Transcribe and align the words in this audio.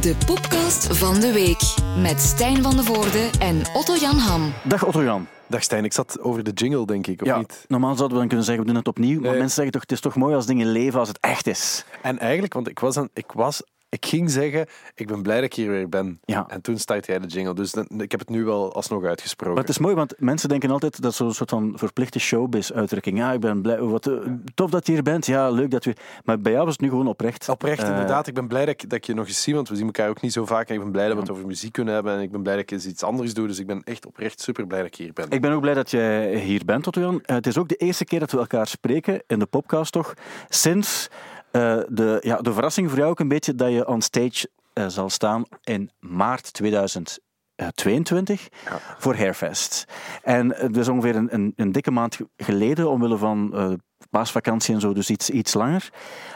De 0.00 0.16
podcast 0.26 0.96
van 0.96 1.20
de 1.20 1.32
week 1.32 1.60
met 1.98 2.20
Stijn 2.20 2.62
van 2.62 2.76
de 2.76 2.82
Voorde 2.84 3.30
en 3.38 3.62
Otto-Jan 3.74 4.16
Ham. 4.18 4.52
Dag 4.64 4.84
Otto-Jan. 4.86 5.26
Dag 5.46 5.62
Stijn, 5.62 5.84
ik 5.84 5.92
zat 5.92 6.20
over 6.20 6.42
de 6.44 6.50
jingle, 6.50 6.86
denk 6.86 7.06
ik, 7.06 7.20
of 7.20 7.26
Ja, 7.26 7.38
niet? 7.38 7.64
normaal 7.68 7.94
zouden 7.94 8.08
we 8.08 8.18
dan 8.18 8.28
kunnen 8.28 8.44
zeggen, 8.46 8.64
we 8.64 8.70
doen 8.70 8.78
het 8.78 8.88
opnieuw. 8.88 9.20
Maar 9.20 9.30
Nee. 9.30 9.38
mensen 9.38 9.54
zeggen 9.54 9.72
toch, 9.72 9.80
het 9.82 9.92
is 9.92 10.00
toch 10.00 10.14
mooi 10.16 10.34
als 10.34 10.46
dingen 10.46 10.66
leven 10.72 10.98
als 10.98 11.08
het 11.08 11.18
echt 11.20 11.46
is. 11.46 11.84
En 12.02 12.18
eigenlijk, 12.18 12.52
want 12.54 12.68
ik 12.68 12.78
was, 12.78 12.96
aan, 12.96 13.08
ik 13.14 13.32
was, 13.34 13.62
ik 13.90 14.06
ging 14.06 14.30
zeggen, 14.30 14.66
ik 14.94 15.06
ben 15.06 15.22
blij 15.22 15.34
dat 15.36 15.44
ik 15.44 15.54
hier 15.54 15.70
weer 15.70 15.88
ben. 15.88 16.20
Ja. 16.24 16.44
En 16.48 16.60
toen 16.60 16.78
startte 16.78 17.10
jij 17.10 17.20
de 17.20 17.26
jingle, 17.26 17.54
dus 17.54 17.72
dan- 17.72 17.88
ik 17.98 18.10
heb 18.10 18.20
het 18.20 18.28
nu 18.28 18.44
wel 18.44 18.72
alsnog 18.74 19.04
uitgesproken. 19.04 19.54
Maar 19.54 19.62
het 19.64 19.72
is 19.72 19.78
mooi, 19.78 19.94
want 19.94 20.14
mensen 20.18 20.48
denken 20.48 20.70
altijd 20.70 21.02
dat 21.02 21.14
zo'n 21.14 21.32
soort 21.32 21.50
van 21.50 21.72
verplichte 21.76 22.18
showbiz-uitdrukking. 22.18 23.18
Ja, 23.18 23.32
ik 23.32 23.40
ben 23.40 23.62
blij, 23.62 23.80
wat, 23.80 24.06
eh, 24.06 24.14
tof 24.54 24.70
dat 24.70 24.86
je 24.86 24.92
hier 24.92 25.02
bent. 25.02 25.26
Ja, 25.26 25.50
leuk 25.50 25.70
dat 25.70 25.84
we... 25.84 25.94
Maar 26.24 26.40
bij 26.40 26.52
jou 26.52 26.64
was 26.64 26.72
het 26.72 26.82
nu 26.82 26.88
gewoon 26.88 27.06
oprecht. 27.06 27.48
Oprecht, 27.48 27.82
Eh, 27.82 27.88
inderdaad. 27.88 28.26
Ik 28.26 28.34
ben 28.34 28.48
blij 28.48 28.64
dat 28.64 28.74
ik, 28.82 28.88
dat 28.90 28.98
ik 28.98 29.04
je 29.04 29.14
nog 29.14 29.26
eens 29.26 29.42
zie, 29.42 29.54
want 29.54 29.68
we 29.68 29.76
zien 29.76 29.86
elkaar 29.86 30.08
ook 30.08 30.20
niet 30.20 30.32
zo 30.32 30.44
vaak. 30.46 30.68
En 30.68 30.74
ik 30.74 30.80
ben 30.80 30.90
blij 30.92 31.06
dat 31.06 31.14
we 31.14 31.20
het 31.20 31.30
over 31.30 31.46
muziek 31.46 31.72
kunnen 31.72 31.94
hebben. 31.94 32.12
En 32.14 32.20
ik 32.20 32.30
ben 32.30 32.42
blij 32.42 32.54
dat 32.54 32.62
ik 32.62 32.70
eens 32.70 32.86
iets 32.86 33.02
anders 33.02 33.34
doe. 33.34 33.46
Dus 33.46 33.58
ik 33.58 33.66
ben 33.66 33.82
echt 33.84 34.06
oprecht 34.06 34.40
super 34.40 34.66
blij 34.66 34.78
dat 34.82 34.88
ik 34.88 34.94
hier 34.96 35.12
ben. 35.12 35.30
Ik 35.30 35.40
ben 35.40 35.52
ook 35.52 35.60
blij 35.60 35.74
dat 35.74 35.90
jij 35.90 36.38
hier 36.38 36.64
bent, 36.64 36.86
Otto-Jan. 36.86 37.20
Eh, 37.24 37.34
Het 37.36 37.46
is 37.46 37.58
ook 37.58 37.68
de 37.68 37.76
eerste 37.76 38.04
keer 38.04 38.20
dat 38.20 38.30
we 38.30 38.38
elkaar 38.38 38.66
spreken 38.66 39.22
in 39.26 39.38
de 39.38 39.46
podcast, 39.46 39.92
toch? 39.92 40.14
Sinds 40.48 41.08
eh, 41.50 41.78
de, 41.88 42.18
ja, 42.20 42.36
de 42.36 42.52
verrassing 42.52 42.88
voor 42.88 42.98
jou 42.98 43.10
ook 43.10 43.20
een 43.20 43.28
beetje 43.28 43.54
dat 43.54 43.72
je 43.72 43.86
on 43.88 44.02
stage 44.02 44.48
eh, 44.72 44.86
zal 44.88 45.10
staan 45.10 45.44
in 45.62 45.90
maart 45.98 46.52
2022 46.52 48.48
Ja. 48.64 48.78
voor 48.98 49.14
Hairfest. 49.16 49.84
En 50.22 50.54
eh, 50.56 50.60
dat 50.62 50.76
is 50.76 50.88
ongeveer 50.88 51.16
een, 51.16 51.34
een, 51.34 51.52
een 51.56 51.72
dikke 51.72 51.90
maand 51.90 52.18
geleden, 52.36 52.90
omwille 52.90 53.16
van 53.16 53.54
eh, 53.54 53.72
paasvakantie 54.10 54.74
en 54.74 54.80
zo, 54.80 54.92
dus 54.92 55.10
iets, 55.10 55.30
iets 55.30 55.54
langer. 55.54 55.90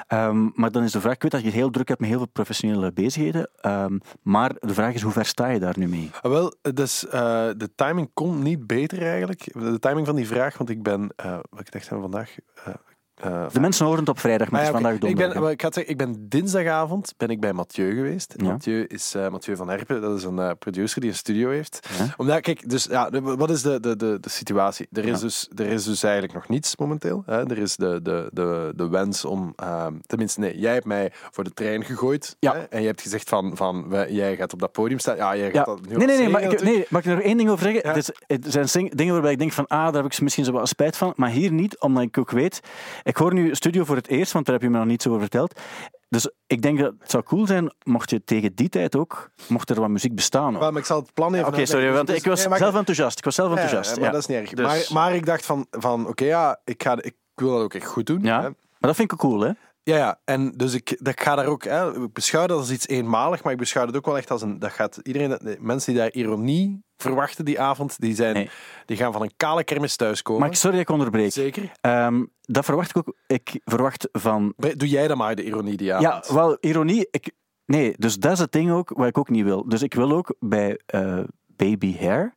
Ehm, 0.07 0.49
maar 0.55 0.71
dan 0.73 0.83
is 0.83 0.93
de 0.93 1.01
vraag, 1.01 1.15
ik 1.15 1.23
weet 1.23 1.31
dat 1.31 1.41
je 1.41 1.47
het 1.47 1.57
heel 1.57 1.71
druk 1.71 1.89
hebt 1.89 2.01
met 2.01 2.09
heel 2.09 2.19
veel 2.19 2.29
professionele 2.29 2.93
bezigheden, 2.93 3.51
ehm, 3.61 3.99
maar 4.23 4.53
de 4.59 4.75
vraag 4.75 4.95
is, 4.95 5.03
hoe 5.03 5.13
ver 5.13 5.25
sta 5.27 5.47
je 5.49 5.61
daar 5.61 5.79
nu 5.79 5.89
mee? 5.89 6.11
Ah, 6.23 6.31
wel, 6.31 6.55
dus 6.75 7.07
eh, 7.07 7.49
de 7.57 7.71
timing 7.75 8.11
kon 8.15 8.43
niet 8.43 8.67
beter 8.67 9.03
eigenlijk. 9.03 9.53
De 9.53 9.79
timing 9.79 10.07
van 10.07 10.17
die 10.17 10.27
vraag, 10.27 10.59
want 10.59 10.71
ik 10.71 10.83
ben, 10.83 11.13
eh 11.17 11.39
wat 11.51 11.61
ik 11.61 11.73
dacht 11.73 11.93
aan 11.93 12.01
vandaag. 12.01 12.35
eh, 12.65 12.75
eh, 13.15 13.45
De 13.53 13.61
mensen 13.61 13.85
horen 13.85 14.01
het 14.01 14.09
op 14.09 14.19
vrijdag, 14.19 14.51
maar 14.51 14.61
Ah, 14.61 14.67
ja, 14.67 14.73
vandaag 14.73 14.95
ik, 14.95 15.01
donderdag. 15.01 15.43
ben, 15.43 15.51
ik, 15.51 15.61
ga 15.61 15.67
het 15.67 15.75
zeggen, 15.75 15.93
ik 15.93 15.99
ben 15.99 16.29
dinsdagavond 16.29 17.15
ben 17.17 17.29
ik 17.29 17.41
bij 17.41 17.53
Mathieu 17.53 17.95
geweest. 17.95 18.35
Ja. 18.37 18.45
Mathieu 18.45 18.85
is 18.89 19.15
eh, 19.15 19.29
Mathieu 19.29 19.57
van 19.57 19.69
Herpen, 19.69 20.01
dat 20.01 20.19
is 20.19 20.25
een 20.25 20.39
eh, 20.39 20.51
producer 20.59 21.01
die 21.01 21.11
een 21.11 21.17
studio 21.17 21.51
heeft. 21.51 21.89
Ja. 21.99 22.15
Omdat, 22.17 22.41
kijk, 22.41 22.69
dus 22.71 22.85
ja, 22.85 23.11
wat 23.23 23.51
is 23.51 23.63
de, 23.63 23.81
de, 23.81 23.97
de, 23.97 24.19
de 24.21 24.29
situatie? 24.29 24.87
Er 24.93 25.05
is, 25.05 25.21
dus, 25.21 25.49
er 25.55 25.67
is 25.67 25.85
dus 25.85 26.03
eigenlijk 26.03 26.35
nog 26.35 26.49
niets 26.49 26.77
momenteel. 26.77 27.23
Hè? 27.27 27.51
Er 27.51 27.59
is 27.59 27.77
de, 27.77 28.03
de, 28.03 28.29
de, 28.33 28.73
de 28.77 28.89
wens 28.89 29.25
om, 29.25 29.53
ehm, 29.57 29.93
tenminste, 30.07 30.41
nee, 30.41 30.59
jij 30.59 30.73
hebt 30.73 30.87
mij 30.87 31.13
voor 31.31 31.45
de 31.45 31.53
trein 31.53 31.85
gegooid. 31.85 32.37
Hè? 32.41 32.49
En 32.51 32.81
je 32.81 32.87
hebt 32.87 33.01
gezegd 33.03 33.29
van, 33.29 33.57
van 33.57 33.87
jij 34.09 34.37
gaat 34.37 34.53
op 34.53 34.59
dat 34.59 34.73
podium 34.73 34.99
staan. 34.99 35.17
Ja, 35.17 35.37
jij 35.37 35.51
gaat 35.51 35.67
dat 35.67 35.87
nu 35.87 35.97
Nee, 35.97 36.07
nee, 36.07 36.19
nee, 36.19 36.29
maar 36.29 36.43
ik, 36.43 36.63
nee, 36.63 36.87
mag 36.89 37.01
ik 37.01 37.07
er 37.11 37.15
nog 37.15 37.25
één 37.25 37.37
ding 37.37 37.51
over 37.51 37.65
zeggen? 37.65 37.83
Ja. 37.91 38.13
Het, 38.27 38.71
zijn 38.71 38.91
dingen 38.95 39.13
waarbij 39.13 39.33
ik 39.33 39.39
denk 39.39 39.53
van, 39.53 39.67
ah, 39.67 39.85
daar 39.93 40.03
heb 40.03 40.13
ik 40.13 40.21
misschien 40.21 40.45
zo 40.45 40.53
wat 40.53 40.69
spijt 40.69 40.97
van, 40.97 41.13
maar 41.17 41.31
hier 41.31 41.53
niet, 41.53 41.81
omdat 41.81 42.03
ik 42.03 42.19
ook 42.19 42.31
weet, 42.31 42.61
ik 43.05 43.17
hoor 43.17 43.35
nu 43.35 43.55
studio 43.55 43.85
voor 43.85 43.97
het 43.97 44.09
eerst, 44.09 44.33
want 44.33 44.45
daar 44.47 44.55
heb 44.55 44.65
je 44.65 44.71
me 44.71 44.79
nog 44.79 44.87
niet 44.87 45.03
zo 45.03 45.09
over 45.09 45.21
verteld. 45.21 45.61
Dus 46.09 46.31
ik 46.47 46.63
denk 46.63 46.79
dat 46.79 46.95
het 46.99 47.11
zou 47.11 47.23
cool 47.23 47.47
zijn, 47.47 47.75
mocht 47.83 48.11
je 48.11 48.25
tegen 48.25 48.55
die 48.55 48.69
tijd 48.69 48.97
ook, 48.97 49.31
mocht 49.49 49.71
er 49.71 49.81
wat 49.81 49.89
muziek 49.89 50.15
bestaan. 50.15 50.53
Maar 50.53 50.77
ik 50.77 50.85
zal 50.85 51.01
het 51.01 51.15
plan 51.15 51.35
even 51.35 51.47
Oké, 51.47 51.67
sorry, 51.67 51.93
want 51.93 52.07
Dus- 52.07 52.17
ik 52.17 52.25
was 52.25 52.47
nee, 52.47 52.59
zelf 52.59 52.75
enthousiast. 52.75 53.19
Ik 53.19 53.25
was 53.25 53.35
zelf 53.35 53.49
enthousiast. 53.51 53.95
Ja, 53.95 54.01
maar 54.01 54.13
dat 54.13 54.21
is 54.21 54.27
niet 54.27 54.39
erg. 54.39 54.51
Dus- 54.51 54.67
Maar, 54.67 55.03
maar 55.03 55.15
ik 55.15 55.27
dacht 55.27 55.47
van, 55.47 55.67
van 55.71 56.09
oké, 56.09 56.25
ja, 56.25 56.61
ik, 56.65 56.83
ga, 56.83 57.03
ik 57.03 57.15
wil 57.35 57.51
dat 57.51 57.63
ook 57.63 57.75
echt 57.75 57.87
goed 57.87 58.07
doen. 58.07 58.21
Ja, 58.23 58.37
hè. 58.37 58.43
maar 58.43 58.55
dat 58.79 58.97
vind 58.97 59.13
ik 59.13 59.25
ook 59.25 59.31
cool, 59.31 59.41
hè? 59.41 59.51
Ja, 59.87 59.97
ja, 59.97 60.21
en 60.25 60.51
dus 60.57 60.75
ik, 60.75 60.97
dat 60.99 61.21
ga 61.21 61.35
daar 61.35 61.47
ook, 61.47 61.65
hè, 61.65 62.03
ik 62.05 62.13
beschouw 62.13 62.47
dat 62.47 62.59
als 62.59 62.71
iets 62.71 62.89
eenmalig, 62.89 63.43
maar 63.43 63.53
ik 63.53 63.59
beschouw 63.59 63.87
het 63.87 63.97
ook 63.97 64.07
wel 64.07 64.17
echt 64.17 64.31
als 64.31 64.43
een, 64.43 64.59
dat 64.59 64.71
gaat 64.73 65.01
iedereen, 65.03 65.29
de 65.31 65.57
mensen 65.61 65.93
die 65.93 66.01
daar 66.03 66.13
ironie 66.13 66.83
verwachten 66.97 67.45
die 67.45 67.61
avond, 67.61 68.01
die, 68.01 68.15
zijn, 68.15 68.35
Nee. 68.35 68.51
die 68.87 68.97
gaan 68.97 69.13
van 69.13 69.23
een 69.23 69.33
kale 69.37 69.65
kermis 69.65 69.97
thuiskomen. 69.97 70.41
Maar 70.41 70.51
ik, 70.51 70.57
sorry 70.57 70.77
dat 70.77 70.85
ik 70.89 70.91
onderbreek. 70.95 71.33
Zeker. 71.33 71.71
Ehm, 71.81 72.25
dat 72.41 72.65
verwacht 72.65 72.91
ik 72.91 72.97
ook. 72.97 73.17
Ik 73.27 73.61
verwacht 73.65 74.09
van 74.13 74.55
Doe 74.57 74.89
jij 74.89 75.09
dan 75.09 75.17
maar 75.17 75.35
de 75.35 75.45
ironie 75.45 75.77
die 75.77 75.87
Ja, 75.87 75.99
avond. 75.99 76.27
wel, 76.27 76.57
ironie. 76.61 77.09
Ik, 77.11 77.31
nee, 77.67 77.95
dus 77.99 78.17
dat 78.17 78.33
is 78.33 78.39
het 78.39 78.53
ding 78.53 78.71
ook 78.73 78.89
wat 78.95 79.07
ik 79.07 79.19
ook 79.19 79.29
niet 79.29 79.45
wil. 79.45 79.69
Dus 79.69 79.83
ik 79.83 79.95
wil 79.95 80.13
ook 80.13 80.35
bij 80.41 80.81
eh, 80.87 81.21
Baby 81.47 81.97
Hair 81.99 82.35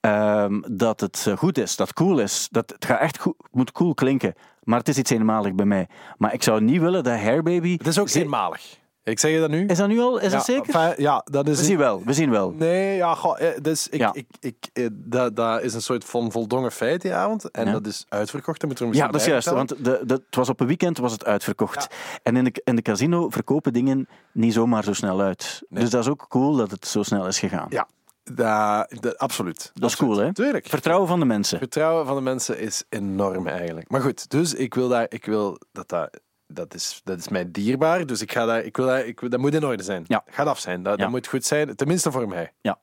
ehm, 0.00 0.60
dat 0.70 1.00
het 1.00 1.24
eh, 1.28 1.36
goed 1.36 1.58
is, 1.58 1.76
dat 1.76 1.88
het 1.88 1.96
cool 1.96 2.18
is. 2.18 2.48
Dat 2.50 2.70
het 2.70 2.84
gaat 2.84 3.00
echt 3.00 3.18
goed, 3.18 3.34
moet 3.50 3.72
cool 3.72 3.94
klinken. 3.94 4.34
Maar 4.68 4.78
het 4.78 4.88
is 4.88 4.98
iets 4.98 5.10
eenmalig 5.10 5.54
bij 5.54 5.66
mij. 5.66 5.88
Maar 6.18 6.32
ik 6.34 6.42
zou 6.42 6.60
niet 6.60 6.80
willen 6.80 7.04
dat 7.04 7.18
Hair 7.18 7.42
Baby. 7.42 7.76
Het 7.78 7.86
is 7.86 7.98
ook 7.98 8.08
eenmalig. 8.08 8.78
Ik 9.02 9.18
zeg 9.18 9.30
je 9.30 9.40
dat 9.40 9.50
nu? 9.50 9.66
Is 9.66 9.76
dat 9.78 9.88
nu 9.88 10.00
al? 10.00 10.18
Is 10.18 10.24
ja, 10.24 10.36
dat 10.36 10.44
zeker? 10.44 10.74
enfin, 10.74 11.02
ja, 11.02 11.24
dat 11.30 11.48
is... 11.48 11.58
we 11.58 11.64
zien 11.64 11.78
wel, 11.78 12.02
we 12.04 12.12
zien 12.12 12.30
wel. 12.30 12.50
Nee, 12.50 12.96
ja, 12.96 13.14
goh, 13.14 13.40
eh, 13.40 13.48
dus 13.62 13.88
ik, 13.88 14.00
Ja. 14.00 14.10
ik, 14.12 14.26
ik, 14.40 14.56
eh, 14.72 14.86
dat, 14.92 15.36
dat 15.36 15.62
is 15.62 15.74
een 15.74 15.82
soort 15.82 16.04
van 16.04 16.32
voldongen 16.32 16.72
feit 16.72 17.02
die 17.02 17.14
avond. 17.14 17.50
En 17.50 17.66
Ja. 17.66 17.72
dat 17.72 17.86
is 17.86 18.04
uitverkocht. 18.08 18.60
Dat 18.60 18.68
moeten 18.68 18.88
we 18.90 18.96
Ja, 18.96 19.08
misschien 19.10 19.32
dat 19.32 19.42
is 19.42 19.52
juist. 19.54 19.68
Want 19.70 19.84
de, 19.84 20.06
de, 20.06 20.14
het 20.14 20.36
was 20.36 20.48
op 20.48 20.60
een 20.60 20.66
weekend 20.66 20.98
was 20.98 21.12
het 21.12 21.24
uitverkocht. 21.24 21.94
En 22.22 22.36
in 22.36 22.44
de, 22.44 22.60
in 22.64 22.76
de 22.76 22.82
casino 22.82 23.28
verkopen 23.30 23.72
dingen 23.72 24.08
niet 24.32 24.52
zomaar 24.52 24.84
zo 24.84 24.92
snel 24.92 25.20
uit. 25.20 25.62
Nee. 25.68 25.80
Dus 25.82 25.90
dat 25.90 26.02
is 26.04 26.10
ook 26.10 26.26
cool 26.28 26.56
dat 26.56 26.70
het 26.70 26.86
zo 26.86 27.02
snel 27.02 27.26
is 27.26 27.38
gegaan. 27.38 27.66
Ja, 27.70 27.86
dat, 28.34 29.18
absoluut. 29.18 29.70
Dat 29.74 29.90
is 29.90 29.96
cool, 29.96 30.16
hè? 30.16 30.34
Tuurlijk. 30.34 30.66
Vertrouwen 30.66 31.08
van 31.08 31.18
de 31.20 31.24
mensen. 31.26 31.58
Vertrouwen 31.58 32.06
van 32.06 32.16
de 32.16 32.22
mensen 32.22 32.58
is 32.58 32.84
enorm 32.88 33.46
eigenlijk. 33.46 33.90
Maar 33.90 34.00
goed, 34.00 34.30
dus 34.30 34.54
ik 34.54 34.74
wil 34.74 34.88
daar, 34.88 35.06
ik 35.08 35.24
wil 35.24 35.58
dat 35.72 35.88
dat, 35.88 36.20
dat 36.46 36.74
is, 36.74 37.00
dat 37.04 37.18
is 37.18 37.28
mij 37.28 37.50
dierbaar. 37.50 38.06
Dus 38.06 38.20
ik 38.22 38.32
ga 38.32 38.44
daar, 38.46 38.64
ik 38.64 38.76
wil 38.76 38.86
daar, 38.86 39.06
ik, 39.06 39.30
dat 39.30 39.40
moet 39.40 39.54
in 39.54 39.64
orde 39.64 39.82
zijn. 39.82 40.04
Ja. 40.06 40.22
Gaat 40.30 40.46
af 40.46 40.58
zijn. 40.58 40.82
Dat, 40.82 40.96
Ja. 40.96 41.02
dat 41.02 41.10
moet 41.10 41.26
goed 41.26 41.44
zijn. 41.44 41.76
Tenminste 41.76 42.12
voor 42.12 42.28
mij. 42.28 42.52
Ja. 42.60 42.78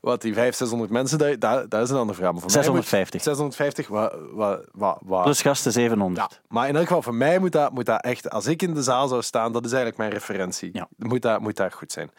Wat 0.00 0.20
die 0.22 0.32
500, 0.34 0.56
600 0.56 0.90
mensen, 0.90 1.18
dat, 1.18 1.40
dat, 1.40 1.70
dat 1.70 1.82
is 1.82 1.90
een 1.90 1.96
andere 1.96 2.18
vraag. 2.18 2.32
Maar 2.32 2.40
voor 2.40 2.50
mij 2.50 2.62
650. 2.62 3.12
moet- 3.14 3.22
650, 3.22 3.88
wat, 3.88 4.14
wat, 4.32 4.64
wat, 4.72 4.98
wat, 5.04 5.22
Plus 5.22 5.42
gasten 5.42 5.72
700. 5.72 6.30
ja, 6.30 6.38
maar 6.48 6.68
in 6.68 6.76
elk 6.76 6.86
geval 6.86 7.02
voor 7.02 7.14
mij 7.14 7.38
moet 7.38 7.52
dat, 7.52 7.72
moet 7.72 7.86
dat 7.86 8.02
echt, 8.04 8.30
als 8.30 8.46
ik 8.46 8.62
in 8.62 8.74
de 8.74 8.82
zaal 8.82 9.08
zou 9.08 9.22
staan, 9.22 9.52
dat 9.52 9.64
is 9.64 9.70
eigenlijk 9.72 9.98
mijn 9.98 10.10
referentie. 10.10 10.70
Ja. 10.72 10.88
Moet, 10.96 11.22
dat, 11.22 11.40
moet 11.40 11.56
dat 11.56 11.72
goed 11.74 11.92
zijn. 11.92 12.10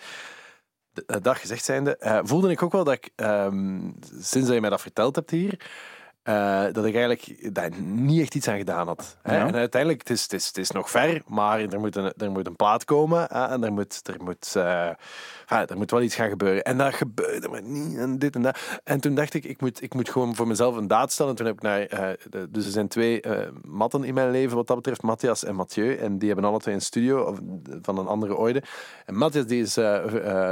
Eh, 0.93 1.17
Dat 1.21 1.37
gezegd 1.37 1.65
zijnde, 1.65 1.97
eh, 1.97 2.19
voelde 2.23 2.51
ik 2.51 2.63
ook 2.63 2.71
wel 2.71 2.83
dat 2.83 2.93
ik, 2.93 3.09
ehm, 3.15 3.89
sinds 4.19 4.45
dat 4.45 4.53
je 4.53 4.61
mij 4.61 4.69
dat 4.69 4.81
verteld 4.81 5.15
hebt 5.15 5.29
hier, 5.29 5.69
eh, 6.23 6.63
dat 6.71 6.85
ik 6.85 6.95
eigenlijk 6.95 7.53
daar 7.53 7.69
niet 7.81 8.21
echt 8.21 8.35
iets 8.35 8.47
aan 8.47 8.57
gedaan 8.57 8.87
had. 8.87 9.17
Hè? 9.21 9.37
Ja. 9.37 9.47
En 9.47 9.55
uiteindelijk, 9.55 10.01
het 10.01 10.09
is, 10.09 10.21
het, 10.21 10.33
is, 10.33 10.47
het 10.47 10.57
is 10.57 10.71
nog 10.71 10.89
ver, 10.89 11.21
maar 11.27 11.59
er 11.59 11.79
moet 11.79 11.95
een, 11.95 12.13
er 12.17 12.31
moet 12.31 12.47
een 12.47 12.55
plaat 12.55 12.85
komen 12.85 13.25
hè? 13.29 13.45
en 13.45 13.63
er 13.63 13.73
moet, 13.73 13.99
er, 14.07 14.23
moet, 14.23 14.53
eh, 14.55 14.89
er 15.47 15.77
moet 15.77 15.91
wel 15.91 16.01
iets 16.01 16.15
gaan 16.15 16.29
gebeuren. 16.29 16.63
En 16.63 16.77
dat 16.77 16.93
gebeurde 16.93 17.47
maar 17.49 17.61
niet 17.63 17.97
en 17.97 18.19
dit 18.19 18.35
en 18.35 18.41
dat. 18.41 18.57
En 18.83 18.99
toen 18.99 19.15
dacht 19.15 19.33
ik, 19.33 19.43
ik 19.45 19.61
moet, 19.61 19.81
ik 19.81 19.93
moet 19.93 20.09
gewoon 20.09 20.35
voor 20.35 20.47
mezelf 20.47 20.75
een 20.75 20.87
daad 20.87 21.11
stellen. 21.11 21.31
En 21.31 21.37
toen 21.37 21.45
heb 21.45 21.55
ik 21.55 21.61
naar, 21.61 21.81
eh, 21.81 22.09
de- 22.29 22.47
dus 22.51 22.65
er 22.65 22.71
zijn 22.71 22.87
twee 22.87 23.21
matten 23.61 24.03
in 24.03 24.13
mijn 24.13 24.31
leven 24.31 24.55
wat 24.55 24.67
dat 24.67 24.75
betreft, 24.75 25.01
Matthias 25.01 25.43
en 25.43 25.55
Mathieu. 25.55 25.95
En 25.95 26.17
die 26.17 26.27
hebben 26.29 26.45
alle 26.49 26.59
twee 26.59 26.75
een 26.75 26.81
studio 26.81 27.23
of, 27.23 27.39
van 27.81 27.97
een 27.97 28.07
andere 28.07 28.35
orde. 28.35 28.63
En 29.05 29.15
Matthias 29.15 29.45
die 29.45 29.61
is 29.61 29.77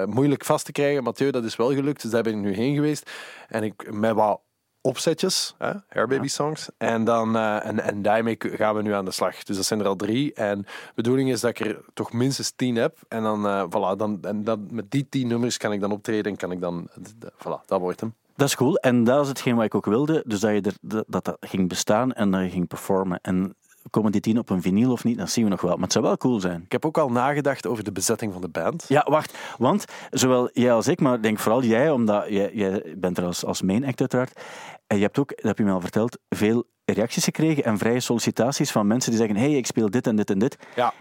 moeilijk 0.06 0.46
vast 0.46 0.66
te 0.66 0.72
krijgen. 0.72 1.04
Mathieu, 1.04 1.32
dat 1.32 1.44
is 1.44 1.56
wel 1.56 1.74
gelukt, 1.74 2.02
dus 2.02 2.12
daar 2.12 2.24
ben 2.24 2.34
ik 2.34 2.40
nu 2.40 2.54
heen 2.54 2.76
geweest. 2.76 3.12
En 3.48 3.64
ik 3.64 3.92
met 3.92 4.14
wat 4.14 4.42
opzetjes, 4.82 5.56
hè, 5.58 5.72
Hair 5.88 6.08
Baby 6.08 6.28
songs. 6.28 6.70
En, 6.78 7.04
dan, 7.04 7.36
eh, 7.36 7.66
en, 7.66 7.80
en 7.80 8.02
daarmee 8.02 8.36
gaan 8.40 8.76
we 8.76 8.82
nu 8.82 8.94
aan 8.94 9.06
de 9.06 9.12
slag. 9.12 9.44
Dus 9.44 9.56
dat 9.56 9.66
zijn 9.66 9.80
er 9.80 9.88
al 9.88 9.96
drie. 9.96 10.34
En 10.34 10.62
de 10.62 10.68
bedoeling 10.96 11.32
is 11.32 11.42
dat 11.42 11.50
ik 11.50 11.60
er 11.60 11.80
toch 11.94 12.14
minstens 12.14 12.52
tien 12.56 12.76
heb. 12.76 12.98
En 13.08 13.24
dan, 13.24 13.48
eh, 13.48 13.66
voilà, 13.68 13.98
dan, 13.98 14.18
en 14.22 14.44
dan, 14.44 14.68
met 14.72 14.92
die 14.92 15.08
tien 15.10 15.28
nummers 15.28 15.58
kan 15.58 15.72
ik 15.72 15.80
dan 15.82 15.92
optreden 15.92 16.32
en 16.32 16.38
kan 16.38 16.52
ik 16.52 16.62
dan... 16.62 16.90
Voilà, 17.38 17.66
dat 17.66 17.80
wordt 17.80 18.00
hem. 18.00 18.14
Dat 18.36 18.48
is 18.48 18.56
cool. 18.56 18.76
En 18.76 19.04
dat 19.04 19.22
is 19.22 19.28
hetgeen 19.28 19.56
wat 19.56 19.66
ik 19.66 19.76
ook 19.76 19.86
wilde. 19.86 20.24
Dus 20.26 20.40
dat 20.40 20.52
je 20.52 20.62
er, 20.62 20.74
dat, 20.82 21.06
dat 21.08 21.26
dat 21.26 21.38
ging 21.40 21.70
bestaan 21.70 22.14
en 22.14 22.32
dat 22.32 22.42
je 22.42 22.50
ging 22.50 22.68
performen. 22.68 23.20
En 23.22 23.56
komen 23.90 24.12
die 24.12 24.22
tien 24.22 24.38
op 24.38 24.50
een 24.50 24.62
vinyl 24.62 24.92
of 24.92 25.04
niet, 25.04 25.18
dat 25.18 25.30
zien 25.30 25.44
we 25.44 25.50
nog 25.50 25.62
wel. 25.62 25.74
Maar 25.74 25.84
het 25.84 25.92
zou 25.92 26.06
wel 26.06 26.18
cool 26.18 26.40
zijn. 26.40 26.62
Ik 26.66 26.72
heb 26.72 26.86
ook 26.86 26.98
al 26.98 27.10
nagedacht 27.10 27.68
over 27.68 27.84
de 27.84 27.92
bezetting 27.92 28.34
van 28.34 28.42
de 28.42 28.50
band. 28.50 28.86
Ja, 28.88 29.06
wacht. 29.10 29.38
Want 29.58 29.86
zowel 30.10 30.50
jij 30.54 30.74
als 30.74 30.88
ik, 30.88 31.00
maar 31.00 31.22
denk 31.22 31.40
vooral 31.40 31.64
jij, 31.64 31.92
omdat 31.92 32.26
jij, 32.28 32.52
jij 32.54 32.96
bent 32.98 33.18
er 33.18 33.26
als, 33.26 33.46
als 33.46 33.62
main 33.62 33.86
act 33.86 34.00
uiteraard. 34.00 34.42
En 34.88 34.98
je 34.98 35.04
hebt 35.04 35.20
ook, 35.20 35.30
dat 35.36 35.46
heb 35.46 35.58
je 35.58 35.64
me 35.64 35.72
al 35.72 35.82
verteld, 35.82 36.18
veel 36.30 36.66
reacties 36.86 37.24
gekregen 37.24 37.64
en 37.64 37.78
vrije 37.78 38.00
sollicitaties 38.00 38.72
van 38.72 38.88
mensen 38.88 39.12
die 39.12 39.20
zeggen 39.20 39.38
hey, 39.38 39.52
ik 39.52 39.66
speel 39.66 39.90
dit 39.90 40.08
en 40.08 40.16
dit 40.16 40.30
en 40.30 40.40
dit. 40.40 40.58
Ja. 40.76 40.94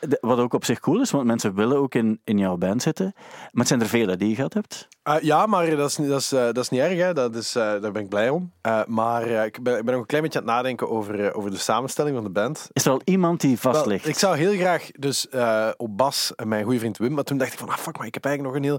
De- 0.00 0.18
wat 0.20 0.38
ook 0.38 0.52
op 0.54 0.64
zich 0.64 0.80
cool 0.80 1.00
is, 1.00 1.10
want 1.10 1.24
mensen 1.26 1.54
willen 1.54 1.76
ook 1.78 1.94
in, 1.94 2.20
in 2.24 2.38
jouw 2.38 2.56
band 2.56 2.82
zitten. 2.82 3.12
Maar 3.14 3.50
het 3.52 3.68
zijn 3.68 3.80
er 3.80 3.88
vele 3.88 4.16
die 4.16 4.28
je 4.28 4.34
gehad 4.34 4.52
hebt. 4.54 4.88
Eh, 5.02 5.16
ja, 5.20 5.46
maar 5.46 5.76
dat 5.76 5.90
is, 5.90 5.96
niet- 5.96 6.08
dat, 6.08 6.20
is, 6.20 6.32
eh, 6.32 6.40
dat 6.44 6.56
is 6.58 6.68
niet 6.68 6.80
erg. 6.80 6.98
Hè. 6.98 7.12
Dat 7.12 7.34
is, 7.36 7.54
eh, 7.56 7.62
daar 7.62 7.92
ben 7.92 8.02
ik 8.02 8.08
blij 8.08 8.28
om. 8.28 8.52
Maar 8.86 9.26
ik, 9.26 9.62
ben, 9.62 9.78
ik 9.78 9.84
ben 9.84 9.94
ook 9.94 10.00
een 10.00 10.06
klein 10.06 10.22
beetje 10.22 10.38
aan 10.40 10.44
het 10.46 10.54
nadenken 10.54 10.90
over, 10.90 11.34
over 11.34 11.50
de 11.50 11.56
samenstelling 11.56 12.14
van 12.14 12.24
de 12.24 12.30
band. 12.30 12.68
Is 12.72 12.84
er 12.84 12.90
al 12.90 13.00
iemand 13.04 13.40
die 13.40 13.58
vast 13.58 13.76
Wel, 13.80 13.86
ligt? 13.88 14.06
ik 14.08 14.18
zou 14.18 14.36
heel 14.36 14.52
graag 14.54 14.90
dus 14.98 15.28
op 15.76 15.96
bas 15.96 16.32
mijn 16.44 16.64
goede 16.64 16.78
vriend 16.78 16.98
Wim. 16.98 17.12
Maar 17.14 17.24
toen 17.24 17.38
dacht 17.38 17.52
ik 17.52 17.58
van, 17.58 17.68
ah 17.68 17.76
fuck, 17.76 17.98
maar 17.98 18.06
ik 18.06 18.14
heb 18.14 18.24
eigenlijk 18.24 18.54
nog 18.54 18.64
een 18.64 18.70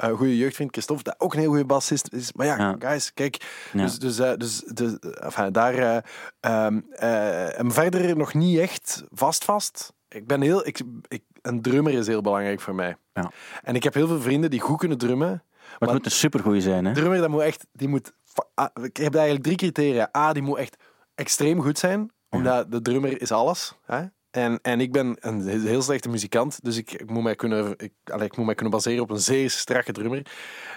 heel 0.00 0.14
goede 0.16 0.36
jeugdvriend 0.36 0.72
Christophe, 0.72 1.02
dat 1.02 1.14
ook 1.18 1.32
een 1.34 1.40
heel 1.40 1.48
goede 1.48 1.64
bassist 1.66 2.08
is. 2.12 2.32
Maar 2.32 2.46
ja, 2.46 2.56
Ja. 2.58 2.76
guys, 2.78 3.14
kijk. 3.14 3.36
Ja. 3.72 3.82
Dus, 3.82 3.98
dus, 3.98 4.16
dus, 4.16 4.58
dus 4.60 4.98
enfin, 4.98 5.52
daar... 5.52 6.02
en 6.40 7.72
verder 7.72 8.16
nog 8.16 8.34
niet 8.34 8.58
echt 8.58 9.04
vast 9.10 9.44
vast. 9.44 9.92
Ik 10.14 10.26
ben 10.26 10.40
heel... 10.40 10.66
Ik, 10.66 10.80
ik, 11.08 11.22
een 11.42 11.62
drummer 11.62 11.92
is 11.92 12.06
heel 12.06 12.20
belangrijk 12.20 12.60
voor 12.60 12.74
mij. 12.74 12.96
Ja. 13.12 13.30
En 13.62 13.74
ik 13.74 13.82
heb 13.82 13.94
heel 13.94 14.06
veel 14.06 14.20
vrienden 14.20 14.50
die 14.50 14.60
goed 14.60 14.78
kunnen 14.78 14.98
drummen. 14.98 15.42
Maar 15.78 15.88
het 15.88 15.92
moet 15.92 16.04
een 16.04 16.10
supergoeie 16.10 16.60
zijn, 16.60 16.84
hè? 16.84 16.90
Een 16.90 16.96
drummer, 16.96 17.18
dat 17.18 17.28
moet 17.28 17.40
echt, 17.40 17.66
die 17.72 17.88
moet, 17.88 18.12
ah, 18.54 18.68
ik 18.82 18.96
heb 18.96 19.14
eigenlijk 19.14 19.44
drie 19.44 19.56
criteria. 19.56 20.10
A, 20.16 20.32
die 20.32 20.42
moet 20.42 20.58
echt 20.58 20.76
extreem 21.14 21.62
goed 21.62 21.78
zijn, 21.78 22.10
omdat 22.30 22.70
de 22.70 22.82
drummer 22.82 23.20
is 23.20 23.32
alles. 23.32 23.78
Hè? 23.84 24.04
En, 24.34 24.58
en 24.62 24.80
ik 24.80 24.92
ben 24.92 25.16
een 25.20 25.48
heel 25.60 25.82
slechte 25.82 26.08
muzikant, 26.08 26.58
dus 26.62 26.76
ik, 26.76 26.92
ik, 26.92 27.10
moet 27.10 27.22
mij 27.22 27.34
kunnen, 27.34 27.74
ik, 27.76 27.92
allee, 28.04 28.26
ik 28.26 28.36
moet 28.36 28.46
mij 28.46 28.54
kunnen 28.54 28.74
baseren 28.74 29.02
op 29.02 29.10
een 29.10 29.18
zeer 29.18 29.50
strakke 29.50 29.92
drummer. 29.92 30.22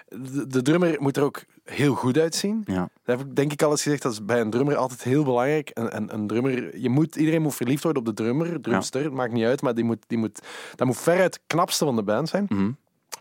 De, 0.08 0.48
de 0.48 0.62
drummer 0.62 0.96
moet 1.00 1.18
er 1.18 1.24
ook 1.24 1.44
heel 1.64 1.96
goed 1.96 2.18
uitzien. 2.18 2.64
Ja. 2.66 2.90
Dat 3.04 3.18
heb 3.18 3.28
ik 3.28 3.36
denk 3.36 3.52
ik 3.52 3.62
al 3.62 3.72
eens 3.72 3.82
gezegd, 3.82 4.02
dat 4.02 4.12
is 4.12 4.26
bij 4.26 4.40
een 4.40 4.50
drummer 4.50 4.76
altijd 4.76 5.04
heel 5.04 5.24
belangrijk. 5.24 5.72
Een, 5.74 5.96
een, 5.96 6.14
een 6.14 6.28
drummer, 6.28 6.78
je 6.78 6.90
moet, 6.90 7.16
iedereen 7.16 7.42
moet 7.42 7.56
verliefd 7.56 7.84
worden 7.84 8.02
op 8.02 8.08
de 8.08 8.24
drummer, 8.24 8.62
drumster, 8.62 9.04
het 9.04 9.14
maakt 9.14 9.34
niet 9.34 9.46
uit, 9.46 9.62
maar 9.62 9.76
die 9.76 9.84
moet, 9.84 10.04
die 10.08 10.18
moet, 10.18 10.42
dat 10.76 10.88
moet 10.88 10.98
veruit 10.98 11.34
het 11.34 11.44
knapste 11.48 11.86
van 11.86 11.96
de 11.96 12.04
band 12.04 12.30
zijn. 12.30 12.46
Mhm. 12.50 12.72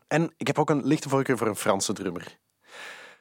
En 0.09 0.33
ik 0.37 0.47
heb 0.47 0.59
ook 0.59 0.71
een 0.71 0.87
lichte 0.87 1.09
voorkeur 1.09 1.38
voor 1.38 1.47
een 1.47 1.56
Franse 1.56 1.93
drummer. 1.93 2.38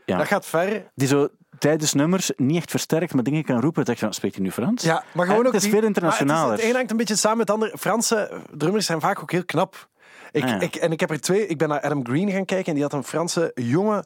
Ja. 0.05 0.17
Dat 0.17 0.27
gaat 0.27 0.45
ver. 0.45 0.91
Die 0.95 1.07
zo 1.07 1.29
tijdens 1.59 1.93
nummers 1.93 2.31
niet 2.37 2.57
echt 2.57 2.69
versterkt, 2.71 3.13
maar 3.13 3.23
dingen 3.23 3.43
kan 3.43 3.59
roepen. 3.61 3.85
Dat 3.85 3.99
je 3.99 4.05
van, 4.05 4.13
spreekt 4.13 4.35
hij 4.35 4.43
nu 4.43 4.51
Frans? 4.51 4.83
Ja, 4.83 5.03
maar 5.13 5.25
Eh, 5.25 5.31
gewoon 5.31 5.45
ook 5.47 5.53
het 5.53 5.63
is 5.63 5.69
die- 5.69 5.79
veel 5.79 5.87
internationaler. 5.87 6.41
Het, 6.51 6.51
is, 6.51 6.59
het 6.59 6.69
een 6.69 6.75
hangt 6.75 6.91
een 6.91 6.97
beetje 6.97 7.15
samen 7.15 7.37
met 7.37 7.47
het 7.47 7.55
andere. 7.57 7.77
Franse 7.77 8.31
drummers 8.57 8.85
zijn 8.85 9.01
vaak 9.01 9.19
ook 9.21 9.31
heel 9.31 9.45
knap. 9.45 9.87
Ik, 10.31 10.43
Ah, 10.43 10.49
ja. 10.49 10.59
ik, 10.59 10.75
en 10.75 10.91
ik 10.91 10.99
heb 10.99 11.09
er 11.09 11.21
twee. 11.21 11.47
Ik 11.47 11.57
ben 11.57 11.69
naar 11.69 11.81
Adam 11.81 12.05
Green 12.05 12.31
gaan 12.31 12.45
kijken 12.45 12.65
en 12.67 12.73
die 12.73 12.83
had 12.83 12.93
een 12.93 13.03
Franse 13.03 13.51
jonge 13.55 14.03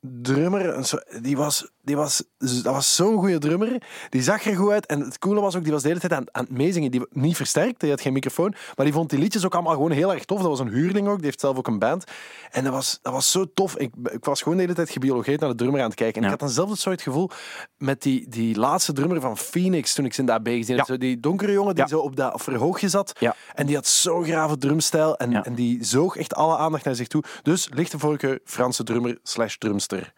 drummer. 0.00 0.90
Die 1.22 1.36
was, 1.36 1.70
die 1.82 1.96
was, 1.96 2.22
dat 2.38 2.62
was 2.64 2.94
zo'n 2.94 3.18
goede 3.18 3.38
drummer. 3.38 3.82
Die 4.10 4.22
zag 4.22 4.44
er 4.44 4.56
goed 4.56 4.70
uit. 4.70 4.86
En 4.86 5.00
het 5.00 5.18
coole 5.18 5.40
was 5.40 5.56
ook, 5.56 5.62
die 5.62 5.72
was 5.72 5.82
de 5.82 5.88
hele 5.88 6.00
tijd 6.00 6.12
aan, 6.12 6.24
aan 6.32 6.44
het 6.44 6.52
meezingen. 6.52 6.90
Die, 6.90 7.06
niet 7.10 7.36
versterkt, 7.36 7.80
die 7.80 7.90
had 7.90 8.00
geen 8.00 8.12
microfoon. 8.12 8.54
Maar 8.76 8.84
die 8.86 8.94
vond 8.94 9.10
die 9.10 9.18
liedjes 9.18 9.44
ook 9.44 9.54
allemaal 9.54 9.74
gewoon 9.74 9.90
heel 9.90 10.12
erg 10.12 10.24
tof. 10.24 10.38
Dat 10.40 10.48
was 10.48 10.58
een 10.60 10.68
huurling 10.68 11.08
ook, 11.08 11.16
die 11.16 11.24
heeft 11.24 11.40
zelf 11.40 11.56
ook 11.56 11.66
een 11.66 11.78
band. 11.78 12.04
En 12.50 12.64
dat 12.64 12.72
was, 12.72 12.98
dat 13.02 13.12
was 13.12 13.30
zo 13.30 13.44
tof. 13.54 13.76
Ik, 13.76 13.92
ik 14.12 14.24
was 14.24 14.42
gewoon 14.42 14.56
de 14.56 14.62
hele 14.62 14.74
tijd 14.74 14.90
gebiologeerd 14.90 15.40
naar 15.40 15.50
de 15.50 15.54
drummer 15.56 15.80
aan 15.80 15.86
het 15.86 15.94
kijken. 15.94 16.22
En 16.22 16.28
Ja. 16.28 16.34
ik 16.34 16.40
had 16.40 16.48
danzelfde 16.48 16.76
soort 16.76 17.02
gevoel 17.02 17.30
met 17.76 18.02
die, 18.02 18.28
die 18.28 18.56
laatste 18.58 18.92
drummer 18.92 19.20
van 19.20 19.36
Phoenix 19.36 19.94
toen 19.94 20.04
ik 20.04 20.14
ze 20.14 20.20
in 20.20 20.26
dat 20.26 20.42
B 20.42 20.46
gezien 20.46 20.76
heb. 20.76 20.86
Ja. 20.86 20.92
Zo 20.92 20.98
die 20.98 21.20
donkere 21.20 21.52
jongen 21.52 21.74
die 21.74 21.84
Ja. 21.84 21.90
zo 21.90 21.98
op 21.98 22.16
dat 22.16 22.42
verhoogje 22.42 22.88
zat. 22.88 23.12
En 23.54 23.66
die 23.66 23.74
had 23.74 23.86
zo'n 23.86 24.24
grave 24.24 24.58
drumstijl. 24.58 25.16
En, 25.16 25.42
en 25.44 25.54
die 25.54 25.84
zoog 25.84 26.16
echt 26.16 26.34
alle 26.34 26.56
aandacht 26.56 26.84
naar 26.84 26.94
zich 26.94 27.06
toe. 27.08 27.22
Dus 27.42 27.68
lichte 27.74 27.98
voorkeur 27.98 28.38
Franse 28.44 28.84
drummer 28.84 29.18
slash 29.22 29.56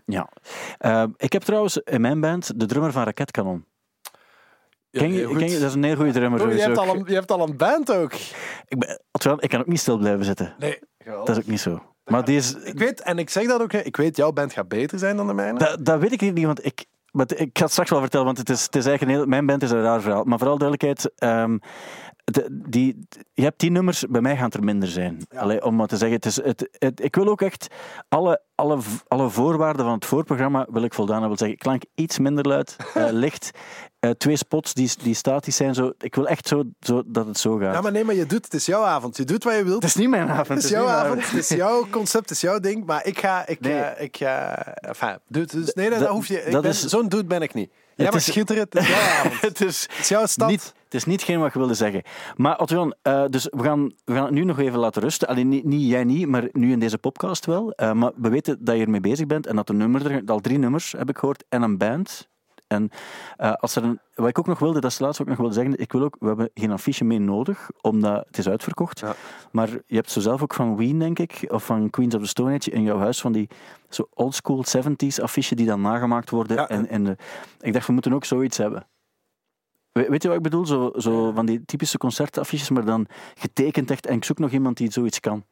Ja. 0.05 0.29
Eh, 0.79 1.05
ik 1.17 1.33
heb 1.33 1.43
trouwens 1.43 1.77
in 1.77 2.01
mijn 2.01 2.21
band 2.21 2.61
de 2.61 2.67
drummer 2.67 2.93
van 2.93 3.03
Raketkanon. 3.03 3.65
Ken 4.91 5.13
je, 5.13 5.27
ken 5.27 5.51
je, 5.51 5.59
dat 5.59 5.69
is 5.69 5.75
een 5.75 5.85
heel 5.85 5.97
goede 5.97 6.13
drummer. 6.13 6.47
Oh, 6.47 6.53
je, 6.53 6.61
hebt 6.61 6.79
al 6.79 6.95
een, 6.95 7.05
je 7.07 7.15
hebt 7.15 7.31
al 7.31 7.49
een 7.49 7.57
band 7.57 7.93
ook. 7.93 8.13
ik, 8.69 8.79
ben, 8.79 9.01
terwijl, 9.11 9.43
ik 9.43 9.49
kan 9.49 9.61
ook 9.61 9.67
niet 9.67 9.81
stil 9.81 9.99
blijven 9.99 10.25
zitten. 10.25 10.55
Nee. 10.59 10.79
Dat 11.05 11.29
is 11.29 11.39
ook 11.39 11.47
niet 11.47 11.61
zo. 11.61 11.83
Maar 12.05 12.25
die 12.25 12.37
is, 12.37 12.55
Ik 12.55 12.79
weet, 12.79 13.01
en 13.01 13.19
ik 13.19 13.31
zeg 13.31 13.47
dat 13.47 13.63
ook, 13.63 13.73
hè, 13.73 13.79
ik 13.79 13.97
weet, 13.97 14.17
jouw 14.17 14.33
band 14.33 14.53
gaat 14.53 14.69
beter 14.69 14.99
zijn 14.99 15.17
dan 15.17 15.27
de 15.27 15.35
mijne. 15.35 15.59
dat, 15.59 15.85
dat 15.85 16.01
weet 16.01 16.13
ik 16.13 16.21
niet, 16.21 16.47
want 16.47 16.65
ik, 16.65 16.87
maar 17.11 17.27
ik 17.37 17.51
ga 17.53 17.63
het 17.63 17.73
straks 17.73 17.91
wel 17.91 18.01
vertellen, 18.01 18.27
want 18.27 18.39
het 18.39 18.51
is, 18.51 18.63
het 18.63 18.77
is 18.77 18.87
eigenlijk 18.87 19.03
een 19.03 19.19
heel, 19.19 19.29
mijn 19.29 19.47
band 19.47 19.63
is 19.63 19.71
een 19.71 19.83
raar 19.83 20.01
verhaal. 20.01 20.25
Maar 20.25 20.39
vooral 20.39 20.59
duidelijkheid, 20.59 21.13
ehm, 21.17 21.59
de, 22.33 22.47
die, 22.69 23.07
je 23.35 23.43
hebt 23.43 23.61
die 23.61 23.71
nummers, 23.71 24.05
bij 24.09 24.21
mij 24.21 24.35
gaan 24.37 24.45
het 24.45 24.55
er 24.55 24.65
minder 24.65 24.89
zijn. 24.89 25.27
Allee, 25.37 25.65
om 25.65 25.77
maar 25.77 25.87
te 25.87 25.97
zeggen, 25.97 26.17
het 26.17 26.27
is, 26.27 26.37
het, 26.37 26.69
het, 26.79 27.05
ik 27.05 27.15
wil 27.15 27.29
ook 27.29 27.41
echt 27.43 27.67
alle, 28.09 28.41
alle, 28.55 28.79
alle 29.09 29.29
voorwaarden 29.31 29.85
van 29.85 29.95
het 29.95 30.05
voorprogramma 30.05 30.67
wil 30.71 30.83
ik 30.83 30.95
voldaan. 30.95 31.27
Wil 31.27 31.37
zeggen, 31.39 31.59
klank 31.59 31.83
iets 31.95 32.19
minder 32.19 32.47
luid, 32.49 32.77
eh, 32.95 33.07
licht, 33.11 33.51
eh, 33.99 34.11
twee 34.11 34.37
spots 34.37 34.75
die, 34.75 34.91
die 35.03 35.15
statisch 35.15 35.57
zijn. 35.57 35.75
Zo, 35.75 35.93
ik 35.99 36.15
wil 36.15 36.27
echt 36.29 36.49
zo, 36.49 36.63
zo 36.81 37.03
dat 37.07 37.27
het 37.27 37.39
zo 37.39 37.57
gaat. 37.57 37.75
Ja, 37.75 37.81
maar 37.81 37.93
nee, 37.93 38.05
maar 38.05 38.15
je 38.15 38.27
doet, 38.27 38.45
het 38.45 38.55
is 38.55 38.67
jouw 38.67 38.83
avond. 38.85 39.17
Je 39.17 39.25
doet 39.25 39.45
wat 39.45 39.55
je 39.57 39.65
wilt. 39.65 39.83
Het 39.83 39.91
is 39.91 39.95
niet 39.97 40.09
mijn 40.09 40.29
avond. 40.29 40.49
Het 40.49 40.65
is 40.65 40.71
jouw 40.71 40.87
avond, 40.89 41.31
het 41.31 41.39
is 41.39 41.49
jouw 41.49 41.87
concept, 41.91 42.29
het 42.29 42.31
is 42.31 42.41
jouw 42.41 42.59
ding. 42.61 42.85
Maar 42.87 43.07
ik 43.07 43.19
ga, 43.19 43.47
ik, 43.47 43.61
Nee. 43.61 43.83
ik 43.99 44.17
ga, 44.17 44.55
enfin, 44.75 45.19
dus, 45.29 45.75
nee, 45.75 45.91
Dat- 45.91 45.99
dat 45.99 46.09
hoef 46.09 46.27
je. 46.27 46.71
Zo'n 46.73 47.09
dude 47.09 47.25
ben 47.25 47.43
ik 47.43 47.55
niet. 47.55 47.71
Jij 47.95 48.05
Het 48.07 48.15
mag 48.15 48.25
is- 48.27 48.29
schitteren, 48.33 48.63
het 48.63 48.75
is 48.75 48.89
jouw 48.89 49.01
avond. 49.19 49.41
het 49.41 49.61
is, 49.61 49.83
Het 49.91 49.99
is 49.99 50.09
jouw 50.09 50.27
stad. 50.27 50.49
Niet, 50.49 50.73
het 50.93 51.01
is 51.01 51.07
niet 51.07 51.23
geen 51.23 51.39
wat 51.39 51.49
ik 51.49 51.55
wilde 51.55 51.75
zeggen. 51.75 52.03
Maar 52.37 52.59
Otto 52.59 52.91
eh, 53.03 53.25
dus 53.29 53.49
we 53.51 53.63
gaan, 53.63 53.93
we 54.05 54.15
gaan 54.15 54.25
het 54.25 54.35
nu 54.35 54.45
nog 54.45 54.59
even 54.59 54.79
laten 54.79 55.03
rusten. 55.03 55.29
Alleen 55.29 55.49
niet, 55.49 55.65
niet 55.65 55.89
jij 55.89 56.05
niet, 56.05 56.29
maar 56.29 56.49
nu 56.53 56.73
in 56.73 56.79
deze 56.79 56.99
podcast 56.99 57.47
wel. 57.47 57.73
Eh, 57.73 57.93
maar 57.93 58.13
we 58.17 58.29
weten 58.29 58.65
dat 58.65 58.77
je 58.77 58.83
ermee 58.83 59.01
bezig 59.01 59.27
bent 59.27 59.47
en 59.47 59.57
dat 59.57 59.67
de 59.67 59.73
nummer 59.73 60.11
er, 60.11 60.23
al 60.27 60.41
drie 60.41 60.59
nummers 60.59 60.93
heb 60.93 61.09
ik 61.09 61.19
gehoord 61.19 61.45
en 61.49 61.63
een 61.63 61.79
band. 61.79 62.31
En 62.67 62.91
eh, 63.37 63.53
als 63.53 63.77
er 63.77 63.85
een, 63.85 64.01
wat 64.15 64.29
ik 64.29 64.39
ook 64.39 64.47
nog 64.47 64.59
wilde, 64.59 64.81
dat 64.81 64.91
is 64.91 64.97
het 64.97 65.07
laatste 65.07 65.25
wat 65.25 65.33
ik 65.33 65.39
nog 65.39 65.49
wilde 65.49 65.63
zeggen. 65.63 65.83
Ik 65.83 65.93
wil 65.93 66.03
ook, 66.03 66.17
we 66.21 66.27
hebben 66.27 66.51
geen 66.55 66.71
affiche 66.71 67.05
mee 67.05 67.19
nodig, 67.19 67.71
omdat 67.81 68.25
het 68.27 68.39
is 68.39 68.49
uitverkocht. 68.49 69.01
Ja. 69.01 69.15
Maar 69.53 69.69
je 69.87 69.97
hebt 69.97 70.11
zo 70.11 70.21
zelf 70.21 70.43
ook 70.43 70.55
van 70.55 70.77
Ween, 70.77 70.99
denk 70.99 71.19
ik, 71.19 71.45
of 71.49 71.65
van 71.65 71.91
Queens 71.91 72.15
of 72.15 72.21
the 72.21 72.29
Stone 72.29 72.55
Age 72.55 72.71
in 72.71 72.83
jouw 72.83 72.99
huis 72.99 73.21
van 73.21 73.33
die 73.33 73.49
zo 73.89 74.09
oldschool 74.15 74.65
70s 74.79 75.23
affiche 75.23 75.55
die 75.55 75.67
dan 75.67 75.81
nagemaakt 75.81 76.31
worden. 76.31 76.57
Ja. 76.57 76.69
En, 76.69 76.89
en 76.89 77.05
de, 77.05 77.17
ik 77.61 77.73
dacht, 77.73 77.87
we 77.87 77.93
moeten 77.93 78.13
ook 78.13 78.25
zoiets 78.25 78.57
hebben. 78.57 78.87
We- 79.93 80.07
Weet 80.09 80.23
je 80.23 80.29
wat 80.29 80.37
ik 80.37 80.43
bedoel? 80.43 80.67
Zo, 80.67 80.93
zo 80.97 81.33
van 81.33 81.47
die 81.47 81.65
typische 81.65 81.99
concertaffiches, 81.99 82.71
maar 82.71 82.85
dan 82.85 83.07
getekend 83.35 83.91
echt. 83.91 84.07
En 84.07 84.17
ik 84.17 84.25
zoek 84.25 84.39
nog 84.39 84.51
iemand 84.51 84.77
die 84.77 84.93
zoiets 84.93 85.21
kan. 85.21 85.45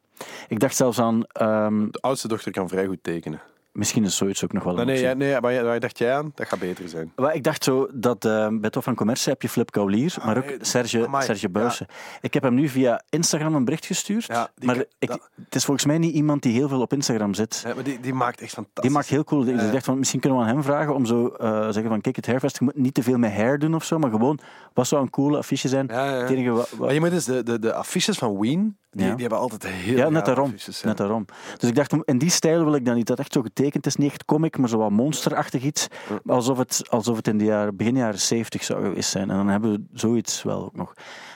Ik 0.47 0.59
dacht 0.59 0.75
zelfs 0.75 0.99
aan, 0.99 1.23
ehm, 1.25 1.87
De 1.91 1.99
oudste 2.01 2.27
dochter 2.27 2.51
kan 2.51 2.69
vrij 2.69 2.85
goed 2.85 2.99
tekenen. 3.03 3.41
Misschien 3.71 4.03
is 4.03 4.15
zoiets 4.15 4.43
ook 4.43 4.53
nog 4.53 4.63
wel 4.63 4.79
een 4.79 4.85
Nee, 4.85 5.03
nee, 5.03 5.15
nee 5.15 5.39
waar, 5.39 5.63
waar 5.63 5.79
dacht 5.79 5.97
jij 5.97 6.15
aan? 6.15 6.31
Dat 6.35 6.47
gaat 6.47 6.59
beter 6.59 6.89
zijn. 6.89 7.11
Maar 7.15 7.35
ik 7.35 7.43
dacht 7.43 7.63
zo 7.63 7.87
dat 7.93 8.25
eh, 8.25 8.47
bij 8.51 8.69
Tof 8.69 8.83
van 8.83 8.95
Commerce 8.95 9.29
heb 9.29 9.41
je 9.41 9.49
Flip 9.49 9.71
Kaulier, 9.71 10.15
maar 10.25 10.37
ook 10.37 10.45
nee, 10.45 10.57
Serge, 10.61 11.05
amai, 11.05 11.23
Serge 11.25 11.49
Buijsen. 11.49 11.85
Ik 12.21 12.33
heb 12.33 12.43
hem 12.43 12.53
nu 12.53 12.67
via 12.69 13.01
Instagram 13.09 13.55
een 13.55 13.65
bericht 13.65 13.85
gestuurd, 13.85 14.25
Ja, 14.25 14.49
maar 14.63 14.75
kan- 14.75 14.85
ik, 14.99 15.07
dat- 15.07 15.29
het 15.45 15.55
is 15.55 15.65
volgens 15.65 15.85
mij 15.85 15.97
niet 15.97 16.13
iemand 16.13 16.41
die 16.43 16.53
heel 16.53 16.67
veel 16.67 16.81
op 16.81 16.93
Instagram 16.93 17.33
zit. 17.33 17.61
Ja, 17.65 17.73
maar 17.73 17.83
die, 17.83 17.99
die 17.99 18.13
maakt 18.13 18.41
echt 18.41 18.53
fantastisch. 18.53 18.83
Die 18.83 18.91
maakt 18.91 19.07
heel 19.07 19.23
cool. 19.23 19.43
Dus 19.43 19.63
ik 19.63 19.71
dacht 19.71 19.85
van, 19.85 19.97
misschien 19.99 20.19
kunnen 20.19 20.39
we 20.39 20.45
aan 20.45 20.51
hem 20.53 20.63
vragen 20.63 20.95
om 20.95 21.05
zo 21.05 21.27
eh 21.27 21.63
zeggen 21.63 21.87
van, 21.87 22.01
kijk, 22.01 22.15
het 22.15 22.25
Hairfest, 22.25 22.57
je 22.59 22.63
moet 22.65 22.75
niet 22.77 22.93
te 22.93 23.03
veel 23.03 23.17
met 23.17 23.31
hair 23.31 23.59
doen 23.59 23.75
of 23.75 23.83
zo, 23.83 23.99
maar 23.99 24.09
gewoon, 24.11 24.39
wat 24.73 24.87
zou 24.87 25.01
een 25.01 25.09
coole 25.09 25.37
affiche 25.37 25.67
zijn? 25.67 25.87
Ja, 25.91 26.27
enige 26.27 26.49
wat- 26.49 26.69
wat- 26.69 26.79
Maar 26.79 26.93
je 26.93 26.99
moet 26.99 27.11
eens 27.11 27.25
de, 27.25 27.43
de, 27.43 27.59
de 27.59 27.73
affiches 27.73 28.17
van 28.17 28.39
Ween, 28.39 28.77
die, 28.91 29.05
die 29.09 29.15
hebben 29.19 29.37
altijd 29.39 29.67
heel 29.67 29.97
Ja, 29.97 30.09
net 30.09 30.25
daarom. 30.25 30.45
affiches. 30.45 30.81
Net 30.83 30.97
daarom. 30.97 31.25
Dus 31.57 31.69
ik 31.69 31.75
dacht, 31.75 31.93
in 32.05 32.17
die 32.17 32.29
stijl 32.29 32.63
wil 32.63 32.75
ik 32.75 32.85
dan 32.85 32.95
niet. 32.95 33.07
Dat 33.07 33.19
echt 33.19 33.33
zo 33.33 33.41
getekend 33.41 33.59
is, 33.81 33.95
niet 33.95 34.11
echt 34.11 34.25
comic, 34.25 34.57
maar 34.57 34.69
zo 34.69 34.77
wat 34.77 34.89
monsterachtig 34.91 35.63
iets. 35.63 35.87
Alsof 36.25 36.57
het, 36.57 36.81
alsof 36.89 37.15
het 37.15 37.27
in 37.27 37.37
de 37.37 37.45
jaren, 37.45 37.75
begin 37.75 37.95
jaren 37.95 38.19
70 38.19 38.63
zou 38.63 38.83
geweest 38.83 39.09
zijn. 39.09 39.29
En 39.29 39.35
dan 39.35 39.47
hebben 39.47 39.71
we 39.71 39.83
zoiets 39.93 40.43
wel 40.43 40.63
ook 40.65 40.75
nog. 40.75 40.93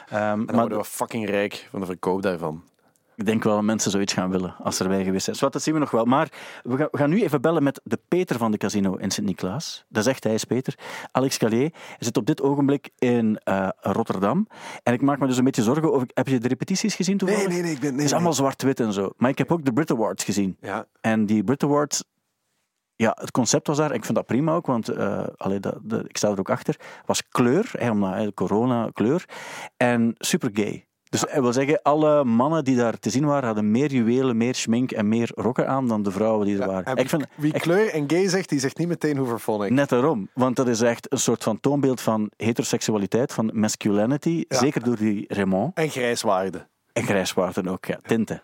Ehm, 0.10 0.22
En 0.22 0.36
dan 0.38 0.46
maar 0.46 0.56
worden 0.56 0.78
we 0.78 0.84
fucking 0.86 1.26
rijk 1.30 1.68
van 1.72 1.80
de 1.80 1.86
verkoop 1.86 2.22
daarvan. 2.22 2.64
ik 3.16 3.26
denk 3.26 3.44
wel 3.44 3.56
dat 3.56 3.64
mensen 3.64 3.92
zoiets 3.92 4.14
gaan 4.14 4.30
willen 4.30 4.56
als 4.64 4.78
ze 4.78 4.84
erbij 4.84 5.04
geweest 5.04 5.24
zijn. 5.24 5.36
Zwat, 5.36 5.54
dat 5.54 5.62
zien 5.62 5.74
we 5.74 5.80
nog 5.80 5.92
wel. 5.92 6.06
Maar 6.06 6.30
we 6.64 6.78
gaan, 6.78 6.88
we 6.92 6.98
gaan 6.98 7.10
nu 7.10 7.24
even 7.24 7.42
bellen 7.42 7.64
met 7.64 7.82
de 7.84 8.00
Peter 8.08 8.38
van 8.38 8.52
de 8.52 8.58
Casino 8.58 8.96
in 8.96 9.12
Sint-Niklaas. 9.12 9.86
Dat 9.90 10.04
zegt 10.04 10.24
hij, 10.24 10.34
is 10.34 10.44
Peter. 10.44 10.78
Alex 11.12 11.38
Callier. 11.38 11.74
Zit 12.00 12.18
op 12.18 12.26
dit 12.26 12.42
ogenblik 12.42 12.90
in 12.98 13.38
eh, 13.44 13.70
Rotterdam. 13.80 14.48
En 14.84 14.94
ik 14.94 15.02
maak 15.02 15.20
me 15.20 15.28
dus 15.28 15.38
een 15.38 15.44
beetje 15.44 15.64
zorgen 15.64 15.94
over... 15.94 16.08
Heb 16.14 16.28
je 16.28 16.40
de 16.40 16.48
repetities 16.48 16.96
gezien 16.96 17.18
toevallig? 17.18 17.48
Nee, 17.48 17.54
nee, 17.54 17.64
nee. 17.64 17.72
Ik 17.74 17.80
ben, 17.80 17.90
nee, 17.90 17.98
Het 17.98 18.06
is 18.06 18.14
allemaal 18.14 18.34
zwart-wit 18.34 18.80
en 18.80 18.94
zo. 18.94 19.10
Maar 19.18 19.30
ik 19.30 19.38
heb 19.38 19.52
ook 19.52 19.66
de 19.66 19.74
Brit 19.74 19.92
Awards 19.92 20.24
gezien. 20.24 20.58
Ja, 20.62 20.86
En 21.02 21.26
die 21.26 21.44
Brit 21.44 21.64
Awards, 21.64 22.04
ja, 22.96 23.18
het 23.20 23.32
concept 23.32 23.68
was 23.68 23.78
daar, 23.78 23.94
ik 23.94 24.04
vind 24.06 24.16
dat 24.18 24.26
prima 24.26 24.54
ook, 24.54 24.66
want 24.66 24.98
allee, 25.38 25.60
dat, 25.60 25.78
dat- 25.82 26.06
ik 26.06 26.18
sta 26.18 26.30
er 26.30 26.40
ook 26.40 26.50
achter, 26.50 26.76
was 27.06 27.28
kleur, 27.30 27.72
hè, 27.78 27.90
omdat 27.92 28.14
hè, 28.14 28.34
corona 28.34 28.90
kleur, 28.94 29.26
en 29.78 30.14
super 30.18 30.50
gay. 30.54 30.86
Dus 31.10 31.24
hij 31.30 31.42
wil 31.42 31.54
zeggen, 31.54 31.82
alle 31.82 32.24
mannen 32.24 32.64
die 32.64 32.76
daar 32.76 33.00
te 33.00 33.10
zien 33.10 33.26
waren, 33.26 33.46
hadden 33.46 33.72
meer 33.72 33.92
juwelen, 33.92 34.38
meer 34.38 34.56
schmink 34.56 34.92
en 34.92 35.08
meer 35.08 35.32
rokken 35.36 35.68
aan 35.68 35.88
dan 35.88 36.04
de 36.04 36.12
vrouwen 36.12 36.46
die 36.46 36.60
er 36.60 36.68
waren. 36.68 36.86
En 36.86 36.96
ik 36.96 37.10
vind, 37.10 37.26
wie 37.36 37.54
ik- 37.54 37.62
kleur 37.62 37.90
en 37.94 38.04
gay 38.10 38.28
zegt, 38.30 38.50
die 38.50 38.60
zegt 38.60 38.78
niet 38.78 38.88
meteen 38.88 39.18
hoevervonic. 39.18 39.70
net 39.72 39.90
daarom, 39.90 40.30
want 40.34 40.56
dat 40.56 40.68
is 40.68 40.82
echt 40.82 41.12
een 41.12 41.18
soort 41.20 41.44
van 41.44 41.60
toonbeeld 41.60 42.02
van 42.02 42.32
heteroseksualiteit, 42.38 43.34
van 43.34 43.50
masculinity, 43.54 44.44
Ja. 44.48 44.58
zeker 44.58 44.84
door 44.84 44.96
die 44.96 45.26
Raymond. 45.28 45.76
En 45.78 45.90
grijswaarde. 45.90 46.68
En 46.96 47.04
grijswaarden 47.04 47.68
ook, 47.68 47.86
ja, 47.86 48.00
tinten. 48.02 48.42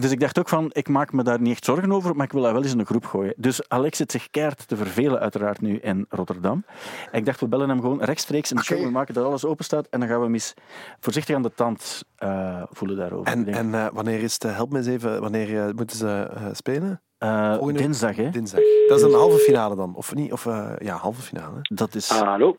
Dus 0.00 0.10
ik 0.10 0.20
dacht 0.20 0.38
ook 0.38 0.48
van, 0.48 0.70
ik 0.72 0.88
maak 0.88 1.12
me 1.12 1.22
daar 1.22 1.40
niet 1.40 1.52
echt 1.52 1.64
zorgen 1.64 1.92
over, 1.92 2.16
maar 2.16 2.26
ik 2.26 2.32
wil 2.32 2.42
dat 2.42 2.52
wel 2.52 2.62
eens 2.62 2.72
in 2.72 2.78
de 2.78 2.84
groep 2.84 3.04
gooien. 3.04 3.34
Dus 3.36 3.68
Alex 3.68 3.96
zit 3.96 4.10
zich 4.10 4.30
keihard 4.30 4.68
te 4.68 4.76
vervelen, 4.76 5.20
uiteraard, 5.20 5.60
nu 5.60 5.78
in 5.78 6.06
Rotterdam. 6.08 6.64
En 7.10 7.18
ik 7.18 7.24
dacht, 7.24 7.40
we 7.40 7.48
bellen 7.48 7.68
hem 7.68 7.80
gewoon 7.80 8.02
rechtstreeks 8.02 8.50
in 8.50 8.56
de 8.56 8.62
show. 8.62 8.82
We 8.82 8.90
maken 8.90 9.14
dat 9.14 9.24
alles 9.24 9.44
open 9.44 9.64
staat 9.64 9.86
en 9.86 10.00
dan 10.00 10.08
gaan 10.08 10.18
we 10.18 10.24
hem 10.24 10.34
eens 10.34 10.54
voorzichtig 11.00 11.34
aan 11.34 11.42
de 11.42 11.54
tand 11.54 12.04
uh, 12.18 12.62
voelen 12.70 12.96
daarover. 12.96 13.32
En, 13.32 13.46
en 13.48 13.66
uh, 13.66 13.86
wanneer 13.92 14.22
is 14.22 14.32
het, 14.32 14.42
help 14.42 14.70
me 14.70 14.78
eens 14.78 14.86
even, 14.86 15.20
wanneer 15.20 15.50
uh, 15.50 15.64
moeten 15.74 15.96
ze 15.96 16.30
spelen? 16.52 17.02
Uh, 17.24 17.74
dinsdag, 17.74 18.16
hè? 18.16 18.30
Dinsdag. 18.30 18.60
Dat 18.88 18.98
is 18.98 19.04
een 19.04 19.12
halve 19.12 19.38
finale 19.38 19.76
dan, 19.76 19.94
of 19.94 20.14
niet? 20.14 20.32
Of 20.32 20.44
uh, 20.44 20.72
ja, 20.78 20.96
halve 20.96 21.22
finale. 21.22 21.58
Dat 21.62 21.94
is. 21.94 22.10
Uh, 22.10 22.20
hallo. 22.20 22.56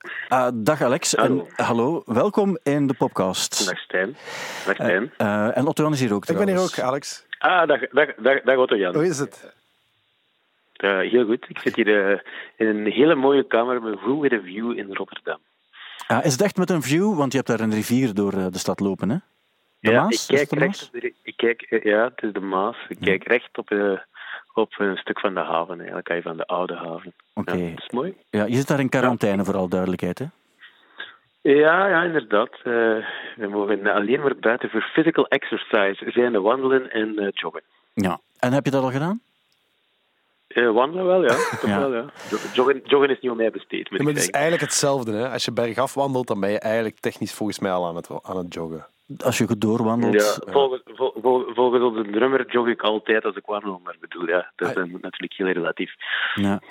dag 0.53 0.81
Alex. 0.81 1.15
Hallo. 1.15 1.47
En, 1.55 1.65
hallo, 1.65 2.03
welkom 2.05 2.57
in 2.63 2.87
de 2.87 2.93
podcast. 2.93 3.65
Dag 3.65 3.77
Stijn. 3.77 4.15
Dag 4.65 4.75
Stijn. 4.75 5.11
en 5.53 5.67
Otto 5.67 5.89
is 5.89 5.99
hier 5.99 6.13
ook. 6.13 6.25
Ik 6.25 6.37
ben 6.37 6.47
hier 6.47 6.59
ook, 6.59 6.79
Alex. 6.79 7.25
Ah, 7.39 7.67
dag, 7.67 7.79
dag, 7.79 8.15
dag, 8.15 8.41
dag 8.41 8.57
Otto 8.57 8.75
Jan. 8.75 8.93
Hoe 8.93 9.05
is 9.05 9.19
het? 9.19 9.53
heel 10.77 11.25
goed. 11.25 11.45
Ik 11.49 11.59
zit 11.59 11.75
hier 11.75 12.23
in 12.55 12.67
een 12.67 12.91
hele 12.91 13.15
mooie 13.15 13.47
kamer 13.47 13.81
met 13.81 13.99
goed 13.99 14.21
with 14.21 14.33
a 14.33 14.41
view 14.43 14.77
in 14.77 14.93
Rotterdam. 14.93 15.39
is 16.23 16.31
het 16.31 16.41
echt 16.41 16.57
met 16.57 16.69
een 16.69 16.81
view? 16.81 17.17
Want 17.17 17.31
je 17.31 17.37
hebt 17.37 17.49
daar 17.49 17.59
een 17.59 17.73
rivier 17.73 18.13
door 18.13 18.31
de 18.31 18.57
stad 18.57 18.79
lopen, 18.79 19.09
hè? 19.09 19.17
De 19.79 19.91
ja, 19.91 20.01
Maas? 20.01 20.29
ik 20.29 20.35
kijk 20.35 20.59
recht 20.59 20.89
op 20.93 21.01
de, 21.01 21.13
ik 21.23 21.37
kijk, 21.37 21.83
ja, 21.83 22.03
het 22.03 22.23
is 22.23 22.33
de 22.33 22.39
Maas. 22.39 22.75
Ik 22.87 22.97
kijk 22.99 23.27
recht 23.27 23.57
op 23.57 23.67
de 23.67 24.01
op 24.55 24.73
een 24.77 24.97
stuk 24.97 25.19
van 25.19 25.33
de 25.33 25.39
haven, 25.39 25.79
eigenlijk, 25.79 26.23
van 26.23 26.37
de 26.37 26.45
oude 26.45 26.75
haven. 26.75 27.13
Oké. 27.33 27.51
Okay. 27.51 27.61
Ja, 27.61 27.69
dat 27.69 27.83
is 27.83 27.89
mooi. 27.89 28.17
Ja, 28.29 28.45
je 28.45 28.55
zit 28.55 28.67
daar 28.67 28.79
in 28.79 28.89
quarantaine, 28.89 29.37
ja. 29.37 29.43
voor 29.43 29.55
alle 29.55 29.69
duidelijkheid, 29.69 30.19
hè? 30.19 30.25
Ja, 31.41 31.87
ja, 31.87 32.03
inderdaad. 32.03 32.51
Uh, 32.63 32.63
we 33.35 33.47
mogen 33.49 33.87
alleen 33.87 34.21
maar 34.21 34.35
buiten 34.35 34.69
voor 34.69 34.81
physical 34.93 35.27
exercise 35.27 36.11
zijn 36.11 36.41
wandelen 36.41 36.91
en 36.91 37.13
uh, 37.15 37.27
joggen. 37.31 37.61
Ja, 37.93 38.19
en 38.39 38.53
heb 38.53 38.65
je 38.65 38.71
dat 38.71 38.83
al 38.83 38.91
gedaan? 38.91 39.21
Uh, 40.47 40.71
wandelen 40.71 41.05
wel, 41.05 41.23
ja. 41.23 41.35
ja. 41.71 41.79
Wel, 41.79 41.93
ja. 41.93 42.05
Joggen, 42.53 42.81
joggen, 42.83 43.09
is 43.09 43.19
niet 43.21 43.31
om 43.31 43.37
mij 43.37 43.51
besteed. 43.51 43.89
Ja, 43.89 44.03
maar 44.03 44.13
het 44.13 44.23
is 44.23 44.29
eigenlijk 44.29 44.63
hetzelfde. 44.63 45.11
Hè? 45.11 45.29
Als 45.29 45.45
je 45.45 45.51
bergaf 45.51 45.93
wandelt, 45.93 46.27
dan 46.27 46.39
ben 46.39 46.49
je 46.49 46.59
eigenlijk 46.59 46.99
technisch 46.99 47.33
volgens 47.33 47.59
mij 47.59 47.71
al 47.71 47.87
aan 47.87 47.95
het, 47.95 48.09
aan 48.21 48.37
het 48.37 48.53
joggen. 48.53 48.85
Als 49.23 49.37
je 49.37 49.47
goed 49.47 49.61
doorwandelt. 49.61 50.13
Ja, 50.13 50.51
volgens, 50.51 50.81
vol, 50.85 51.13
vol, 51.21 51.45
volgens 51.53 51.83
onze 51.83 52.09
drummer 52.11 52.51
jog 52.51 52.67
ik 52.67 52.81
altijd 52.81 53.25
als 53.25 53.35
ik 53.35 53.45
wandel, 53.45 53.81
maar 53.83 53.95
bedoel, 53.99 54.27
ja, 54.27 54.51
dat 54.55 54.69
is 54.69 54.75
ah. 54.75 54.83
natuurlijk 55.01 55.33
heel 55.33 55.47
relatief. 55.47 55.93
Ja. 56.33 56.61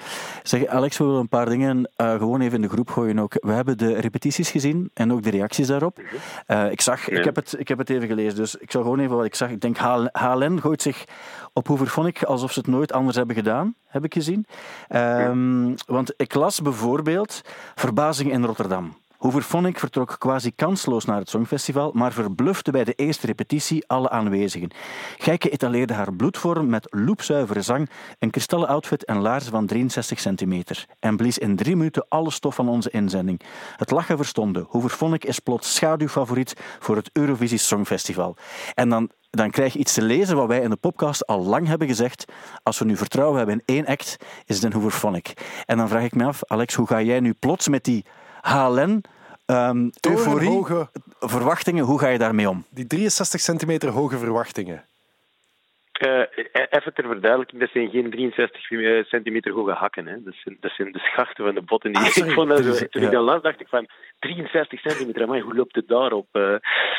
Zeg, 0.43 0.67
Alex, 0.67 0.99
we 0.99 1.05
willen 1.05 1.21
een 1.21 1.29
paar 1.29 1.49
dingen 1.49 1.91
uh, 1.97 2.15
gewoon 2.15 2.41
even 2.41 2.55
in 2.55 2.63
de 2.63 2.69
groep 2.69 2.91
gooien 2.91 3.19
ook. 3.19 3.33
We 3.41 3.53
hebben 3.53 3.79
de 3.79 4.01
repetities 4.01 4.51
gezien 4.51 4.91
en 4.95 5.13
ook 5.13 5.23
de 5.23 5.31
reacties 5.31 5.67
daarop. 5.67 5.99
Uh, 6.47 6.71
ik 6.71 6.81
zag, 6.81 7.11
ja. 7.11 7.19
ik, 7.19 7.25
heb 7.25 7.37
het, 7.37 7.57
ik 7.59 7.69
heb 7.69 7.79
het 7.79 7.91
even 7.91 8.09
gelezen, 8.09 8.37
dus 8.37 8.57
ik 8.57 8.71
zal 8.71 8.83
gewoon 8.83 9.01
even 9.01 9.17
wat 9.17 9.25
ik 9.25 9.35
zag. 9.35 9.51
Ik 9.51 9.61
denk, 9.61 9.77
HLN 10.13 10.61
gooit 10.61 10.83
zich 10.83 11.05
op 11.53 11.67
Hoeverphonic 11.67 12.23
alsof 12.23 12.53
ze 12.53 12.59
het 12.59 12.69
nooit 12.69 12.93
anders 12.93 13.17
hebben 13.17 13.37
gedaan, 13.37 13.75
heb 13.87 14.05
ik 14.05 14.13
gezien. 14.13 14.47
Um, 14.89 15.69
ja. 15.69 15.75
Want 15.87 16.15
ik 16.17 16.35
las 16.35 16.63
bijvoorbeeld 16.63 17.43
Verbazing 17.75 18.33
in 18.33 18.45
Rotterdam. 18.45 19.03
Hooverphonic 19.25 19.79
vertrok 19.79 20.17
quasi 20.19 20.53
kansloos 20.57 21.05
naar 21.05 21.19
het 21.19 21.29
Songfestival, 21.29 21.93
maar 21.93 22.13
verblufte 22.13 22.71
bij 22.71 22.85
de 22.85 22.93
eerste 22.93 23.27
repetitie 23.27 23.85
alle 23.87 24.11
aanwezigen. 24.11 24.71
Geike 25.19 25.51
etaleerde 25.51 25.95
haar 25.95 26.15
bloedvorm 26.15 26.69
met 26.69 26.87
loepzuivere 26.91 27.63
zang, 27.63 27.91
een 28.19 28.31
kristallen 28.31 28.69
outfit 28.69 29.05
en 29.05 29.19
laarzen 29.19 29.51
van 29.51 29.67
63 29.67 30.21
centimeter. 30.21 30.87
En 30.99 31.17
blies 31.17 31.39
in 31.39 31.57
drie 31.57 31.77
minuten 31.77 32.07
alle 32.09 32.31
stof 32.31 32.55
van 32.55 32.69
onze 32.69 32.91
inzending. 32.91 33.41
Het 33.77 33.91
lachen 33.91 34.17
verstomde. 34.17 34.67
Hooverphonic 34.69 35.25
is 35.25 35.39
plots 35.39 35.75
schaduwfavoriet 35.75 36.55
voor 36.79 36.97
het 36.97 37.11
Eurovisie 37.13 37.59
Songfestival. 37.59 38.37
En 38.75 38.89
dan 38.89 39.11
dan 39.31 39.51
krijg 39.51 39.73
je 39.73 39.79
iets 39.79 39.95
te 39.95 40.03
lezen 40.03 40.37
wat 40.37 40.49
wij 40.49 40.61
in 40.61 40.71
de 40.71 40.77
podcast 40.77 41.27
al 41.27 41.43
lang 41.43 41.67
hebben 41.67 41.89
gezegd. 41.89 42.25
Als 42.63 42.79
we 42.79 42.85
nu 42.85 42.97
vertrouwen 42.97 43.37
hebben 43.37 43.55
in 43.55 43.75
één 43.75 43.87
act, 43.87 44.17
is 44.45 44.55
het 44.55 44.65
een 44.65 44.73
Hooverphonic. 44.73 45.33
En 45.67 45.77
dan 45.77 45.89
vraag 45.89 46.05
ik 46.05 46.15
me 46.15 46.25
af, 46.25 46.45
Alex, 46.45 46.75
hoe 46.75 46.87
ga 46.87 47.03
jij 47.03 47.21
nu 47.21 47.33
plots 47.33 47.69
met 47.69 47.85
die 47.85 48.05
HLN 48.41 49.05
Um, 49.47 49.91
euforie, 50.01 50.49
hoge... 50.49 50.91
verwachtingen, 51.21 51.85
hoe 51.85 51.99
ga 51.99 52.09
je 52.09 52.19
daarmee 52.19 52.49
om? 52.49 52.65
Die 52.71 52.87
63 52.87 53.41
centimeter 53.41 53.89
hoge 53.89 54.19
verwachtingen. 54.19 54.85
Uh, 56.03 56.23
even 56.71 56.95
ter 56.95 57.07
verduidelijking, 57.07 57.61
dat 57.61 57.71
zijn 57.71 57.91
geen 57.91 58.11
63 58.11 58.71
eh, 58.71 59.05
centimeter 59.05 59.53
hoge 59.53 59.73
hakken. 59.73 60.07
Hè. 60.07 60.23
Dat, 60.23 60.35
zijn, 60.35 60.57
dat 60.61 60.73
zijn 60.73 60.93
de 60.93 60.99
schachten 60.99 61.45
van 61.45 61.55
de 61.55 61.63
botten. 61.63 61.93
Die, 61.93 62.03
ah, 62.03 62.17
ik 62.27 62.33
vond 62.33 62.49
dat 62.49 62.65
zo, 62.65 62.87
toen 62.87 63.03
ik 63.03 63.11
dat 63.11 63.25
las, 63.25 63.43
dacht 63.43 63.61
ik 63.61 63.69
van 63.69 63.87
63 64.19 64.81
centimeter, 64.81 65.29
maar 65.29 65.41
hoe 65.41 65.55
loopt 65.55 65.75
het 65.75 65.89
daarop? 65.89 66.27
Uh, 66.33 66.57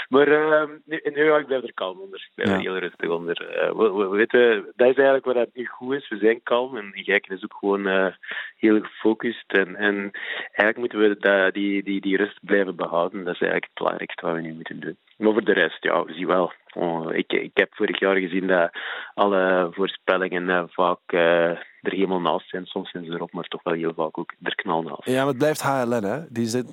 maar 0.09 0.27
uh, 0.27 0.63
nu, 0.85 1.01
nu, 1.03 1.33
ik 1.33 1.45
blijf 1.45 1.63
er 1.63 1.73
kalm 1.73 1.99
onder. 1.99 2.19
Ik 2.19 2.31
blijf 2.35 2.49
ja. 2.49 2.55
er 2.55 2.61
heel 2.61 2.77
rustig 2.77 3.09
onder. 3.09 3.35
We, 3.77 3.93
we, 3.93 4.07
we, 4.07 4.15
weten, 4.15 4.71
dat 4.75 4.87
is 4.87 4.95
eigenlijk 4.95 5.25
wat 5.25 5.35
het 5.35 5.49
nu 5.53 5.65
goed 5.65 5.95
is. 5.95 6.09
We 6.09 6.17
zijn 6.17 6.43
kalm 6.43 6.77
en 6.77 6.91
Gijken 6.93 7.35
is 7.35 7.43
ook 7.43 7.55
gewoon 7.59 8.13
heel 8.57 8.81
gefocust. 8.81 9.51
En, 9.51 9.75
en 9.75 10.11
eigenlijk 10.51 10.77
moeten 10.77 10.99
we 10.99 11.17
dat, 11.19 11.53
die, 11.53 11.83
die, 11.83 12.01
die 12.01 12.17
rust 12.17 12.39
blijven 12.41 12.75
behouden. 12.75 13.23
Dat 13.23 13.33
is 13.33 13.41
eigenlijk 13.41 13.71
het 13.73 13.77
belangrijkste 13.77 14.25
wat 14.25 14.35
we 14.35 14.41
nu 14.41 14.53
moeten 14.53 14.79
doen. 14.79 14.97
Maar 15.17 15.33
voor 15.33 15.43
de 15.43 15.53
rest, 15.53 15.83
ja, 15.83 16.03
we 16.03 16.13
zien 16.13 16.27
wel. 16.27 16.53
Oh, 16.73 17.13
ik, 17.13 17.31
ik 17.31 17.51
heb 17.53 17.75
vorig 17.75 17.99
jaar 17.99 18.15
gezien 18.15 18.47
dat 18.47 18.71
alle 19.13 19.67
voorspellingen 19.71 20.49
uh, 20.49 20.63
vaak 20.67 20.99
uh, 21.07 21.49
er 21.49 21.61
helemaal 21.81 22.19
naast 22.19 22.49
zijn. 22.49 22.65
Soms 22.65 22.91
zijn 22.91 23.05
ze 23.05 23.11
erop, 23.11 23.31
maar 23.31 23.43
toch 23.43 23.63
wel 23.63 23.73
heel 23.73 23.93
vaak 23.93 24.17
ook 24.17 24.33
er 24.41 24.55
knal 24.55 24.81
naast. 24.81 25.05
Ja, 25.05 25.17
maar 25.17 25.27
het 25.27 25.37
blijft 25.37 25.61
HLN, 25.61 26.03
hè? 26.03 26.19
Die, 26.29 26.45
zit, 26.45 26.65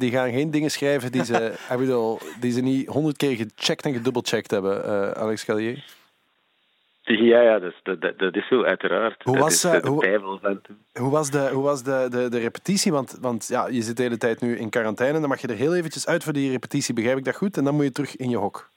die 0.00 0.10
gaan 0.10 0.30
geen 0.30 0.50
dingen 0.50 0.70
schrijven 0.70 1.12
die 1.12 1.24
ze, 1.24 1.52
ik 1.72 1.78
bedoel, 1.78 2.18
die 2.40 2.52
ze 2.52 2.60
niet 2.60 2.88
honderd 2.88 3.16
keer 3.16 3.36
gecheckt 3.36 3.84
en 3.84 3.92
gedubbelcheckt 3.92 4.50
hebben, 4.50 4.84
uh, 4.84 5.10
Alex 5.10 5.44
Gallier. 5.44 5.84
Ja, 7.08 7.40
ja 7.40 7.58
dat, 7.58 7.72
is, 7.72 7.80
dat, 7.82 8.18
dat 8.18 8.36
is 8.36 8.48
zo, 8.48 8.62
uiteraard. 8.62 9.22
Hoe 9.22 9.38
was, 9.38 9.60
dat 9.62 9.74
is 9.74 9.80
de 9.82 9.88
hoe, 9.88 10.60
hoe, 10.98 11.10
was, 11.10 11.30
de, 11.30 11.50
hoe 11.52 11.62
was 11.62 11.82
de, 11.82 12.06
de, 12.10 12.28
de 12.28 12.38
repetitie? 12.38 12.92
Want, 12.92 13.18
want 13.20 13.46
ja, 13.48 13.66
je 13.66 13.82
zit 13.82 13.96
de 13.96 14.02
hele 14.02 14.16
tijd 14.16 14.40
nu 14.40 14.56
in 14.56 14.70
quarantaine. 14.70 15.20
Dan 15.20 15.28
mag 15.28 15.40
je 15.40 15.48
er 15.48 15.56
heel 15.56 15.74
eventjes 15.74 16.06
uit 16.06 16.24
voor 16.24 16.32
die 16.32 16.50
repetitie. 16.50 16.94
Begrijp 16.94 17.18
ik 17.18 17.24
dat 17.24 17.36
goed? 17.36 17.56
En 17.56 17.64
dan 17.64 17.74
moet 17.74 17.84
je 17.84 17.92
terug 17.92 18.16
in 18.16 18.30
je 18.30 18.36
hok. 18.36 18.68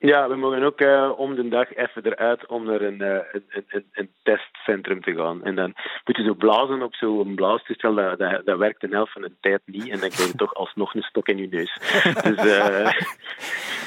Ja, 0.00 0.28
we 0.28 0.36
mogen 0.36 0.62
ook 0.62 0.80
uh, 0.80 1.12
om 1.16 1.34
de 1.34 1.48
dag 1.48 1.74
even 1.74 2.04
eruit 2.04 2.46
om 2.46 2.64
naar 2.64 2.80
een, 2.80 3.02
uh, 3.02 3.18
een, 3.32 3.44
een, 3.68 3.84
een, 3.92 4.10
testcentrum 4.22 5.02
te 5.02 5.14
gaan. 5.14 5.44
En 5.44 5.54
dan 5.54 5.74
moet 6.04 6.16
je 6.16 6.22
zo 6.22 6.34
blazen 6.34 6.82
op 6.82 6.94
zo'n 6.94 7.34
blaastoestel, 7.34 7.94
dat, 7.94 8.18
dat, 8.18 8.46
dat 8.46 8.58
werkt 8.58 8.82
een 8.82 8.92
helft 8.92 9.12
van 9.12 9.22
de 9.22 9.32
tijd 9.40 9.60
niet. 9.64 9.88
En 9.88 10.00
dan 10.00 10.08
krijg 10.08 10.30
je 10.30 10.36
toch 10.36 10.54
alsnog 10.54 10.94
een 10.94 11.02
stok 11.02 11.28
in 11.28 11.38
je 11.38 11.48
neus. 11.48 11.78
dus 12.22 12.44
uh, 12.46 12.92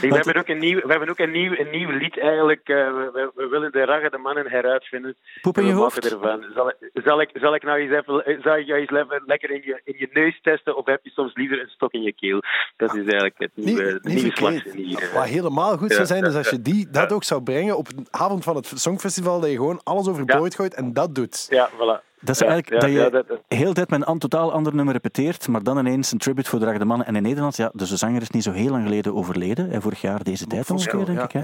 we, 0.01 0.07
hebben 0.07 0.35
ook 0.35 0.47
een 0.47 0.57
nieuw, 0.57 0.79
we 0.79 0.87
hebben 0.87 1.09
ook 1.09 1.19
een 1.19 1.31
nieuw, 1.31 1.53
een 1.57 1.69
nieuw 1.69 1.89
lied 1.89 2.19
eigenlijk. 2.19 2.67
We, 2.67 3.31
we, 3.35 3.47
willen 3.47 3.71
de 3.71 3.85
raggen 3.85 4.11
de 4.11 4.17
mannen 4.17 4.49
heruitvinden. 4.49 5.15
Poep 5.41 5.57
in 5.57 5.65
je 5.65 5.73
hoofd? 5.73 6.11
Ervan. 6.11 6.45
Zal, 6.53 6.73
zal, 6.93 7.21
ik, 7.21 7.29
zal 7.33 7.55
ik 7.55 7.63
nou 7.63 7.79
eens 7.79 7.91
even, 7.91 8.41
zal 8.43 8.57
ik 8.57 8.65
jou 8.65 8.79
eens 8.79 9.07
lekker 9.25 9.51
in 9.51 9.61
je, 9.63 9.81
in 9.83 9.95
je 9.97 10.09
neus 10.13 10.41
testen 10.41 10.77
of 10.77 10.85
heb 10.85 10.99
je 11.03 11.09
soms 11.09 11.35
liever 11.35 11.59
een 11.59 11.69
stok 11.69 11.91
in 11.91 12.01
je 12.01 12.13
keel? 12.13 12.41
Dat 12.77 12.95
is 12.95 13.01
eigenlijk 13.01 13.35
het 13.37 13.51
nieuwe, 13.53 13.99
nieuwe 14.01 14.31
slagje 14.31 14.71
hier. 14.75 15.23
Helemaal 15.23 15.77
goed 15.77 15.99
zijn 16.07 16.23
dus 16.23 16.35
als 16.35 16.49
je 16.49 16.61
die, 16.61 16.89
dat 16.89 17.11
ook 17.11 17.23
zou 17.23 17.41
brengen 17.41 17.77
op 17.77 17.87
een 17.87 18.07
avond 18.09 18.43
van 18.43 18.55
het 18.55 18.71
Songfestival, 18.75 19.39
dat 19.39 19.49
je 19.49 19.55
gewoon 19.55 19.79
alles 19.83 20.07
overboord 20.07 20.55
gooit 20.55 20.73
en 20.73 20.93
dat 20.93 21.15
doet. 21.15 21.45
Ja, 21.49 21.69
voilà. 21.69 22.09
Dat 22.23 22.35
is 22.35 22.41
eigenlijk 22.41 22.81
dat 22.81 22.89
je 22.89 23.23
ja, 23.47 23.55
heel 23.57 23.67
de 23.67 23.73
tijd 23.73 23.89
met 23.89 24.07
een 24.07 24.19
totaal 24.19 24.51
ander 24.51 24.75
nummer 24.75 24.93
repeteert, 24.93 25.47
maar 25.47 25.63
dan 25.63 25.77
ineens 25.77 26.11
een 26.11 26.17
tribute 26.17 26.49
voor 26.49 26.59
de 26.59 26.85
Mannen. 26.85 27.07
En 27.07 27.15
in 27.15 27.21
Nederland, 27.21 27.55
ja, 27.55 27.71
dus 27.73 27.89
de 27.89 27.97
zanger 27.97 28.21
is 28.21 28.29
niet 28.29 28.43
zo 28.43 28.51
heel 28.51 28.69
lang 28.69 28.83
geleden 28.83 29.15
overleden. 29.15 29.81
vorig 29.81 30.01
jaar 30.01 30.23
deze 30.23 30.47
tijd 30.47 30.69
ongeveer, 30.69 31.05
denk 31.05 31.21
ik. 31.21 31.31
Hè. 31.31 31.41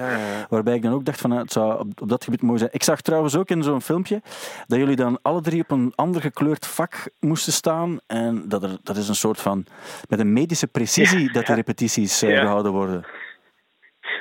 Waarbij 0.50 0.76
ik 0.76 0.82
dan 0.82 0.94
ook 0.94 1.06
dacht 1.06 1.22
van, 1.22 1.32
het 1.32 1.52
zou 1.52 1.80
op, 1.80 2.02
op, 2.02 2.10
dat 2.10 2.24
gebied 2.24 2.42
mooi 2.42 2.58
zijn. 2.58 2.70
Ik 2.74 2.84
zag 2.84 3.02
trouwens 3.02 3.36
ook 3.36 3.50
in 3.50 3.64
zo'n 3.64 3.82
filmpje 3.82 4.22
dat 4.68 4.80
jullie 4.80 4.96
dan 4.96 5.20
alle 5.22 5.42
drie 5.42 5.62
op 5.62 5.72
een 5.72 5.94
ander 5.96 6.22
gekleurd 6.22 6.66
vak 6.66 7.10
moesten 7.20 7.54
staan. 7.54 8.00
En 8.08 8.44
dat, 8.48 8.64
er, 8.64 8.78
dat 8.84 8.98
is 8.98 9.08
een 9.08 9.16
soort 9.16 9.42
van, 9.42 9.66
met 10.10 10.20
een 10.20 10.34
medische 10.34 10.68
precisie 10.68 11.32
dat 11.32 11.46
de 11.46 11.54
repetities 11.54 12.24
uh, 12.24 12.40
gehouden 12.40 12.72
worden. 12.72 13.06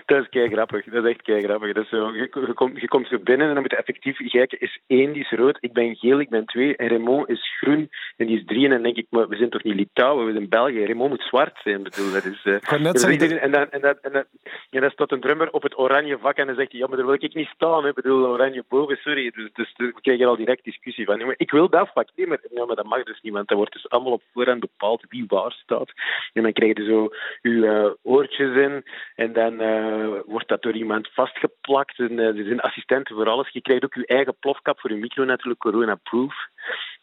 Dat 0.04 0.22
is 0.22 0.28
kei 0.28 0.48
grappig. 0.48 0.84
Dat 0.84 1.04
is 1.04 1.10
echt 1.10 1.22
kei 1.22 1.42
grappig. 1.42 1.72
Dat 1.72 1.84
is 1.84 1.90
zo, 1.90 2.12
je, 2.14 2.28
je, 2.46 2.52
komt, 2.54 2.80
je 2.80 2.88
komt 2.88 3.08
zo 3.08 3.18
binnen 3.18 3.48
en 3.48 3.52
dan 3.52 3.62
moet 3.62 3.70
je 3.70 3.76
effectief 3.76 4.30
kijken. 4.30 4.60
Is 4.60 4.78
één, 4.86 5.12
die 5.12 5.22
is 5.22 5.30
rood. 5.30 5.58
Ik 5.60 5.72
ben 5.72 5.96
geel, 5.96 6.20
ik 6.20 6.28
ben 6.28 6.46
twee. 6.46 6.76
En 6.76 6.88
Raymond 6.88 7.28
is 7.28 7.56
groen 7.58 7.90
en 8.16 8.26
die 8.26 8.38
is 8.38 8.44
drie. 8.44 8.64
En 8.64 8.70
dan 8.70 8.82
denk 8.82 8.96
ik, 8.96 9.06
maar 9.10 9.28
we 9.28 9.36
zijn 9.36 9.50
toch 9.50 9.62
niet 9.62 9.74
Litouwen, 9.74 10.26
we 10.26 10.32
zijn 10.32 10.48
België. 10.48 10.84
Raymond 10.84 11.10
moet 11.10 11.22
zwart 11.22 11.58
zijn. 11.62 11.82
Bedoel, 11.82 12.12
dat 12.12 12.24
is, 12.24 12.44
uh, 12.44 12.52
net 12.52 12.82
dat 12.82 13.00
zeggen, 13.00 13.40
en, 13.40 13.50
dan, 13.50 13.70
en, 13.70 13.80
dan, 13.80 13.94
en, 14.02 14.12
dan, 14.12 14.24
en 14.70 14.80
dan 14.80 14.90
staat 14.90 15.12
een 15.12 15.20
drummer 15.20 15.50
op 15.52 15.62
het 15.62 15.78
oranje 15.78 16.18
vak 16.18 16.36
en 16.36 16.46
dan 16.46 16.56
zegt 16.56 16.70
hij, 16.70 16.80
ja, 16.80 16.86
maar 16.86 16.96
daar 16.96 17.06
wil 17.06 17.14
ik 17.14 17.34
niet 17.34 17.48
staan. 17.54 17.82
Hè. 17.82 17.88
Ik 17.88 17.94
bedoel, 17.94 18.26
oranje 18.26 18.64
boven, 18.68 18.96
sorry. 18.96 19.30
Dus, 19.30 19.50
dus, 19.52 19.74
dus 19.76 19.92
we 19.94 20.00
krijgen 20.00 20.26
al 20.26 20.36
direct 20.36 20.64
discussie 20.64 21.04
van, 21.04 21.26
maar 21.26 21.34
ik 21.36 21.50
wil 21.50 21.68
dat 21.68 21.90
vak. 21.94 22.08
Nee, 22.16 22.26
maar, 22.26 22.38
ja, 22.50 22.64
maar 22.64 22.76
dat 22.76 22.86
mag 22.86 23.02
dus 23.02 23.20
niet, 23.20 23.32
want 23.32 23.48
dat 23.48 23.56
wordt 23.56 23.72
dus 23.72 23.88
allemaal 23.88 24.12
op 24.12 24.22
voorhand 24.32 24.60
bepaald 24.60 25.04
wie 25.08 25.24
waar 25.28 25.52
staat. 25.52 25.92
En 26.32 26.42
dan 26.42 26.52
krijg 26.52 26.76
je 26.76 26.84
zo 26.84 27.08
je 27.42 27.50
uh, 27.50 28.12
oortjes 28.12 28.56
in 28.56 28.84
en 29.14 29.32
dan 29.32 29.52
uh, 29.52 29.85
wordt 30.26 30.48
dat 30.48 30.62
door 30.62 30.72
iemand 30.72 31.08
vastgeplakt. 31.12 31.98
En, 31.98 32.12
uh, 32.12 32.38
er 32.38 32.44
zijn 32.44 32.60
assistenten 32.60 33.14
voor 33.14 33.28
alles. 33.28 33.48
Je 33.48 33.60
krijgt 33.60 33.84
ook 33.84 33.94
je 33.94 34.06
eigen 34.06 34.36
plofkap 34.40 34.80
voor 34.80 34.90
je 34.90 34.96
micro 34.96 35.24
natuurlijk, 35.24 35.60
corona-proof. 35.60 36.34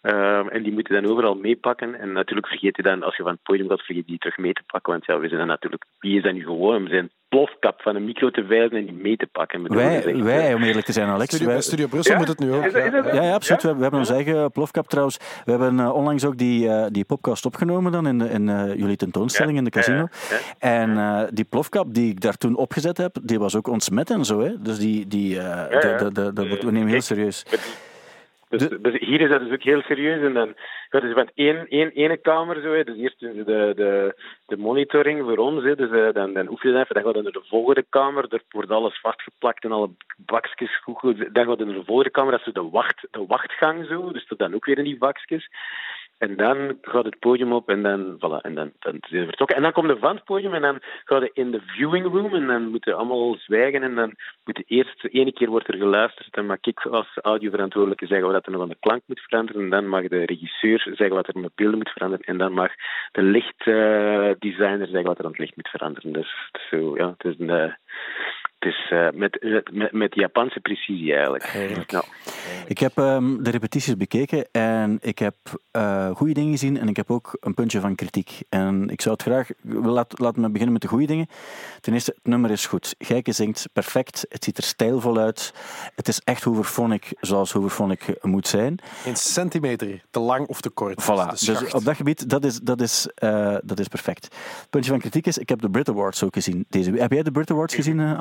Uh, 0.01 0.53
en 0.53 0.63
die 0.63 0.71
moeten 0.71 1.01
dan 1.01 1.11
overal 1.11 1.35
meepakken. 1.35 1.95
En 1.95 2.11
natuurlijk 2.11 2.47
vergeet 2.47 2.75
je 2.75 2.83
dan, 2.83 3.03
als 3.03 3.15
je 3.15 3.23
van 3.23 3.31
het 3.31 3.43
podium 3.43 3.69
gaat, 3.69 3.81
vergeet 3.81 4.07
die 4.07 4.17
terug 4.17 4.37
mee 4.37 4.53
te 4.53 4.63
pakken. 4.67 4.91
Want 4.91 5.05
ja, 5.05 5.19
we 5.19 5.27
zijn 5.27 5.39
dan 5.39 5.47
natuurlijk, 5.47 5.85
wie 5.99 6.17
is 6.17 6.23
dat 6.23 6.33
nu 6.33 6.43
gewoon? 6.43 6.83
We 6.83 6.89
zijn 6.89 7.11
plofkap 7.37 7.81
van 7.81 7.95
een 7.95 8.05
micro 8.05 8.29
te 8.29 8.43
wijzen 8.43 8.77
en 8.77 8.85
die 8.85 8.93
mee 8.95 9.17
te 9.17 9.27
pakken. 9.31 9.61
Is 9.65 9.75
Wij, 9.75 10.23
wij, 10.23 10.49
eh, 10.49 10.55
om 10.55 10.63
eerlijk 10.63 10.85
te 10.85 10.91
zijn, 10.91 11.07
Alex. 11.07 11.27
Studio, 11.35 11.47
wij- 11.47 11.61
Studio 11.61 11.87
Brussel 11.87 12.13
Ja? 12.13 12.19
moet 12.19 12.27
het 12.27 12.39
nu 12.39 12.53
ook. 12.53 12.65
Is 12.65 12.73
dat- 12.73 12.83
is 12.85 12.91
dat- 12.91 13.05
ja. 13.13 13.23
Ja, 13.23 13.33
absoluut. 13.33 13.61
Ja? 13.61 13.67
We, 13.69 13.75
we 13.75 13.81
hebben 13.81 13.99
onze 13.99 14.13
eigen 14.13 14.51
plofkap 14.51 14.87
trouwens. 14.87 15.17
We 15.45 15.51
hebben 15.51 15.79
eh, 15.79 15.93
onlangs 15.93 16.25
ook 16.25 16.37
die, 16.37 16.69
eh, 16.69 16.85
die 16.91 17.05
podcast 17.05 17.45
opgenomen 17.45 17.91
dan 17.91 18.07
in, 18.07 18.19
de, 18.19 18.29
in 18.29 18.49
eh, 18.49 18.75
jullie 18.75 18.95
tentoonstelling 18.95 19.51
Ja, 19.53 19.57
in 19.57 19.63
de 19.63 19.69
casino. 19.71 20.07
ja, 20.29 20.37
En 20.59 20.97
eh, 20.97 21.21
die 21.33 21.45
plofkap 21.45 21.93
die 21.93 22.09
ik 22.11 22.21
daar 22.21 22.37
toen 22.37 22.55
opgezet 22.55 22.97
heb, 22.97 23.15
die 23.21 23.39
was 23.39 23.55
ook 23.55 23.67
ontsmet 23.67 24.09
en 24.09 24.25
zo. 24.25 24.39
Hè. 24.41 24.61
Dus 24.61 24.77
die, 24.79 25.07
die, 25.07 25.39
eh, 25.39 25.43
ja. 25.43 25.67
de- 25.79 25.95
de- 26.03 26.11
de- 26.11 26.33
dat 26.33 26.47
wordt- 26.47 26.63
we 26.63 26.71
nemen 26.71 26.87
heel 26.89 27.01
serieus. 27.01 27.45
Dus, 28.57 28.67
dus 28.81 28.99
hier 28.99 29.21
is 29.21 29.29
dat 29.29 29.39
dus 29.39 29.51
ook 29.51 29.63
heel 29.63 29.81
serieus. 29.81 30.21
En 30.21 30.33
dan 30.33 30.55
ja, 30.89 30.99
dus 30.99 31.13
van 31.13 31.29
één, 31.33 31.67
één, 31.67 31.91
ene 31.91 32.17
kamer 32.17 32.61
zo. 32.61 32.73
Hè. 32.73 32.83
Dus 32.83 32.97
eerst 32.97 33.19
doen 33.19 33.33
ze 33.33 33.43
de, 33.43 33.73
de, 33.75 34.15
de 34.45 34.57
monitoring 34.57 35.21
voor 35.21 35.37
ons. 35.37 35.63
Hè. 35.63 35.75
Dus 35.75 35.91
eh, 35.91 36.13
dan, 36.13 36.33
dan 36.33 36.49
oefen 36.49 36.69
je 36.69 36.79
even. 36.79 36.95
Dan 36.95 37.03
gaat 37.03 37.15
het 37.15 37.23
naar 37.23 37.31
de 37.31 37.43
volgende 37.47 37.85
kamer. 37.89 38.29
Daar 38.29 38.41
wordt 38.49 38.71
alles 38.71 38.99
vastgeplakt 38.99 39.63
en 39.63 39.71
alle 39.71 39.89
bakjes 40.17 40.79
goed. 40.81 41.33
Dan 41.33 41.45
gaat 41.45 41.59
het 41.59 41.67
naar 41.67 41.77
de 41.77 41.85
volgende 41.85 42.11
kamer. 42.11 42.31
Dat 42.31 42.47
is 42.47 42.53
de, 42.53 42.69
wacht, 42.69 43.07
de 43.11 43.25
wachtgang 43.27 43.85
zo. 43.85 44.11
Dus 44.11 44.27
dat 44.27 44.37
dan 44.37 44.53
ook 44.53 44.65
weer 44.65 44.77
in 44.77 44.83
die 44.83 44.97
bakjes. 44.97 45.49
En 46.23 46.35
dan 46.35 46.77
gaat 46.81 47.05
het 47.05 47.19
podium 47.19 47.53
op 47.53 47.69
en 47.69 47.81
dan, 47.81 48.15
voilà, 48.17 48.41
en 48.41 48.55
dan, 48.55 48.71
dan 48.79 48.97
zijn 48.99 49.21
we 49.21 49.27
vertrokken. 49.27 49.57
En 49.57 49.63
dan 49.63 49.71
komt 49.71 49.87
de 49.87 49.97
van 49.97 50.15
het 50.15 50.23
podium 50.23 50.53
en 50.53 50.61
dan 50.61 50.79
gaat 51.03 51.21
je 51.21 51.29
in 51.33 51.51
de 51.51 51.61
viewing 51.65 52.05
room 52.05 52.33
en 52.33 52.47
dan 52.47 52.67
moeten 52.67 52.97
allemaal 52.97 53.35
zwijgen 53.35 53.83
en 53.83 53.95
dan 53.95 54.15
moet 54.43 54.55
de 54.55 54.63
eerste, 54.67 55.09
ene 55.09 55.33
keer 55.33 55.49
wordt 55.49 55.67
er 55.67 55.77
geluisterd 55.77 56.35
en 56.35 56.45
mag 56.45 56.57
ik 56.61 56.85
als 56.85 57.07
audioverantwoordelijke 57.21 58.05
zeggen 58.05 58.31
wat 58.31 58.45
er 58.45 58.51
nog 58.51 58.61
aan 58.61 58.69
de 58.69 58.77
klank 58.79 59.01
moet 59.05 59.19
veranderen 59.19 59.61
en 59.61 59.69
dan 59.69 59.87
mag 59.87 60.07
de 60.07 60.25
regisseur 60.25 60.79
zeggen 60.79 61.15
wat 61.15 61.27
er 61.27 61.39
met 61.39 61.55
beelden 61.55 61.77
moet 61.77 61.89
veranderen 61.89 62.25
en 62.25 62.37
dan 62.37 62.53
mag 62.53 62.71
de 63.11 63.21
lichtdesigner 63.21 64.87
zeggen 64.87 65.03
wat 65.03 65.17
er 65.17 65.25
aan 65.25 65.31
het 65.31 65.39
licht 65.39 65.55
moet 65.55 65.69
veranderen. 65.69 66.13
Dus 66.13 66.33
het 66.51 66.61
zo, 66.69 66.95
ja, 66.97 67.15
het 67.17 67.23
is 67.23 67.35
een... 67.39 67.75
eh, 68.65 68.71
het 68.71 68.73
is 68.73 68.89
eh, 68.89 69.19
met, 69.19 69.71
met, 69.71 69.91
met 69.91 70.15
Japanse 70.15 70.59
precisie 70.59 71.13
eigenlijk. 71.13 71.43
Heerlijk. 71.43 71.91
Ja. 71.91 72.03
Ik 72.67 72.77
heb 72.77 72.97
ehm, 72.97 73.43
de 73.43 73.49
repetities 73.49 73.97
bekeken 73.97 74.47
en 74.51 74.97
ik 75.01 75.19
heb 75.19 75.35
eh 75.71 76.09
goede 76.09 76.33
dingen 76.33 76.51
gezien 76.51 76.77
en 76.77 76.87
ik 76.87 76.95
heb 76.95 77.11
ook 77.11 77.37
een 77.39 77.53
puntje 77.53 77.79
van 77.79 77.95
kritiek. 77.95 78.41
En 78.49 78.89
ik 78.89 79.01
zou 79.01 79.13
het 79.13 79.23
graag... 79.23 79.49
Laat, 79.83 80.19
laat 80.19 80.35
me 80.35 80.47
beginnen 80.47 80.71
met 80.71 80.81
de 80.81 80.87
goede 80.87 81.05
dingen. 81.05 81.27
Ten 81.81 81.93
eerste, 81.93 82.11
het 82.15 82.27
nummer 82.27 82.51
is 82.51 82.65
goed. 82.65 82.95
Gijke 82.97 83.31
zingt 83.31 83.69
perfect. 83.73 84.25
Het 84.29 84.43
ziet 84.43 84.57
er 84.57 84.63
stijlvol 84.63 85.17
uit. 85.17 85.53
Het 85.95 86.07
is 86.07 86.21
echt 86.23 86.43
Hooverphonic 86.43 87.13
zoals 87.19 87.51
Hooverphonic 87.51 88.15
moet 88.21 88.47
zijn. 88.47 88.79
Een 89.05 89.15
centimeter, 89.15 90.01
te 90.09 90.19
lang 90.19 90.47
of 90.47 90.61
te 90.61 90.69
kort. 90.69 91.03
Voilà, 91.03 91.29
dus 91.29 91.45
schacht. 91.45 91.73
op 91.73 91.83
dat 91.83 91.95
gebied, 91.95 92.29
dat 92.29 92.45
is, 92.45 92.59
dat 92.59 92.81
is, 92.81 93.07
eh, 93.15 93.55
dat 93.63 93.79
is 93.79 93.87
perfect. 93.87 94.23
Het 94.23 94.69
puntje 94.69 94.91
van 94.91 94.99
kritiek 94.99 95.27
is, 95.27 95.37
ik 95.37 95.49
heb 95.49 95.61
de 95.61 95.69
Brit 95.69 95.89
Awards 95.89 96.23
ook 96.23 96.33
gezien. 96.33 96.65
Deze, 96.69 96.91
heb 96.91 97.11
jij 97.11 97.23
de 97.23 97.31
Brit 97.31 97.51
Awards 97.51 97.75
gezien, 97.75 97.99
eh, 97.99 98.19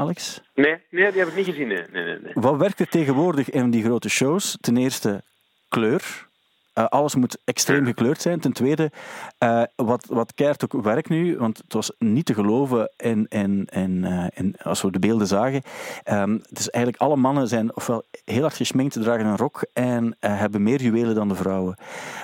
Nee, 0.54 0.76
nee, 0.90 1.10
die 1.10 1.20
heb 1.20 1.28
ik 1.28 1.36
niet 1.36 1.46
gezien. 1.46 1.68
Nee, 1.68 1.84
nee, 1.92 2.04
nee. 2.04 2.32
Wat 2.34 2.56
werkt 2.56 2.80
er 2.80 2.88
tegenwoordig 2.88 3.50
in 3.50 3.70
die 3.70 3.84
grote 3.84 4.08
shows? 4.08 4.56
Ten 4.60 4.76
eerste 4.76 5.22
kleur. 5.68 6.30
Eh, 6.72 6.86
alles 6.86 7.14
moet 7.14 7.38
extreem 7.44 7.84
gekleurd 7.84 8.20
zijn. 8.20 8.40
Ten 8.40 8.52
tweede, 8.52 8.90
eh, 9.38 9.62
wat, 9.76 10.06
wat 10.08 10.34
keihard 10.34 10.64
ook 10.64 10.82
werkt 10.82 11.08
nu, 11.08 11.38
want 11.38 11.58
het 11.58 11.72
was 11.72 11.92
niet 11.98 12.26
te 12.26 12.34
geloven 12.34 12.90
in, 12.96 13.26
in, 13.28 13.68
in, 13.70 14.04
eh, 14.04 14.26
in, 14.34 14.56
als 14.62 14.82
we 14.82 14.90
de 14.90 14.98
beelden 14.98 15.26
zagen. 15.26 15.62
Ehm, 16.02 16.32
het 16.32 16.58
is 16.58 16.70
eigenlijk 16.70 17.02
alle 17.02 17.16
mannen 17.16 17.48
zijn 17.48 17.76
ofwel 17.76 18.04
heel 18.24 18.40
hard 18.40 18.54
gesminkt, 18.54 19.02
dragen 19.02 19.26
een 19.26 19.36
rok 19.36 19.66
en 19.72 20.16
hebben 20.20 20.62
meer 20.62 20.82
juwelen 20.82 21.14
dan 21.14 21.28
de 21.28 21.34
vrouwen. 21.34 21.76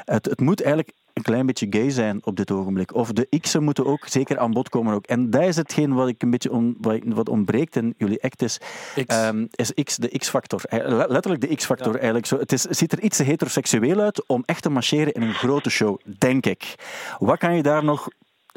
Het, 0.04 0.24
het 0.24 0.40
moet 0.40 0.62
eigenlijk 0.62 0.92
een 1.18 1.24
klein 1.24 1.46
beetje 1.46 1.66
gay 1.70 1.90
zijn 1.90 2.20
op 2.24 2.36
dit 2.36 2.50
ogenblik. 2.50 2.94
Of 2.94 3.12
de 3.12 3.28
X'en 3.40 3.62
moeten 3.62 3.86
ook 3.86 4.06
zeker 4.06 4.38
aan 4.38 4.50
bod 4.50 4.68
komen. 4.68 4.94
Ook. 4.94 5.06
En 5.06 5.30
dat 5.30 5.42
is 5.42 5.56
hetgeen 5.56 5.94
wat 5.94 6.08
ik 6.08 6.22
een 6.22 6.30
beetje 6.30 6.52
on, 6.52 6.76
wat, 7.06 7.28
ontbreekt 7.28 7.76
in 7.76 7.94
jullie 7.96 8.22
act 8.22 8.42
is, 8.42 8.58
X. 8.94 9.02
ehm, 9.06 9.46
is 9.50 9.72
X, 9.84 9.96
de 9.96 10.08
X-factor. 10.18 10.62
Eh, 10.64 10.78
le- 10.88 11.06
Letterlijk 11.08 11.40
de 11.48 11.54
X-factor 11.54 11.94
eigenlijk. 11.94 12.26
Zo, 12.26 12.38
het, 12.38 12.52
is, 12.52 12.62
ziet 12.62 12.92
er 12.92 13.00
iets 13.00 13.16
te 13.16 13.22
heteroseksueel 13.22 14.00
uit 14.00 14.26
om 14.26 14.42
echt 14.46 14.62
te 14.62 14.70
marcheren 14.70 15.12
in 15.12 15.22
een 15.22 15.34
grote 15.34 15.70
show, 15.70 15.98
denk 16.18 16.46
ik. 16.46 16.74
Wat 17.18 17.38
kan 17.38 17.56
je 17.56 17.62
daar 17.62 17.84
nog 17.84 18.08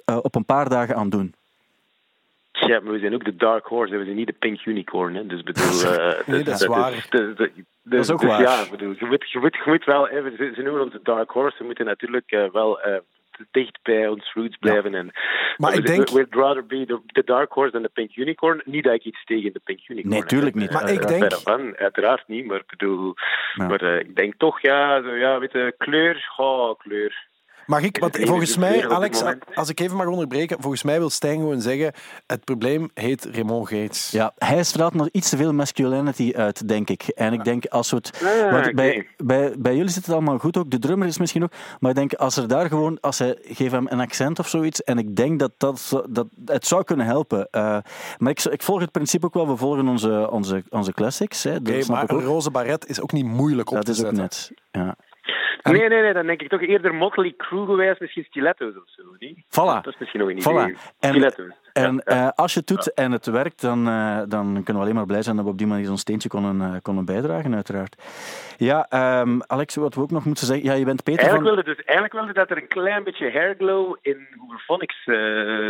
eh, 0.06 0.18
op 0.22 0.36
een 0.36 0.46
paar 0.46 0.70
dagen 0.70 0.96
aan 0.96 1.10
doen? 1.10 1.34
Ja, 2.68 2.80
maar 2.80 2.92
we 2.94 3.00
zijn 3.00 3.14
ook 3.14 3.24
de 3.26 3.36
Dark 3.36 3.66
Horse, 3.66 3.98
we 3.98 4.04
zijn 4.04 4.16
niet 4.16 4.28
de 4.28 4.36
Pink 4.40 4.66
Unicorn. 4.66 5.16
Hè. 5.16 5.26
Dus 5.26 5.44
bedoel, 5.44 5.82
eh, 5.94 6.28
Nee, 6.28 6.44
dat 6.44 6.60
is 6.62 6.66
waar. 6.66 7.08
Dat 7.84 8.00
is 8.00 8.12
ook 8.12 8.20
dus 8.20 8.30
waar. 8.30 8.42
Ja, 8.42 8.64
bedoel, 8.72 8.94
je, 9.00 9.06
moet, 9.06 9.32
je, 9.32 9.40
moet, 9.40 9.56
je 9.56 9.70
moet 9.70 9.86
wel, 9.86 10.06
ze, 10.06 10.62
noemen 10.64 10.82
ons 10.82 10.92
de 10.92 11.00
Dark 11.04 11.30
Horse, 11.32 11.58
we 11.58 11.64
moeten 11.66 11.86
natuurlijk 11.86 12.32
eh, 12.32 12.52
wel 12.52 12.82
eh, 12.82 13.00
dicht 13.52 13.80
bij 13.84 14.08
ons 14.08 14.34
roots 14.34 14.58
blijven. 14.58 14.96
En, 14.96 15.12
Maar 15.58 15.74
ik 15.74 15.86
denk- 15.86 16.10
we- 16.10 16.16
We'd 16.16 16.36
rather 16.36 16.66
be 16.66 16.86
the, 16.86 17.00
the 17.06 17.24
Dark 17.24 17.52
Horse 17.52 17.72
than 17.72 17.82
the 17.82 17.90
Pink 17.94 18.16
Unicorn. 18.16 18.62
Niet 18.66 18.84
dat 18.84 18.94
ik 18.94 19.04
iets 19.04 19.24
tegen 19.24 19.54
de 19.54 19.62
Pink 19.64 19.80
Unicorn 19.88 20.10
Nee, 20.10 20.20
heb, 20.20 20.28
tuurlijk 20.28 20.56
hè. 20.56 20.62
niet. 20.62 20.72
Maar 20.72 20.90
ik 20.92 21.08
denk- 21.08 21.34
van, 21.34 21.78
uiteraard 21.78 22.28
niet, 22.28 22.46
maar 22.46 22.58
ik 22.60 22.68
bedoel... 22.78 23.14
Ja. 23.54 23.68
Maar 23.68 23.82
eh, 23.82 24.00
ik 24.00 24.16
denk 24.16 24.34
toch, 24.38 24.62
ja, 24.62 25.02
zo, 25.02 25.16
ja 25.16 25.40
weet 25.40 25.52
je, 25.52 25.74
kleur, 25.78 26.34
oh, 26.38 26.80
kleur. 26.80 27.30
Mag 27.66 27.82
ik, 27.82 27.98
want 27.98 28.18
volgens 28.18 28.56
enige 28.56 28.60
mij, 28.60 28.90
Alex, 28.90 29.24
als 29.54 29.70
ik 29.70 29.80
even 29.80 29.98
mag 29.98 30.08
onderbreken, 30.08 30.62
volgens 30.62 30.84
mij 30.84 31.00
wil 31.00 31.10
Stijn 31.10 31.36
gewoon 31.40 31.62
zeggen, 31.62 31.94
het 32.28 32.44
probleem 32.44 32.90
heet 32.94 33.28
Raymond 33.32 33.68
Gates. 33.68 34.12
Ja, 34.12 34.34
hij 34.38 34.64
straalt 34.64 34.94
nog 34.94 35.10
iets 35.12 35.30
te 35.30 35.38
veel 35.38 35.54
masculinity 35.54 36.34
uit, 36.36 36.68
denk 36.68 36.90
ik. 36.90 37.04
En 37.04 37.34
ik 37.34 37.44
denk 37.44 37.66
als 37.66 37.90
we 37.90 37.96
het. 37.96 38.22
Ah, 38.24 38.74
bij, 38.74 39.08
bij, 39.18 39.56
bij 39.60 39.76
jullie 39.76 39.92
zit 39.92 40.06
het 40.06 40.14
allemaal 40.14 40.38
goed 40.38 40.58
ook. 40.58 40.72
De 40.72 40.80
drummer 40.80 41.08
is 41.08 41.18
misschien 41.18 41.44
ook. 41.44 41.52
Maar 41.80 41.90
ik 41.90 41.98
denk 41.98 42.14
als 42.14 42.38
er 42.38 42.48
daar 42.48 42.68
gewoon. 42.68 42.98
Als 43.00 43.20
hij 43.20 43.38
geef 43.42 43.72
hem 43.72 43.88
een 43.90 44.00
accent 44.00 44.40
of 44.40 44.48
zoiets. 44.48 44.84
En 44.84 44.98
ik 44.98 45.16
denk 45.16 45.40
dat, 45.40 45.52
dat, 45.58 46.04
dat 46.10 46.28
het 46.46 46.68
zou 46.68 46.84
kunnen 46.84 47.06
helpen. 47.06 47.48
Eh, 47.52 47.78
maar 48.18 48.32
ik, 48.32 48.44
ik 48.44 48.62
volg 48.64 48.80
het 48.80 48.92
principe 48.92 49.26
ook 49.26 49.34
wel. 49.34 49.48
We 49.48 49.56
volgen 49.56 49.88
onze, 49.88 50.30
onze, 50.32 50.64
onze 50.70 50.94
classics. 50.94 51.44
Hè, 51.44 51.62
dat 51.62 51.76
Oké, 51.76 51.92
maar 51.92 52.10
een 52.10 52.22
roze 52.22 52.52
baret 52.52 52.88
is 52.90 53.02
ook 53.02 53.12
niet 53.12 53.26
moeilijk 53.26 53.70
op 53.70 53.76
Dat 53.76 53.86
te 53.86 53.92
is 53.92 53.98
ook 54.00 54.16
zetten. 54.16 54.22
net. 54.22 54.52
Ja. 54.72 54.96
Nee, 55.64 55.88
nee, 55.90 56.02
nee, 56.02 56.14
dan 56.14 56.26
denk 56.26 56.42
ik 56.42 56.50
toch 56.50 56.62
eerder 56.62 56.94
Motley 56.96 57.34
Crue 57.38 57.66
gewijs, 57.66 58.00
misschien 58.00 58.24
stiletto's 58.24 58.76
of 58.76 58.84
zo, 58.86 59.04
niet? 59.20 59.38
Voilà. 59.46 59.82
Dat 59.84 59.88
is 59.88 59.98
misschien 60.00 60.20
nog 60.20 60.30
een 60.30 60.42
Voilà. 60.42 60.64
idee. 60.70 60.78
En- 61.00 61.10
Stiletto's. 61.10 61.60
En 61.74 61.94
Ja, 62.06 62.16
ja. 62.16 62.26
eh, 62.26 62.30
als 62.36 62.54
je 62.54 62.60
het 62.60 62.68
doet 62.68 62.94
en 62.94 63.12
het 63.12 63.26
werkt, 63.26 63.62
dan, 63.62 63.88
eh, 63.88 64.22
dan 64.28 64.46
kunnen 64.54 64.74
we 64.76 64.80
alleen 64.80 64.96
maar 64.96 65.06
blij 65.06 65.22
zijn 65.22 65.36
dat 65.36 65.46
we 65.46 65.52
op 65.52 65.58
die 65.58 65.68
manier 65.68 65.86
zo'n 65.86 65.98
steentje 65.98 66.30
konden, 66.30 66.62
eh, 66.62 66.76
konden 66.82 67.06
bijdragen, 67.06 67.56
uiteraard. 67.56 67.96
Ja, 68.58 68.86
ehm, 68.90 69.40
Alex, 69.48 69.76
wat 69.76 69.96
we 69.96 70.02
ook 70.02 70.12
nog 70.12 70.26
moeten 70.26 70.46
zeggen. 70.46 70.66
Ja, 70.66 70.74
je 70.74 70.86
bent 70.86 71.04
Peter 71.04 71.20
Eigenlijk 71.24 71.56
van. 71.56 71.64
wilde, 71.64 71.76
dus, 71.76 71.86
eigenlijk 71.86 72.14
wilde 72.14 72.34
dat 72.34 72.50
er 72.50 72.58
een 72.58 72.68
klein 72.68 73.04
beetje 73.04 73.32
hairglow 73.32 73.96
in 74.02 74.28
Hooverphonics 74.40 74.96
eh 75.06 75.16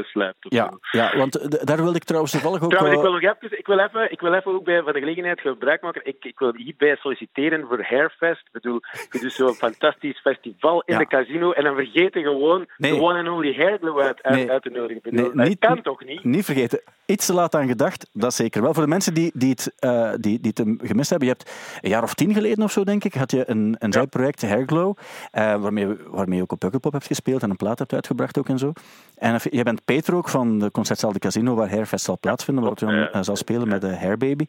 sluipt. 0.03 0.37
Ja, 0.49 0.69
zo. 0.81 0.97
ja, 0.97 1.17
want 1.17 1.65
daar 1.67 1.77
wilde 1.77 1.95
ik 1.95 2.03
trouwens 2.03 2.31
toevallig 2.31 2.61
ook. 2.63 2.69
Trouwens, 2.69 2.97
ik 2.97 3.03
wil, 3.03 3.11
nog 3.11 3.21
even, 3.21 3.57
ik, 3.59 3.67
wil 3.67 3.79
even, 3.79 4.11
ik 4.11 4.19
wil 4.21 4.33
even 4.33 4.51
ook 4.53 4.63
bij, 4.63 4.81
van 4.83 4.93
de 4.93 4.99
gelegenheid 4.99 5.39
gebruik 5.41 5.81
maken. 5.81 6.01
Ik, 6.05 6.25
ik 6.25 6.39
wil 6.39 6.53
hierbij 6.55 6.95
solliciteren 6.95 7.67
voor 7.67 7.83
Hairfest. 7.83 8.41
Ik 8.45 8.51
bedoel, 8.51 8.79
je 9.11 9.19
doet 9.19 9.31
zo'n 9.33 9.55
fantastisch 9.81 10.19
festival 10.19 10.81
in 10.85 10.93
Ja. 10.93 10.99
de 10.99 11.07
casino 11.07 11.51
en 11.51 11.63
dan 11.63 11.75
vergeten 11.75 12.21
gewoon 12.21 12.65
Nee. 12.77 12.93
de 12.93 13.01
one 13.01 13.19
and 13.19 13.27
only 13.27 13.53
hairglow 13.55 13.99
uit, 13.99 14.23
uit, 14.23 14.35
Nee. 14.35 14.51
uit 14.51 14.61
te 14.63 14.69
nodigen. 14.69 15.01
Nee, 15.15 15.23
dat 15.33 15.47
niet- 15.47 15.59
kan 15.59 15.81
toch 15.81 16.03
niet? 16.05 16.23
Niet 16.23 16.45
vergeten, 16.45 16.81
iets 17.05 17.25
te 17.25 17.33
laat 17.33 17.55
aan 17.55 17.67
gedacht, 17.67 18.09
dat 18.13 18.33
zeker 18.33 18.61
wel. 18.61 18.73
Voor 18.73 18.83
de 18.83 18.89
mensen 18.89 19.13
die, 19.13 19.31
die, 19.33 19.49
het, 19.49 19.73
eh, 19.79 20.11
die, 20.19 20.39
die 20.39 20.51
het 20.55 20.87
gemist 20.89 21.09
hebben, 21.09 21.27
je 21.27 21.33
hebt 21.37 21.51
een 21.81 21.89
jaar 21.89 22.03
of 22.03 22.13
tien 22.13 22.33
geleden 22.33 22.63
of 22.63 22.71
zo, 22.71 22.83
denk 22.83 23.03
ik, 23.03 23.13
had 23.13 23.31
je 23.31 23.49
een, 23.49 23.75
een 23.79 23.91
zijproject, 23.93 24.41
Hairglow, 24.41 24.97
eh, 25.31 25.61
waarmee, 25.61 25.87
waarmee 26.07 26.35
je 26.37 26.43
ook 26.43 26.51
op 26.51 26.59
Pukkelpop 26.59 26.91
hebt 26.91 27.05
gespeeld 27.07 27.43
en 27.43 27.49
een 27.49 27.55
plaat 27.55 27.79
hebt 27.79 27.93
uitgebracht 27.93 28.37
ook 28.37 28.49
en 28.49 28.57
zo. 28.57 28.71
En 29.15 29.39
je 29.49 29.63
bent 29.63 29.85
Peter 29.85 30.15
ook 30.15 30.29
van 30.29 30.59
de 30.59 30.71
Concertzaal 30.71 31.11
de 31.11 31.19
Casino, 31.19 31.55
waar 31.55 31.69
Hairfest 31.69 32.05
zal 32.05 32.17
plaatsvinden, 32.19 32.63
waarop 32.63 32.79
je 32.79 32.85
dan 32.85 33.07
eh, 33.07 33.21
zal 33.23 33.35
spelen 33.35 33.67
met 33.67 33.81
de 33.81 33.95
Hairbaby. 33.95 34.45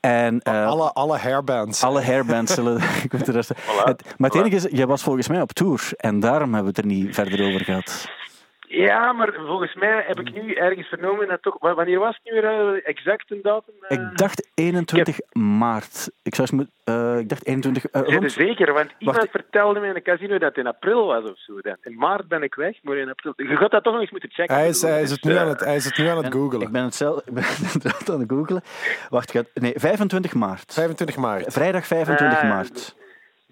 En, 0.00 0.40
eh, 0.40 0.66
Alle, 0.66 0.92
alle 0.92 1.16
hairbands. 1.16 1.82
alle 1.82 2.02
hairbands 2.02 2.54
zullen... 2.54 2.76
ik 3.04 3.12
weet 3.12 3.26
de 3.26 3.32
rest- 3.32 3.48
het, 3.48 4.14
maar 4.18 4.30
het 4.30 4.38
Voilà. 4.38 4.40
enige 4.40 4.56
is, 4.56 4.65
jij 4.70 4.86
was 4.86 5.02
volgens 5.02 5.28
mij 5.28 5.40
op 5.40 5.52
tour 5.52 5.80
en 5.96 6.20
daarom 6.20 6.54
hebben 6.54 6.72
we 6.74 6.80
het 6.80 6.90
er 6.90 6.96
niet 6.96 7.14
verder 7.14 7.46
over 7.46 7.60
gehad. 7.64 8.08
Ja, 8.68 9.12
maar 9.12 9.32
volgens 9.46 9.74
mij 9.74 10.04
heb 10.06 10.20
ik 10.20 10.42
nu 10.42 10.52
ergens 10.54 10.88
vernomen 10.88 11.28
dat 11.28 11.42
toch... 11.42 11.56
wa- 11.58 11.74
Wanneer 11.74 11.98
was 11.98 12.18
het 12.22 12.32
nu 12.34 12.40
weer 12.40 12.74
eh, 12.74 12.88
exact 12.88 13.30
een 13.30 13.38
datum? 13.42 13.74
eh? 13.80 13.98
Ik 13.98 14.16
dacht 14.18 14.48
21 14.54 15.18
maart. 15.32 16.10
Ik, 16.22 16.34
zou 16.34 16.48
eens 16.52 16.66
eh, 16.84 17.18
ik 17.18 17.28
dacht 17.28 17.46
21... 17.46 17.84
eh, 17.86 17.90
Zijn 18.00 18.06
er 18.14 18.18
rond- 18.20 18.32
zeker? 18.32 18.72
Want 18.72 18.90
iemand 18.98 19.16
Wacht. 19.18 19.30
vertelde 19.30 19.80
me 19.80 19.86
in 19.88 19.94
een 19.94 20.02
casino 20.02 20.38
dat 20.38 20.48
het 20.48 20.56
in 20.56 20.66
april 20.66 21.06
was 21.06 21.22
of 21.30 21.38
zo. 21.38 21.60
Dan. 21.60 21.76
In 21.82 21.94
maart 21.94 22.28
ben 22.28 22.42
ik 22.42 22.54
weg, 22.54 22.76
maar 22.82 22.96
in 22.96 23.08
april... 23.08 23.32
Je 23.36 23.56
gaat 23.56 23.70
dat 23.70 23.82
toch 23.84 23.92
nog 23.92 24.02
eens 24.02 24.10
moeten 24.10 24.30
checken. 24.30 24.54
Hij 24.54 24.68
is, 24.68 24.82
hij, 24.82 25.02
is 25.02 25.08
Dus, 25.08 25.10
het 25.10 25.24
nu 25.24 25.36
aan 25.36 25.48
het, 25.48 25.60
hij 25.60 25.76
is 25.76 25.84
het 25.84 25.98
nu 25.98 26.06
aan 26.06 26.16
het 26.16 26.26
En 26.26 26.32
googelen. 26.32 26.66
Ik 26.66 26.72
ben 26.72 26.82
het 26.84 26.94
zelf 26.94 27.18
ik 27.26 27.34
ben 27.34 27.44
aan 28.12 28.20
het 28.20 28.30
googelen. 28.30 28.62
Wacht, 29.08 29.32
nee, 29.54 29.72
25 29.76 30.34
maart. 30.34 30.72
25 30.74 31.16
maart. 31.16 31.52
Vrijdag 31.52 31.86
25 31.86 32.38
Ah, 32.42 32.48
maart. 32.48 32.94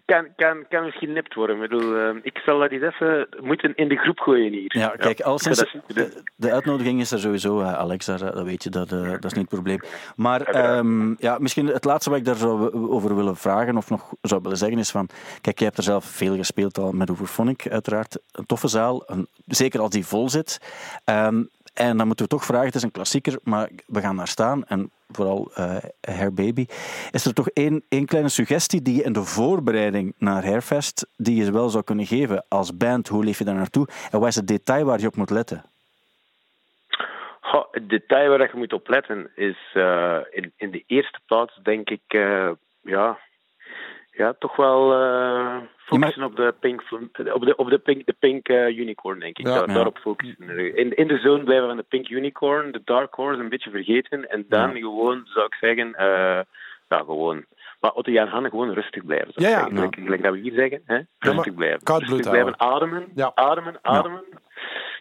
Kan, 0.06 0.26
kan, 0.36 0.64
kan 0.68 0.84
misschien 0.84 1.12
nipt 1.12 1.34
worden. 1.34 1.62
Ik, 1.62 1.68
bedoel, 1.70 1.96
eh, 1.96 2.16
ik 2.22 2.38
zal 2.38 2.58
dat 2.58 2.70
eens 2.70 2.82
even 2.82 3.26
moeten 3.40 3.74
in 3.74 3.88
de 3.88 3.96
groep 3.96 4.18
gooien 4.18 4.52
hier. 4.52 4.78
Ja, 4.78 4.88
kijk, 4.88 5.20
al 5.20 5.38
sinds 5.38 5.58
dat 5.58 5.68
is- 5.86 5.94
de, 5.94 6.22
de 6.36 6.52
uitnodiging 6.52 7.00
is 7.00 7.10
er 7.10 7.18
sowieso, 7.18 7.60
eh, 7.60 7.72
Alex, 7.74 8.06
daar, 8.06 8.18
dat 8.18 8.42
weet 8.44 8.62
je, 8.62 8.70
dat, 8.70 8.92
eh, 8.92 9.10
dat 9.10 9.24
is 9.24 9.32
niet 9.32 9.40
het 9.40 9.48
probleem. 9.48 9.80
Maar 10.16 10.44
Uiteraard. 10.44 10.78
ehm, 10.78 11.14
ja, 11.18 11.38
misschien 11.38 11.66
het 11.66 11.84
laatste 11.84 12.10
wat 12.10 12.18
ik 12.18 12.24
daar 12.24 12.34
zou 12.36 12.72
over 12.90 13.16
willen 13.16 13.36
vragen, 13.36 13.76
of 13.76 13.90
nog 13.90 14.12
zou 14.20 14.40
willen 14.42 14.58
zeggen, 14.58 14.78
is 14.78 14.90
van, 14.90 15.08
kijk, 15.40 15.58
jij 15.58 15.66
hebt 15.66 15.78
er 15.78 15.84
zelf 15.84 16.04
veel 16.04 16.36
gespeeld 16.36 16.78
al 16.78 16.92
met 16.92 17.08
Hooverphonic, 17.08 17.68
uiteraard. 17.68 18.18
Een 18.32 18.46
toffe 18.46 18.68
zaal, 18.68 19.02
een, 19.06 19.26
zeker 19.46 19.80
als 19.80 19.90
die 19.90 20.06
vol 20.06 20.28
zit. 20.28 20.58
Ehm, 21.04 21.42
En 21.74 21.96
dan 21.96 22.06
moeten 22.06 22.24
we 22.24 22.30
toch 22.30 22.44
vragen, 22.44 22.66
het 22.66 22.74
is 22.74 22.82
een 22.82 22.90
klassieker, 22.90 23.38
maar 23.42 23.68
we 23.86 24.00
gaan 24.00 24.16
daar 24.16 24.28
staan. 24.28 24.64
En 24.64 24.90
vooral 25.08 25.50
uh, 25.58 25.76
Hair 26.00 26.32
Baby. 26.32 26.66
Is 27.10 27.24
er 27.24 27.34
toch 27.34 27.48
één, 27.48 27.84
één 27.88 28.06
kleine 28.06 28.28
suggestie 28.28 28.82
die 28.82 28.96
je 28.96 29.02
in 29.02 29.12
de 29.12 29.22
voorbereiding 29.22 30.14
naar 30.18 30.44
Hairfest, 30.44 31.06
die 31.16 31.44
je 31.44 31.52
wel 31.52 31.68
zou 31.68 31.84
kunnen 31.84 32.06
geven 32.06 32.44
als 32.48 32.76
band? 32.76 33.08
Hoe 33.08 33.24
leef 33.24 33.38
je 33.38 33.44
daar 33.44 33.54
naartoe? 33.54 33.88
En 34.10 34.18
wat 34.18 34.28
is 34.28 34.34
het 34.34 34.46
detail 34.46 34.84
waar 34.84 35.00
je 35.00 35.06
op 35.06 35.16
moet 35.16 35.30
letten? 35.30 35.64
Het 37.70 37.88
detail 37.88 38.28
waar 38.28 38.40
je 38.40 38.58
moet 38.58 38.72
op 38.72 38.88
letten 38.88 39.30
is 39.34 39.58
uh, 39.74 40.18
in, 40.30 40.52
in 40.56 40.70
de 40.70 40.84
eerste 40.86 41.18
plaats, 41.26 41.58
denk 41.62 41.90
ik, 41.90 42.02
uh, 42.08 42.50
ja, 42.80 43.18
ja, 44.16 44.34
toch 44.38 44.56
wel 44.56 45.02
uh, 45.02 45.56
focussen 45.76 46.22
op 46.22 46.36
de 46.36 46.54
pink, 46.60 46.82
op 47.32 47.44
de, 47.44 47.56
op 47.56 47.70
de 47.70 47.78
pink, 47.78 48.06
de 48.06 48.16
pink 48.18 48.48
unicorn, 48.48 49.18
denk 49.18 49.38
ik. 49.38 49.46
Ja, 49.46 49.54
Daar, 49.54 49.68
ja. 49.68 49.74
Daarop 49.74 49.98
focussen. 49.98 50.76
In, 50.76 50.96
in 50.96 51.08
de 51.08 51.18
zone 51.18 51.44
blijven 51.44 51.66
van 51.66 51.76
de 51.76 51.84
pink 51.88 52.08
unicorn, 52.08 52.72
de 52.72 52.80
dark 52.84 53.14
horse 53.14 53.40
een 53.40 53.48
beetje 53.48 53.70
vergeten. 53.70 54.30
En 54.30 54.44
dan 54.48 54.76
gewoon, 54.76 55.22
zou 55.24 55.46
ik 55.46 55.54
zeggen, 55.54 55.94
ja, 56.88 56.98
gewoon 56.98 57.44
maar 57.84 57.92
Otto 57.92 58.10
Jan 58.10 58.28
Hanne 58.28 58.48
gewoon 58.48 58.72
rustig 58.72 59.04
blijven. 59.04 59.32
Ja, 59.34 59.48
ja. 59.48 59.88
Gelijk, 59.90 60.22
dat 60.22 60.32
we 60.32 60.38
hier 60.38 60.52
zeggen. 60.52 60.82
Hè? 60.84 61.00
Rustig 61.18 61.54
blijven. 61.54 61.80
Rustig 61.84 62.30
blijven 62.30 62.60
ademen. 62.60 63.12
Ademen, 63.34 63.78
ademen. 63.82 64.24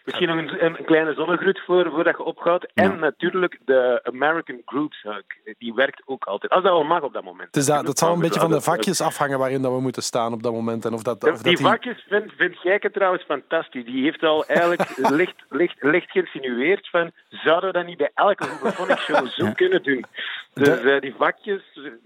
Misschien 0.04 0.28
nog 0.28 0.36
een, 0.38 0.64
een 0.64 0.84
kleine 0.84 1.14
zonnegroet 1.14 1.60
voor, 1.66 1.90
voordat 1.90 2.16
je 2.16 2.22
opgaat. 2.24 2.66
En 2.74 2.90
Ja. 2.90 2.94
natuurlijk 2.96 3.58
de 3.64 4.00
American 4.02 4.62
Groups 4.64 5.02
Hug. 5.02 5.22
Die 5.58 5.74
werkt 5.74 6.02
ook 6.04 6.24
altijd. 6.24 6.52
Als 6.52 6.62
dat 6.62 6.72
wel 6.72 6.84
mag 6.84 7.02
op 7.02 7.12
dat 7.12 7.24
moment. 7.24 7.52
Dus 7.52 7.66
dat, 7.66 7.86
dat 7.86 7.98
zal 7.98 8.12
een 8.12 8.20
beetje 8.20 8.40
van 8.40 8.50
de 8.50 8.60
vakjes 8.60 9.00
afhangen 9.00 9.38
waarin 9.38 9.62
dat 9.62 9.72
we 9.72 9.80
moeten 9.80 10.02
staan 10.02 10.32
op 10.32 10.42
dat 10.42 10.52
moment. 10.52 10.84
En 10.84 10.92
of 10.92 11.02
dat, 11.02 11.24
of 11.24 11.30
dat 11.30 11.42
die 11.44 11.58
vakjes 11.58 12.04
vindt 12.08 12.32
vind 12.36 12.56
Gijke 12.56 12.90
trouwens 12.90 13.24
fantastisch. 13.24 13.84
Die 13.84 14.02
heeft 14.02 14.22
al 14.22 14.46
eigenlijk 14.46 14.96
licht, 15.20 15.44
licht, 15.50 15.76
licht 15.82 16.10
geïnsinueerd 16.10 16.88
van 16.90 17.10
zouden 17.28 17.72
we 17.72 17.78
dat 17.78 17.86
niet 17.86 17.98
bij 17.98 18.10
elke 18.14 18.46
Hoeverphonic 18.48 18.98
show 18.98 19.26
zo 19.38 19.52
kunnen 19.54 19.82
doen? 19.82 20.04
Dus 20.54 20.68
De- 20.68 20.90
eh, 20.94 21.00
die 21.00 21.14
vakjes... 21.18 21.62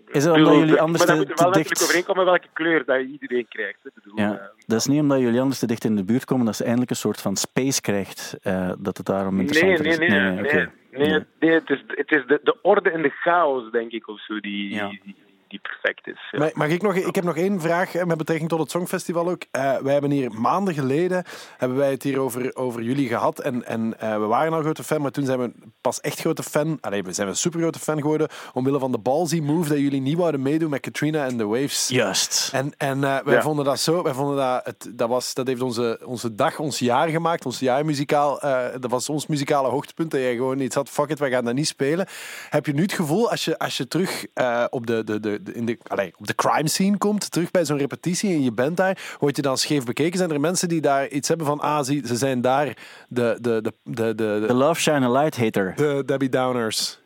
Is 0.09 0.25
het 0.25 0.35
omdat 0.35 0.55
jullie 0.55 0.81
anders 0.81 1.07
Maar 1.07 1.17
dan 1.17 1.25
te- 1.25 1.31
moet 1.31 1.41
er 1.41 1.51
wel 1.51 1.63
te 1.63 1.83
overeenkomen 1.85 2.25
welke 2.25 2.47
kleur 2.53 2.85
dat 2.85 3.01
iedereen 3.01 3.47
krijgt. 3.49 3.79
hè. 3.83 3.89
Ik 3.89 3.95
bedoel, 3.95 4.19
Ja, 4.19 4.33
eh, 4.39 4.45
dat 4.67 4.79
is 4.79 4.87
niet 4.87 5.01
omdat 5.01 5.19
jullie 5.21 5.41
anders 5.41 5.59
te 5.59 5.67
dicht 5.67 5.85
in 5.85 5.97
de 5.97 6.05
buurt 6.05 6.25
komen 6.25 6.47
dat 6.47 6.57
ze 6.57 6.63
eindelijk 6.65 6.91
een 6.91 6.97
soort 6.97 7.21
van 7.21 7.37
space 7.51 7.81
krijgt, 7.81 8.37
eh, 8.43 8.73
dat 8.79 8.97
het 8.97 9.07
daarom 9.07 9.35
Nee, 9.37 9.47
interessanter 9.47 9.85
nee, 9.85 9.93
is. 9.93 9.99
nee. 9.99 10.09
nee, 10.31 10.45
oké. 10.45 10.73
nee, 10.91 11.25
nee, 11.41 11.51
het 11.53 11.71
is, 11.71 11.85
het 11.87 12.11
is 12.11 12.27
de, 12.27 12.41
de 12.43 12.59
orde 12.63 12.91
en 12.91 13.03
de 13.03 13.11
chaos, 13.11 13.71
denk 13.71 13.91
ik, 13.93 14.09
of 14.09 14.21
zo, 14.21 14.41
die, 14.41 14.75
Ja. 14.75 14.89
die, 14.89 15.17
die 15.49 15.61
perfect 15.61 16.07
is. 16.07 16.29
Ja. 16.31 16.51
Mag, 16.55 16.69
ik, 16.69 16.83
nog, 16.83 16.95
ik 16.95 17.15
heb 17.15 17.25
nog 17.25 17.37
één 17.37 17.61
vraag 17.61 17.95
eh, 17.95 18.05
met 18.05 18.17
betrekking 18.19 18.49
tot 18.51 18.59
het 18.59 18.71
Songfestival 18.71 19.29
ook. 19.29 19.43
Eh, 19.51 19.77
wij 19.77 19.93
hebben 19.93 20.11
hier 20.11 20.33
maanden 20.33 20.75
geleden 20.75 21.25
hebben 21.57 21.79
wij 21.79 21.91
het 21.91 22.03
hier 22.03 22.19
over, 22.19 22.57
over 22.57 22.83
jullie 22.83 23.09
gehad. 23.09 23.39
En, 23.39 23.65
en 23.67 24.01
eh, 24.01 24.13
we 24.19 24.25
waren 24.27 24.53
al 24.53 24.61
grote 24.61 24.83
fan, 24.85 25.01
maar 25.03 25.11
toen 25.11 25.25
zijn 25.25 25.39
we 25.39 25.53
pas 25.81 26.01
echt 26.01 26.21
grote 26.21 26.43
fan. 26.43 26.79
Allee, 26.81 27.03
we 27.03 27.13
zijn 27.13 27.29
een 27.29 27.37
super 27.37 27.61
grote 27.61 27.79
fan 27.79 28.01
geworden. 28.01 28.29
Omwille 28.53 28.79
van 28.79 28.93
de 28.93 28.99
ballsy 28.99 29.41
move 29.41 29.69
dat 29.69 29.79
jullie 29.79 30.01
niet 30.01 30.17
wouden 30.17 30.43
meedoen 30.43 30.71
met 30.71 30.81
Katrina 30.81 31.25
en 31.27 31.37
The 31.37 31.47
Waves. 31.47 31.89
Juist. 31.89 32.51
En, 32.53 32.73
en 32.77 33.05
eh, 33.05 33.19
wij 33.25 33.35
Ja. 33.35 33.43
vonden 33.43 33.65
dat 33.65 33.81
zo. 33.81 34.03
Wij 34.03 34.13
vonden 34.15 34.37
dat, 34.37 34.65
het, 34.65 34.91
dat, 34.99 35.09
was, 35.09 35.35
dat 35.35 35.47
heeft 35.47 35.63
onze, 35.63 36.01
onze 36.05 36.35
dag, 36.35 36.59
ons 36.59 36.79
jaar 36.79 37.09
gemaakt. 37.09 37.47
Ons 37.47 37.59
jaar 37.59 37.85
muzikaal. 37.85 38.41
eh, 38.41 38.67
dat 38.81 38.91
was 38.91 39.09
ons 39.09 39.27
muzikale 39.27 39.69
hoogtepunt. 39.69 40.11
Dat 40.11 40.21
jij 40.21 40.35
gewoon 40.35 40.61
iets 40.61 40.75
had. 40.75 40.89
Fuck 40.89 41.09
it, 41.11 41.19
wij 41.19 41.31
gaan 41.31 41.45
dat 41.45 41.55
niet 41.55 41.67
spelen. 41.67 42.07
Heb 42.51 42.67
je 42.67 42.73
nu 42.75 42.83
het 42.83 42.93
gevoel 42.93 43.31
als 43.31 43.45
je, 43.45 43.59
als 43.59 43.77
je 43.77 43.89
terug 43.89 44.27
eh, 44.35 44.65
op, 44.71 44.87
de, 44.87 45.05
de, 45.05 45.21
de, 45.21 45.38
de- 45.43 45.53
in 45.53 45.67
de, 45.67 45.79
op 46.19 46.27
de 46.27 46.35
crime 46.35 46.69
scene 46.69 46.99
komt, 46.99 47.31
terug 47.31 47.51
bij 47.51 47.65
zo'n 47.65 47.79
repetitie 47.79 48.31
en 48.35 48.43
je 48.43 48.53
bent 48.53 48.77
daar, 48.77 49.17
word 49.21 49.37
je 49.37 49.43
dan 49.43 49.59
scheef 49.59 49.85
bekeken? 49.85 50.19
Zijn 50.19 50.31
er 50.31 50.41
mensen 50.41 50.69
die 50.69 50.81
daar 50.81 51.09
iets 51.09 51.29
hebben 51.29 51.47
van, 51.47 51.61
ah, 51.61 51.85
ze 51.85 52.17
zijn 52.17 52.41
daar 52.41 52.67
de, 53.09 53.39
de, 53.41 53.61
de, 53.63 53.73
de, 53.85 53.93
de, 53.93 54.15
De 54.15 54.45
de, 54.47 54.55
Love 54.55 54.81
Shine 54.81 55.07
a 55.07 55.11
Light 55.11 55.37
hater. 55.37 55.73
de 55.77 56.03
Debbie 56.07 56.29
Downers? 56.29 57.01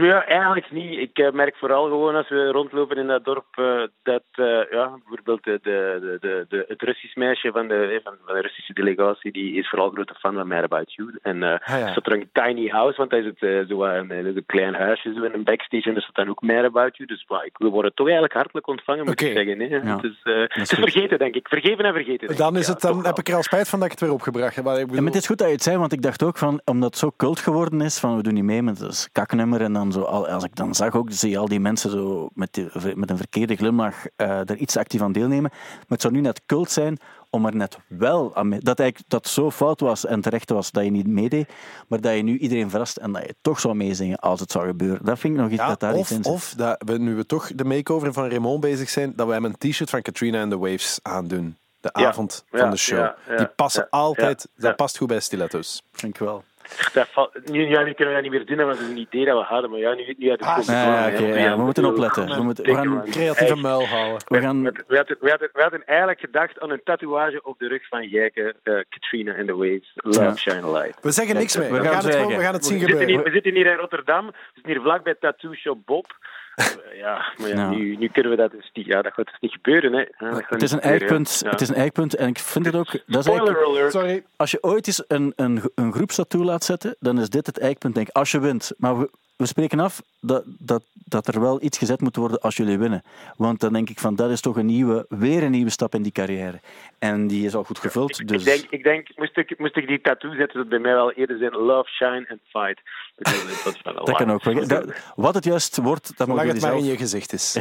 Ja, 0.00 0.24
eigenlijk 0.26 0.70
niet. 0.70 0.98
Ik 0.98 1.18
eh, 1.18 1.32
merk 1.32 1.56
vooral 1.56 1.84
gewoon 1.84 2.14
als 2.14 2.28
we 2.28 2.50
rondlopen 2.50 2.96
in 2.96 3.06
dat 3.06 3.24
dorp 3.24 3.46
eh, 3.50 3.82
dat 4.02 4.22
eh, 4.32 4.70
ja, 4.70 4.90
bijvoorbeeld 4.90 5.44
de, 5.44 5.58
de, 5.62 6.18
de, 6.20 6.46
de, 6.48 6.64
het 6.68 6.82
Russisch 6.82 7.16
meisje 7.16 7.50
van 7.52 7.68
de, 7.68 8.00
van, 8.04 8.14
van 8.24 8.34
de 8.34 8.40
Russische 8.40 8.72
delegatie, 8.72 9.32
die 9.32 9.54
is 9.54 9.68
vooral 9.68 9.90
grote 9.90 10.14
fan 10.14 10.34
van 10.34 10.48
Mad 10.48 10.62
About 10.62 10.94
You. 10.94 11.18
En 11.22 11.42
eh 11.42 11.50
Ah, 11.52 11.78
ja. 11.78 11.90
staat 11.90 12.06
er 12.06 12.12
een 12.12 12.28
tiny 12.32 12.68
house, 12.68 12.96
want 12.96 13.10
dat 13.10 13.20
is 13.20 13.26
het 13.26 13.68
zo 13.68 13.84
een, 13.84 14.42
klein 14.46 14.74
huisje 14.74 15.12
zo 15.14 15.22
in 15.22 15.32
een 15.32 15.44
backstage 15.44 15.88
en 15.88 15.96
er 15.96 16.02
staat 16.02 16.14
dan 16.14 16.28
ook 16.28 16.42
Mad 16.42 16.64
About 16.64 16.96
You. 16.96 17.08
Dus 17.08 17.26
ik, 17.44 17.58
we 17.58 17.68
worden 17.68 17.94
toch 17.94 18.06
eigenlijk 18.06 18.34
hartelijk 18.34 18.66
ontvangen, 18.66 19.04
moet 19.04 19.20
ik 19.20 19.32
zeggen. 19.32 19.60
Hè. 19.60 19.66
Ja. 19.66 19.96
Het 19.96 20.04
is, 20.04 20.20
eh, 20.22 20.40
het 20.40 20.56
is 20.56 20.70
goed. 20.72 20.90
vergeten, 20.90 21.18
denk 21.18 21.34
ik. 21.34 21.48
Vergeven 21.48 21.84
en 21.84 21.92
vergeten. 21.92 22.36
Dan, 22.36 22.52
ik. 22.52 22.60
is 22.60 22.66
Ja, 22.66 22.72
het, 22.72 22.82
dan 22.82 23.04
heb 23.04 23.18
ik 23.18 23.28
er 23.28 23.34
al 23.34 23.42
spijt 23.42 23.68
van 23.68 23.78
dat 23.78 23.86
ik 23.86 23.94
het 23.98 24.08
weer 24.08 24.12
opgebracht 24.12 24.54
heb. 24.54 24.64
Maar 24.64 24.74
ik 24.74 24.80
Ja, 24.80 24.86
bedoel, 24.86 25.02
maar 25.02 25.12
het 25.12 25.20
is 25.20 25.26
goed 25.26 25.38
dat 25.38 25.46
je 25.46 25.52
het 25.52 25.62
zei, 25.62 25.76
want 25.76 25.92
ik 25.92 26.02
dacht 26.02 26.22
ook 26.22 26.38
van, 26.38 26.60
omdat 26.64 26.90
het 26.90 26.98
zo 26.98 27.12
cult 27.16 27.40
geworden 27.40 27.80
is, 27.80 27.98
van 27.98 28.16
we 28.16 28.22
doen 28.22 28.34
niet 28.34 28.44
mee 28.44 28.62
met 28.62 28.78
het 28.78 29.08
kaknummer 29.12 29.60
en 29.60 29.72
dan 29.72 29.81
zo, 29.90 30.00
al- 30.02 30.28
als 30.28 30.44
ik 30.44 30.56
dan 30.56 30.74
zag 30.74 30.94
ook, 30.94 31.08
zie 31.12 31.30
je 31.30 31.38
al 31.38 31.48
die 31.48 31.60
mensen 31.60 31.90
zo 31.90 32.28
met, 32.34 32.52
die- 32.54 32.70
met 32.94 33.10
een 33.10 33.16
verkeerde 33.16 33.56
glimlach 33.56 33.94
eh 34.16 34.28
er 34.50 34.56
iets 34.56 34.76
actief 34.76 35.00
aan 35.02 35.12
deelnemen. 35.12 35.50
Maar 35.52 35.84
het 35.88 36.00
zou 36.00 36.12
nu 36.12 36.20
net 36.20 36.40
cult 36.46 36.70
zijn 36.70 36.98
om 37.30 37.46
er 37.46 37.56
net 37.56 37.78
wel 37.86 38.34
aan 38.36 38.48
mee, 38.48 38.60
dat 38.60 38.78
eigenlijk 38.80 39.10
dat 39.10 39.28
zo 39.28 39.50
fout 39.50 39.80
was 39.80 40.06
en 40.06 40.20
terecht 40.20 40.50
was 40.50 40.70
dat 40.70 40.84
je 40.84 40.90
niet 40.90 41.06
meedeed, 41.06 41.48
maar 41.88 42.00
dat 42.00 42.14
je 42.16 42.22
nu 42.22 42.38
iedereen 42.38 42.70
verrast 42.70 42.96
en 42.96 43.12
dat 43.12 43.22
je 43.22 43.34
toch 43.40 43.60
zou 43.60 43.74
meezingen 43.74 44.18
als 44.18 44.40
het 44.40 44.50
zou 44.52 44.66
gebeuren. 44.66 45.04
Dat 45.04 45.18
vind 45.18 45.34
ik 45.34 45.40
nog 45.40 45.50
iets 45.50 45.60
Ja, 45.60 45.68
dat 45.68 45.80
daar 45.80 45.92
of, 45.94 46.00
iets 46.00 46.10
in 46.10 46.22
zit. 46.24 46.32
of 46.32 46.54
dat 46.56 46.82
we, 46.86 46.98
nu 46.98 47.14
we 47.14 47.26
toch 47.26 47.50
de 47.54 47.64
makeover 47.64 48.12
van 48.12 48.28
Raymond 48.28 48.60
bezig 48.60 48.88
zijn, 48.90 49.12
dat 49.16 49.26
we 49.26 49.32
hem 49.32 49.44
een 49.44 49.58
t-shirt 49.58 49.90
van 49.90 50.02
Katrina 50.02 50.42
and 50.42 50.50
the 50.50 50.58
Waves 50.58 50.98
aandoen. 51.02 51.56
De 51.80 51.90
Ja, 51.92 52.06
avond 52.08 52.44
ja, 52.50 52.58
van 52.58 52.70
de 52.70 52.76
show. 52.76 52.98
ja, 52.98 53.14
ja, 53.28 53.36
Die 53.36 53.46
passen 53.46 53.82
ja, 53.90 53.98
altijd, 53.98 54.48
ja, 54.54 54.62
dat 54.68 54.76
past 54.76 54.96
goed 54.96 55.08
bij 55.08 55.20
stiletto's. 55.20 55.82
Vind 55.92 56.14
ik 56.14 56.20
wel. 56.20 56.44
Dat 56.92 57.30
nu, 57.44 57.68
ja, 57.68 57.82
nu 57.82 57.92
kunnen 57.92 58.14
we 58.14 58.20
dat 58.22 58.22
niet 58.22 58.30
meer 58.30 58.46
doen, 58.46 58.56
dat 58.56 58.66
was 58.66 58.88
een 58.88 58.96
idee 58.96 59.24
dat 59.24 59.38
we 59.38 59.44
hadden. 59.44 59.70
Maar 59.70 59.78
ja, 59.78 59.94
nu, 59.94 60.14
nu 60.18 60.28
had 60.28 60.38
het 60.40 60.48
Ah, 60.48 60.58
ook 60.58 61.34
ja, 61.34 61.56
we 61.56 61.62
moeten 61.62 61.84
opletten. 61.84 62.26
We 62.36 62.42
moeten- 62.42 62.64
we 62.64 62.74
gaan-. 62.74 63.04
Creatieve 63.10 63.56
muil 63.56 63.86
houden. 63.86 64.22
We 64.26 64.40
gaan, 64.40 64.62
We, 64.62 64.72
we 64.88 64.96
hadden, 64.96 65.16
we, 65.20 65.30
hadden, 65.30 65.48
we 65.52 65.62
hadden 65.62 65.84
eigenlijk 65.86 66.20
gedacht 66.20 66.60
aan 66.60 66.70
een 66.70 66.80
tatoeage 66.84 67.40
op 67.42 67.58
de 67.58 67.68
rug 67.68 67.88
van 67.88 68.08
Gijke, 68.08 68.54
eh, 68.62 68.74
Katrina 68.88 69.34
and 69.38 69.46
the 69.46 69.56
Waves, 69.56 69.92
Love 69.94 70.20
Ja. 70.22 70.34
Shine 70.36 70.72
Light. 70.72 70.98
We 71.02 71.10
zeggen 71.10 71.36
niks 71.36 71.56
meer. 71.56 71.72
we 71.72 71.78
We, 71.80 71.84
gaan 71.88 72.04
het 72.04 72.14
gewoon, 72.14 72.36
we 72.36 72.42
gaan 72.42 72.52
het 72.52 72.62
We 72.62 72.68
zien 72.68 72.78
zitten, 72.78 72.96
hier, 72.96 73.06
gebeuren. 73.06 73.24
we 73.24 73.30
zitten 73.32 73.54
hier 73.54 73.66
in 73.72 73.76
Rotterdam, 73.76 74.26
we 74.26 74.32
zitten 74.54 74.72
hier 74.72 74.82
vlakbij 74.82 75.14
Tattoo 75.20 75.54
Shop 75.54 75.78
Bob. 75.86 76.06
Eh, 76.54 76.66
ja, 76.98 77.32
maar 77.36 77.48
ja, 77.48 77.54
Ja. 77.54 77.70
Nu, 77.70 77.96
nu 77.96 78.08
kunnen 78.08 78.30
we 78.30 78.36
dat 78.38 78.50
dus 78.50 78.70
niet. 78.72 78.86
Ja, 78.86 79.02
dat 79.02 79.12
gaat 79.12 79.26
dus 79.26 79.36
niet 79.40 79.52
gebeuren. 79.52 79.92
Hè. 79.92 80.04
Dat 80.30 80.42
het 80.48 80.62
is 80.62 80.72
een 80.72 80.80
eikpunt. 80.80 81.40
ja. 81.44 81.50
Het 81.50 81.60
is 81.60 81.68
een 81.68 81.74
eikpunt 81.74 82.14
en 82.14 82.28
ik 82.28 82.38
vind 82.38 82.66
het 82.66 82.74
ook. 82.74 82.92
Dat 83.06 83.26
is 83.26 83.32
alert. 83.32 83.92
Sorry. 83.92 84.24
als 84.36 84.50
je 84.50 84.62
ooit 84.62 84.86
eens 84.86 85.04
een, 85.08 85.32
een, 85.36 85.62
een 85.74 85.92
groepstattoo 85.92 86.44
laat 86.44 86.64
zetten, 86.64 86.96
dan 87.00 87.20
is 87.20 87.28
dit 87.28 87.46
het 87.46 87.58
eikpunt, 87.58 87.94
denk 87.94 88.08
ik. 88.08 88.16
Als 88.16 88.30
je 88.30 88.40
wint. 88.40 88.72
Maar 88.78 88.98
we, 88.98 89.10
we 89.36 89.46
spreken 89.46 89.80
af 89.80 90.02
dat, 90.20 90.44
dat, 90.46 90.82
dat 91.04 91.26
er 91.26 91.40
wel 91.40 91.62
iets 91.62 91.78
gezet 91.78 92.00
moet 92.00 92.16
worden 92.16 92.40
als 92.40 92.56
jullie 92.56 92.78
winnen. 92.78 93.02
Want 93.36 93.60
dan 93.60 93.72
denk 93.72 93.90
ik 93.90 93.98
van, 93.98 94.14
dat 94.14 94.30
is 94.30 94.40
toch 94.40 94.56
een 94.56 94.66
nieuwe, 94.66 95.06
weer 95.08 95.42
een 95.42 95.50
nieuwe 95.50 95.70
stap 95.70 95.94
in 95.94 96.02
die 96.02 96.12
carrière. 96.12 96.60
En 96.98 97.26
die 97.26 97.46
is 97.46 97.54
al 97.54 97.64
goed 97.64 97.78
gevuld. 97.78 98.28
Dus 98.28 98.44
Ik 98.44 98.44
denk, 98.44 98.70
ik 98.70 98.82
denk 98.82 99.08
moest, 99.16 99.36
ik, 99.36 99.58
moest 99.58 99.76
ik 99.76 99.86
die 99.86 100.00
tattoo 100.00 100.34
zetten, 100.34 100.60
het 100.60 100.68
bij 100.68 100.78
mij 100.78 100.94
wel 100.94 101.12
eerder 101.12 101.38
zijn 101.38 101.52
Love, 101.52 101.88
Shine 101.90 102.26
and 102.28 102.40
Fight. 102.48 102.80
Dat 103.16 103.78
dat 104.04 104.16
kan 104.16 104.30
ook. 104.30 104.44
wel. 104.44 104.66
Dat- 104.66 105.12
wat 105.16 105.34
het 105.34 105.44
juist 105.44 105.76
wordt, 105.76 106.12
dat 106.16 106.26
Zolang 106.26 106.38
het 106.38 106.46
jullie 106.46 106.62
maar 106.68 106.78
in 106.78 106.84
zelf... 106.84 106.92
je 106.92 107.02
gezicht 107.02 107.32
is. 107.32 107.56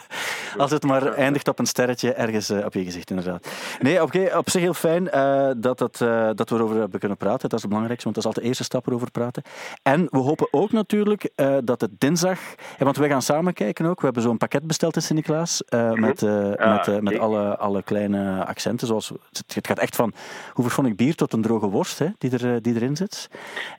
Als 0.56 0.70
het 0.70 0.82
maar 0.84 1.06
eindigt 1.06 1.48
op 1.48 1.58
een 1.58 1.66
sterretje 1.66 2.12
ergens 2.12 2.50
eh, 2.50 2.64
op 2.64 2.72
je 2.74 2.84
gezicht, 2.84 3.10
inderdaad. 3.10 3.52
Nee, 3.80 4.02
oké, 4.02 4.36
op 4.36 4.50
zich 4.50 4.60
heel 4.60 4.74
fijn 4.74 5.10
eh, 5.10 5.50
dat, 5.56 5.78
dat, 5.78 6.00
eh, 6.00 6.30
dat 6.34 6.50
we 6.50 6.56
erover 6.56 6.76
hebben 6.76 6.98
kunnen 7.00 7.16
praten. 7.18 7.40
Dat 7.48 7.52
is 7.52 7.60
het 7.60 7.68
belangrijkste, 7.68 8.04
want 8.10 8.14
dat 8.14 8.24
is 8.24 8.30
altijd 8.30 8.44
de 8.44 8.48
eerste 8.50 8.64
stap 8.64 8.86
erover 8.86 9.10
praten. 9.10 9.42
En 9.82 10.06
we 10.10 10.18
hopen 10.18 10.48
ook 10.50 10.72
natuurlijk 10.72 11.07
eh, 11.14 11.56
dat 11.64 11.80
het 11.80 11.90
dinsdag... 12.00 12.38
eh, 12.78 12.84
want 12.84 12.96
wij 12.96 13.08
gaan 13.08 13.22
samen 13.22 13.52
kijken 13.52 13.86
ook. 13.86 13.98
We 13.98 14.04
hebben 14.04 14.22
zo'n 14.22 14.36
pakket 14.36 14.66
besteld 14.66 14.96
in 14.96 15.02
Sint-Niklaas. 15.02 15.64
eh, 15.64 15.92
met 15.92 16.22
eh, 16.22 16.52
Ah, 16.52 16.86
met, 16.86 17.02
met 17.02 17.18
alle, 17.18 17.56
alle 17.56 17.82
kleine 17.82 18.44
accenten. 18.44 18.86
Zoals, 18.86 19.08
het 19.08 19.54
het 19.54 19.66
gaat 19.66 19.78
echt 19.78 19.96
van 19.96 20.12
hoe 20.52 20.70
vond 20.70 20.86
ik 20.86 20.96
bier 20.96 21.14
tot 21.14 21.32
een 21.32 21.42
droge 21.42 21.68
worst 21.68 21.98
hè, 21.98 22.06
die, 22.18 22.38
er, 22.38 22.62
die 22.62 22.74
erin 22.74 22.96
zit. 22.96 23.28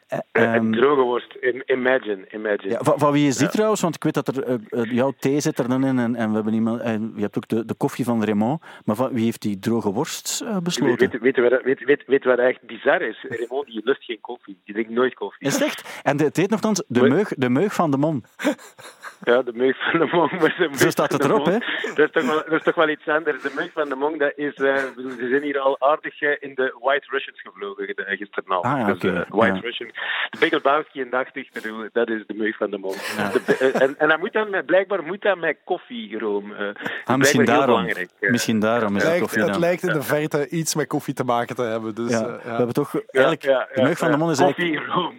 Een 0.08 0.22
ehm, 0.32 0.72
droge 0.72 1.02
worst. 1.02 1.36
Im- 1.40 1.64
Imagine, 1.66 2.28
imagine. 2.34 2.70
ja, 2.72 2.78
van, 2.82 3.00
van 3.00 3.12
wie 3.12 3.28
is 3.28 3.36
die 3.38 3.46
Ja. 3.46 3.52
trouwens? 3.52 3.82
Want 3.82 3.96
ik 3.96 4.04
weet 4.04 4.14
dat 4.14 4.28
er 4.28 4.94
jouw 4.94 5.14
thee 5.20 5.40
zit 5.40 5.60
er 5.60 5.70
dan 5.70 5.86
in 5.86 6.00
en, 6.00 6.16
en 6.16 6.30
we 6.30 6.36
hebben 6.36 6.54
iemand, 6.54 6.82
en 6.82 7.12
je 7.16 7.22
hebt 7.22 7.38
ook 7.38 7.48
de, 7.48 7.66
de 7.66 7.74
koffie 7.74 8.06
van 8.06 8.24
Raymond. 8.24 8.62
Maar 8.86 8.96
van, 8.96 9.12
wie 9.14 9.24
heeft 9.24 9.42
die 9.42 9.60
droge 9.60 9.92
worst 9.92 10.44
Weet, 10.46 10.64
besloten? 10.64 11.10
weet, 11.10 11.22
weet, 11.22 11.36
je 11.36 11.42
wat, 11.50 11.62
weet, 11.64 11.84
weet, 11.86 12.04
weet 12.08 12.24
wat 12.24 12.38
echt 12.38 12.62
bizar 12.62 13.02
is? 13.02 13.26
Raymond 13.30 13.66
die 13.66 13.82
lust 13.84 14.04
geen 14.04 14.22
koffie. 14.22 14.58
Die 14.66 14.74
drinkt 14.74 14.92
nooit 14.92 15.14
koffie. 15.14 15.48
Is 15.48 15.54
het 15.54 15.64
echt? 15.64 16.00
En 16.04 16.18
de, 16.18 16.24
het 16.24 16.38
heet 16.38 16.50
nogthans 16.50 16.84
de? 16.88 17.00
De 17.28 17.50
meug 17.50 17.74
van 17.74 17.92
de 17.92 17.98
mon. 17.98 18.24
Ja, 19.24 19.42
de 19.42 19.52
meug 19.54 19.78
van 19.92 20.00
de 20.00 20.08
Mong. 20.12 20.32
maar 20.40 20.56
de 20.58 20.70
Zo 20.78 20.90
staat 20.90 21.12
het 21.12 21.24
erop, 21.24 21.46
Mong, 21.46 21.50
hè? 21.66 21.94
Dat 21.96 22.06
is, 22.06 22.12
toch 22.12 22.26
wel, 22.26 22.36
dat 22.44 22.52
is 22.52 22.64
toch 22.64 22.76
wel 22.76 22.90
iets 22.90 23.08
anders. 23.08 23.42
De 23.42 23.52
meug 23.56 23.72
van 23.72 23.90
de 23.90 23.96
Mong, 23.96 24.20
dat 24.20 24.32
is, 24.36 24.54
eh, 24.54 24.76
ze 24.96 25.28
zijn 25.30 25.42
hier 25.42 25.60
al 25.60 25.76
aardig 25.80 26.22
eh, 26.22 26.30
in 26.40 26.56
de 26.56 26.78
White 26.82 27.08
Russians 27.10 27.42
gevlogen 27.42 27.88
eh, 27.88 28.18
gisteren 28.18 28.50
al. 28.50 28.64
Ah, 28.64 28.78
ja, 28.80 28.86
Dus, 28.86 28.96
oké. 28.96 29.26
White 29.30 29.54
Ja. 29.56 29.62
Russian. 29.62 29.90
De 30.30 30.38
Big 30.40 30.52
Lebowski 30.52 31.02
en 31.02 31.10
80, 31.10 31.52
bedoel, 31.52 31.88
dat 31.92 32.10
is 32.10 32.24
de 32.28 32.34
meug 32.34 32.58
van 32.58 32.70
de 32.70 32.78
Mong. 32.78 32.96
De- 32.96 33.72
en, 33.74 33.96
en 34.00 34.08
dat 34.08 34.20
moet 34.20 34.34
dan 34.34 34.50
met, 34.50 34.66
blijkbaar 34.66 35.04
moet 35.04 35.22
dat 35.22 35.38
met 35.38 35.58
koffie 35.64 36.18
eh, 36.20 36.68
is 36.68 36.74
Ah, 37.06 37.18
misschien 37.18 37.46
daarom. 37.46 37.90
Misschien 38.20 38.60
daarom 38.60 38.96
is 38.96 39.04
lijkt, 39.04 39.20
koffie 39.22 39.42
het 39.42 39.52
dan. 39.52 39.60
lijkt 39.60 39.84
in 39.84 39.94
de 39.94 40.02
verte 40.02 40.50
iets 40.50 40.76
met 40.76 40.88
koffie 40.88 41.14
te 41.14 41.24
maken 41.24 41.56
te 41.56 41.62
hebben. 41.62 41.96
Dus, 41.96 42.10
Ja, 42.12 42.26
we 42.26 42.40
hebben 42.50 42.74
toch 42.74 42.94
eigenlijk 42.96 43.44
Ja, 43.44 43.52
ja, 43.52 43.68
de 43.76 43.82
meug 43.82 43.98
van 43.98 44.08
de 44.08 44.14
ja. 44.14 44.20
mond 44.20 44.32
is 44.32 44.40
eigenlijk 44.40 44.76
Koffie, 44.76 44.94
room. 44.94 45.16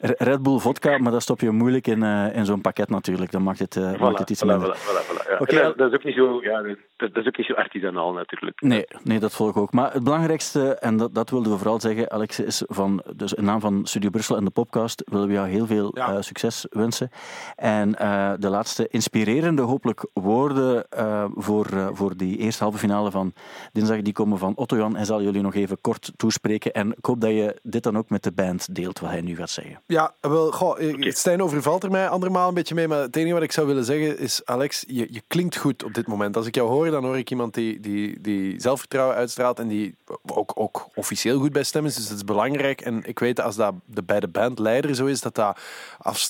Red 0.00 0.42
Bull 0.42 0.58
vodka, 0.58 0.98
maar 0.98 1.12
dat 1.12 1.22
stop 1.22 1.40
je 1.40 1.50
moeilijk 1.50 1.86
in, 1.86 2.02
eh, 2.02 2.26
in 2.36 2.44
zo'n 2.44 2.60
pakket 2.60 2.88
natuurlijk. 2.90 3.32
Dan 3.38 3.46
maakt 3.46 3.58
het, 3.58 3.76
eh, 3.76 4.14
het 4.18 4.30
iets 4.30 4.44
voilà, 4.44 4.46
minder. 4.46 4.76
voilà, 4.76 4.80
voilà, 4.80 5.06
voilà, 5.06 5.30
ja. 5.30 5.36
Oké, 5.38 5.56
En 5.56 5.62
Al- 5.62 5.68
dat, 5.68 5.78
dat 5.78 5.88
is 5.90 5.94
ook 5.98 6.04
niet 6.04 6.14
zo, 6.14 6.42
ja, 6.42 6.62
dat, 6.62 6.76
dat 7.14 7.16
is 7.16 7.26
ook 7.26 7.36
niet 7.36 7.46
zo 7.46 7.52
artisanaal 7.52 8.12
natuurlijk. 8.12 8.60
Nee, 8.60 8.84
nee, 9.02 9.18
dat 9.20 9.32
volg 9.34 9.50
ik 9.50 9.56
ook. 9.56 9.72
Maar 9.72 9.92
het 9.92 10.04
belangrijkste, 10.04 10.74
en 10.74 10.96
dat, 10.96 11.14
dat 11.14 11.30
wilden 11.30 11.52
we 11.52 11.58
vooral 11.58 11.80
zeggen, 11.80 12.10
Alex, 12.10 12.40
is 12.40 12.62
van, 12.66 13.02
dus 13.16 13.32
in 13.32 13.44
naam 13.44 13.60
van 13.60 13.80
Studio 13.86 14.10
Brussel 14.10 14.36
en 14.36 14.44
de 14.44 14.50
podcast 14.50 15.02
willen 15.06 15.26
we 15.26 15.32
jou 15.32 15.48
heel 15.48 15.66
veel 15.66 15.90
Ja. 15.94 16.08
eh, 16.12 16.16
succes 16.20 16.66
wensen. 16.70 17.10
En 17.56 17.94
eh, 17.98 18.32
de 18.38 18.48
laatste 18.48 18.88
inspirerende, 18.88 19.62
hopelijk, 19.62 20.06
woorden 20.12 20.88
eh, 20.90 21.24
voor, 21.34 21.66
eh, 21.66 21.88
voor 21.92 22.16
die 22.16 22.36
eerste 22.38 22.62
halve 22.62 22.78
finale 22.78 23.10
van 23.10 23.32
dinsdag, 23.72 24.02
die 24.02 24.12
komen 24.12 24.38
van 24.38 24.52
Otto 24.56 24.76
Jan. 24.76 24.96
Hij 24.96 25.04
zal 25.04 25.22
jullie 25.22 25.42
nog 25.42 25.54
even 25.54 25.80
kort 25.80 26.12
toespreken. 26.16 26.72
En 26.72 26.90
ik 26.96 27.04
hoop 27.04 27.20
dat 27.20 27.30
je 27.30 27.56
dit 27.62 27.82
dan 27.82 27.98
ook 27.98 28.10
met 28.10 28.22
de 28.22 28.32
band 28.32 28.74
deelt, 28.74 28.98
wat 29.00 29.10
hij 29.10 29.20
nu 29.20 29.36
gaat 29.36 29.50
zeggen. 29.50 29.80
Ja, 29.86 30.14
wel, 30.20 30.50
goh, 30.52 30.80
eh, 30.80 31.12
Stijn 31.12 31.42
overvalt 31.42 31.82
er 31.84 31.90
mij 31.90 32.08
andermaal 32.08 32.48
een 32.48 32.54
beetje 32.54 32.74
mee, 32.74 32.88
maar 32.88 32.98
het 33.00 33.12
enige 33.28 33.40
wat 33.40 33.48
ik 33.48 33.52
zou 33.52 33.66
willen 33.66 33.84
zeggen 33.84 34.18
is, 34.18 34.44
Alex, 34.44 34.84
je, 34.86 35.06
je 35.10 35.22
klinkt 35.26 35.56
goed 35.56 35.84
op 35.84 35.94
dit 35.94 36.06
moment. 36.06 36.36
Als 36.36 36.46
ik 36.46 36.54
jou 36.54 36.68
hoor, 36.68 36.90
dan 36.90 37.04
hoor 37.04 37.18
ik 37.18 37.30
iemand 37.30 37.54
die, 37.54 37.80
die, 37.80 38.20
die 38.20 38.60
zelfvertrouwen 38.60 39.16
uitstraalt 39.16 39.58
en 39.58 39.68
die 39.68 39.96
ook, 40.22 40.52
ook 40.54 40.88
officieel 40.94 41.38
goed 41.38 41.52
bij 41.52 41.62
stem 41.62 41.86
is, 41.86 41.94
dus 41.94 42.08
dat 42.08 42.16
is 42.16 42.24
belangrijk. 42.24 42.80
En 42.80 43.04
ik 43.04 43.18
weet 43.18 43.36
dat 43.36 43.44
als 43.44 43.56
dat 43.56 43.74
de, 43.84 44.02
bij 44.02 44.20
de 44.20 44.28
bandleider 44.28 44.94
zo 44.94 45.06
is, 45.06 45.20
dat 45.20 45.34
dat, 45.34 45.58
af, 45.98 46.28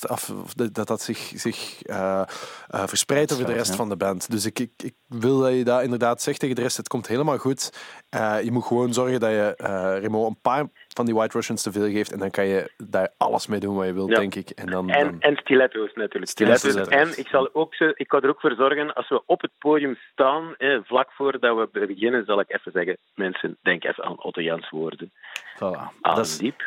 dat, 0.72 0.87
dat, 0.87 1.02
zich, 1.02 1.32
zich 1.34 1.82
eh, 1.82 2.22
verspreidt 2.68 3.32
over 3.32 3.46
de 3.46 3.52
rest 3.52 3.70
ja. 3.70 3.76
van 3.76 3.88
de 3.88 3.96
band. 3.96 4.30
Dus 4.30 4.44
ik, 4.44 4.58
ik, 4.58 4.70
ik 4.76 4.94
wil 5.08 5.38
dat 5.40 5.54
je 5.54 5.64
dat 5.64 5.82
inderdaad 5.82 6.22
zegt 6.22 6.40
tegen 6.40 6.54
de 6.56 6.62
rest, 6.62 6.76
het 6.76 6.88
komt 6.88 7.06
helemaal 7.08 7.38
goed. 7.38 7.72
Eh, 8.08 8.42
je 8.42 8.52
moet 8.52 8.64
gewoon 8.64 8.92
zorgen 8.92 9.20
dat 9.20 9.30
je 9.30 9.54
eh 9.56 9.96
Remo 10.00 10.26
een 10.26 10.40
paar 10.42 10.66
van 10.94 11.04
die 11.06 11.14
White 11.14 11.36
Russians 11.36 11.62
te 11.62 11.72
veel 11.72 11.90
geeft 11.90 12.12
en 12.12 12.18
dan 12.18 12.30
kan 12.30 12.46
je 12.46 12.70
daar 12.76 13.08
alles 13.16 13.46
mee 13.46 13.60
doen 13.60 13.76
wat 13.76 13.86
je 13.86 13.92
wilt, 13.92 14.08
Ja. 14.10 14.16
denk 14.18 14.34
ik. 14.34 14.50
En 14.50 14.66
dan, 14.66 14.90
En, 14.90 15.04
dan- 15.04 15.20
en 15.20 15.36
stiletto's 15.36 15.92
natuurlijk. 15.94 16.30
Stiletto's, 16.30 16.60
Stiletto's. 16.60 16.86
stiletto's. 16.92 17.16
En 17.16 17.22
ik, 17.24 17.28
zal 17.30 17.48
ook, 17.52 17.74
ik 17.74 18.10
ga 18.10 18.20
er 18.20 18.28
ook 18.28 18.40
voor 18.40 18.54
zorgen, 18.56 18.94
als 18.94 19.08
we 19.08 19.22
op 19.26 19.40
het 19.40 19.50
podium 19.58 19.96
staan, 20.12 20.54
eh, 20.56 20.78
vlak 20.84 21.12
voordat 21.12 21.56
we 21.72 21.86
beginnen, 21.86 22.24
zal 22.24 22.40
ik 22.40 22.52
even 22.54 22.72
zeggen, 22.72 22.96
mensen, 23.14 23.56
denk 23.62 23.84
even 23.84 24.04
aan 24.04 24.22
Otto 24.22 24.40
Jans 24.40 24.70
woorden. 24.70 25.12
Voilà. 25.56 25.58
Adem 25.60 25.90
Dat 26.00 26.26
is, 26.26 26.38
diep, 26.38 26.62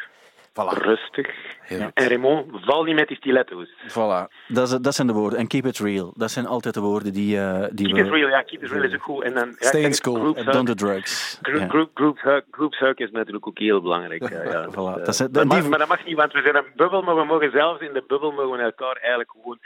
Voilà. 0.51 0.77
rustig. 0.81 1.27
En 1.67 1.91
Raymond, 1.93 2.45
val 2.65 2.83
niet 2.83 2.95
met 2.95 3.07
die 3.07 3.17
stiletto's. 3.17 3.69
voilà. 3.87 4.27
Dat, 4.47 4.71
is, 4.71 4.77
dat 4.81 4.95
zijn 4.95 5.07
de 5.07 5.13
woorden. 5.13 5.39
En 5.39 5.47
keep 5.47 5.65
it 5.65 5.77
real. 5.79 6.13
Dat 6.15 6.31
zijn 6.31 6.45
altijd 6.45 6.73
de 6.73 6.79
woorden 6.79 7.13
die, 7.13 7.37
eh 7.39 7.59
die 7.71 7.85
Keep 7.85 7.97
we... 7.97 8.03
it 8.05 8.13
real, 8.13 8.29
ja, 8.29 8.41
keep 8.41 8.63
it 8.63 8.69
real 8.71 8.83
is 8.83 8.93
ook 8.93 9.01
goed. 9.01 9.23
En 9.23 9.33
dan, 9.33 9.47
ja, 9.59 9.67
Stay 9.67 9.81
in 9.81 9.93
school 9.93 10.13
group 10.15 10.37
And 10.37 10.51
don't 10.53 10.67
do 10.67 10.73
drugs. 10.73 11.39
Group, 11.41 11.69
group, 11.69 11.89
group, 11.93 12.19
hug, 12.21 12.41
groups 12.51 12.79
hug 12.79 12.97
is 12.97 13.11
natuurlijk 13.11 13.47
ook 13.47 13.59
heel 13.59 13.81
belangrijk. 13.81 14.29
Ja, 14.29 14.43
ja. 14.43 14.67
Voilà, 14.75 15.01
Dus, 15.03 15.19
eh, 15.19 15.27
dat 15.31 15.33
die- 15.33 15.45
mag- 15.59 15.69
maar 15.69 15.79
dat 15.79 15.87
mag 15.87 16.05
niet, 16.05 16.15
want 16.15 16.33
we 16.33 16.41
zijn 16.41 16.55
een 16.55 16.71
bubbel, 16.75 17.01
maar 17.01 17.15
we 17.15 17.23
mogen 17.25 17.51
zelfs 17.51 17.81
in 17.81 17.93
de 17.93 18.03
bubbel 18.07 18.31
mogen 18.31 18.57
we 18.57 18.63
elkaar 18.63 18.95
eigenlijk 18.95 19.31
gewoon 19.31 19.59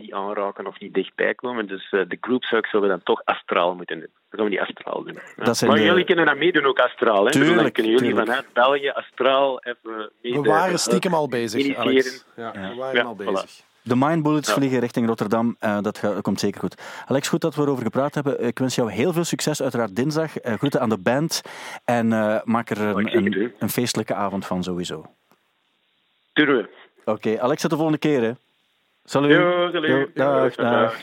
niet 0.00 0.12
aanraken 0.12 0.66
of 0.66 0.80
niet 0.80 0.94
dichtbij 0.94 1.34
komen. 1.34 1.66
Dus 1.66 1.88
eh, 1.90 2.00
de 2.08 2.18
hug 2.20 2.66
zullen 2.68 2.86
we 2.86 2.92
dan 2.92 3.02
toch 3.02 3.22
astraal 3.24 3.74
moeten 3.74 3.98
doen. 3.98 4.08
Dan 4.30 4.38
gaan 4.40 4.44
we 4.44 4.50
die 4.50 4.60
astraal 4.62 5.02
doen. 5.02 5.18
Ja. 5.36 5.44
Dat 5.44 5.56
zijn 5.56 5.70
maar 5.70 5.78
de- 5.80 5.84
jullie 5.86 6.04
kunnen 6.04 6.26
dat 6.26 6.36
meedoen 6.36 6.64
ook 6.64 6.78
astraal. 6.78 7.24
Hè? 7.24 7.30
Tuurlijk, 7.30 7.54
Dus 7.54 7.62
dan 7.62 7.72
kunnen 7.72 7.92
jullie 7.92 8.06
tuurlijk. 8.08 8.28
vanuit 8.28 8.52
België 8.52 8.88
astraal 8.90 9.60
even 9.62 10.10
mee 10.22 10.32
We 10.32 10.48
waren 10.48 10.78
stiekem 10.78 11.14
al 11.14 11.28
bezig. 11.28 11.76
Alex. 11.76 12.24
Ja, 12.36 12.52
we 12.52 12.74
waren 12.78 12.94
Ja, 12.96 13.02
al 13.02 13.14
voilà. 13.14 13.24
bezig. 13.32 13.66
De 13.82 13.96
Mine 13.96 14.22
Bullets 14.22 14.48
Ja. 14.48 14.54
vliegen 14.54 14.78
richting 14.80 15.06
Rotterdam. 15.06 15.56
Eh, 15.58 15.80
dat, 15.80 15.98
gaat- 15.98 16.14
dat 16.14 16.22
komt 16.22 16.40
zeker 16.40 16.60
goed. 16.60 16.82
Alex, 17.06 17.28
goed 17.28 17.40
dat 17.40 17.54
we 17.54 17.62
erover 17.62 17.82
gepraat 17.84 18.14
hebben. 18.14 18.44
Ik 18.44 18.58
wens 18.58 18.74
jou 18.74 18.90
heel 18.90 19.12
veel 19.12 19.24
succes, 19.24 19.62
uiteraard 19.62 19.96
dinsdag. 19.96 20.38
Eh, 20.38 20.54
groeten 20.54 20.80
aan 20.80 20.88
de 20.88 20.98
band. 20.98 21.42
En 21.84 22.12
eh, 22.12 22.40
maak 22.44 22.70
er 22.70 22.98
ik 22.98 23.12
een, 23.14 23.52
een, 23.58 23.68
feestelijke 23.70 24.14
avond 24.14 24.46
van 24.46 24.62
sowieso. 24.62 25.06
Doen 26.32 26.46
we. 26.46 26.68
Oké, 27.04 27.40
Alex, 27.40 27.60
tot 27.60 27.70
de 27.70 27.76
volgende 27.76 27.98
keer. 28.00 28.22
Hè. 28.22 28.32
Salut. 29.08 29.30
Jo, 29.30 29.68
salut. 29.72 29.90
Jo, 29.90 30.06
dag, 30.14 30.54
dag. 30.54 31.00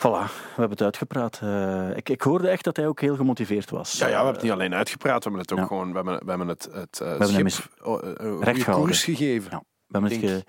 Voilà, 0.00 0.24
we 0.26 0.54
hebben 0.56 0.70
het 0.70 0.82
uitgepraat. 0.82 1.40
Eh, 1.42 1.96
ik, 1.96 2.08
ik 2.08 2.22
hoorde 2.22 2.48
echt 2.48 2.64
dat 2.64 2.76
hij 2.76 2.86
ook 2.86 3.00
heel 3.00 3.16
gemotiveerd 3.16 3.70
was. 3.70 3.98
Ja, 3.98 4.04
ja, 4.06 4.08
we 4.10 4.14
hebben 4.16 4.32
het 4.34 4.42
niet 4.42 4.52
alleen 4.52 4.74
uitgepraat, 4.74 5.24
we 5.24 5.30
hebben 5.30 5.40
het 5.40 5.52
ook 5.52 5.58
Ja. 5.58 5.64
gewoon, 5.66 5.88
we 5.90 5.94
hebben, 5.96 6.18
we 6.24 6.28
hebben 6.28 6.48
het, 6.48 6.68
het 6.72 7.00
eh, 7.00 7.08
hebben 7.08 7.34
hem 7.34 7.48
schip 7.48 7.70
oh, 7.82 8.04
eh, 8.04 8.38
recht 8.40 8.64
koers 8.64 9.04
gegeven. 9.04 9.50
Ja, 9.50 9.58
we 9.86 9.98
hebben 9.98 10.10
het 10.10 10.20
Denk. 10.20 10.32
ge- 10.32 10.44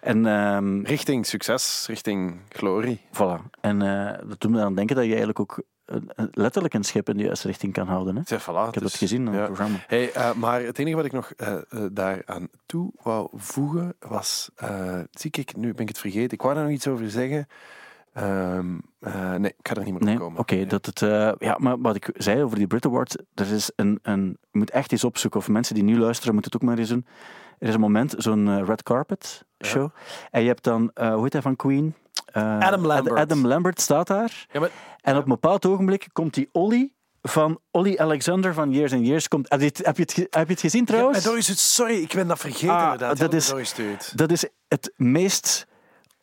En, 0.00 0.26
ehm, 0.26 0.80
Richting 0.82 1.26
succes, 1.26 1.84
richting 1.86 2.40
glorie. 2.48 3.00
voilà. 3.12 3.50
en 3.60 3.82
eh, 3.82 4.28
dat 4.28 4.40
doet 4.40 4.50
me 4.50 4.60
aan 4.62 4.74
denken 4.74 4.94
dat 4.94 5.04
je 5.04 5.10
eigenlijk 5.10 5.40
ook 5.40 5.62
letterlijk 6.30 6.74
een 6.74 6.84
schip 6.84 7.08
in 7.08 7.16
de 7.16 7.22
juiste 7.24 7.46
richting 7.46 7.72
kan 7.72 7.86
houden. 7.86 8.16
Hè? 8.16 8.22
Voilà, 8.22 8.68
Ik 8.68 8.74
heb 8.74 8.82
dat 8.82 8.94
gezien 8.94 9.26
in 9.26 9.32
het 9.32 9.44
programma. 9.44 9.76
Hey, 9.86 10.12
eh, 10.12 10.32
maar 10.34 10.62
het 10.62 10.78
enige 10.78 10.96
wat 10.96 11.04
ik 11.04 11.12
nog 11.12 11.30
eh, 11.36 11.52
eh, 11.54 11.60
daaraan 11.92 12.48
toe 12.66 12.90
wou 13.02 13.28
voegen 13.32 13.94
was, 13.98 14.50
zie 15.10 15.30
ik, 15.30 15.56
nu 15.56 15.72
ben 15.72 15.82
ik 15.82 15.88
het 15.88 15.98
vergeten, 15.98 16.30
ik 16.32 16.42
wou 16.42 16.54
daar 16.54 16.62
nog 16.64 16.72
iets 16.72 16.86
over 16.86 17.10
zeggen. 17.10 17.46
Ehm, 18.12 18.78
eh, 19.00 19.34
nee, 19.34 19.54
ik 19.58 19.68
ga 19.68 19.74
er 19.74 19.84
niet 19.84 19.92
meer 19.92 20.00
op 20.00 20.02
Nee, 20.02 20.16
komen. 20.16 20.38
oké. 20.38 20.66
Dat 20.66 20.86
het, 20.86 20.98
ja, 21.38 21.56
maar 21.58 21.80
wat 21.80 21.96
ik 21.96 22.10
zei 22.14 22.42
over 22.42 22.56
die 22.58 22.66
Brit 22.66 22.86
Awards, 22.86 23.16
er 23.34 23.52
is 23.52 23.70
een, 23.76 23.98
een, 24.02 24.38
je 24.50 24.58
moet 24.58 24.70
echt 24.70 24.92
eens 24.92 25.04
opzoeken, 25.04 25.40
of 25.40 25.48
mensen 25.48 25.74
die 25.74 25.84
nu 25.84 25.98
luisteren 25.98 26.34
moeten 26.34 26.52
het 26.52 26.62
ook 26.62 26.68
maar 26.68 26.78
eens 26.78 26.88
doen. 26.88 27.06
Er 27.58 27.68
is 27.68 27.74
een 27.74 27.80
moment, 27.80 28.14
zo'n 28.18 28.64
red 28.64 28.82
carpet 28.82 29.44
show, 29.64 29.90
en 30.30 30.40
je 30.42 30.46
hebt 30.48 30.64
dan, 30.64 30.90
hoe 30.94 31.22
heet 31.22 31.32
hij 31.32 31.42
van 31.42 31.56
Queen? 31.56 31.94
Eh, 32.34 32.58
Adam 32.58 32.86
Lambert. 32.86 33.16
Adam 33.18 33.46
Lambert 33.46 33.80
staat 33.80 34.06
daar, 34.06 34.46
Ja, 34.52 34.60
maar, 34.60 34.70
en 35.00 35.16
op 35.16 35.22
een 35.22 35.28
bepaald 35.28 35.66
ogenblik 35.66 36.06
komt 36.12 36.34
die 36.34 36.48
Ollie 36.52 36.94
van 37.22 37.60
Ollie 37.70 38.00
Alexander 38.00 38.54
van 38.54 38.70
Years 38.72 38.92
and 38.92 39.06
Years. 39.06 39.28
Komt, 39.28 39.50
heb, 39.50 39.60
je 39.60 39.66
het, 39.66 39.80
heb, 39.84 39.96
je 39.96 40.02
het, 40.02 40.12
ge- 40.12 40.26
heb 40.30 40.46
je 40.46 40.52
het 40.52 40.60
gezien 40.62 40.80
ja, 40.80 40.86
trouwens? 40.86 41.22
Doris, 41.24 41.74
sorry, 41.74 41.94
ik 42.02 42.12
ben 42.14 42.26
dat 42.26 42.38
vergeten 42.38 42.76
Ah, 42.76 42.98
dat 43.18 43.32
is-. 43.32 43.52
Dat 44.14 44.30
is 44.32 44.44
het 44.68 44.92
meest 44.96 45.66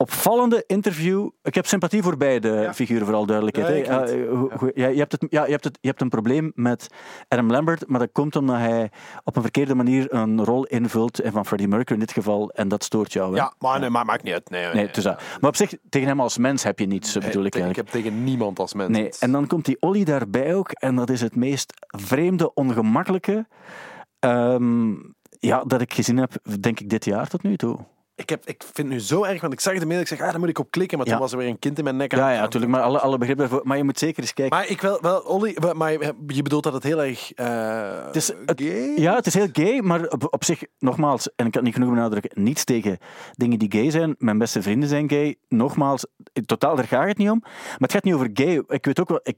opvallende 0.01 0.63
interview. 0.67 1.29
Ik 1.43 1.55
heb 1.55 1.65
sympathie 1.65 2.03
voor 2.03 2.17
beide 2.17 2.49
Ja. 2.49 2.73
figuren, 2.73 3.05
vooral 3.05 3.25
duidelijkheid. 3.25 3.85
Ja, 3.85 3.93
Ja, 3.93 4.05
eh, 4.05 4.69
ja, 4.73 4.87
je, 4.87 4.97
hebt 4.99 5.11
het, 5.11 5.25
ja, 5.29 5.45
je, 5.45 5.51
hebt 5.51 5.63
het, 5.63 5.77
je 5.81 5.87
hebt 5.87 6.01
een 6.01 6.09
probleem 6.09 6.51
met 6.55 6.87
Adam 7.27 7.51
Lambert, 7.51 7.87
maar 7.87 7.99
dat 7.99 8.09
komt 8.11 8.35
omdat 8.35 8.55
hij 8.57 8.91
op 9.23 9.35
een 9.35 9.41
verkeerde 9.41 9.75
manier 9.75 10.13
een 10.13 10.45
rol 10.45 10.65
invult, 10.65 11.19
en 11.19 11.31
van 11.31 11.45
Freddie 11.45 11.67
Mercury 11.67 11.99
in 11.99 12.05
dit 12.05 12.13
geval, 12.15 12.49
en 12.51 12.67
dat 12.67 12.83
stoort 12.83 13.13
jou. 13.13 13.31
hè. 13.31 13.37
Ja, 13.37 13.53
maar, 13.59 13.79
nee, 13.79 13.89
maar 13.89 14.05
maakt 14.05 14.23
niet 14.23 14.33
uit. 14.33 14.49
Nee, 14.49 14.73
Nee, 14.73 14.89
dus 14.91 15.03
dat. 15.03 15.21
Maar 15.41 15.49
op 15.49 15.55
zich, 15.55 15.73
tegen 15.89 16.07
hem 16.07 16.19
als 16.19 16.37
mens 16.37 16.63
heb 16.63 16.79
je 16.79 16.85
niets, 16.85 17.13
Nee, 17.15 17.25
bedoel 17.27 17.45
ik 17.45 17.55
ik 17.55 17.61
eigenlijk. 17.61 17.91
heb 17.93 18.01
tegen 18.03 18.23
niemand 18.23 18.59
als 18.59 18.73
mens. 18.73 18.89
Nee, 18.97 19.11
en 19.19 19.31
dan 19.31 19.47
komt 19.47 19.65
die 19.65 19.77
Ollie 19.79 20.05
daarbij 20.05 20.55
ook, 20.55 20.71
en 20.71 20.95
dat 20.95 21.09
is 21.09 21.21
het 21.21 21.35
meest 21.35 21.73
vreemde, 21.87 22.53
ongemakkelijke 22.53 23.45
ehm, 24.19 24.91
ja, 25.39 25.63
dat 25.63 25.81
ik 25.81 25.93
gezien 25.93 26.17
heb, 26.17 26.31
denk 26.59 26.79
ik, 26.79 26.89
dit 26.89 27.05
jaar 27.05 27.27
tot 27.27 27.43
nu 27.43 27.57
toe. 27.57 27.77
Ik, 28.21 28.29
heb, 28.29 28.45
ik 28.45 28.63
vind 28.63 28.77
het 28.77 28.87
nu 28.87 28.99
zo 28.99 29.23
erg, 29.23 29.41
want 29.41 29.53
ik 29.53 29.59
zag 29.59 29.79
de 29.79 29.85
mail, 29.85 29.99
ik 29.99 30.07
zeg, 30.07 30.21
ah, 30.21 30.29
daar 30.31 30.39
moet 30.39 30.49
ik 30.49 30.59
op 30.59 30.71
klikken, 30.71 30.97
maar 30.97 31.07
Ja. 31.07 31.13
toen 31.13 31.21
was 31.21 31.31
er 31.31 31.37
weer 31.37 31.47
een 31.47 31.59
kind 31.59 31.77
in 31.77 31.83
mijn 31.83 31.95
nek. 31.97 32.13
aan- 32.13 32.19
Ja, 32.19 32.31
ja, 32.31 32.39
natuurlijk, 32.41 32.71
maar 32.71 32.81
alle, 32.81 32.99
alle 32.99 33.17
begrip 33.17 33.37
daarvoor. 33.37 33.61
Maar 33.63 33.77
je 33.77 33.83
moet 33.83 33.99
zeker 33.99 34.21
eens 34.21 34.33
kijken. 34.33 34.57
Maar 34.57 34.67
ik 34.69 34.81
wil 34.81 34.97
wel, 35.01 35.19
Olly, 35.19 35.57
maar 35.75 35.91
je 36.27 36.41
bedoelt 36.41 36.63
dat 36.63 36.73
het 36.73 36.83
heel 36.83 37.03
erg 37.03 37.31
eh 37.33 38.05
Het 38.05 38.15
is, 38.15 38.27
het- 38.45 38.61
gay? 38.61 38.93
ja, 38.95 39.15
het 39.15 39.25
is 39.27 39.33
heel 39.33 39.47
gay, 39.53 39.79
maar 39.81 40.07
op, 40.07 40.27
op 40.33 40.43
zich, 40.43 40.63
nogmaals, 40.79 41.25
en 41.35 41.45
ik 41.45 41.51
kan 41.51 41.51
het 41.51 41.63
niet 41.63 41.73
genoeg 41.73 41.89
benadrukken, 41.89 42.43
niets 42.43 42.63
tegen 42.63 42.97
dingen 43.35 43.59
die 43.59 43.71
gay 43.71 43.89
zijn. 43.91 44.15
Mijn 44.17 44.37
beste 44.37 44.61
vrienden 44.61 44.89
zijn 44.89 45.09
gay. 45.09 45.35
Nogmaals, 45.47 46.05
in 46.33 46.45
totaal, 46.45 46.75
daar 46.75 46.87
gaat 46.87 47.07
het 47.07 47.17
niet 47.17 47.29
om. 47.29 47.39
Maar 47.41 47.77
het 47.79 47.91
gaat 47.91 48.03
niet 48.03 48.13
over 48.13 48.29
gay. 48.33 48.63
Ik 48.67 48.85
weet 48.85 48.99
ook 48.99 49.09
wel, 49.09 49.19
ik 49.23 49.37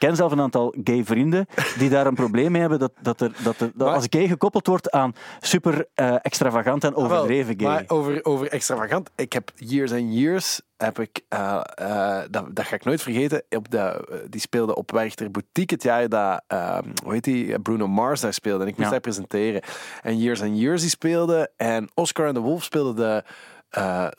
ken 0.00 0.16
zelf 0.16 0.32
een 0.32 0.40
aantal 0.40 0.74
gay 0.84 1.04
vrienden 1.04 1.46
die 1.78 1.88
daar 1.88 2.06
een 2.06 2.14
probleem 2.14 2.50
mee 2.52 2.60
hebben 2.60 2.78
dat, 2.78 2.92
dat, 3.00 3.20
er, 3.20 3.32
dat, 3.42 3.60
er, 3.60 3.70
dat 3.74 3.86
Maar- 3.86 3.94
als 3.96 4.06
gay 4.10 4.28
gekoppeld 4.28 4.66
wordt 4.66 4.90
aan 4.90 5.12
super 5.40 5.86
eh, 5.94 6.14
extravagant 6.22 6.84
en 6.84 6.94
Ah, 6.94 7.04
overdreven 7.04 7.54
gay. 7.60 7.68
Maar 7.68 7.84
over, 7.86 8.24
over 8.24 8.48
extravagant, 8.48 9.10
ik 9.16 9.32
heb 9.32 9.50
years 9.56 9.92
and 9.92 10.14
years, 10.14 10.60
heb 10.76 10.98
ik, 10.98 11.20
eh, 11.28 11.60
eh, 11.74 12.22
dat, 12.30 12.44
dat 12.56 12.64
ga 12.64 12.74
ik 12.74 12.84
nooit 12.84 13.02
vergeten, 13.02 13.42
op 13.50 13.70
de, 13.70 14.08
die 14.30 14.40
speelde 14.40 14.74
op 14.74 14.90
Werchter 14.90 15.30
Boutique 15.30 15.74
het 15.74 15.82
jaar 15.82 16.08
dat, 16.08 16.42
eh, 16.46 16.78
hoe 17.04 17.12
heet 17.12 17.24
die, 17.24 17.60
Bruno 17.60 17.88
Mars 17.88 18.20
daar 18.20 18.32
speelde. 18.34 18.62
En 18.62 18.68
ik 18.68 18.74
moest 18.74 18.84
Ja. 18.86 18.90
daar 18.92 19.00
presenteren. 19.00 19.62
En 20.02 20.18
years 20.18 20.42
and 20.42 20.58
years 20.58 20.80
die 20.80 20.90
speelde 20.90 21.50
en 21.56 21.88
Oscar 21.94 22.26
and 22.26 22.34
the 22.34 22.40
Wolf 22.40 22.64
speelde 22.64 22.94
de... 22.94 23.24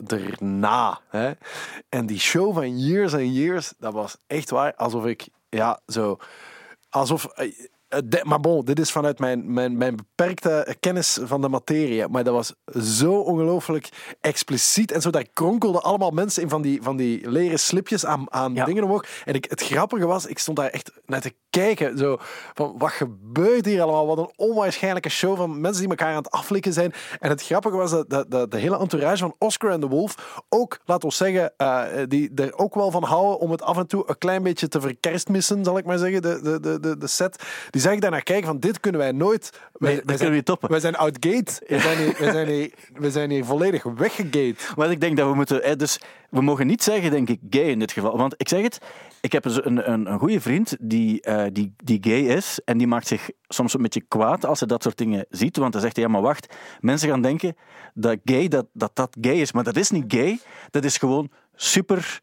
erna. 0.08 1.00
Hè? 1.10 1.32
En 1.90 2.06
die 2.06 2.20
show 2.20 2.54
van 2.54 2.80
Years 2.80 3.14
and 3.14 3.36
Years, 3.36 3.74
dat 3.80 3.94
was 3.94 4.18
echt 4.28 4.50
waar 4.50 4.74
alsof 4.76 5.06
ik, 5.06 5.28
ja, 5.52 5.82
zo, 5.86 6.18
alsof, 6.90 7.26
eh, 7.38 7.52
de- 8.06 8.22
maar 8.24 8.40
bon, 8.40 8.66
dit 8.66 8.80
is 8.80 8.92
vanuit 8.92 9.20
mijn, 9.20 9.54
mijn, 9.54 9.78
mijn 9.78 9.96
beperkte 9.96 10.76
kennis 10.80 11.20
van 11.22 11.42
de 11.42 11.48
materie. 11.50 12.08
Maar 12.08 12.24
dat 12.24 12.34
was 12.34 12.54
zo 12.98 13.14
ongelooflijk 13.14 13.90
expliciet. 14.22 14.92
En 14.92 15.02
zo, 15.02 15.10
daar 15.10 15.26
kronkelden 15.34 15.82
allemaal 15.84 16.12
mensen 16.12 16.44
in 16.44 16.50
van 16.50 16.62
die, 16.62 16.82
van 16.82 16.98
die 16.98 17.30
leren 17.30 17.60
slipjes 17.60 18.06
aan, 18.06 18.26
aan 18.34 18.54
Ja. 18.54 18.66
dingen 18.66 18.84
omhoog. 18.84 19.06
En 19.26 19.34
ik, 19.34 19.46
het 19.50 19.62
grappige 19.64 20.06
was, 20.06 20.26
ik 20.26 20.40
stond 20.40 20.58
daar 20.58 20.70
echt 20.70 20.92
naar 21.06 21.22
te 21.22 21.34
kijken. 21.50 21.98
Zo, 21.98 22.18
van, 22.54 22.76
wat 22.78 22.92
gebeurt 22.92 23.66
hier 23.66 23.82
allemaal? 23.82 24.08
Wat 24.08 24.18
een 24.18 24.34
onwaarschijnlijke 24.36 25.10
show 25.10 25.38
van 25.38 25.62
mensen 25.62 25.82
die 25.82 25.90
elkaar 25.90 26.10
aan 26.10 26.16
het 26.24 26.32
aflikken 26.32 26.74
zijn. 26.74 26.94
En 27.20 27.30
het 27.30 27.44
grappige 27.44 27.76
was 27.76 27.92
dat, 27.92 28.10
dat, 28.10 28.32
dat 28.32 28.52
de 28.52 28.58
hele 28.58 28.78
entourage 28.80 29.18
van 29.18 29.36
Oscar 29.38 29.72
en 29.72 29.80
de 29.80 29.88
Wolf 29.88 30.42
ook, 30.50 30.80
laat 30.86 31.04
ons 31.04 31.18
zeggen, 31.18 31.54
eh, 31.58 31.84
die 32.08 32.32
er 32.36 32.58
ook 32.58 32.76
wel 32.76 32.92
van 32.92 33.04
houden 33.04 33.40
om 33.40 33.52
het 33.52 33.62
af 33.62 33.78
en 33.78 33.88
toe 33.88 34.04
een 34.08 34.18
klein 34.18 34.44
beetje 34.44 34.68
te 34.68 34.82
verkerstmissen, 34.82 35.64
zal 35.64 35.78
ik 35.78 35.86
maar 35.86 35.98
zeggen, 35.98 36.22
de, 36.22 36.40
de, 36.42 36.60
de, 36.60 36.80
de, 36.80 36.98
de 36.98 37.08
set. 37.08 37.44
Die 37.70 37.81
zag 37.82 37.94
ik 37.94 38.02
daar 38.02 38.12
naar 38.12 38.24
kijken 38.24 38.48
van, 38.48 38.60
dit 38.60 38.80
kunnen 38.80 39.02
wij 39.02 39.12
nooit... 39.12 39.60
Wij, 39.74 39.96
dat 39.96 40.06
wij 40.06 40.16
kunnen 40.16 40.30
we 40.30 40.36
niet 40.36 40.46
toppen. 40.46 40.70
Wij 40.70 40.80
zijn 40.80 40.96
outgate. 40.96 41.62
We 41.68 41.80
zijn 41.80 41.98
hier, 41.98 42.16
wij 42.20 42.32
zijn 42.32 42.48
hier, 42.48 42.72
wij 42.94 43.10
zijn 43.10 43.30
hier 43.30 43.46
volledig 43.46 43.84
weggegate. 43.84 44.56
Maar 44.76 44.92
ik 44.92 45.02
denk 45.02 45.18
dat 45.18 45.30
we 45.30 45.36
moeten. 45.36 45.78
Dus 45.78 46.00
we 46.30 46.42
mogen 46.42 46.68
niet 46.68 46.84
zeggen, 46.84 47.12
denk 47.12 47.30
ik, 47.30 47.40
gay 47.50 47.70
in 47.70 47.80
dit 47.80 47.92
geval. 47.92 48.18
Want 48.18 48.34
ik 48.38 48.48
zeg 48.48 48.62
het, 48.62 48.78
ik 49.22 49.32
heb 49.32 49.44
dus 49.44 49.66
een, 49.66 49.92
een, 49.92 50.12
een 50.12 50.20
goede 50.20 50.42
vriend 50.42 50.78
die, 50.80 51.22
eh, 51.22 51.44
die, 51.52 51.74
die 51.84 51.98
gay 52.02 52.36
is. 52.36 52.60
En 52.66 52.78
die 52.78 52.88
maakt 52.88 53.08
zich 53.08 53.30
soms 53.48 53.74
een 53.74 53.82
beetje 53.82 54.06
kwaad 54.08 54.46
als 54.46 54.60
hij 54.60 54.68
dat 54.68 54.84
soort 54.84 54.98
dingen 54.98 55.26
ziet. 55.30 55.58
Want 55.58 55.72
dan 55.72 55.82
zegt 55.82 55.96
hij, 55.96 56.06
ja, 56.06 56.12
maar 56.12 56.22
wacht. 56.22 56.56
Mensen 56.80 57.10
gaan 57.10 57.22
denken 57.22 57.56
dat 57.94 58.18
gay, 58.24 58.48
dat, 58.48 58.66
dat 58.74 58.92
dat 58.94 59.18
gay 59.22 59.36
is. 59.36 59.52
Maar 59.52 59.64
dat 59.64 59.76
is 59.76 59.90
niet 59.90 60.14
gay. 60.14 60.40
Dat 60.70 60.84
is 60.84 60.98
gewoon 60.98 61.30
super 61.56 62.20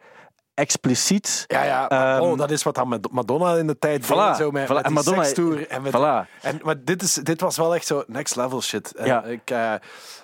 expliciet. 0.58 1.44
Ja, 1.46 1.62
ja. 1.62 1.88
Ehm, 1.88 2.22
oh, 2.22 2.38
dat 2.38 2.50
is 2.50 2.62
wat 2.62 2.74
dan 2.74 2.88
met 2.88 3.12
Madonna 3.12 3.54
in 3.56 3.66
de 3.66 3.78
tijd 3.78 4.04
Voilà, 4.04 4.08
deed. 4.08 4.36
Zo 4.36 4.50
met, 4.50 4.64
voilà. 4.68 4.74
met 4.74 4.84
En 4.84 4.92
Madonna- 4.92 5.22
En 5.68 5.82
met, 5.82 5.92
Voilà. 5.96 6.40
en, 6.42 6.60
maar 6.62 6.74
dit, 6.84 7.02
is, 7.02 7.14
dit 7.14 7.40
was 7.40 7.56
wel 7.56 7.74
echt 7.74 7.86
zo 7.86 8.02
next 8.06 8.36
level 8.36 8.62
shit. 8.62 8.92
En 8.94 9.06
Ja. 9.06 9.24
ik, 9.24 9.50
eh, 9.50 9.72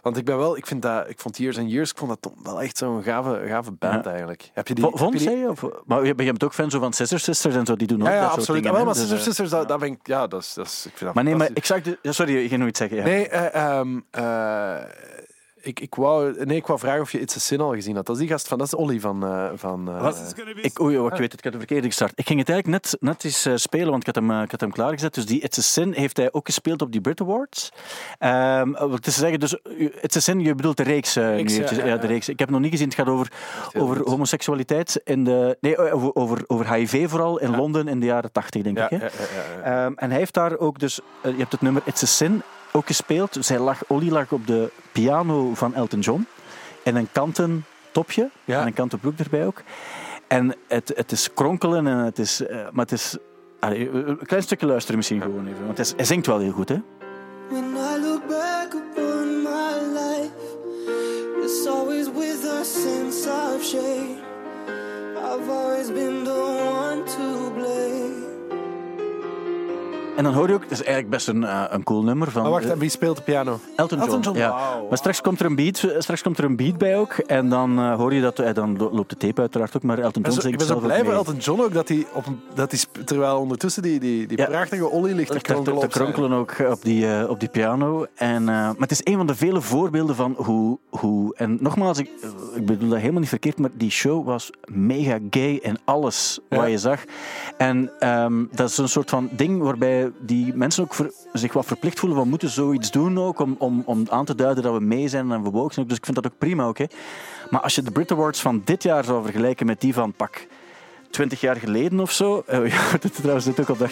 want 0.02 0.16
ik 0.16 0.24
ben 0.24 0.38
wel, 0.38 0.56
ik 0.56 0.66
vind 0.66 0.82
dat, 0.82 1.08
ik 1.08 1.18
vond 1.20 1.36
Years 1.38 1.58
and 1.58 1.70
Years, 1.70 1.90
ik 1.90 1.98
vond 1.98 2.10
dat 2.22 2.32
wel 2.42 2.60
echt 2.62 2.76
zo'n 2.78 3.02
gave, 3.02 3.42
gave 3.48 3.72
band 3.72 4.04
Ja. 4.04 4.10
eigenlijk. 4.10 4.50
Heb 4.52 4.68
je 4.68 4.74
die? 4.74 4.84
Vo- 4.84 4.90
heb 4.90 4.98
Vond 4.98 5.20
je 5.20 5.28
die-? 5.28 5.48
Of, 5.48 5.64
maar 5.86 6.04
je 6.04 6.14
bent 6.14 6.44
ook 6.44 6.54
fan 6.54 6.70
zo 6.70 6.78
van 6.78 6.92
Sister 6.92 7.20
Sisters 7.20 7.54
en 7.54 7.66
zo, 7.66 7.76
die 7.76 7.86
doen 7.86 8.00
ook 8.00 8.06
Ja, 8.08 8.12
ja, 8.14 8.20
dat 8.20 8.28
soort 8.28 8.38
absoluut. 8.40 8.62
dingen. 8.62 8.78
Ja, 8.78 8.84
wel, 8.84 8.92
maar 8.94 9.02
Dus, 9.02 9.10
Sisters 9.10 9.20
eh, 9.20 9.26
Sisters, 9.26 9.50
dat, 9.60 9.68
dat 9.68 9.78
ben 9.78 9.88
ik, 9.92 9.98
ja, 10.02 10.26
dat 10.26 10.40
is, 10.42 10.54
dat 10.54 10.66
is, 10.66 10.74
ik 10.86 10.92
vind 10.96 11.00
dat 11.00 11.14
Maar 11.14 11.24
nee, 11.24 11.34
maar 11.36 11.48
ik 11.54 11.64
zag 11.64 11.80
de... 11.82 11.98
Sorry, 12.02 12.36
je 12.42 12.48
ging 12.48 12.60
nog 12.60 12.68
iets 12.68 12.78
zeggen. 12.78 12.96
Ja. 12.96 13.04
Nee, 13.04 13.28
eh, 13.28 13.78
ehm, 13.78 14.00
eh, 14.10 14.74
ik, 15.64 15.80
ik, 15.80 15.94
wou, 15.94 16.44
nee, 16.44 16.56
ik 16.56 16.66
wou 16.66 16.78
vragen 16.78 17.00
of 17.00 17.12
je 17.12 17.20
It's 17.20 17.36
a 17.36 17.38
Sin 17.38 17.60
al 17.60 17.72
gezien 17.74 17.94
had. 17.96 18.06
Dat 18.06 18.14
is 18.14 18.20
die 18.20 18.30
gast 18.30 18.48
van, 18.48 18.58
dat 18.58 18.66
is 18.66 18.74
Olly 18.74 19.00
van... 19.00 19.24
eh, 19.24 19.50
van 19.54 19.88
eh, 19.88 20.12
Ik, 20.62 20.80
oei, 20.80 20.98
oh, 20.98 21.06
ik 21.06 21.18
weet 21.18 21.30
het, 21.30 21.38
ik 21.38 21.44
had 21.44 21.52
de 21.52 21.58
verkeerde 21.58 21.86
gestart. 21.86 22.12
Ik 22.14 22.26
ging 22.26 22.38
het 22.38 22.48
eigenlijk 22.48 22.82
net, 22.82 22.96
net 23.00 23.24
eens 23.24 23.46
eh, 23.46 23.52
spelen, 23.56 23.90
want 23.90 24.00
ik 24.08 24.14
had, 24.14 24.24
hem, 24.24 24.42
ik 24.42 24.50
had 24.50 24.60
hem 24.60 24.72
klaargezet. 24.72 25.14
Dus 25.14 25.26
die 25.26 25.40
It's 25.40 25.58
a 25.58 25.62
Sin 25.62 25.92
heeft 25.92 26.16
hij 26.16 26.32
ook 26.32 26.46
gespeeld 26.46 26.82
op 26.82 26.92
die 26.92 27.00
Brit 27.00 27.20
Awards. 27.20 27.72
Ehm 28.18 28.70
wat 28.72 29.02
te 29.02 29.10
zeggen, 29.10 29.40
dus 29.40 29.56
It's 30.00 30.16
a 30.16 30.20
Sin, 30.20 30.40
je 30.40 30.54
bedoelt 30.54 30.76
de 30.76 30.82
reeks. 30.82 31.16
eh, 31.16 31.24
nu 31.24 31.30
Reeks, 31.30 31.52
ja, 31.52 31.58
eventjes. 31.58 31.78
ja, 31.78 31.84
ja, 31.84 31.94
ja. 31.94 32.00
de 32.00 32.06
reeks. 32.06 32.28
Ik 32.28 32.38
heb 32.38 32.48
het 32.48 32.56
nog 32.56 32.60
niet 32.60 32.70
gezien, 32.70 32.88
het 32.88 32.96
gaat 32.96 33.08
over, 33.08 33.32
over 33.76 33.96
goed. 33.96 34.06
homoseksualiteit 34.06 35.00
in 35.04 35.24
de... 35.24 35.56
Nee, 35.60 35.92
over, 35.92 36.14
over, 36.14 36.44
over 36.46 36.72
HIV 36.72 37.08
vooral 37.10 37.40
in 37.40 37.56
Londen 37.56 37.88
in 37.88 38.00
de 38.00 38.06
jaren 38.06 38.32
tachtig, 38.32 38.62
denk 38.62 38.76
ja, 38.78 38.90
ik. 38.90 38.90
Hè? 38.90 38.96
ja, 38.96 39.10
ja, 39.18 39.26
ja, 39.34 39.70
ja. 39.70 39.84
Ehm, 39.84 39.92
en 39.96 40.10
hij 40.10 40.18
heeft 40.18 40.34
daar 40.34 40.58
ook 40.58 40.78
dus, 40.78 41.00
je 41.22 41.34
hebt 41.36 41.52
het 41.52 41.60
nummer 41.60 41.82
It's 41.84 42.02
a 42.02 42.06
Sin 42.06 42.42
ook 42.76 42.86
gespeeld. 42.86 43.36
Zij 43.40 43.58
lag, 43.58 43.80
Olly 43.86 44.10
lag 44.10 44.32
op 44.32 44.46
de 44.46 44.70
piano 44.92 45.54
van 45.54 45.74
Elton 45.74 46.00
John. 46.00 46.26
En 46.84 46.96
een 46.96 47.08
kanten 47.12 47.64
topje. 47.92 48.30
Ja. 48.44 48.60
En 48.60 48.66
een 48.66 48.72
kanten 48.74 48.98
broek 48.98 49.18
erbij 49.18 49.46
ook. 49.46 49.62
En 50.26 50.54
het, 50.68 50.92
het 50.96 51.12
is 51.12 51.32
kronkelen 51.34 51.86
en 51.86 51.96
het 51.98 52.18
is... 52.18 52.46
eh, 52.46 52.56
maar 52.72 52.84
het 52.84 52.92
is... 52.92 53.16
allee, 53.60 53.90
een 53.90 54.18
klein 54.26 54.42
stukje 54.42 54.66
luisteren 54.66 54.96
misschien 54.96 55.20
gewoon 55.22 55.46
even. 55.46 55.64
Want 55.64 55.76
hij, 55.76 55.86
is- 55.86 55.92
hij 55.96 56.04
zingt 56.04 56.26
wel 56.26 56.38
heel 56.38 56.52
goed, 56.52 56.68
hè? 56.68 56.76
When 57.50 57.64
I 57.64 58.00
look 58.02 58.26
back 58.28 58.74
upon 58.74 59.42
my 59.42 59.72
life, 59.92 60.32
it's 61.42 61.66
always 61.66 62.06
with 62.12 62.44
a 62.60 62.62
sense 62.64 63.28
of 63.28 63.62
shame. 63.64 64.16
I've 65.16 65.50
always 65.50 65.92
been 65.92 66.24
the 66.24 66.68
one 66.70 67.02
to 67.04 67.50
blame. 67.54 68.03
En 70.16 70.24
dan 70.24 70.32
hoor 70.34 70.48
je 70.48 70.54
ook, 70.54 70.62
het 70.62 70.70
is 70.70 70.78
eigenlijk 70.78 71.10
best 71.10 71.28
een, 71.28 71.44
eh, 71.44 71.64
een 71.68 71.82
cool 71.82 72.02
nummer 72.02 72.30
van 72.30 72.42
Maar 72.42 72.50
wacht, 72.50 72.64
en 72.70 72.78
wie 72.78 72.88
speelt 72.88 73.16
de 73.16 73.22
piano? 73.22 73.58
Elton 73.76 73.98
John. 73.98 74.10
Elton 74.10 74.20
John, 74.22 74.38
ja. 74.38 74.48
wauw, 74.50 74.88
Maar 74.88 74.98
straks 74.98 75.20
komt, 75.20 75.40
er 75.40 75.46
een 75.46 75.54
beat, 75.54 75.82
eh, 75.82 76.00
straks 76.00 76.22
komt 76.22 76.38
er 76.38 76.44
een 76.44 76.56
beat 76.56 76.78
bij 76.78 76.98
ook. 76.98 77.12
En 77.12 77.48
dan 77.48 77.78
eh, 77.78 77.94
hoor 77.96 78.14
je 78.14 78.20
dat, 78.20 78.38
eh, 78.38 78.54
dan 78.54 78.76
lo- 78.78 78.90
loopt 78.92 79.10
de 79.10 79.16
tape 79.16 79.40
uiteraard 79.40 79.76
ook, 79.76 79.82
maar 79.82 79.98
Elton 79.98 80.22
Ik 80.22 80.28
John 80.28 80.40
zo, 80.40 80.48
ik 80.48 80.54
zingt 80.54 80.56
ben 80.58 80.66
zo 80.66 80.72
zelf 80.72 80.84
blij 80.86 81.04
voor. 81.04 81.12
Elton 81.14 81.36
John 81.36 81.60
ook 81.60 81.72
dat 81.72 81.88
hij, 81.88 82.06
op, 82.12 82.24
dat 82.54 82.70
hij 82.70 82.80
terwijl 83.04 83.38
ondertussen 83.38 83.82
die, 83.82 84.00
die, 84.00 84.26
die 84.26 84.38
Ja. 84.38 84.46
prachtige 84.46 84.88
Olly 84.90 85.12
ligt 85.12 85.30
te 85.30 85.34
te, 85.34 85.40
te, 85.42 85.52
kronkelen 85.52 85.80
te 85.80 85.86
zijn- 85.96 86.12
kronkelen 86.12 86.38
ook 86.38 86.54
op 86.72 86.82
die, 86.82 87.12
eh, 87.18 87.30
op 87.30 87.40
die 87.40 87.48
piano. 87.48 88.06
En, 88.14 88.40
eh, 88.40 88.46
maar 88.54 88.74
het 88.78 88.90
is 88.90 89.00
een 89.04 89.16
van 89.16 89.26
de 89.26 89.34
vele 89.34 89.60
voorbeelden 89.60 90.14
van 90.16 90.34
hoe... 90.36 90.78
hoe 90.90 91.34
en 91.36 91.56
nogmaals, 91.60 91.98
ik, 91.98 92.10
ik 92.54 92.66
bedoel 92.66 92.88
dat 92.88 92.98
helemaal 92.98 93.20
niet 93.20 93.28
verkeerd, 93.28 93.58
maar 93.58 93.70
die 93.74 93.90
show 93.90 94.26
was 94.26 94.50
mega 94.64 95.18
gay 95.30 95.58
in 95.62 95.78
alles 95.84 96.40
Ja. 96.48 96.56
wat 96.56 96.70
je 96.70 96.78
zag. 96.78 97.00
En 97.56 97.90
ehm, 97.98 98.44
dat 98.50 98.68
is 98.70 98.76
een 98.78 98.88
soort 98.88 99.10
van 99.10 99.28
ding 99.32 99.62
waarbij 99.62 100.03
die 100.20 100.54
mensen 100.54 100.82
ook 100.84 100.94
ver- 100.94 101.12
zich 101.32 101.52
wat 101.52 101.66
verplicht 101.66 101.98
voelen 101.98 102.18
van 102.18 102.28
moeten 102.28 102.48
zoiets 102.48 102.90
doen 102.90 103.18
ook 103.20 103.38
om, 103.40 103.56
om, 103.58 103.82
om 103.86 104.06
aan 104.10 104.24
te 104.24 104.34
duiden 104.34 104.62
dat 104.62 104.72
we 104.78 104.80
mee 104.84 105.08
zijn 105.08 105.32
en 105.32 105.42
we 105.42 105.50
woke 105.50 105.74
zijn. 105.74 105.86
Dus 105.86 105.96
ik 105.96 106.04
vind 106.04 106.16
dat 106.22 106.26
ook 106.32 106.38
prima. 106.38 106.72
Hè. 106.74 106.84
Maar 107.50 107.60
als 107.60 107.74
je 107.74 107.82
de 107.82 107.90
Brit 107.90 108.12
Awards 108.12 108.40
van 108.40 108.62
dit 108.64 108.82
jaar 108.82 109.04
zou 109.04 109.22
vergelijken 109.22 109.66
met 109.66 109.80
die 109.80 109.94
van 109.94 110.12
pak 110.12 110.46
20 111.10 111.40
jaar 111.40 111.56
geleden 111.56 112.00
of 112.00 112.12
zo. 112.12 112.42
eh, 112.46 112.66
ja, 112.72 112.80
is 113.02 113.10
trouwens 113.12 113.44
dit 113.44 113.60
ook 113.60 113.68
op 113.68 113.78
dat? 113.78 113.90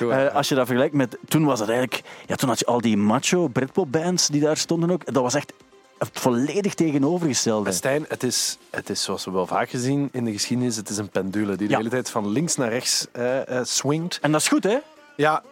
Eh, 0.00 0.34
als 0.34 0.48
je 0.48 0.54
dat 0.54 0.66
vergelijkt 0.66 0.94
met. 0.94 1.18
Toen 1.28 1.44
was 1.44 1.60
het 1.60 1.68
eigenlijk. 1.68 2.02
Ja, 2.26 2.34
toen 2.34 2.48
had 2.48 2.58
je 2.58 2.66
al 2.66 2.80
die 2.80 2.96
macho 2.96 3.48
Britpop 3.48 3.92
bands 3.92 4.28
die 4.28 4.40
daar 4.40 4.56
stonden 4.56 4.90
ook. 4.90 5.12
Dat 5.12 5.22
was 5.22 5.34
echt 5.34 5.52
het 5.98 6.10
volledig 6.12 6.74
tegenovergestelde. 6.74 7.72
Stijn, 7.72 8.04
het 8.08 8.22
is, 8.22 8.58
het 8.70 8.90
is 8.90 9.02
zoals 9.02 9.24
we 9.24 9.30
wel 9.30 9.46
vaak 9.46 9.70
gezien 9.70 10.08
in 10.12 10.24
de 10.24 10.32
geschiedenis, 10.32 10.76
het 10.76 10.88
is 10.88 10.96
een 10.96 11.08
pendule 11.08 11.56
die 11.56 11.66
de 11.66 11.72
Ja. 11.72 11.76
hele 11.78 11.88
tijd 11.90 12.10
van 12.10 12.28
links 12.28 12.56
naar 12.56 12.68
rechts 12.68 13.06
eh, 13.12 13.38
swingt. 13.62 14.18
En 14.22 14.32
dat 14.32 14.40
is 14.40 14.48
goed, 14.48 14.64
hè? 14.64 14.76
Ja, 15.16 15.42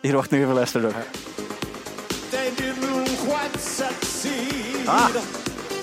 Hier, 0.00 0.14
wacht 0.14 0.30
nog 0.30 0.40
even 0.40 0.54
luisteren. 0.54 0.92
succeed. 3.58 4.86
Ah. 4.86 5.08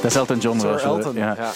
Dat 0.01 0.11
is 0.11 0.15
Elton 0.15 0.37
John. 0.37 0.59
Sir 0.59 0.83
Elton. 0.83 1.15
Ja. 1.15 1.35
Ja. 1.37 1.51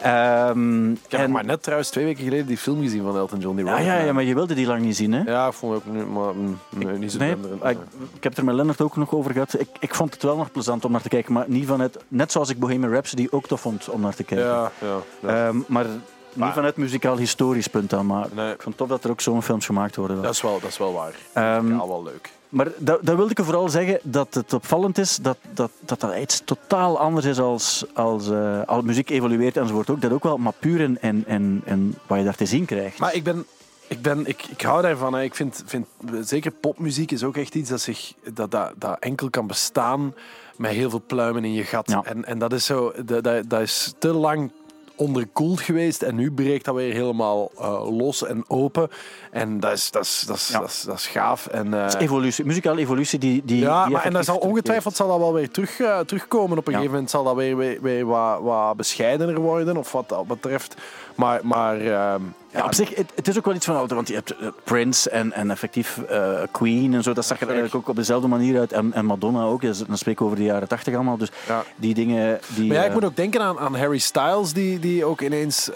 Ehm, 0.00 0.90
Ik 0.90 0.98
heb 1.08 1.20
en- 1.20 1.30
maar 1.30 1.44
net 1.44 1.62
trouwens 1.62 1.90
twee 1.90 2.04
weken 2.04 2.24
geleden 2.24 2.46
die 2.46 2.56
film 2.56 2.82
gezien 2.82 3.02
van 3.02 3.16
Elton 3.16 3.38
John. 3.38 3.56
Die 3.56 3.64
ja, 3.64 3.70
Rolling 3.70 3.88
ja, 3.90 3.98
ja, 3.98 4.04
Man. 4.04 4.14
maar 4.14 4.24
je 4.24 4.34
wilde 4.34 4.54
die 4.54 4.66
lang 4.66 4.82
niet 4.82 4.96
zien, 4.96 5.12
hè? 5.12 5.22
Ja, 5.30 5.46
ik 5.46 5.52
vond 5.52 5.74
het 5.74 5.82
ook 5.86 5.94
niet, 5.94 6.08
maar, 6.12 6.34
mm, 6.34 6.58
nee, 6.68 6.98
niet 6.98 7.12
zo 7.12 7.18
Nee, 7.18 7.30
ik, 7.62 7.78
ik 8.14 8.22
heb 8.22 8.32
het 8.32 8.36
er 8.38 8.44
met 8.44 8.54
Lennart 8.54 8.80
ook 8.80 8.96
nog 8.96 9.14
over 9.14 9.32
gehad. 9.32 9.60
Ik, 9.60 9.68
ik 9.80 9.94
vond 9.94 10.12
het 10.14 10.22
wel 10.22 10.36
nog 10.36 10.50
plezant 10.52 10.84
om 10.84 10.92
naar 10.92 11.02
te 11.02 11.08
kijken, 11.08 11.32
maar 11.32 11.44
niet 11.48 11.66
vanuit... 11.66 11.98
Net 12.08 12.32
zoals 12.32 12.48
ik 12.50 12.58
Bohemian 12.58 12.90
Rhapsody 12.92 13.26
ook 13.30 13.46
tof 13.46 13.60
vond 13.60 13.88
om 13.88 14.00
naar 14.00 14.14
te 14.14 14.22
kijken. 14.24 14.46
Ja, 14.46 14.70
ja. 14.80 14.96
ja. 15.22 15.46
Ehm, 15.48 15.58
maar 15.66 15.86
niet 16.32 16.52
vanuit 16.52 16.76
muzikaal 16.76 17.16
historisch 17.16 17.66
punt 17.66 17.90
dan, 17.90 18.06
maar 18.06 18.26
Nee. 18.34 18.52
ik 18.52 18.62
vond 18.62 18.64
het 18.64 18.76
tof 18.76 18.88
dat 18.88 19.04
er 19.04 19.10
ook 19.10 19.20
zo'n 19.20 19.42
films 19.42 19.66
gemaakt 19.66 19.96
worden. 19.96 20.22
dat, 20.22 20.34
is 20.34 20.40
wel, 20.42 20.60
dat 20.60 20.70
is 20.70 20.78
wel 20.78 20.92
waar. 20.92 21.14
Ehm, 21.32 21.68
ja, 21.68 21.86
wel 21.86 22.02
leuk. 22.02 22.30
Maar 22.48 22.68
dat, 22.76 22.98
dat 23.02 23.16
wilde 23.16 23.30
ik 23.30 23.44
vooral 23.44 23.68
zeggen, 23.68 23.98
dat 24.02 24.34
het 24.34 24.52
opvallend 24.52 24.98
is 24.98 25.16
dat 25.16 25.36
dat, 25.52 25.70
dat, 25.80 26.00
dat 26.00 26.16
iets 26.16 26.42
totaal 26.44 26.98
anders 26.98 27.26
is 27.26 27.38
als, 27.38 27.84
als, 27.94 28.30
eh, 28.30 28.62
als 28.66 28.84
muziek 28.84 29.10
evolueert 29.10 29.56
enzovoort 29.56 29.90
ook. 29.90 30.00
Dat 30.00 30.12
ook 30.12 30.22
wel, 30.22 30.36
maar 30.36 30.52
puur 30.58 30.80
en, 30.80 31.00
en, 31.00 31.24
en, 31.26 31.62
en 31.64 31.98
wat 32.06 32.18
je 32.18 32.24
daar 32.24 32.34
te 32.34 32.46
zien 32.46 32.64
krijgt. 32.64 32.98
Maar 32.98 33.14
ik 33.14 33.24
ben... 33.24 33.46
Ik, 33.86 34.02
ben, 34.02 34.26
ik, 34.26 34.46
ik 34.46 34.60
hou 34.60 34.82
daarvan. 34.82 35.14
Hè. 35.14 35.22
Ik 35.22 35.34
vind, 35.34 35.62
vind 35.66 35.86
zeker 36.20 36.50
popmuziek 36.50 37.10
is 37.10 37.22
ook 37.22 37.36
echt 37.36 37.54
iets 37.54 37.70
dat, 37.70 37.80
zich, 37.80 38.12
dat, 38.32 38.50
dat, 38.50 38.72
dat 38.76 38.96
enkel 38.98 39.30
kan 39.30 39.46
bestaan 39.46 40.14
met 40.56 40.70
heel 40.70 40.90
veel 40.90 41.02
pluimen 41.06 41.44
in 41.44 41.52
je 41.52 41.64
gat. 41.64 41.90
Ja. 41.90 42.02
En, 42.04 42.24
en 42.24 42.38
dat 42.38 42.52
is 42.52 42.64
zo, 42.64 42.92
dat, 43.04 43.24
dat, 43.24 43.50
dat 43.50 43.60
is 43.60 43.94
te 43.98 44.12
lang 44.12 44.50
onderkoeld 45.00 45.60
geweest 45.60 46.02
en 46.02 46.14
nu 46.14 46.32
breekt 46.32 46.64
dat 46.64 46.74
weer 46.74 46.92
helemaal 46.92 47.50
eh, 47.58 47.96
los 47.98 48.24
en 48.26 48.44
open. 48.48 48.88
En 49.30 49.60
dat 49.60 49.72
is, 49.72 49.90
dat 49.90 50.02
is, 50.04 50.24
dat 50.26 50.36
is, 50.36 50.48
Ja. 50.48 50.58
dat 50.58 50.68
is, 50.68 50.82
dat 50.82 50.96
is 50.96 51.06
gaaf. 51.06 51.46
En, 51.46 51.74
eh, 51.74 51.86
is 51.86 51.94
evolutie, 51.94 52.44
muzikale 52.44 52.80
evolutie 52.80 53.18
die... 53.18 53.42
die 53.44 53.58
ja, 53.60 53.84
die 53.84 53.92
maar 53.92 54.04
en 54.04 54.12
dat 54.12 54.24
zal 54.24 54.38
ongetwijfeld 54.38 54.96
zal 54.96 55.08
dat 55.08 55.18
wel 55.18 55.32
weer 55.34 55.50
terug, 55.50 55.80
eh, 55.80 55.98
terugkomen. 55.98 56.58
Op 56.58 56.66
een 56.66 56.72
Ja. 56.72 56.78
gegeven 56.78 56.92
moment 56.92 57.10
zal 57.10 57.24
dat 57.24 57.34
weer, 57.36 57.56
weer, 57.56 57.78
weer 57.82 58.06
wat, 58.06 58.40
wat 58.40 58.76
bescheidener 58.76 59.40
worden, 59.40 59.76
of 59.76 59.92
wat 59.92 60.08
dat 60.08 60.26
betreft. 60.26 60.74
Maar, 61.14 61.40
maar 61.42 61.80
ehm, 61.80 62.22
Ja, 62.52 62.64
op 62.64 62.74
zich, 62.74 62.94
het, 62.94 63.12
het 63.14 63.28
is 63.28 63.38
ook 63.38 63.44
wel 63.44 63.54
iets 63.54 63.66
van 63.66 63.76
ouder, 63.76 63.96
want 63.96 64.08
je 64.08 64.14
hebt 64.14 64.36
eh, 64.36 64.46
Prince 64.64 65.10
en, 65.10 65.32
en 65.32 65.50
effectief 65.50 65.98
eh, 65.98 66.42
Queen 66.50 66.94
en 66.94 67.02
zo, 67.02 67.12
dat 67.12 67.26
zag 67.26 67.40
er 67.40 67.46
eigenlijk 67.46 67.74
ook 67.76 67.88
op 67.88 67.96
dezelfde 67.96 68.28
manier 68.28 68.58
uit. 68.58 68.72
En, 68.72 68.92
en 68.92 69.04
Madonna 69.04 69.42
ook, 69.42 69.60
dus 69.60 69.78
dan 69.78 69.98
spreken 69.98 70.20
we 70.20 70.30
over 70.30 70.44
de 70.44 70.48
jaren 70.50 70.68
tachtig 70.68 70.94
allemaal. 70.94 71.16
Dus 71.16 71.30
Ja. 71.46 71.64
die 71.76 71.94
dingen... 71.94 72.40
Die, 72.54 72.66
Maar 72.66 72.76
ja, 72.76 72.82
ik 72.82 72.88
eh, 72.88 72.94
moet 72.94 73.04
ook 73.04 73.16
denken 73.16 73.40
aan, 73.40 73.58
aan 73.58 73.76
Harry 73.76 73.98
Styles, 73.98 74.52
die, 74.52 74.78
die 74.78 75.04
ook 75.04 75.20
ineens 75.20 75.70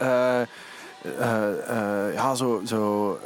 ja, 2.14 2.34
zo, 2.34 2.62
zo 2.66 3.18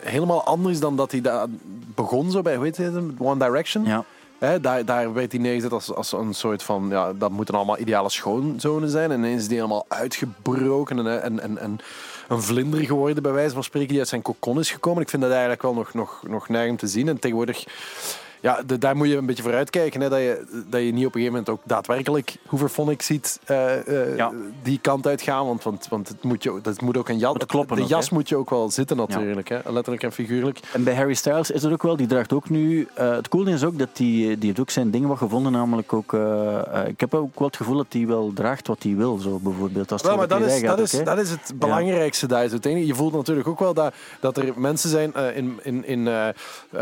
helemaal 0.00 0.44
anders 0.44 0.80
dan 0.80 0.96
dat 0.96 1.10
hij 1.10 1.20
daar 1.20 1.46
begon, 1.94 2.30
zo 2.30 2.42
bij, 2.42 2.58
heet 2.58 2.76
het, 2.76 2.94
One 3.18 3.44
Direction. 3.44 3.84
Ja, 3.84 4.04
Hè, 4.42 4.60
daar, 4.60 4.84
daar 4.84 5.12
werd 5.12 5.32
hij 5.32 5.40
neergezet 5.40 5.72
als, 5.72 5.94
als 5.94 6.12
een 6.12 6.34
soort 6.34 6.62
van, 6.62 6.86
ja, 6.90 7.12
dat 7.12 7.30
moeten 7.30 7.54
allemaal 7.54 7.78
ideale 7.78 8.10
schoonzonen 8.10 8.88
zijn. 8.88 9.10
En 9.10 9.18
ineens 9.18 9.40
is 9.40 9.48
die 9.48 9.56
helemaal 9.56 9.84
uitgebroken 9.88 10.98
en, 10.98 11.22
en, 11.22 11.40
en, 11.40 11.58
en 11.58 11.78
een 12.32 12.42
vlinder 12.42 12.80
geworden, 12.84 13.22
bij 13.22 13.32
wijze 13.32 13.54
van 13.54 13.64
spreken, 13.64 13.88
die 13.88 13.98
uit 13.98 14.08
zijn 14.08 14.22
kokon 14.22 14.58
is 14.58 14.70
gekomen. 14.70 15.02
Ik 15.02 15.08
vind 15.08 15.22
dat 15.22 15.30
eigenlijk 15.30 15.62
wel 15.62 15.74
nog, 15.74 15.94
nog, 15.94 16.22
nog 16.26 16.48
neigend 16.48 16.78
te 16.78 16.86
zien. 16.86 17.08
En 17.08 17.18
tegenwoordig 17.18 17.64
ja, 18.42 18.62
de- 18.66 18.78
daar 18.78 18.96
moet 18.96 19.08
je 19.08 19.16
een 19.16 19.26
beetje 19.26 19.42
voor 19.42 19.54
uitkijken. 19.54 20.00
Hè, 20.00 20.08
dat, 20.08 20.18
je, 20.18 20.44
dat 20.70 20.80
je 20.80 20.92
niet 20.92 21.06
op 21.06 21.14
een 21.14 21.20
gegeven 21.20 21.24
moment 21.32 21.48
ook 21.48 21.60
daadwerkelijk 21.64 22.36
Hooverphonic 22.46 23.02
ziet 23.02 23.40
eh, 23.44 23.88
eh, 24.10 24.16
Ja. 24.16 24.32
die 24.62 24.78
kant 24.82 25.06
uitgaan. 25.06 25.46
Want, 25.46 25.62
want, 25.62 25.86
want 25.90 26.08
het, 26.08 26.22
moet 26.22 26.42
je, 26.42 26.58
dat 26.62 26.80
moet 26.80 26.96
ook 26.96 27.08
een 27.08 27.18
jas. 27.18 27.36
Kloppen 27.46 27.76
de 27.76 27.82
ook, 27.82 27.88
jas 27.88 28.08
hè? 28.08 28.14
moet 28.14 28.28
je 28.28 28.36
ook 28.36 28.50
wel 28.50 28.70
zitten 28.70 28.96
natuurlijk. 28.96 29.48
Hè, 29.48 29.58
letterlijk 29.64 30.02
en 30.02 30.12
figuurlijk. 30.12 30.60
En 30.72 30.84
bij 30.84 30.94
Harry 30.94 31.14
Styles 31.14 31.50
is 31.50 31.62
het 31.62 31.72
ook 31.72 31.82
wel, 31.82 31.96
die 31.96 32.06
draagt 32.06 32.32
ook 32.32 32.48
nu... 32.50 32.88
eh, 32.94 33.10
het 33.10 33.28
coole 33.28 33.50
is 33.50 33.64
ook 33.64 33.78
dat 33.78 33.88
die, 33.96 34.38
die 34.38 34.46
heeft 34.46 34.60
ook 34.60 34.70
zijn 34.70 34.90
ding 34.90 35.06
wat 35.06 35.18
gevonden, 35.18 35.52
namelijk 35.52 35.92
ook... 35.92 36.12
ik 36.86 37.00
heb 37.00 37.14
ook 37.14 37.38
wel 37.38 37.48
het 37.48 37.56
gevoel 37.56 37.76
dat 37.76 37.86
hij 37.90 38.06
wel 38.06 38.30
draagt 38.34 38.66
wat 38.66 38.82
hij 38.82 38.94
wil, 38.96 39.18
zo 39.18 39.38
bijvoorbeeld. 39.42 39.92
Als 39.92 40.00
het 40.00 40.10
Wel, 40.10 40.18
maar 40.18 40.28
dat 40.28 40.40
is, 40.40 40.60
dat, 40.60 40.70
gaat 40.70 40.78
is, 40.80 41.04
dat 41.04 41.18
is 41.18 41.30
het 41.30 41.52
belangrijkste 41.54 42.26
daar. 42.26 42.44
is 42.44 42.50
uiteindelijk. 42.50 42.92
Je 42.92 42.98
voelt 42.98 43.12
natuurlijk 43.12 43.48
ook 43.48 43.58
wel 43.58 43.74
dat, 43.74 43.94
dat 44.20 44.36
er 44.36 44.52
mensen 44.56 44.90
zijn 44.90 45.14
eh, 45.14 45.36
in, 45.36 45.58
in, 45.62 45.86
in 45.86 46.08
eh, 46.08 46.28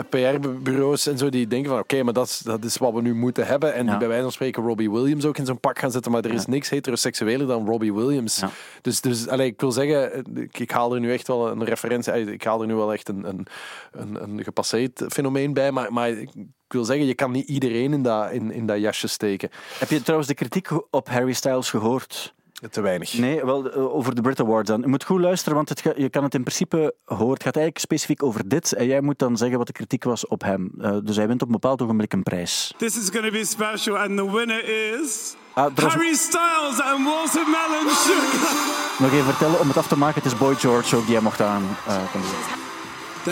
PR-bureaus 0.09 1.07
en 1.07 1.19
zo 1.19 1.29
die 1.29 1.47
denken 1.51 1.71
van 1.71 1.79
oké, 1.81 2.03
maar 2.03 2.13
dat, 2.13 2.27
is- 2.27 2.39
dat 2.39 2.65
is 2.65 2.77
wat 2.77 2.93
we 2.93 3.01
nu 3.03 3.15
moeten 3.15 3.47
hebben. 3.47 3.75
En 3.75 3.87
die 3.87 3.97
bij 3.99 4.07
wijze 4.09 4.23
van 4.23 4.33
spreken 4.33 4.63
Robbie 4.63 4.91
Williams 4.91 5.25
ook 5.25 5.39
in 5.39 5.47
zo'n 5.47 5.61
pak 5.61 5.79
gaan 5.79 5.91
zetten. 5.91 6.13
Maar 6.13 6.25
er 6.25 6.33
is 6.33 6.47
niks 6.47 6.69
heteroseksueler 6.69 7.47
dan 7.47 7.67
Robbie 7.67 7.95
Williams. 7.95 8.43
Dus, 8.83 9.01
dus 9.01 9.29
allee, 9.29 9.47
ik 9.47 9.61
wil 9.61 9.73
zeggen, 9.73 10.25
ik, 10.35 10.59
ik 10.59 10.71
haal 10.71 10.95
er 10.95 11.01
nu 11.01 11.13
echt 11.13 11.27
wel 11.27 11.51
een 11.51 11.65
referentie. 11.65 12.13
Ik 12.33 12.45
haal 12.45 12.61
er 12.61 12.67
nu 12.67 12.75
wel 12.75 12.93
echt 12.93 13.09
een, 13.09 13.29
een, 13.29 13.47
een, 13.93 14.23
een 14.23 14.45
gepasseerd 14.45 15.05
fenomeen 15.09 15.53
bij. 15.55 15.73
Maar, 15.73 15.93
maar 15.93 16.09
ik 16.11 16.29
wil 16.69 16.85
zeggen, 16.85 17.07
je 17.07 17.15
kan 17.15 17.31
niet 17.31 17.49
iedereen 17.49 17.93
in 17.93 18.03
dat, 18.03 18.31
in, 18.31 18.51
in 18.53 18.67
dat 18.67 18.79
jasje 18.81 19.07
steken. 19.09 19.51
Heb 19.79 19.89
je 19.91 20.01
trouwens 20.01 20.29
de 20.29 20.35
kritiek 20.37 20.69
op 20.91 21.09
Harry 21.09 21.33
Styles 21.33 21.71
gehoord? 21.71 22.35
Te 22.71 22.81
weinig. 22.81 23.13
Nee, 23.19 23.45
wel 23.45 23.71
eh, 23.71 23.95
over 23.95 24.15
de 24.15 24.21
Brit 24.21 24.41
Awards 24.41 24.69
dan. 24.71 24.81
Je 24.81 24.87
moet 24.87 25.05
goed 25.05 25.21
luisteren, 25.21 25.55
want 25.55 25.69
het 25.69 25.81
ga- 25.81 25.93
je 25.97 26.09
kan 26.11 26.23
het 26.23 26.35
in 26.35 26.43
principe 26.43 26.95
horen. 27.05 27.33
Het 27.33 27.43
gaat 27.43 27.57
eigenlijk 27.57 27.79
specifiek 27.79 28.23
over 28.23 28.49
dit. 28.49 28.73
En 28.73 28.87
jij 28.87 29.01
moet 29.01 29.19
dan 29.19 29.37
zeggen 29.37 29.59
wat 29.59 29.67
de 29.67 29.73
kritiek 29.73 30.05
was 30.05 30.27
op 30.27 30.43
hem. 30.43 30.71
Eh, 30.81 30.97
dus 31.05 31.17
hij 31.17 31.27
wint 31.27 31.41
op 31.43 31.47
een 31.47 31.53
bepaald 31.55 31.83
ogenblik 31.83 32.13
een 32.13 32.23
prijs. 32.23 32.75
This 32.77 32.97
is 32.97 33.09
going 33.09 33.25
to 33.27 33.31
be 33.33 33.45
special, 33.45 33.97
and 33.99 34.17
the 34.17 34.33
winner 34.33 34.65
is 34.95 35.35
Ah, 35.53 35.75
was- 35.75 35.93
Harry 35.93 36.15
Styles 36.15 36.81
and 36.81 37.05
Watermelon 37.05 37.89
Sugar. 37.95 38.51
nog 39.03 39.13
even 39.13 39.25
vertellen, 39.25 39.61
om 39.61 39.69
het 39.69 39.77
af 39.77 39.87
te 39.89 39.99
maken, 39.99 40.23
het 40.23 40.33
is 40.33 40.39
Boy 40.39 40.55
George 40.55 40.97
ook 40.97 41.05
die 41.05 41.15
hij 41.15 41.23
mocht 41.23 41.41
aan. 41.41 41.77
eh, 41.87 41.97
doen. 42.13 42.23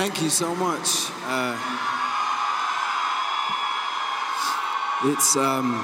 Thank 0.01 0.15
you 0.17 0.31
so 0.31 0.55
much. 0.55 1.11
Uh, 1.29 1.51
it's 5.13 5.35
um, 5.35 5.75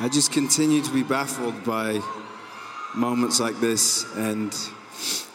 I 0.00 0.08
just 0.08 0.32
continue 0.32 0.82
to 0.82 0.90
be 0.92 1.02
baffled 1.02 1.64
by 1.64 2.00
moments 2.94 3.38
like 3.40 3.60
this, 3.60 4.04
and 4.16 4.52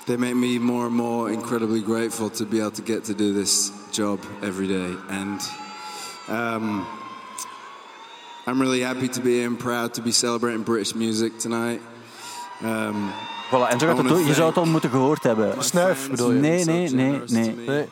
they 0.06 0.18
make 0.18 0.36
me 0.36 0.60
more 0.60 0.86
and 0.86 0.96
more 0.96 1.32
incredibly 1.32 1.82
grateful 1.82 2.30
to 2.30 2.46
be 2.46 2.60
able 2.60 2.72
to 2.72 2.82
get 2.82 3.04
to 3.06 3.14
do 3.14 3.34
this 3.34 3.72
job 3.92 4.20
every 4.42 4.68
day. 4.68 4.96
And 5.10 5.42
um, 6.28 6.86
I'm 8.46 8.60
really 8.62 8.82
happy 8.82 9.08
to 9.08 9.22
be 9.22 9.38
here 9.38 9.48
and 9.48 9.60
proud 9.60 9.94
to 9.94 10.02
be 10.02 10.12
celebrating 10.12 10.64
British 10.64 10.96
music 10.96 11.40
tonight. 11.40 11.82
Um, 12.64 13.12
Voilà, 13.50 13.70
en 13.70 13.80
zo 13.80 13.88
gaat 13.88 13.98
het 13.98 14.12
ook. 14.12 14.26
Je 14.26 14.34
zou 14.34 14.48
het 14.48 14.58
al 14.58 14.66
moeten 14.66 14.90
gehoord 14.90 15.24
hebben. 15.24 15.64
Snuif 15.64 16.10
bedoel 16.10 16.32
je? 16.32 16.40
Nee, 16.40 16.66
nee, 16.66 16.90
nee, 16.90 17.22
nee. 17.28 17.56
Nee. 17.56 17.86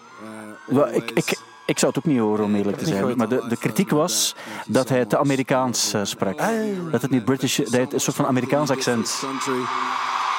Wel, 0.66 0.94
ik, 0.94 1.12
ik, 1.12 1.38
ik 1.66 1.80
zou 1.80 1.92
het 1.96 2.06
ook 2.06 2.12
niet 2.12 2.22
horen, 2.22 2.46
om 2.46 2.56
eerlijk 2.56 2.78
te 2.78 2.86
zijn. 2.86 3.18
Maar 3.18 3.30
de, 3.30 3.46
de 3.50 3.58
kritiek 3.58 3.90
was 3.90 4.36
dat 4.68 4.90
hij 4.90 5.06
te 5.06 5.18
Amerikaans 5.18 5.94
eh, 5.94 6.02
sprak. 6.04 6.38
Dat 6.92 7.02
het 7.02 7.12
niet 7.12 7.26
British... 7.26 7.58
Dat 7.58 7.72
hij 7.72 7.88
een 7.90 8.00
soort 8.00 8.16
van 8.16 8.26
Amerikaans 8.26 8.70
accent... 8.70 9.24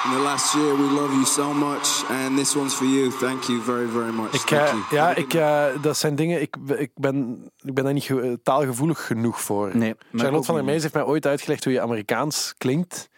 In 0.05 0.13
the 0.13 0.19
last 0.19 0.53
year, 0.53 0.75
we 0.77 0.83
love 0.83 1.11
you 1.11 1.25
so 1.25 1.53
much, 1.53 2.05
and 2.09 2.37
this 2.37 2.55
one's 2.55 2.73
for 2.73 2.85
you. 2.85 3.09
Thank 3.19 3.43
you 3.43 3.61
very, 3.61 3.87
very 3.87 4.13
much. 4.13 4.33
Ik, 4.33 4.39
Thank 4.41 4.61
eh, 4.61 4.71
you. 4.71 4.83
ja, 4.91 5.15
ik, 5.15 5.33
eh, 5.33 5.65
dat 5.81 5.97
zijn 5.97 6.15
dingen. 6.15 6.41
Ik, 6.41 6.55
ik, 6.77 6.91
ben, 6.95 7.45
ik 7.61 7.73
ben 7.73 7.83
daar 7.83 7.93
niet 7.93 8.03
ge- 8.03 8.39
taalgevoelig 8.43 9.05
genoeg 9.05 9.41
voor. 9.41 9.69
Nee, 9.73 9.95
Charlotte 10.13 10.45
van 10.45 10.55
der. 10.55 10.63
Meijs 10.63 10.81
heeft 10.81 10.93
mij 10.93 11.03
ooit 11.03 11.25
uitgelegd 11.25 11.63
hoe 11.63 11.73
je 11.73 11.81
Amerikaans 11.81 12.53
klinkt. 12.57 13.09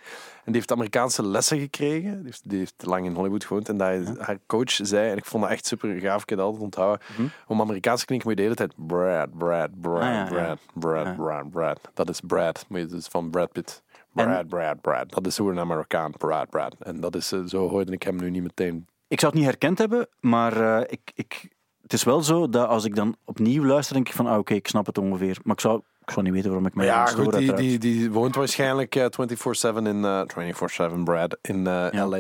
Die 0.52 0.56
heeft 0.58 0.72
Amerikaanse 0.72 1.24
lessen 1.26 1.60
gekregen. 1.60 2.16
Die 2.16 2.26
heeft, 2.26 2.42
die 2.50 2.58
heeft 2.58 2.74
lang 2.86 3.06
in 3.06 3.14
Hollywood 3.14 3.46
gewoond. 3.46 3.70
En 3.70 3.78
dat 3.78 4.18
haar 4.20 4.38
coach 4.46 4.72
zei, 4.72 5.10
en 5.12 5.18
ik 5.18 5.26
vond 5.26 5.44
dat 5.44 5.52
echt 5.52 5.66
super 5.66 6.00
gaaf, 6.00 6.22
ik 6.22 6.30
heb 6.30 6.38
dat 6.38 6.48
altijd 6.48 6.64
onthouden. 6.64 7.06
Om 7.48 7.62
Amerikaans 7.62 8.00
te 8.00 8.06
klinken 8.06 8.28
moet 8.30 8.38
je 8.38 8.44
de 8.46 8.50
hele 8.54 8.68
tijd 8.68 8.88
Brad, 8.88 9.38
Brad, 9.38 9.82
Brad, 9.82 10.02
Mhm. 10.02 10.04
Ah, 10.04 10.12
ja. 10.12 10.26
Brad, 10.26 10.60
Brad. 10.74 11.16
Brad, 11.16 11.50
Brad. 11.52 11.80
Dat 11.94 12.10
is 12.10 12.20
Brad, 12.20 12.66
dus 12.70 13.08
van 13.08 13.30
Brad 13.30 13.52
Pitt. 13.52 13.84
Brad, 14.14 14.28
En- 14.40 14.48
Brad, 14.48 14.82
Brad. 14.82 15.10
Dat 15.10 15.28
is 15.28 15.38
hoe 15.38 15.52
een 15.52 15.60
Amerikaan, 15.60 16.12
Brad, 16.12 16.50
Brad. 16.50 16.76
En 16.80 17.00
dat 17.00 17.16
is, 17.16 17.32
eh, 17.32 17.40
zo 17.46 17.70
hoorde 17.70 17.92
ik 17.92 18.04
hem 18.04 18.16
nu 18.16 18.30
niet 18.30 18.44
meteen. 18.44 18.88
Ik 19.08 19.20
zou 19.20 19.32
het 19.32 19.42
niet 19.42 19.50
herkend 19.50 19.78
hebben, 19.78 20.08
maar 20.20 20.78
eh, 20.78 20.82
ik, 20.88 21.12
ik, 21.14 21.50
het 21.82 21.94
is 21.94 22.04
wel 22.04 22.22
zo 22.22 22.50
dat 22.50 22.68
als 22.68 22.86
ik 22.86 22.96
dan 22.96 23.16
opnieuw 23.26 23.66
luister, 23.66 23.94
denk 23.96 24.08
ik 24.08 24.14
van, 24.16 24.28
ah, 24.28 24.38
oké, 24.38 24.54
ik 24.54 24.68
snap 24.68 24.86
het 24.86 24.98
ongeveer. 24.98 25.38
Maar 25.44 25.54
ik 25.56 25.62
zou, 25.62 25.82
ik 26.10 26.16
zou 26.16 26.26
niet 26.26 26.34
weten 26.34 26.50
waarom 26.50 26.68
ik 26.68 26.76
mij 26.76 26.86
Maar 26.88 26.96
ja, 26.96 27.06
goed, 27.06 27.34
die, 27.38 27.54
die, 27.54 27.78
die 27.78 28.12
woont 28.12 28.36
waarschijnlijk 28.36 28.96
eh, 28.96 29.06
24-7 29.06 29.78
in 29.84 30.04
eh 30.06 30.92
24-7 30.92 31.04
Brad 31.04 31.38
in 31.42 31.68
eh, 31.68 31.88
Ja. 31.92 32.08
LA. 32.08 32.18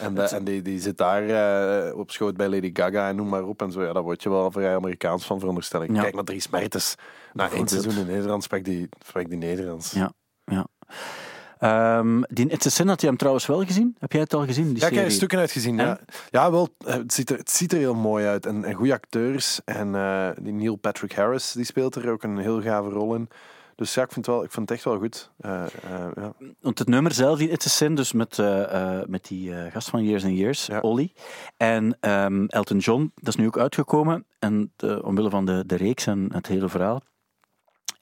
En, 0.00 0.14
de- 0.14 0.22
en 0.22 0.44
die, 0.44 0.62
die 0.62 0.80
zit 0.80 0.96
daar 0.98 1.28
eh, 1.28 1.96
op 1.98 2.10
schoot 2.10 2.36
bij 2.36 2.48
Lady 2.48 2.70
Gaga 2.72 3.08
en 3.08 3.16
noem 3.16 3.28
maar 3.28 3.42
op. 3.44 3.62
En 3.62 3.72
zo, 3.72 3.82
ja, 3.84 3.92
daar 3.92 4.02
word 4.02 4.22
je 4.22 4.30
wel 4.30 4.50
vrij 4.50 4.74
Amerikaans 4.74 5.26
van 5.26 5.38
veronderstel 5.38 5.82
ik. 5.82 5.90
Ja. 5.94 6.00
Kijk 6.02 6.14
naar 6.14 6.24
Dries 6.24 6.48
Mertens. 6.48 6.94
Na 7.32 7.50
één 7.50 7.68
seizoen 7.68 7.96
in 7.96 8.06
Nederland 8.06 8.42
spreekt 8.42 8.64
die, 8.64 8.88
spreekt 9.06 9.28
die 9.30 9.38
Nederlands. 9.38 9.90
Ja, 9.92 10.12
ja. 10.44 10.66
Ehm, 11.64 12.22
die 12.28 12.48
It's 12.48 12.66
a 12.66 12.70
Sin 12.70 12.88
had 12.88 13.00
je 13.00 13.06
hem 13.06 13.16
trouwens 13.16 13.46
wel 13.46 13.64
gezien? 13.64 13.96
Heb 13.98 14.12
jij 14.12 14.20
het 14.20 14.34
al 14.34 14.44
gezien? 14.44 14.72
Die 14.72 14.80
Ja, 14.80 14.86
ik 14.86 14.94
heb 14.94 15.04
er 15.04 15.10
stukken 15.10 15.38
uitgezien. 15.38 15.76
Ja, 15.76 15.98
ja 16.30 16.50
wel, 16.50 16.68
eh, 16.86 16.94
het 16.94 17.12
ziet, 17.12 17.30
er, 17.30 17.38
het 17.38 17.50
ziet 17.50 17.72
er 17.72 17.78
heel 17.78 17.94
mooi 17.94 18.26
uit. 18.26 18.46
En, 18.46 18.64
en 18.64 18.74
goede 18.74 18.92
acteurs. 18.92 19.60
En 19.64 19.94
eh, 19.94 20.28
die 20.40 20.52
Neil 20.52 20.76
Patrick 20.76 21.12
Harris, 21.12 21.52
die 21.52 21.64
speelt 21.64 21.94
er 21.94 22.10
ook 22.10 22.22
een 22.22 22.38
heel 22.38 22.62
gave 22.62 22.88
rol 22.88 23.14
in. 23.14 23.28
Dus 23.74 23.94
ja, 23.94 24.02
ik 24.02 24.12
vind 24.12 24.26
het, 24.26 24.34
wel, 24.34 24.44
ik 24.44 24.50
vind 24.50 24.68
het 24.68 24.78
echt 24.78 24.86
wel 24.86 24.98
goed. 24.98 25.30
Eh, 25.38 25.64
ja. 26.14 26.32
Want 26.60 26.78
het 26.78 26.88
nummer 26.88 27.12
zelf, 27.12 27.38
die 27.38 27.50
It's 27.50 27.66
a 27.66 27.68
Sin, 27.68 27.94
dus 27.94 28.12
met, 28.12 28.42
met 29.06 29.26
die 29.26 29.70
gast 29.70 29.88
van 29.88 30.04
Years 30.04 30.24
and 30.24 30.36
Years, 30.36 30.66
Ja. 30.66 30.80
Ollie. 30.80 31.12
En 31.56 31.96
ehm, 32.00 32.44
Elton 32.44 32.78
John, 32.78 33.12
dat 33.14 33.28
is 33.28 33.36
nu 33.36 33.46
ook 33.46 33.58
uitgekomen. 33.58 34.26
En 34.38 34.72
omwille 35.02 35.30
van 35.30 35.44
de, 35.44 35.66
de 35.66 35.76
reeks 35.76 36.06
en 36.06 36.28
het 36.32 36.46
hele 36.46 36.68
verhaal. 36.68 37.02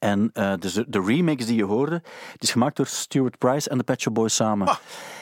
En 0.02 0.30
eh, 0.32 0.52
dus 0.58 0.72
de, 0.72 0.84
de 0.88 1.00
remix 1.06 1.46
die 1.46 1.56
je 1.56 1.64
hoorde, 1.64 1.98
die 2.02 2.38
is 2.38 2.50
gemaakt 2.52 2.76
door 2.76 2.86
Stuart 2.86 3.38
Price 3.38 3.68
en 3.68 3.78
de 3.78 3.84
Pet 3.84 4.00
Shop 4.00 4.14
Boys 4.14 4.34
samen. 4.34 4.78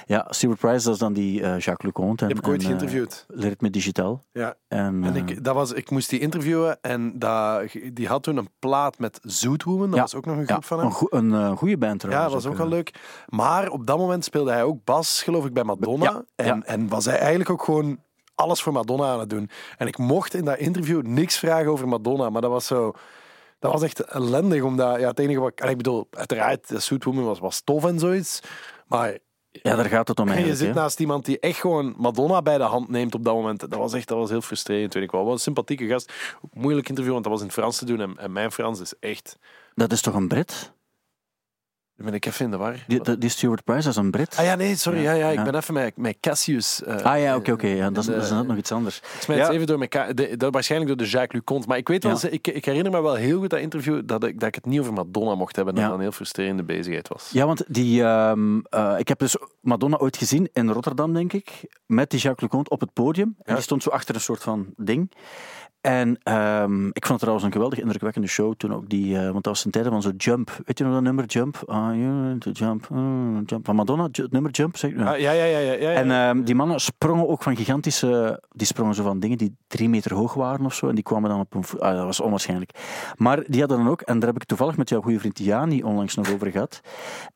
Ja, 0.06 0.26
Stuart 0.30 0.58
Price, 0.58 0.84
dat 0.84 0.92
is 0.94 0.98
dan 1.00 1.12
die 1.12 1.42
eh, 1.42 1.48
Jacques 1.58 1.82
Leconte. 1.82 2.26
Die 2.26 2.34
heb 2.34 2.44
ik 2.44 2.50
ooit 2.50 2.60
eh, 2.60 2.66
geïnterviewd. 2.66 3.24
Ritme 3.28 3.70
Digitaal. 3.70 4.24
Ja. 4.32 4.54
En, 4.68 5.04
En 5.04 5.16
ik, 5.16 5.44
dat 5.44 5.54
was, 5.54 5.72
ik 5.72 5.90
moest 5.90 6.10
die 6.10 6.18
interviewen 6.20 6.78
en 6.82 7.18
dat, 7.18 7.62
die 7.92 8.08
had 8.08 8.22
toen 8.22 8.36
een 8.36 8.48
plaat 8.58 8.98
met 8.98 9.20
Zoetwoman. 9.22 9.86
Dat 9.86 9.94
Ja. 9.94 10.00
was 10.00 10.14
ook 10.14 10.24
nog 10.26 10.34
een 10.36 10.40
ja, 10.46 10.52
groep 10.52 10.64
van 10.64 10.78
hem. 10.78 10.92
een, 11.10 11.30
een 11.32 11.56
goede 11.56 11.78
band 11.78 12.02
Ja, 12.02 12.08
trouwens. 12.08 12.32
dat 12.34 12.42
was 12.42 12.52
ook 12.52 12.58
wel 12.58 12.68
leuk. 12.68 12.94
Maar 13.28 13.68
op 13.68 13.86
dat 13.86 13.98
moment 13.98 14.24
speelde 14.24 14.50
hij 14.50 14.62
ook 14.62 14.84
bas, 14.84 15.22
geloof 15.22 15.44
ik, 15.46 15.52
bij 15.52 15.64
Madonna. 15.64 16.04
Ja, 16.04 16.24
en, 16.34 16.46
ja. 16.46 16.60
en 16.64 16.88
was 16.88 17.04
hij 17.04 17.18
eigenlijk 17.18 17.50
ook 17.50 17.62
gewoon 17.64 17.98
alles 18.34 18.62
voor 18.62 18.72
Madonna 18.72 19.12
aan 19.12 19.20
het 19.20 19.30
doen. 19.30 19.50
En 19.76 19.86
ik 19.86 19.98
mocht 19.98 20.34
in 20.34 20.44
dat 20.44 20.58
interview 20.58 21.02
niks 21.02 21.38
vragen 21.38 21.70
over 21.70 21.88
Madonna, 21.88 22.30
maar 22.30 22.42
dat 22.42 22.50
was 22.50 22.66
zo... 22.66 22.92
Dat 23.60 23.72
was 23.72 23.82
echt 23.82 24.00
ellendig, 24.00 24.62
omdat... 24.62 25.00
Ja, 25.00 25.08
het 25.08 25.18
enige 25.18 25.40
wat... 25.40 25.52
Ik 25.68 25.76
bedoel, 25.76 26.08
uiteraard, 26.10 26.68
de 26.68 26.80
Sweet 26.80 27.04
Woman 27.04 27.24
was, 27.24 27.38
was 27.38 27.60
tof 27.60 27.84
en 27.84 27.98
zoiets. 27.98 28.40
Maar 28.86 29.18
Ja, 29.50 29.76
daar 29.76 29.84
gaat 29.84 30.08
het 30.08 30.18
om 30.20 30.28
en 30.28 30.32
je 30.32 30.38
eigenlijk. 30.38 30.66
zit 30.66 30.82
naast 30.82 31.00
iemand 31.00 31.24
die 31.24 31.38
echt 31.40 31.60
gewoon 31.60 31.94
Madonna 31.96 32.42
bij 32.42 32.58
de 32.58 32.64
hand 32.64 32.88
neemt 32.88 33.14
op 33.14 33.24
dat 33.24 33.34
moment. 33.34 33.60
Dat 33.60 33.78
was 33.78 33.92
echt 33.92 34.08
dat 34.08 34.18
was 34.18 34.30
heel 34.30 34.40
frustrerend, 34.40 34.94
weet 34.94 35.02
ik 35.02 35.10
wel. 35.10 35.24
Wel 35.24 35.32
een 35.32 35.38
sympathieke 35.38 35.86
gast. 35.86 36.12
Moeilijk 36.52 36.88
interview, 36.88 37.12
want 37.12 37.24
dat 37.24 37.32
was 37.32 37.42
in 37.42 37.48
het 37.48 37.56
Frans 37.56 37.78
te 37.78 37.84
doen. 37.84 38.00
En, 38.00 38.18
en 38.18 38.32
mijn 38.32 38.52
Frans 38.52 38.80
is 38.80 38.94
echt... 39.00 39.38
Dat 39.74 39.92
is 39.92 40.00
toch 40.00 40.14
een 40.14 40.28
Brit? 40.28 40.72
Dan 42.00 42.08
ben 42.10 42.18
ik 42.18 42.26
even 42.26 42.44
in 42.44 42.50
de 42.50 42.56
war. 42.56 42.74
Die, 42.86 43.00
die- 43.02 43.18
die 43.18 43.28
Stuart 43.30 43.64
Price, 43.64 43.88
is 43.88 43.96
een 43.96 44.10
Brit? 44.10 44.36
Ah 44.38 44.44
ja, 44.44 44.54
nee, 44.54 44.76
sorry. 44.76 45.02
Ja, 45.02 45.12
Ja, 45.12 45.18
ja, 45.18 45.28
ik 45.30 45.36
ja. 45.38 45.42
ben 45.44 45.54
even 45.54 45.74
met, 45.74 45.96
met 45.96 46.16
Cassius. 46.20 46.82
eh, 46.82 46.96
Ah 46.96 47.20
ja, 47.20 47.36
oké, 47.36 47.52
oké. 47.52 47.66
ja, 47.66 47.90
dat, 47.90 48.02
is, 48.08 48.14
dat 48.14 48.22
is 48.24 48.30
nog 48.30 48.56
iets 48.56 48.72
anders. 48.72 48.96
Ik 48.98 49.04
smijt 49.20 49.38
Ja. 49.40 49.50
even 49.50 49.66
door 49.66 49.80
elkaar. 49.80 50.14
De, 50.14 50.36
dat, 50.36 50.52
waarschijnlijk 50.52 50.90
door 50.96 51.06
de 51.06 51.10
Jacques 51.12 51.32
Luconte. 51.40 51.68
Maar 51.68 51.76
ik 51.76 51.88
weet 51.88 52.02
wel, 52.04 52.18
ik, 52.30 52.46
ik 52.48 52.64
herinner 52.64 52.92
me 52.92 53.02
wel 53.02 53.14
heel 53.14 53.38
goed 53.38 53.50
dat 53.50 53.60
interview 53.60 54.00
dat 54.04 54.24
ik, 54.24 54.38
dat 54.40 54.48
ik 54.48 54.54
het 54.54 54.66
niet 54.66 54.80
over 54.80 54.92
Madonna 54.92 55.34
mocht 55.34 55.56
hebben. 55.56 55.74
Dat 55.74 55.84
dat 55.84 55.94
een 55.94 56.00
heel 56.00 56.12
frustrerende 56.12 56.62
bezigheid 56.62 57.08
was. 57.08 57.30
Ja, 57.32 57.46
want 57.46 57.64
die, 57.68 58.02
ehm, 58.02 58.58
eh, 58.68 58.94
ik 58.98 59.08
heb 59.08 59.18
dus 59.18 59.36
Madonna 59.60 59.96
ooit 59.96 60.16
gezien 60.16 60.48
in 60.52 60.68
Rotterdam, 60.70 61.12
denk 61.14 61.32
ik, 61.32 61.50
met 61.86 62.10
die 62.10 62.20
Jacques 62.20 62.42
Leconte 62.50 62.70
op 62.70 62.80
het 62.80 62.92
podium. 62.92 63.34
En 63.42 63.54
die 63.54 63.62
stond 63.62 63.82
zo 63.82 63.90
achter 63.90 64.14
een 64.14 64.20
soort 64.20 64.42
van 64.42 64.66
ding. 64.76 65.10
En 65.80 66.18
ehm, 66.22 66.86
ik 66.86 67.06
vond 67.06 67.08
het 67.08 67.18
trouwens 67.18 67.44
een 67.44 67.52
geweldig 67.52 67.80
indrukwekkende 67.80 68.28
show 68.28 68.54
toen 68.56 68.74
ook. 68.74 68.88
Die, 68.88 69.16
eh, 69.16 69.22
want 69.22 69.34
dat 69.34 69.44
was 69.44 69.64
een 69.64 69.70
tijd 69.70 69.86
van 69.86 70.02
zo'n 70.02 70.16
Jump. 70.16 70.60
Weet 70.64 70.78
je 70.78 70.84
nog 70.84 70.92
dat 70.92 71.02
nummer 71.02 71.24
Jump? 71.24 71.62
Ah, 71.66 71.94
jump, 72.52 72.88
mm, 72.88 73.42
jump. 73.46 73.66
Van 73.66 73.76
Madonna, 73.76 74.08
het 74.12 74.32
nummer 74.32 74.50
Jump. 74.50 74.76
Zeg, 74.76 74.96
Ah, 74.96 75.18
ja, 75.18 75.32
ja, 75.32 75.44
ja. 75.44 75.58
ja, 75.58 75.72
ja. 75.72 75.92
En 75.92 76.10
ehm, 76.10 76.42
die 76.42 76.54
mannen 76.54 76.80
sprongen 76.80 77.28
ook 77.28 77.42
van 77.42 77.56
gigantische... 77.56 78.42
Die 78.50 78.66
sprongen 78.66 78.94
zo 78.94 79.02
van 79.02 79.20
dingen 79.20 79.38
die 79.38 79.56
drie 79.66 79.88
meter 79.88 80.14
hoog 80.14 80.34
waren 80.34 80.64
of 80.64 80.74
zo. 80.74 80.88
En 80.88 80.94
die 80.94 81.04
kwamen 81.04 81.30
dan 81.30 81.40
op 81.40 81.54
een... 81.54 81.64
Ah, 81.78 81.94
dat 81.96 82.04
was 82.04 82.20
onwaarschijnlijk. 82.20 82.70
Maar 83.16 83.42
die 83.46 83.60
hadden 83.60 83.78
dan 83.78 83.88
ook... 83.88 84.00
En 84.00 84.18
daar 84.18 84.28
heb 84.28 84.40
ik 84.42 84.48
toevallig 84.48 84.76
met 84.76 84.88
jouw 84.88 85.00
goede 85.00 85.18
vriend 85.18 85.38
Jani 85.38 85.82
onlangs 85.82 86.14
nog 86.14 86.32
over 86.32 86.50
gehad. 86.50 86.80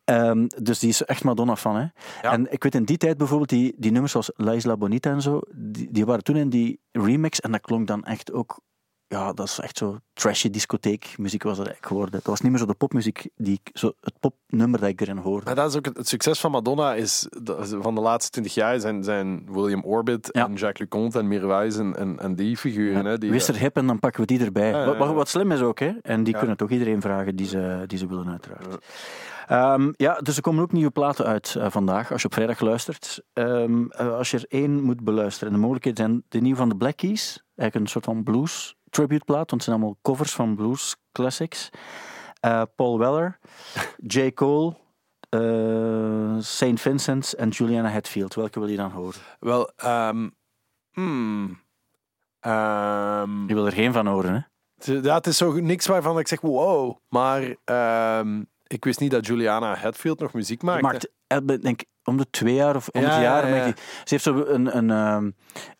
Ehm, 0.04 0.46
dus 0.62 0.78
die 0.78 0.88
is 0.88 1.02
echt 1.04 1.24
Madonna 1.24 1.56
fan, 1.56 1.76
hè. 1.76 1.86
Ja. 2.22 2.32
En 2.32 2.52
ik 2.52 2.62
weet 2.62 2.74
in 2.74 2.84
die 2.84 2.96
tijd 2.96 3.16
bijvoorbeeld, 3.16 3.48
die, 3.50 3.74
die 3.76 3.90
nummers 3.90 4.12
zoals 4.12 4.30
La 4.36 4.52
Isla 4.52 4.76
Bonita 4.76 5.10
en 5.10 5.22
zo, 5.22 5.40
die, 5.54 5.88
die 5.90 6.04
waren 6.06 6.24
toen 6.24 6.36
in 6.36 6.48
die 6.48 6.80
remix. 6.92 7.40
En 7.40 7.52
dat 7.52 7.60
klonk 7.60 7.86
dan 7.86 8.04
echt 8.04 8.32
ook... 8.32 8.60
Ja, 9.06 9.32
dat 9.32 9.46
is 9.48 9.58
echt 9.60 9.78
zo 9.78 9.98
trashy 10.12 10.50
discotheekmuziek 10.50 11.42
was 11.42 11.56
dat 11.56 11.66
eigenlijk 11.66 11.86
geworden. 11.86 12.14
Dat 12.14 12.24
was 12.24 12.40
niet 12.40 12.50
meer 12.50 12.60
zo 12.60 12.66
de 12.66 12.74
popmuziek, 12.74 13.28
die 13.36 13.60
ik, 13.62 13.70
zo 13.78 13.92
het 14.00 14.14
popnummer 14.20 14.80
dat 14.80 14.88
ik 14.88 15.00
erin 15.00 15.16
hoorde. 15.16 15.44
Maar 15.44 15.54
dat 15.54 15.70
is 15.70 15.76
ook 15.76 15.84
het, 15.84 15.96
het 15.96 16.08
succes 16.08 16.40
van 16.40 16.50
Madonna 16.50 16.94
is 16.94 17.26
van 17.80 17.94
de 17.94 18.00
laatste 18.00 18.30
twintig 18.30 18.54
jaar 18.54 18.80
zijn, 18.80 19.04
zijn 19.04 19.46
William 19.52 19.84
Orbit 19.84 20.28
Ja. 20.32 20.44
en 20.46 20.52
Jacques 20.54 20.78
Leconte 20.78 21.18
en 21.18 21.28
Mirwais 21.28 21.76
en, 21.76 21.96
en, 21.96 22.18
en 22.18 22.34
die 22.34 22.56
figuren. 22.56 23.04
Hè, 23.04 23.18
die, 23.18 23.30
Wees 23.30 23.48
er 23.48 23.56
hip 23.56 23.76
en 23.76 23.86
dan 23.86 23.98
pakken 23.98 24.20
we 24.20 24.26
die 24.26 24.44
erbij. 24.44 24.68
Ja, 24.70 24.78
ja, 24.84 24.96
Wat, 24.96 25.08
wat, 25.08 25.16
ja. 25.16 25.24
slim 25.24 25.52
is 25.52 25.60
ook, 25.60 25.78
hè. 25.78 25.92
En 26.02 26.24
die 26.24 26.32
Ja. 26.32 26.38
kunnen 26.38 26.56
toch 26.56 26.70
iedereen 26.70 27.00
vragen 27.00 27.36
die 27.36 27.46
ze, 27.46 27.84
die 27.86 27.98
ze 27.98 28.06
willen, 28.06 28.28
uiteraard. 28.30 28.84
Ehm, 29.46 29.92
ja, 29.96 30.14
dus 30.14 30.36
er 30.36 30.42
komen 30.42 30.62
ook 30.62 30.72
nieuwe 30.72 30.90
platen 30.90 31.26
uit 31.26 31.54
eh, 31.54 31.70
vandaag, 31.70 32.12
als 32.12 32.20
je 32.20 32.26
op 32.26 32.34
vrijdag 32.34 32.60
luistert. 32.60 33.22
Ehm, 33.32 33.86
eh, 33.88 34.14
als 34.14 34.30
je 34.30 34.36
er 34.36 34.44
één 34.48 34.82
moet 34.82 35.04
beluisteren. 35.04 35.48
En 35.48 35.54
de 35.54 35.60
mogelijkheden 35.60 36.04
zijn 36.04 36.24
de 36.28 36.40
nieuwe 36.40 36.58
van 36.58 36.68
de 36.68 36.76
Black 36.76 36.96
Keys. 36.96 37.44
Eigenlijk 37.56 37.74
een 37.74 37.92
soort 37.92 38.04
van 38.04 38.22
blues 38.22 38.76
tribute 38.90 39.24
plaat, 39.24 39.50
want 39.50 39.50
het 39.50 39.62
zijn 39.62 39.76
allemaal 39.76 39.98
covers 40.02 40.32
van 40.32 40.54
blues 40.54 40.96
classics. 41.12 41.70
Eh, 42.40 42.62
Paul 42.76 42.98
Weller, 42.98 43.38
J. 44.14 44.32
Cole, 44.32 44.74
St. 46.40 46.80
Vincent 46.80 47.32
en 47.32 47.48
Juliana 47.48 47.88
Hetfield. 47.88 48.34
Welke 48.34 48.58
wil 48.58 48.68
je 48.68 48.76
dan 48.76 48.90
horen? 48.90 49.20
Wel, 49.40 49.72
ehm, 49.76 50.28
hmm, 50.92 51.58
Je 53.46 53.54
wil 53.54 53.66
er 53.66 53.72
geen 53.72 53.92
van 53.92 54.06
horen, 54.06 54.32
hè? 54.32 54.40
ja, 54.92 55.14
het 55.14 55.26
is 55.26 55.36
zo 55.36 55.52
niks 55.52 55.86
waarvan 55.86 56.18
ik 56.18 56.28
zeg 56.28 56.40
wow. 56.40 56.96
Maar 57.08 57.56
ehm, 57.64 58.42
ik 58.74 58.84
wist 58.84 59.00
niet 59.00 59.10
dat 59.10 59.26
Juliana 59.26 59.74
Hetfield 59.78 60.20
nog 60.20 60.32
muziek 60.32 60.62
maakte. 60.62 61.10
maakt, 61.28 61.62
denk 61.62 61.82
om 62.04 62.16
de 62.16 62.30
twee 62.30 62.54
jaar 62.54 62.76
of 62.76 62.88
om 62.88 63.00
Ja, 63.00 63.06
het 63.10 63.22
jaar. 63.22 63.48
ja, 63.48 63.54
ja. 63.56 63.62
maakt 63.64 63.76
die- 63.76 63.84
Ze 64.04 64.04
heeft 64.04 64.22
zo 64.24 64.44
een, 64.46 64.76
een, 64.76 64.90
ehm, 64.90 65.30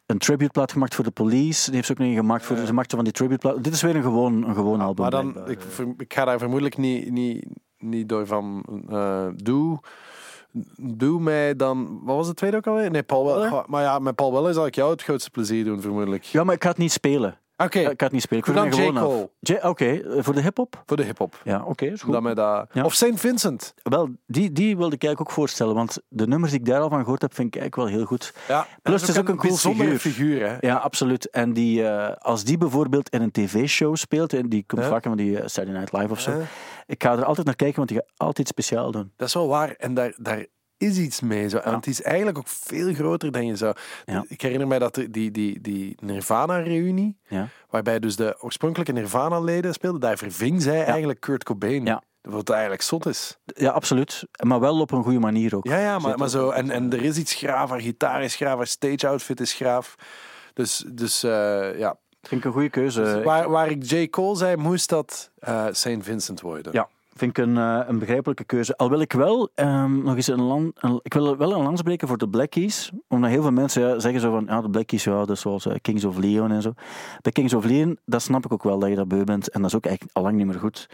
een 0.06 0.18
tributeplaat 0.18 0.72
gemaakt 0.72 0.94
voor 0.94 1.04
de 1.04 1.10
police. 1.10 1.64
Die 1.66 1.74
heeft 1.74 1.86
ze 1.86 1.92
ook 1.92 1.98
nog 1.98 2.08
een 2.08 2.14
gemaakt 2.14 2.44
voor. 2.44 2.56
Ze 2.56 2.72
maakt 2.72 2.90
zo 2.90 2.96
van 2.96 3.04
die 3.04 3.14
tributeplaat. 3.14 3.64
Dit 3.64 3.72
is 3.74 3.82
weer 3.82 3.96
een 3.96 4.02
gewoon, 4.02 4.48
een 4.48 4.54
gewoon 4.54 4.80
album. 4.80 5.02
maar 5.02 5.10
dan, 5.10 5.48
ik, 5.48 5.58
ik 5.96 6.14
ga 6.14 6.24
daar 6.24 6.38
vermoedelijk 6.38 6.76
niet, 6.76 7.10
niet, 7.10 7.46
niet 7.78 8.08
door 8.08 8.26
van. 8.26 8.64
eh 8.88 9.26
doe, 9.36 9.78
doe 10.94 11.20
mij 11.20 11.56
dan. 11.56 12.00
Wat 12.02 12.16
was 12.16 12.26
het 12.26 12.36
tweede 12.36 12.56
ook 12.56 12.66
alweer? 12.66 12.90
Nee, 12.90 13.02
Paul 13.02 13.24
Weller. 13.26 13.64
Maar 13.66 13.82
ja, 13.82 13.98
met 13.98 14.14
Paul 14.14 14.32
Weller 14.32 14.54
zal 14.54 14.66
ik 14.66 14.74
jou 14.74 14.90
het 14.90 15.02
grootste 15.02 15.30
plezier 15.30 15.64
doen, 15.64 15.80
vermoedelijk. 15.80 16.22
Ja, 16.22 16.44
maar 16.44 16.54
ik 16.54 16.62
ga 16.62 16.68
het 16.68 16.78
niet 16.78 16.92
spelen. 16.92 17.38
Oké, 17.56 17.78
Ik 17.78 17.86
ga 17.86 18.04
het 18.04 18.12
niet 18.12 18.22
spelen. 18.22 18.38
Ik 18.38 18.44
Doe 18.44 18.54
dan 18.54 18.66
J. 18.68 18.74
gewoon 18.74 18.96
af. 18.96 19.02
Cole. 19.04 19.30
J- 19.40 19.58
Oké, 19.66 19.84
eh, 19.84 20.22
voor 20.22 20.34
de 20.34 20.40
hip-hop? 20.40 20.82
voor 20.86 20.96
de 20.96 21.02
hip-hop. 21.02 21.40
Ja, 21.44 21.62
oké, 21.64 21.84
is 21.86 22.02
goed. 22.02 22.12
Dat 22.12 22.22
mij 22.22 22.34
dat... 22.34 22.68
Ja. 22.72 22.84
Of 22.84 22.94
St. 22.94 23.10
Vincent. 23.14 23.74
Wel, 23.82 24.08
die, 24.26 24.52
die 24.52 24.76
wilde 24.76 24.94
ik 24.94 25.02
eigenlijk 25.02 25.20
ook 25.20 25.36
voorstellen, 25.36 25.74
want 25.74 25.98
de 26.08 26.26
nummers 26.26 26.50
die 26.52 26.60
ik 26.60 26.66
daar 26.66 26.80
al 26.80 26.88
van 26.88 27.02
gehoord 27.02 27.22
heb, 27.22 27.34
vind 27.34 27.54
ik 27.54 27.60
eigenlijk 27.60 27.88
wel 27.90 27.98
heel 27.98 28.08
goed. 28.08 28.34
Ja, 28.48 28.66
Plus, 28.82 29.00
het 29.00 29.10
is 29.10 29.18
ook 29.18 29.28
een 29.28 29.36
cool 29.36 29.48
bijzondere 29.52 29.98
figuur. 29.98 30.12
figuur 30.38 30.48
hè? 30.48 30.56
Ja, 30.60 30.76
absoluut. 30.76 31.30
En 31.30 31.52
die, 31.52 31.86
eh, 31.88 32.16
als 32.16 32.44
die 32.44 32.58
bijvoorbeeld 32.58 33.08
in 33.08 33.22
een 33.22 33.30
tv-show 33.30 33.96
speelt, 33.96 34.32
en 34.32 34.48
die 34.48 34.64
komt 34.66 34.84
vaak 34.84 35.02
van 35.02 35.16
die 35.16 35.38
eh, 35.40 35.46
Saturday 35.46 35.80
Night 35.80 35.92
Live 35.92 36.10
of 36.12 36.20
zo, 36.20 36.40
ik 36.86 37.02
ga 37.02 37.12
er 37.12 37.24
altijd 37.24 37.46
naar 37.46 37.56
kijken, 37.56 37.76
want 37.76 37.88
die 37.88 37.98
gaat 37.98 38.10
altijd 38.16 38.48
speciaal 38.48 38.90
doen. 38.90 39.12
Dat 39.16 39.28
is 39.28 39.34
wel 39.34 39.48
waar. 39.48 39.70
En 39.78 39.94
daar, 39.94 40.12
daar 40.16 40.46
is 40.84 40.98
iets 40.98 41.20
mee. 41.20 41.48
Zo. 41.48 41.56
En 41.56 41.74
het 41.74 41.86
is 41.86 42.02
eigenlijk 42.02 42.38
ook 42.38 42.48
veel 42.48 42.94
groter 42.94 43.32
dan 43.32 43.46
je 43.46 43.56
zou... 43.56 43.76
Ja. 44.04 44.24
Ik 44.28 44.40
herinner 44.40 44.68
mij 44.68 44.78
dat 44.78 44.94
die, 45.10 45.30
die, 45.30 45.60
die 45.60 45.96
Nirvana-reunie, 46.00 47.16
Ja. 47.28 47.48
waarbij 47.70 47.98
dus 47.98 48.16
de 48.16 48.36
oorspronkelijke 48.40 48.92
Nirvana-leden 48.92 49.72
speelden, 49.72 50.00
daar 50.00 50.18
verving 50.18 50.62
zij 50.62 50.84
eigenlijk 50.84 51.20
Kurt 51.20 51.44
Cobain. 51.44 51.84
Ja. 51.84 52.02
Wat 52.20 52.50
eigenlijk 52.50 52.82
zot 52.82 53.06
is. 53.06 53.38
Ja, 53.44 53.70
absoluut. 53.70 54.24
Maar 54.44 54.60
wel 54.60 54.80
op 54.80 54.90
een 54.90 55.02
goede 55.02 55.18
manier 55.18 55.56
ook. 55.56 55.66
Ja, 55.66 55.78
ja, 55.78 55.98
maar, 55.98 56.18
maar 56.18 56.28
zo... 56.28 56.50
En, 56.50 56.70
en 56.70 56.92
er 56.92 57.02
is 57.02 57.16
iets 57.16 57.34
graaf, 57.34 57.70
haar 57.70 57.80
gitaar 57.80 58.22
is 58.22 58.36
graaf, 58.36 58.56
haar 58.56 58.66
stage-outfit 58.66 59.40
is 59.40 59.52
graaf. 59.52 59.94
Dus, 60.54 60.84
dus 60.92 61.22
eh, 61.22 61.78
ja. 61.78 61.96
Vind 62.22 62.40
ik 62.40 62.46
een 62.46 62.52
goede 62.52 62.70
keuze. 62.70 63.02
Dus 63.02 63.24
waar, 63.24 63.50
waar 63.50 63.70
ik 63.70 63.90
J. 63.90 64.08
Cole 64.08 64.36
zei, 64.36 64.56
moest 64.56 64.88
dat 64.88 65.30
eh 65.38 65.66
St. 65.70 65.96
Vincent 66.00 66.40
worden. 66.40 66.72
Ja, 66.72 66.88
vind 67.16 67.38
ik 67.38 67.44
een, 67.44 67.56
eh, 67.56 67.80
een 67.86 67.98
begrijpelijke 67.98 68.44
keuze. 68.44 68.76
Al 68.76 68.88
wil 68.90 69.00
ik 69.00 69.12
wel 69.12 69.50
ehm, 69.54 70.02
nog 70.02 70.14
eens 70.16 70.26
een, 70.26 70.42
land, 70.42 70.72
een- 70.82 71.00
ik 71.02 71.14
wil 71.14 71.36
wel 71.36 71.52
een 71.54 71.62
lans 71.62 71.82
breken 71.82 72.08
voor 72.08 72.18
de 72.18 72.28
Black 72.28 72.50
Keys. 72.50 72.90
Omdat 73.08 73.30
heel 73.30 73.42
veel 73.42 73.52
mensen 73.52 73.82
ja, 73.82 73.98
zeggen 73.98 74.20
zo 74.20 74.30
van, 74.30 74.44
ja, 74.48 74.60
de 74.60 74.70
Black 74.70 74.86
Keys, 74.86 75.04
ja, 75.04 75.12
dat 75.12 75.30
is 75.30 75.40
zoals 75.40 75.66
eh, 75.66 75.74
Kings 75.80 76.04
of 76.04 76.16
Leon 76.18 76.50
en 76.50 76.62
zo. 76.62 76.72
Bij 77.22 77.32
Kings 77.32 77.54
of 77.54 77.64
Leon, 77.64 77.98
dat 78.04 78.22
snap 78.22 78.44
ik 78.44 78.52
ook 78.52 78.62
wel, 78.62 78.78
dat 78.78 78.88
je 78.88 78.94
dat 78.94 79.08
beu 79.08 79.24
bent. 79.24 79.48
En 79.50 79.60
dat 79.60 79.70
is 79.70 79.76
ook 79.76 79.86
eigenlijk 79.86 80.16
al 80.16 80.22
lang 80.22 80.36
niet 80.36 80.46
meer 80.46 80.58
goed. 80.58 80.88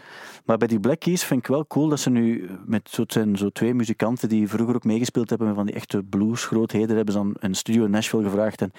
Maar 0.45 0.57
bij 0.57 0.67
die 0.67 0.79
Black 0.79 0.99
Keys 0.99 1.23
vind 1.23 1.39
ik 1.39 1.47
wel 1.47 1.67
cool 1.67 1.87
dat 1.87 1.99
ze 1.99 2.09
nu 2.09 2.49
met 2.65 2.89
zo, 2.89 3.01
het 3.01 3.13
zijn 3.13 3.37
zo 3.37 3.49
twee 3.49 3.73
muzikanten 3.73 4.29
die 4.29 4.49
vroeger 4.49 4.75
ook 4.75 4.83
meegespeeld 4.83 5.29
hebben 5.29 5.47
met 5.47 5.55
van 5.55 5.65
die 5.65 5.75
echte 5.75 6.03
blues 6.03 6.45
grootheden, 6.45 6.95
hebben 6.95 7.13
ze 7.13 7.19
dan 7.19 7.35
een 7.39 7.55
studio 7.55 7.83
in 7.85 7.91
Nashville 7.91 8.23
gevraagd. 8.23 8.61
En 8.61 8.71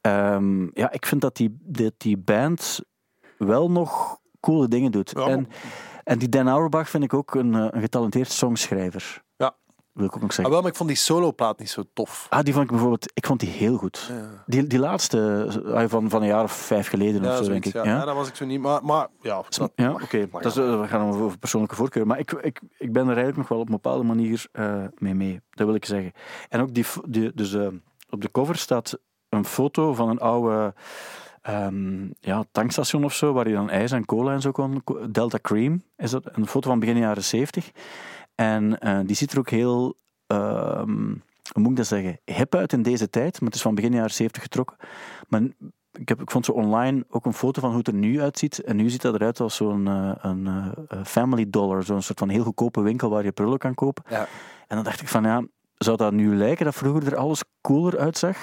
ehm, 0.00 0.62
ja, 0.74 0.92
ik 0.92 1.06
vind 1.06 1.20
dat 1.20 1.36
die, 1.36 1.56
dat 1.62 1.92
die 1.96 2.16
band 2.18 2.80
wel 3.38 3.70
nog 3.70 4.18
coole 4.40 4.68
dingen 4.68 4.92
doet. 4.92 5.12
Ja, 5.14 5.26
en, 5.26 5.48
en 6.04 6.18
die 6.18 6.28
Dan 6.28 6.48
Auerbach 6.48 6.88
vind 6.90 7.04
ik 7.04 7.14
ook 7.14 7.34
een, 7.34 7.54
eh, 7.54 7.66
een 7.70 7.80
getalenteerd 7.80 8.30
songschrijver. 8.32 9.22
Ja. 9.36 9.54
Wil 9.92 10.04
ik 10.06 10.14
ook 10.14 10.20
nog 10.20 10.30
Ah, 10.30 10.34
zeggen. 10.34 10.52
wel, 10.54 10.60
maar 10.62 10.70
ik 10.70 10.76
vond 10.76 10.88
die 10.88 10.98
soloplaat 10.98 11.58
niet 11.58 11.70
zo 11.70 11.82
tof. 11.92 12.26
Ah, 12.30 12.42
die 12.42 12.52
vond 12.52 12.64
ik 12.64 12.70
bijvoorbeeld, 12.70 13.10
ik 13.14 13.26
vond 13.26 13.40
die 13.40 13.48
heel 13.48 13.76
goed. 13.76 14.06
Ja. 14.12 14.42
Die, 14.46 14.66
die 14.66 14.78
laatste, 14.78 15.46
eh, 15.74 15.84
van, 15.88 16.10
van 16.10 16.20
een 16.22 16.28
jaar 16.28 16.42
of 16.42 16.52
vijf 16.52 16.88
geleden 16.88 17.24
of 17.30 17.36
zo, 17.36 17.44
denk 17.50 17.64
ik. 17.66 17.72
ja. 17.72 17.84
Ja? 17.84 17.90
Ja, 17.96 18.04
dat 18.04 18.14
was 18.14 18.28
ik 18.28 18.34
zo 18.34 18.44
niet. 18.44 18.60
Maar, 18.60 18.84
maar 18.84 19.08
ja, 19.20 19.42
dat- 19.48 19.70
Ja, 19.74 19.92
oké. 19.92 20.28
Dat 20.30 20.44
is, 20.44 20.56
eh, 20.56 20.80
We 20.80 20.86
gaan 20.88 21.08
over 21.08 21.38
persoonlijke 21.38 21.76
voorkeur. 21.76 22.06
Maar 22.06 22.18
ik, 22.18 22.32
ik, 22.32 22.60
ik 22.78 22.92
ben 22.92 23.02
er 23.02 23.08
eigenlijk 23.16 23.36
nog 23.36 23.48
wel 23.48 23.58
op 23.58 23.66
een 23.66 23.74
bepaalde 23.74 24.04
manier 24.04 24.46
mee 24.98 25.14
mee. 25.14 25.40
Dat 25.50 25.66
wil 25.66 25.76
ik 25.76 25.84
zeggen. 25.84 26.12
En 26.48 26.60
ook 26.60 26.74
die, 26.74 26.84
die 27.08 27.32
dus, 27.34 27.54
op 28.10 28.20
de 28.20 28.30
cover 28.30 28.56
staat 28.56 28.98
een 29.28 29.44
foto 29.44 29.94
van 29.94 30.08
een 30.08 30.18
oude 30.20 30.74
ehm, 31.40 32.08
ja, 32.18 32.44
tankstation 32.52 33.04
of 33.04 33.14
zo, 33.14 33.32
waar 33.32 33.48
je 33.48 33.54
dan 33.54 33.70
ijs 33.70 33.92
en 33.92 34.04
cola 34.04 34.32
en 34.32 34.40
zo 34.40 34.50
kon. 34.50 34.82
Delta 35.10 35.38
Cream 35.42 35.82
is 35.96 36.10
dat. 36.10 36.36
Een 36.36 36.46
foto 36.46 36.68
van 36.68 36.78
begin 36.78 36.96
jaren 36.96 37.24
70. 37.24 37.70
En 38.34 38.78
eh, 38.78 38.98
die 39.04 39.16
ziet 39.16 39.32
er 39.32 39.38
ook 39.38 39.50
heel, 39.50 39.98
ehm, 40.26 41.06
hoe 41.52 41.62
moet 41.62 41.70
ik 41.70 41.76
dat 41.76 41.86
zeggen, 41.86 42.20
hip 42.24 42.54
uit 42.54 42.72
in 42.72 42.82
deze 42.82 43.10
tijd. 43.10 43.32
Maar 43.32 43.48
het 43.48 43.54
is 43.54 43.62
van 43.62 43.74
begin 43.74 43.92
jaren 43.92 44.10
70 44.10 44.42
getrokken. 44.42 44.76
Maar 45.28 45.42
ik, 45.92 46.08
heb, 46.08 46.20
ik 46.20 46.30
vond 46.30 46.44
zo 46.44 46.52
online 46.52 47.04
ook 47.08 47.24
een 47.24 47.32
foto 47.32 47.60
van 47.60 47.70
hoe 47.70 47.78
het 47.78 47.88
er 47.88 47.94
nu 47.94 48.20
uitziet. 48.20 48.58
En 48.58 48.76
nu 48.76 48.90
ziet 48.90 49.02
dat 49.02 49.14
eruit 49.14 49.40
als 49.40 49.56
zo'n 49.56 49.86
eh, 49.86 50.12
een, 50.16 50.46
eh, 50.46 51.04
family 51.04 51.50
dollar. 51.50 51.82
Zo'n 51.82 52.02
soort 52.02 52.18
van 52.18 52.28
heel 52.28 52.44
goedkope 52.44 52.80
winkel 52.80 53.10
waar 53.10 53.24
je 53.24 53.32
prullen 53.32 53.58
kan 53.58 53.74
kopen. 53.74 54.04
Ja. 54.08 54.26
En 54.66 54.76
dan 54.76 54.84
dacht 54.84 55.00
ik 55.00 55.08
van 55.08 55.22
ja, 55.22 55.44
zou 55.74 55.96
dat 55.96 56.12
nu 56.12 56.36
lijken 56.36 56.64
dat 56.64 56.74
vroeger 56.74 57.06
er 57.06 57.16
alles 57.16 57.44
cooler 57.60 57.98
uitzag? 57.98 58.36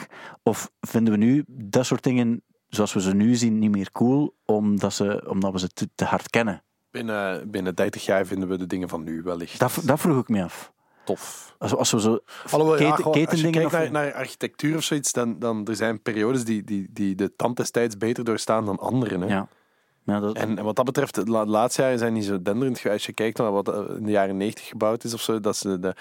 Of 0.43 0.71
vinden 0.79 1.13
we 1.13 1.19
nu 1.19 1.43
dat 1.47 1.85
soort 1.85 2.03
dingen 2.03 2.41
zoals 2.69 2.93
we 2.93 3.01
ze 3.01 3.13
nu 3.13 3.35
zien 3.35 3.59
niet 3.59 3.71
meer 3.71 3.91
cool, 3.91 4.35
omdat, 4.45 4.93
ze, 4.93 5.23
omdat 5.29 5.51
we 5.51 5.59
ze 5.59 5.67
te, 5.67 5.89
te 5.95 6.05
hard 6.05 6.29
kennen? 6.29 6.61
binnen, 6.91 7.49
binnen 7.51 7.75
30 7.75 8.05
jaar 8.05 8.25
vinden 8.25 8.49
we 8.49 8.57
de 8.57 8.67
dingen 8.67 8.89
van 8.89 9.03
nu 9.03 9.21
wellicht 9.21 9.59
Dat, 9.59 9.79
dat 9.83 9.99
vroeg 9.99 10.21
ik 10.21 10.27
me 10.29 10.43
af. 10.43 10.71
tof. 11.05 11.55
Als, 11.57 11.75
als 11.75 11.91
we 11.91 11.99
zo 11.99 12.19
Alhoewel, 12.51 12.81
ja, 12.87 12.95
keten, 12.95 13.29
als 13.31 13.41
je 13.41 13.49
kijkt 13.49 13.65
of- 13.65 13.71
naar, 13.71 13.91
naar 13.91 14.13
architectuur 14.13 14.75
of 14.77 14.83
zoiets, 14.83 15.11
dan, 15.11 15.39
dan 15.39 15.65
er 15.67 15.75
zijn 15.75 16.01
periodes 16.01 16.43
die, 16.45 16.63
die, 16.63 16.87
die 16.91 17.15
de 17.15 17.35
tand 17.35 17.57
destijds 17.57 17.97
beter 17.97 18.23
doorstaan 18.23 18.65
dan 18.65 18.79
anderen. 18.79 19.21
Hè. 19.21 19.27
Ja. 19.27 19.47
Ja, 20.03 20.19
dat, 20.19 20.35
En, 20.35 20.57
en 20.57 20.63
wat 20.63 20.75
dat 20.75 20.85
betreft, 20.85 21.15
de 21.15 21.23
la- 21.31 21.45
laatste 21.45 21.81
jaren 21.81 21.97
zijn 21.99 22.13
niet 22.13 22.25
zo 22.25 22.41
denderend. 22.41 22.77
geweest. 22.79 22.97
Als 22.97 23.05
je 23.05 23.13
kijkt 23.13 23.37
naar 23.37 23.51
wat 23.51 23.67
er 23.67 23.97
in 23.97 24.03
de 24.05 24.11
jaren 24.11 24.37
90 24.37 24.65
gebouwd 24.67 25.03
is 25.03 25.13
of 25.13 25.21
zo, 25.21 25.39
dat, 25.39 25.57
ze 25.57 25.79
de, 25.79 25.95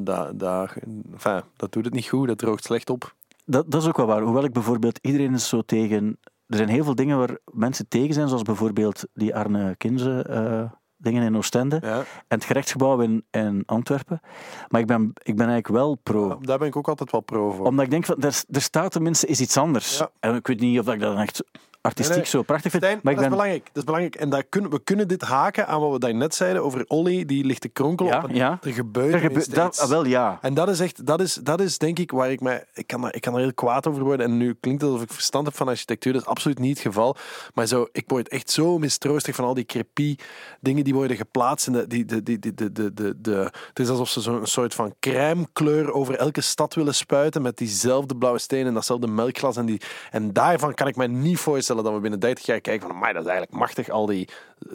dat, 0.00 0.38
dat, 0.38 0.70
enfin, 1.12 1.42
dat 1.56 1.72
doet 1.72 1.84
het 1.84 1.94
niet 1.94 2.08
goed, 2.08 2.28
dat 2.28 2.38
droogt 2.38 2.64
slecht 2.64 2.90
op. 2.90 3.14
dat, 3.48 3.70
dat 3.70 3.82
is 3.82 3.88
ook 3.88 3.96
wel 3.96 4.06
waar. 4.06 4.22
Hoewel 4.22 4.44
ik 4.44 4.52
bijvoorbeeld, 4.52 4.98
iedereen 5.02 5.34
is 5.34 5.48
zo 5.48 5.62
tegen. 5.62 6.18
Er 6.46 6.56
zijn 6.56 6.68
heel 6.68 6.84
veel 6.84 6.94
dingen 6.94 7.18
waar 7.18 7.38
mensen 7.52 7.88
tegen 7.88 8.14
zijn, 8.14 8.28
zoals 8.28 8.42
bijvoorbeeld 8.42 9.04
die 9.14 9.34
Arne 9.34 9.76
Kinze 9.76 10.22
eh, 10.22 10.70
dingen 10.96 11.22
in 11.22 11.36
Oostende 11.36 11.78
Ja. 11.82 11.98
en 11.98 12.04
het 12.28 12.44
gerechtsgebouw 12.44 13.00
in, 13.00 13.24
in 13.30 13.62
Antwerpen. 13.66 14.20
Maar 14.68 14.80
ik 14.80 14.86
ben, 14.86 15.02
ik 15.22 15.36
ben 15.36 15.48
eigenlijk 15.48 15.68
wel 15.68 15.94
pro. 15.94 16.38
Daar 16.40 16.58
ben 16.58 16.68
ik 16.68 16.76
ook 16.76 16.88
altijd 16.88 17.10
wel 17.10 17.20
pro 17.20 17.50
voor. 17.50 17.66
Omdat 17.66 17.84
ik 17.84 17.90
denk, 17.90 18.04
van, 18.04 18.16
er, 18.20 18.42
er 18.50 18.60
staat 18.60 18.92
tenminste 18.92 19.26
is 19.26 19.40
iets 19.40 19.56
anders. 19.56 19.98
Ja. 19.98 20.10
En 20.20 20.34
ik 20.34 20.46
weet 20.46 20.60
niet 20.60 20.78
of 20.80 20.88
ik 20.88 21.00
dat 21.00 21.18
echt 21.18 21.44
artistiek 21.80 22.14
Nee, 22.14 22.22
nee. 22.22 22.30
zo 22.32 22.42
prachtig 22.42 22.70
vind. 22.70 22.82
Stijn, 22.82 23.00
maar 23.02 23.12
ik 23.12 23.18
dat 23.18 23.28
ben... 23.28 23.36
is 23.38 23.42
belangrijk. 23.44 23.66
Dat 23.66 23.76
is 23.76 23.84
belangrijk. 23.84 24.14
En 24.16 24.30
dat 24.30 24.44
kunnen, 24.48 24.70
we 24.70 24.80
kunnen 24.84 25.08
dit 25.08 25.22
haken 25.22 25.66
aan 25.66 25.80
wat 25.80 25.92
we 25.92 25.98
daarnet 25.98 26.34
zeiden 26.34 26.62
over 26.62 26.84
Olly, 26.86 27.24
die 27.24 27.44
ligt 27.44 27.60
te 27.60 27.68
kronkelen. 27.68 28.12
Ja, 28.12 28.18
op 28.18 28.28
een- 28.28 28.34
ja. 28.34 28.58
Er 28.62 28.72
gebeurt 28.72 29.14
Er 29.14 29.20
gebeurt- 29.20 29.54
dat, 29.54 29.80
ah, 29.80 29.88
wel 29.88 30.04
ja. 30.06 30.38
En 30.42 30.54
dat 30.54 30.68
is 30.68 30.80
echt, 30.80 31.06
dat 31.06 31.20
is, 31.20 31.34
dat 31.34 31.60
is 31.60 31.78
denk 31.78 31.98
ik 31.98 32.10
waar 32.10 32.30
ik 32.30 32.40
mij, 32.40 32.64
ik 32.74 32.86
kan, 32.86 33.04
er, 33.04 33.14
ik 33.14 33.20
kan 33.20 33.34
er 33.34 33.40
heel 33.40 33.54
kwaad 33.54 33.86
over 33.86 34.02
worden. 34.02 34.26
En 34.26 34.36
nu 34.36 34.54
klinkt 34.60 34.82
het 34.82 34.90
alsof 34.90 35.04
ik 35.06 35.12
verstand 35.12 35.46
heb 35.46 35.56
van 35.56 35.68
architectuur. 35.68 36.12
Dat 36.12 36.22
is 36.22 36.28
absoluut 36.28 36.58
niet 36.58 36.76
het 36.78 36.86
geval. 36.86 37.16
Maar 37.54 37.66
zo, 37.66 37.86
ik 37.92 38.04
word 38.06 38.28
echt 38.28 38.50
zo 38.50 38.78
mistroostig 38.78 39.34
van 39.34 39.44
al 39.44 39.54
die 39.54 39.64
crepie 39.64 40.18
dingen 40.60 40.84
die 40.84 40.94
worden 40.94 41.16
geplaatst. 41.16 41.66
En 41.66 41.72
de, 41.72 41.86
die, 41.86 42.04
de, 42.04 42.22
die, 42.22 42.38
die, 42.38 42.54
de, 42.54 42.72
de, 42.72 42.92
de, 42.94 43.14
de, 43.20 43.50
het 43.68 43.78
is 43.78 43.88
alsof 43.88 44.08
ze 44.08 44.20
zo'n 44.20 44.46
soort 44.46 44.74
van 44.74 44.94
crème 45.00 45.46
kleur 45.52 45.92
over 45.92 46.14
elke 46.14 46.40
stad 46.40 46.74
willen 46.74 46.94
spuiten. 46.94 47.42
Met 47.42 47.56
diezelfde 47.56 48.16
blauwe 48.16 48.38
stenen 48.38 48.66
en 48.66 48.74
datzelfde 48.74 49.06
melkglas. 49.06 49.56
En, 49.56 49.66
die, 49.66 49.80
en 50.10 50.32
daarvan 50.32 50.74
kan 50.74 50.86
ik 50.86 50.96
me 50.96 51.06
niet 51.06 51.38
voorstellen 51.38 51.77
dat 51.84 51.94
we 51.94 52.00
binnen 52.00 52.20
30 52.20 52.46
jaar 52.46 52.60
kijken 52.60 52.88
van, 52.88 52.98
maar 52.98 53.12
dat 53.12 53.22
is 53.22 53.28
eigenlijk 53.28 53.58
machtig. 53.58 53.88
Al 53.88 54.06
die, 54.06 54.28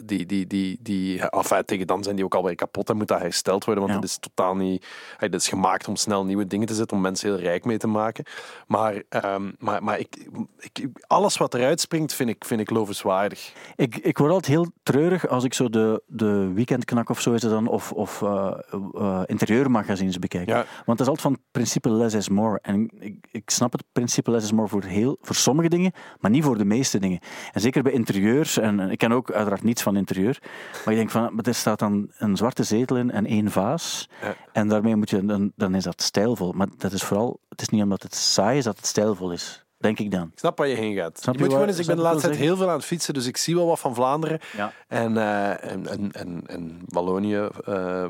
die, 0.04 0.26
die, 0.26 0.46
die, 0.46 0.78
die 0.80 1.28
enfin, 1.28 1.64
tegen 1.64 1.86
dan 1.86 2.02
zijn 2.02 2.16
die 2.16 2.24
ook 2.24 2.34
alweer 2.34 2.54
kapot 2.54 2.90
en 2.90 2.96
moet 2.96 3.08
dat 3.08 3.20
hersteld 3.20 3.64
worden. 3.64 3.82
Want 3.82 3.94
Ja. 3.94 4.00
het 4.00 4.10
is 4.10 4.18
totaal 4.18 4.56
niet, 4.56 4.86
hey, 5.16 5.28
dat 5.28 5.40
is 5.40 5.48
gemaakt 5.48 5.88
om 5.88 5.96
snel 5.96 6.24
nieuwe 6.24 6.46
dingen 6.46 6.66
te 6.66 6.74
zetten, 6.74 6.96
om 6.96 7.02
mensen 7.02 7.28
heel 7.28 7.38
rijk 7.38 7.64
mee 7.64 7.78
te 7.78 7.86
maken. 7.86 8.24
Maar, 8.66 9.02
ehm, 9.08 9.50
maar, 9.58 9.82
maar 9.82 9.98
ik, 9.98 10.28
ik, 10.58 10.86
alles 11.06 11.36
wat 11.36 11.54
eruit 11.54 11.80
springt, 11.80 12.14
vind 12.14 12.28
ik, 12.30 12.44
vind 12.44 12.60
ik 12.60 12.70
lovenswaardig. 12.70 13.52
Ik, 13.76 13.96
ik 13.96 14.18
word 14.18 14.32
altijd 14.32 14.52
heel 14.52 14.70
treurig 14.82 15.28
als 15.28 15.44
ik 15.44 15.54
zo 15.54 15.68
de, 15.70 16.02
de 16.06 16.52
weekendknak 16.54 17.08
of 17.08 17.20
zo 17.20 17.32
is 17.32 17.42
het 17.42 17.50
dan, 17.50 17.66
of, 17.66 17.92
of 17.92 18.22
eh, 18.22 18.52
eh, 18.94 19.22
interieurmagazines 19.26 20.18
bekijk. 20.18 20.48
Ja. 20.48 20.64
Want 20.86 20.98
dat 20.98 21.00
is 21.00 21.06
altijd 21.06 21.20
van 21.20 21.32
het 21.32 21.40
principe 21.50 21.90
less 21.90 22.14
is 22.14 22.28
more. 22.28 22.58
En 22.62 22.90
ik, 22.98 23.14
ik 23.30 23.50
snap 23.50 23.72
het 23.72 23.84
principe 23.92 24.30
less 24.30 24.44
is 24.44 24.52
more 24.52 24.68
voor, 24.68 24.82
heel, 24.82 25.16
voor 25.20 25.34
sommige 25.36 25.68
dingen, 25.68 25.92
maar 26.20 26.30
niet 26.30 26.44
voor 26.44 26.58
de 26.58 26.64
meeste 26.64 26.98
dingen. 26.98 27.18
En 27.52 27.60
zeker 27.60 27.82
bij 27.82 27.92
interieurs, 27.92 28.58
en 28.58 28.80
ik 28.80 28.98
ken 28.98 29.12
ook 29.12 29.30
uiteraard 29.32 29.62
niets 29.74 29.82
van 29.82 29.96
interieur, 29.96 30.38
maar 30.84 30.94
ik 30.94 31.00
denk 31.00 31.10
van, 31.10 31.34
maar 31.34 31.44
er 31.44 31.54
staat 31.54 31.78
dan 31.78 32.10
een 32.18 32.36
zwarte 32.36 32.62
zetel 32.62 32.96
in 32.96 33.10
en 33.10 33.26
één 33.26 33.50
vaas. 33.50 34.08
Ja. 34.22 34.36
En 34.52 34.68
daarmee 34.68 34.96
moet 34.96 35.10
je, 35.10 35.24
dan, 35.24 35.52
dan 35.56 35.74
is 35.74 35.84
dat 35.84 36.02
stijlvol. 36.02 36.52
Maar 36.52 36.66
dat 36.78 36.92
is 36.92 37.02
vooral, 37.02 37.40
het 37.48 37.60
is 37.60 37.68
niet 37.68 37.82
omdat 37.82 38.02
het 38.02 38.14
saai 38.14 38.58
is 38.58 38.64
dat 38.64 38.76
het 38.76 38.86
stijlvol 38.86 39.32
is. 39.32 39.64
Denk 39.78 39.98
ik 39.98 40.10
dan. 40.10 40.30
Ik 40.32 40.38
snap 40.38 40.58
waar 40.58 40.68
je 40.68 40.74
heen 40.74 40.94
gaat. 40.94 41.18
Snap 41.18 41.34
je 41.34 41.40
je 41.40 41.46
moet 41.46 41.54
gewoon 41.54 41.68
eens, 41.68 41.78
ik 41.78 41.86
ben 41.86 41.96
de 41.96 42.02
je 42.02 42.08
laatste 42.08 42.28
tijd 42.28 42.40
heel 42.40 42.56
veel 42.56 42.68
aan 42.68 42.76
het 42.76 42.84
fietsen, 42.84 43.14
dus 43.14 43.26
ik 43.26 43.36
zie 43.36 43.54
wel 43.54 43.66
wat 43.66 43.80
van 43.80 43.94
Vlaanderen. 43.94 44.40
Ja. 44.56 44.72
En, 44.88 45.16
eh, 45.16 45.70
en, 45.72 45.86
en, 45.86 46.12
en, 46.12 46.42
en 46.46 46.80
Wallonië 46.86 47.48
eh, 47.64 48.06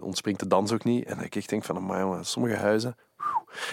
ontspringt 0.00 0.40
de 0.40 0.46
dans 0.46 0.72
ook 0.72 0.84
niet. 0.84 1.04
En 1.04 1.20
ik 1.20 1.36
echt 1.36 1.48
denk 1.48 1.64
van, 1.64 1.86
maar 1.86 2.00
jongen, 2.00 2.24
sommige 2.24 2.56
huizen... 2.56 2.96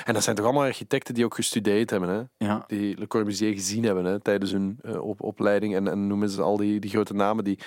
En 0.04 0.14
dat 0.14 0.24
zijn 0.24 0.36
toch 0.36 0.46
allemaal 0.46 0.64
architecten 0.64 1.14
die 1.14 1.26
ook 1.26 1.36
gestudeerd 1.36 1.90
hebben, 1.90 2.10
hè? 2.10 2.46
Ja. 2.46 2.64
die 2.68 2.98
Le 2.98 3.08
Corbusier 3.08 3.54
gezien 3.54 3.84
hebben 3.84 4.06
hè, 4.06 4.20
tijdens 4.20 4.52
hun 4.52 4.80
eh, 4.82 5.02
op, 5.02 5.22
opleiding. 5.22 5.76
En, 5.76 5.88
en 5.88 6.08
noemen 6.08 6.30
ze 6.30 6.42
al 6.42 6.58
die, 6.58 6.80
die 6.80 6.90
grote 6.90 7.14
namen. 7.14 7.44
Die, 7.44 7.60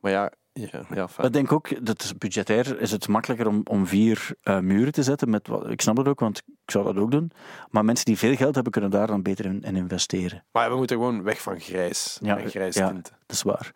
maar 0.00 0.12
ja, 0.12 0.32
ja, 0.52 0.82
ja. 0.94 1.08
Ik 1.22 1.32
denk 1.32 1.52
ook, 1.52 1.86
dat 1.86 2.14
budgetair 2.18 2.80
is 2.80 2.90
het 2.90 3.08
makkelijker 3.08 3.46
om, 3.46 3.60
om 3.64 3.86
vier 3.86 4.28
eh, 4.42 4.58
muren 4.58 4.92
te 4.92 5.02
zetten. 5.02 5.30
Met, 5.30 5.48
ik 5.68 5.80
snap 5.80 5.96
dat 5.96 6.08
ook, 6.08 6.20
want 6.20 6.38
ik 6.38 6.70
zou 6.70 6.84
dat 6.84 6.96
ook 6.96 7.10
doen. 7.10 7.30
Maar 7.70 7.84
mensen 7.84 8.04
die 8.04 8.18
veel 8.18 8.36
geld 8.36 8.54
hebben, 8.54 8.72
kunnen 8.72 8.90
daar 8.90 9.06
dan 9.06 9.22
beter 9.22 9.44
in, 9.44 9.62
in 9.62 9.76
investeren. 9.76 10.44
Maar 10.52 10.70
we 10.70 10.76
moeten 10.76 10.96
gewoon 10.96 11.22
weg 11.22 11.40
van 11.40 11.60
grijs. 11.60 12.18
Ja, 12.22 12.38
en 12.38 12.50
grijs 12.50 12.74
ja. 12.74 12.88
tinten. 12.88 13.16
Dat 13.26 13.36
is 13.36 13.42
waar. 13.42 13.72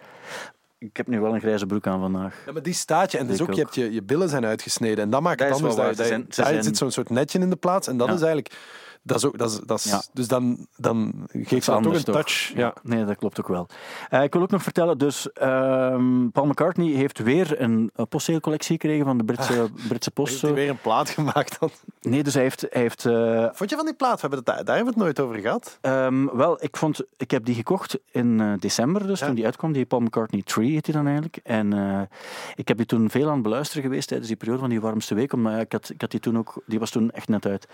Ik 0.82 0.96
heb 0.96 1.06
nu 1.06 1.20
wel 1.20 1.34
een 1.34 1.40
grijze 1.40 1.66
broek 1.66 1.86
aan 1.86 2.00
vandaag. 2.00 2.42
Ja, 2.46 2.52
maar 2.52 2.62
die 2.62 2.72
staat 2.74 3.12
je. 3.12 3.18
En 3.18 3.26
dus 3.26 3.40
ook, 3.42 3.52
je, 3.52 3.60
hebt 3.60 3.74
je, 3.74 3.92
je 3.92 4.02
billen 4.02 4.28
zijn 4.28 4.44
uitgesneden. 4.46 5.04
En 5.04 5.10
dat 5.10 5.20
maakt 5.20 5.38
Dat 5.38 5.46
het 5.48 5.56
anders. 5.56 5.74
wel 5.74 5.84
Daar, 5.84 5.94
waar. 5.96 6.04
Ze 6.04 6.10
daar, 6.10 6.18
zijn- 6.20 6.32
ze 6.32 6.40
daar 6.42 6.50
zijn- 6.52 6.64
zit 6.64 6.76
zo'n 6.76 6.90
soort 6.90 7.10
netje 7.10 7.38
in 7.38 7.50
de 7.50 7.56
plaats. 7.56 7.88
En 7.88 7.96
dat 7.96 8.08
Ja. 8.08 8.14
is 8.14 8.20
eigenlijk... 8.20 8.54
Dat 9.02 9.16
is 9.16 9.24
ook, 9.24 9.38
dat 9.38 9.50
is, 9.50 9.60
dat 9.66 9.78
is, 9.78 9.84
Ja. 9.84 10.02
Dus 10.12 10.28
dan, 10.28 10.66
dan 10.76 11.26
geeft 11.32 11.66
dat 11.66 11.82
toch 11.82 11.94
een 11.94 12.04
touch. 12.04 12.52
Ja. 12.54 12.74
Nee, 12.82 13.04
dat 13.04 13.16
klopt 13.16 13.40
ook 13.40 13.48
wel. 13.48 13.66
Eh, 14.08 14.22
ik 14.22 14.32
wil 14.32 14.42
ook 14.42 14.50
nog 14.50 14.62
vertellen, 14.62 14.98
dus 14.98 15.32
ehm, 15.32 16.28
Paul 16.28 16.46
McCartney 16.46 16.92
heeft 16.92 17.18
weer 17.18 17.60
een 17.60 17.90
postzegelcollectie 18.08 18.72
gekregen 18.80 19.04
van 19.04 19.18
de 19.18 19.24
Britse, 19.24 19.68
Britse 19.88 20.10
Post. 20.10 20.30
Heeft 20.30 20.42
hij 20.42 20.52
weer 20.54 20.68
een 20.68 20.80
plaat 20.80 21.10
gemaakt 21.10 21.60
dan? 21.60 21.70
Nee, 22.00 22.22
dus 22.22 22.34
hij 22.34 22.42
heeft... 22.42 22.66
Hij 22.70 22.82
heeft 22.82 23.04
eh, 23.06 23.48
Vond 23.52 23.70
je 23.70 23.76
van 23.76 23.84
die 23.84 23.94
plaat? 23.94 24.14
We 24.14 24.20
hebben 24.20 24.38
het, 24.38 24.46
daar, 24.46 24.64
daar 24.64 24.76
hebben 24.76 24.94
we 24.94 25.00
het 25.00 25.16
nooit 25.16 25.28
over 25.28 25.40
gehad. 25.42 25.78
Ehm, 25.80 26.26
wel, 26.36 26.62
ik, 26.64 26.76
vond, 26.76 27.00
ik 27.16 27.30
heb 27.30 27.44
die 27.44 27.54
gekocht 27.54 27.98
in 28.10 28.40
eh, 28.40 28.52
december, 28.58 29.06
dus 29.06 29.20
Ja. 29.20 29.26
toen 29.26 29.34
die 29.34 29.44
uitkwam. 29.44 29.72
Die 29.72 29.86
Paul 29.86 30.00
McCartney 30.02 30.42
3 30.42 30.72
heet 30.72 30.84
die 30.84 30.94
dan 30.94 31.04
eigenlijk. 31.06 31.36
En 31.42 32.08
ik 32.54 32.68
heb 32.68 32.76
die 32.76 32.86
toen 32.86 33.10
veel 33.10 33.26
aan 33.28 33.34
het 33.34 33.42
beluisteren 33.42 33.82
geweest 33.82 34.08
tijdens 34.08 34.28
die 34.28 34.36
periode 34.38 34.60
van 34.60 34.70
die 34.70 34.80
warmste 34.80 35.14
week. 35.14 35.32
Omdat 35.32 35.60
ik, 35.60 35.72
had, 35.72 35.90
ik 35.90 36.00
had 36.00 36.10
die 36.10 36.20
toen 36.20 36.38
ook, 36.38 36.62
die 36.66 36.78
was 36.78 36.90
toen 36.90 37.10
echt 37.10 37.28
net 37.28 37.46
uit. 37.46 37.68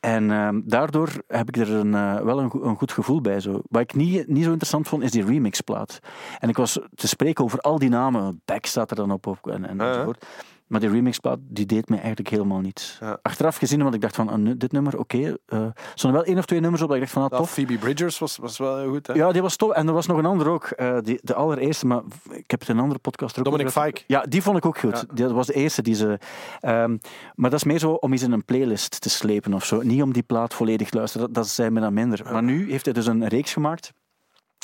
En 0.00 0.30
ehm, 0.30 0.60
daardoor 0.68 1.08
heb 1.26 1.48
ik 1.48 1.56
er 1.56 1.70
een, 1.70 1.94
eh, 1.94 2.20
wel 2.20 2.38
een, 2.40 2.50
go- 2.50 2.62
een 2.62 2.76
goed 2.76 2.92
gevoel 2.92 3.20
bij. 3.20 3.40
Zo. 3.40 3.60
Wat 3.70 3.82
ik 3.82 3.94
niet, 3.94 4.26
niet 4.28 4.42
zo 4.44 4.48
interessant 4.50 4.88
vond, 4.88 5.02
is 5.02 5.10
die 5.10 5.24
remixplaat. 5.24 5.98
En 6.38 6.48
ik 6.48 6.56
was 6.56 6.78
te 6.94 7.08
spreken 7.08 7.44
over 7.44 7.58
al 7.58 7.78
die 7.78 7.88
namen. 7.88 8.40
Beck 8.44 8.66
staat 8.66 8.90
er 8.90 8.96
dan 8.96 9.10
op, 9.10 9.26
op 9.26 9.46
en, 9.48 9.68
en 9.68 9.80
enzovoort. 9.80 10.26
Maar 10.68 10.80
die 10.80 10.88
remixplaat, 10.90 11.38
die 11.42 11.66
deed 11.66 11.88
mij 11.88 11.98
eigenlijk 11.98 12.28
helemaal 12.28 12.60
niets. 12.60 12.96
Ja. 13.00 13.18
Achteraf 13.22 13.56
gezien, 13.56 13.82
want 13.82 13.94
ik 13.94 14.00
dacht 14.00 14.14
van, 14.14 14.28
ah, 14.28 14.50
dit 14.56 14.72
nummer, 14.72 14.98
oké. 14.98 15.36
eh, 15.46 15.58
er 15.58 15.72
stonden 15.94 16.20
wel 16.20 16.28
één 16.28 16.38
of 16.38 16.44
twee 16.44 16.60
nummers 16.60 16.82
op 16.82 16.88
dat 16.88 16.96
ik 16.96 17.02
dacht 17.02 17.14
van, 17.14 17.22
ah, 17.22 17.38
tof. 17.38 17.50
Phoebe 17.50 17.78
Bridgers 17.78 18.18
was, 18.18 18.36
was 18.36 18.58
wel 18.58 18.78
heel 18.78 18.88
goed. 18.90 19.06
Hè? 19.06 19.12
Ja, 19.12 19.32
die 19.32 19.42
was 19.42 19.56
tof. 19.56 19.72
En 19.72 19.86
er 19.86 19.92
was 19.92 20.06
nog 20.06 20.18
een 20.18 20.26
ander 20.26 20.48
ook. 20.48 20.64
eh, 20.64 20.98
die, 21.02 21.18
de 21.22 21.34
allereerste, 21.34 21.86
maar 21.86 22.02
ik 22.30 22.50
heb 22.50 22.60
het 22.60 22.68
in 22.68 22.76
een 22.76 22.82
andere 22.82 23.00
podcast 23.00 23.38
ook 23.38 23.44
Dominic. 23.44 23.70
Fike. 23.70 24.02
Ja, 24.06 24.20
die 24.28 24.42
vond 24.42 24.56
ik 24.56 24.66
ook 24.66 24.78
goed. 24.78 24.96
Ja. 25.08 25.14
Die, 25.14 25.24
dat 25.24 25.32
was 25.34 25.46
de 25.46 25.54
eerste 25.54 25.82
die 25.82 25.94
ze... 25.94 26.18
ehm, 26.60 26.96
maar 27.34 27.50
dat 27.50 27.58
is 27.58 27.64
meer 27.64 27.78
zo 27.78 27.90
om 27.92 28.12
eens 28.12 28.22
in 28.22 28.32
een 28.32 28.44
playlist 28.44 29.00
te 29.00 29.10
slepen 29.10 29.54
of 29.54 29.64
zo. 29.64 29.80
Niet 29.82 30.02
om 30.02 30.12
die 30.12 30.22
plaat 30.22 30.54
volledig 30.54 30.90
te 30.90 30.96
luisteren. 30.96 31.26
Dat, 31.26 31.34
dat 31.34 31.48
zijn 31.48 31.72
me 31.72 31.80
dan 31.80 31.94
minder. 31.94 32.20
Maar 32.32 32.42
nu 32.42 32.70
heeft 32.70 32.84
hij 32.84 32.94
dus 32.94 33.06
een 33.06 33.26
reeks 33.28 33.52
gemaakt. 33.52 33.92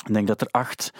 Ik 0.05 0.13
denk 0.13 0.27
dat 0.27 0.41
er 0.41 0.47
acht 0.51 0.91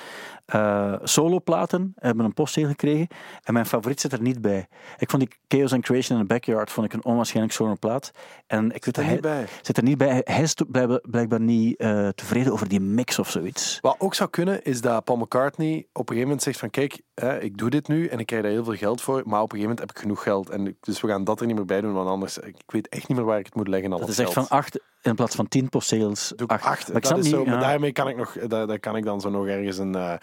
eh 0.45 0.93
soloplaten 1.03 1.93
hebben 1.95 2.25
een 2.25 2.33
postzegel 2.33 2.69
gekregen. 2.69 3.07
En 3.43 3.53
mijn 3.53 3.65
favoriet 3.65 4.01
zit 4.01 4.11
er 4.11 4.21
niet 4.21 4.41
bij. 4.41 4.67
Ik 4.97 5.09
vond 5.09 5.21
die 5.21 5.37
Chaos 5.47 5.73
and 5.73 5.83
Creation 5.83 6.17
in 6.17 6.27
the 6.27 6.33
Backyard 6.33 6.71
vond 6.71 6.85
ik 6.85 6.93
een 6.93 7.05
onwaarschijnlijk 7.05 7.53
schone 7.53 7.75
plaat. 7.75 8.11
En 8.47 8.71
ik 8.71 8.85
weet 8.85 8.97
er 8.97 9.05
niet 9.05 9.21
bij. 9.21 9.45
zit 9.61 9.77
er 9.77 9.83
niet 9.83 9.97
bij. 9.97 10.21
Hij 10.23 10.41
is 10.41 10.55
blijkbaar, 11.01 11.41
niet 11.41 11.77
eh, 11.77 12.07
tevreden 12.07 12.53
over 12.53 12.67
die 12.67 12.79
mix 12.79 13.19
of 13.19 13.29
zoiets. 13.29 13.77
Wat 13.81 13.95
ook 13.97 14.13
zou 14.13 14.29
kunnen, 14.29 14.63
is 14.63 14.81
dat 14.81 15.03
Paul 15.03 15.17
McCartney 15.17 15.77
op 15.77 16.09
een 16.09 16.15
gegeven 16.15 16.21
moment 16.21 16.43
zegt 16.43 16.59
van 16.59 16.69
kijk, 16.69 17.01
hè, 17.13 17.41
ik 17.41 17.57
doe 17.57 17.69
dit 17.69 17.87
nu 17.87 18.07
en 18.07 18.19
ik 18.19 18.25
krijg 18.25 18.41
daar 18.41 18.51
heel 18.51 18.63
veel 18.63 18.75
geld 18.75 19.01
voor, 19.01 19.21
maar 19.25 19.41
op 19.41 19.51
een 19.51 19.57
gegeven 19.57 19.61
moment 19.61 19.79
heb 19.79 19.89
ik 19.89 19.97
genoeg 19.99 20.23
geld. 20.23 20.49
En 20.49 20.77
dus 20.79 21.01
we 21.01 21.07
gaan 21.07 21.23
dat 21.23 21.39
er 21.39 21.45
niet 21.45 21.55
meer 21.55 21.65
bij 21.65 21.81
doen, 21.81 21.93
want 21.93 22.09
anders, 22.09 22.37
ik 22.37 22.55
weet 22.65 22.89
echt 22.89 23.07
niet 23.07 23.17
meer 23.17 23.27
waar 23.27 23.39
ik 23.39 23.45
het 23.45 23.55
moet 23.55 23.67
leggen. 23.67 23.91
Al 23.91 23.99
Dat 23.99 24.09
is 24.09 24.19
echt 24.19 24.33
geld. 24.33 24.47
van 24.47 24.57
acht 24.57 24.79
in 25.05 25.15
plaats 25.15 25.35
van 25.35 25.47
tien 25.47 25.69
postzegels. 25.69 26.33
Doe 26.35 26.47
ik 26.47 26.51
acht. 26.51 26.65
acht. 26.65 26.87
Maar 26.87 26.97
ik 26.97 27.03
dat 27.03 27.17
is 27.17 27.23
niet, 27.23 27.33
zo, 27.33 27.45
maar 27.45 27.59
daarmee 27.59 27.91
kan 27.91 28.07
ik, 28.07 28.17
nog, 28.17 28.37
daar, 28.47 28.67
daar 28.67 28.79
kan 28.79 28.95
ik 28.95 29.03
dan 29.03 29.21
zo 29.21 29.29
nog 29.29 29.47
ergens 29.47 29.77
een, 29.77 29.95
eh, 29.95 30.13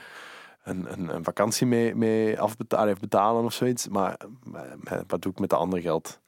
een, 0.63 0.93
een, 0.93 1.15
een 1.15 1.25
vakantie 1.25 1.67
mee, 1.67 1.95
mee 1.95 2.41
afbetalen, 2.41 2.97
betalen 3.01 3.45
of 3.45 3.53
zoiets. 3.53 3.89
Maar 3.89 4.17
eh, 4.85 4.99
wat 5.07 5.23
doe 5.23 5.33
ik 5.33 5.39
met 5.39 5.51
de 5.51 5.57
andere 5.57 5.83
geld? 5.83 6.21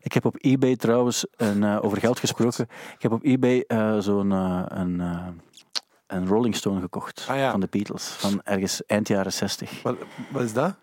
Ik 0.00 0.12
heb 0.12 0.24
op 0.24 0.36
eBay 0.40 0.76
trouwens, 0.76 1.26
een, 1.36 1.64
eh, 1.64 1.78
over 1.84 1.98
geld 1.98 2.18
gesproken, 2.18 2.66
ik 2.94 3.02
heb 3.02 3.12
op 3.12 3.24
eBay 3.24 3.64
eh, 3.66 3.98
zo'n 3.98 4.30
een, 4.30 4.98
een 6.06 6.26
Rolling 6.26 6.56
Stone 6.56 6.80
gekocht 6.80 7.26
Ah, 7.28 7.36
ja. 7.36 7.50
van 7.50 7.60
de 7.60 7.68
Beatles, 7.70 8.06
van 8.08 8.40
ergens 8.44 8.84
eind 8.86 9.08
jaren 9.08 9.32
60. 9.32 9.82
Wat, 9.82 9.96
wat 10.30 10.42
is 10.42 10.52
dat? 10.52 10.74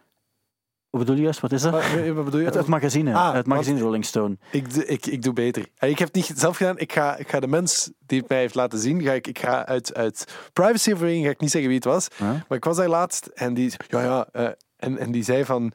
Hoe 0.93 1.01
bedoel 1.01 1.17
je 1.17 1.21
juist, 1.23 1.39
wat 1.39 1.51
is 1.51 1.61
dat? 1.61 1.71
Wat, 1.71 2.07
wat 2.15 2.25
bedoel 2.25 2.39
je? 2.39 2.45
Het, 2.45 2.53
het 2.55 2.67
magazine, 2.67 3.13
Ah, 3.13 3.33
het 3.33 3.45
magazine 3.47 3.79
Rolling 3.79 4.05
Stone. 4.05 4.37
Ik, 4.51 4.73
doe- 4.73 4.85
ik, 4.85 5.05
ik 5.05 5.21
doe 5.21 5.33
beter. 5.33 5.65
Ja, 5.75 5.87
Ik 5.87 5.99
heb 5.99 6.07
het 6.07 6.15
niet 6.15 6.31
zelf 6.39 6.57
gedaan. 6.57 6.77
Ik 6.77 6.93
ga, 6.93 7.15
ik 7.17 7.29
ga 7.29 7.39
de 7.39 7.47
mens 7.47 7.91
die 8.05 8.19
het 8.19 8.29
mij 8.29 8.37
heeft 8.39 8.55
laten 8.55 8.79
zien, 8.79 9.01
ga 9.01 9.11
ik, 9.11 9.27
ik 9.27 9.39
ga 9.39 9.65
uit, 9.65 9.93
uit 9.93 10.27
privacy 10.53 10.95
ga 10.95 11.29
ik 11.29 11.39
niet 11.39 11.51
zeggen 11.51 11.69
wie 11.69 11.79
het 11.79 11.87
was. 11.87 12.07
Maar 12.19 12.57
ik 12.57 12.63
was 12.63 12.77
daar 12.77 12.87
laatst 12.87 13.25
en 13.25 13.53
die, 13.53 13.73
ja, 13.87 14.01
ja, 14.01 14.27
eh, 14.31 14.47
en, 14.77 14.97
en 14.97 15.11
die 15.11 15.23
zei 15.23 15.45
van, 15.45 15.71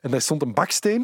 en 0.00 0.10
daar 0.10 0.20
stond 0.20 0.42
een 0.42 0.54
baksteen. 0.54 1.00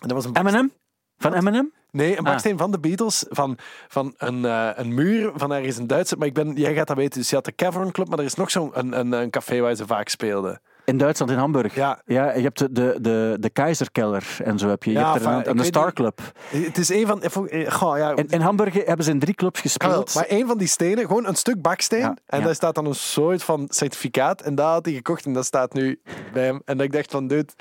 En 0.00 0.08
dat 0.08 0.12
was 0.12 0.24
een 0.24 0.32
baksteen, 0.32 0.54
Eminem? 0.54 0.72
Van 1.18 1.34
Eminem? 1.34 1.72
nee, 1.90 2.10
een 2.12 2.18
Ah. 2.18 2.24
baksteen 2.24 2.58
van 2.58 2.70
de 2.70 2.78
Beatles, 2.78 3.24
van, 3.28 3.58
van 3.88 4.14
een, 4.18 4.44
eh, 4.44 4.70
een 4.74 4.94
muur 4.94 5.32
van 5.34 5.52
ergens 5.52 5.78
in 5.78 5.86
Duitsland. 5.86 6.18
Maar 6.18 6.28
ik 6.28 6.34
ben, 6.34 6.56
jij 6.56 6.74
gaat 6.74 6.86
dat 6.86 6.96
weten, 6.96 7.18
dus 7.20 7.28
je 7.28 7.34
had 7.34 7.44
de 7.44 7.54
Cavern 7.54 7.92
Club, 7.92 8.08
maar 8.08 8.18
er 8.18 8.24
is 8.24 8.34
nog 8.34 8.50
zo'n 8.50 8.70
een, 8.78 8.98
een, 8.98 9.12
een 9.12 9.30
café 9.30 9.60
waar 9.60 9.74
ze 9.74 9.86
vaak 9.86 10.08
speelden. 10.08 10.60
In 10.90 10.96
Duitsland, 10.98 11.30
in 11.32 11.38
Hamburg. 11.38 11.74
Ja. 11.74 12.00
ja 12.06 12.34
je 12.34 12.42
hebt 12.42 12.58
de, 12.58 12.72
de, 12.72 12.98
de, 13.00 13.36
de 13.40 13.50
Keizerkeller 13.50 14.36
en 14.44 14.58
zo 14.58 14.68
heb 14.68 14.82
je. 14.82 14.90
Je 14.92 14.98
Ja, 14.98 15.12
hebt 15.12 15.24
er 15.24 15.30
enfin, 15.30 15.32
een, 15.34 15.40
ik 15.40 15.46
en 15.46 15.56
de 15.56 15.62
weet 15.62 15.66
Star 15.74 15.84
niet. 15.84 15.94
Club. 15.94 16.20
Het 16.66 16.78
is 16.78 16.88
een 16.88 17.06
van, 17.06 17.22
eh, 17.22 17.70
goh, 17.72 17.96
ja, 17.98 18.16
In, 18.16 18.26
in 18.28 18.40
Hamburg 18.40 18.74
hebben 18.84 19.04
ze 19.04 19.10
in 19.10 19.18
drie 19.18 19.34
clubs 19.34 19.60
gespeeld. 19.60 20.14
maar 20.14 20.24
één 20.24 20.46
van 20.46 20.58
die 20.58 20.68
stenen, 20.68 21.06
gewoon 21.06 21.26
een 21.26 21.34
stuk 21.36 21.62
baksteen. 21.62 22.00
Ja, 22.00 22.16
en 22.26 22.42
daar 22.42 22.54
staat 22.54 22.74
dan 22.74 22.86
een 22.86 22.94
soort 22.94 23.42
van 23.42 23.64
certificaat. 23.68 24.40
En 24.40 24.54
dat 24.54 24.66
had 24.66 24.84
hij 24.84 24.94
gekocht 24.94 25.24
en 25.24 25.32
dat 25.32 25.44
staat 25.44 25.72
nu 25.72 26.00
bij 26.32 26.44
hem. 26.44 26.62
En 26.64 26.76
dat 26.76 26.86
ik 26.86 26.92
dacht 26.92 27.10
van, 27.10 27.26
dude, 27.26 27.52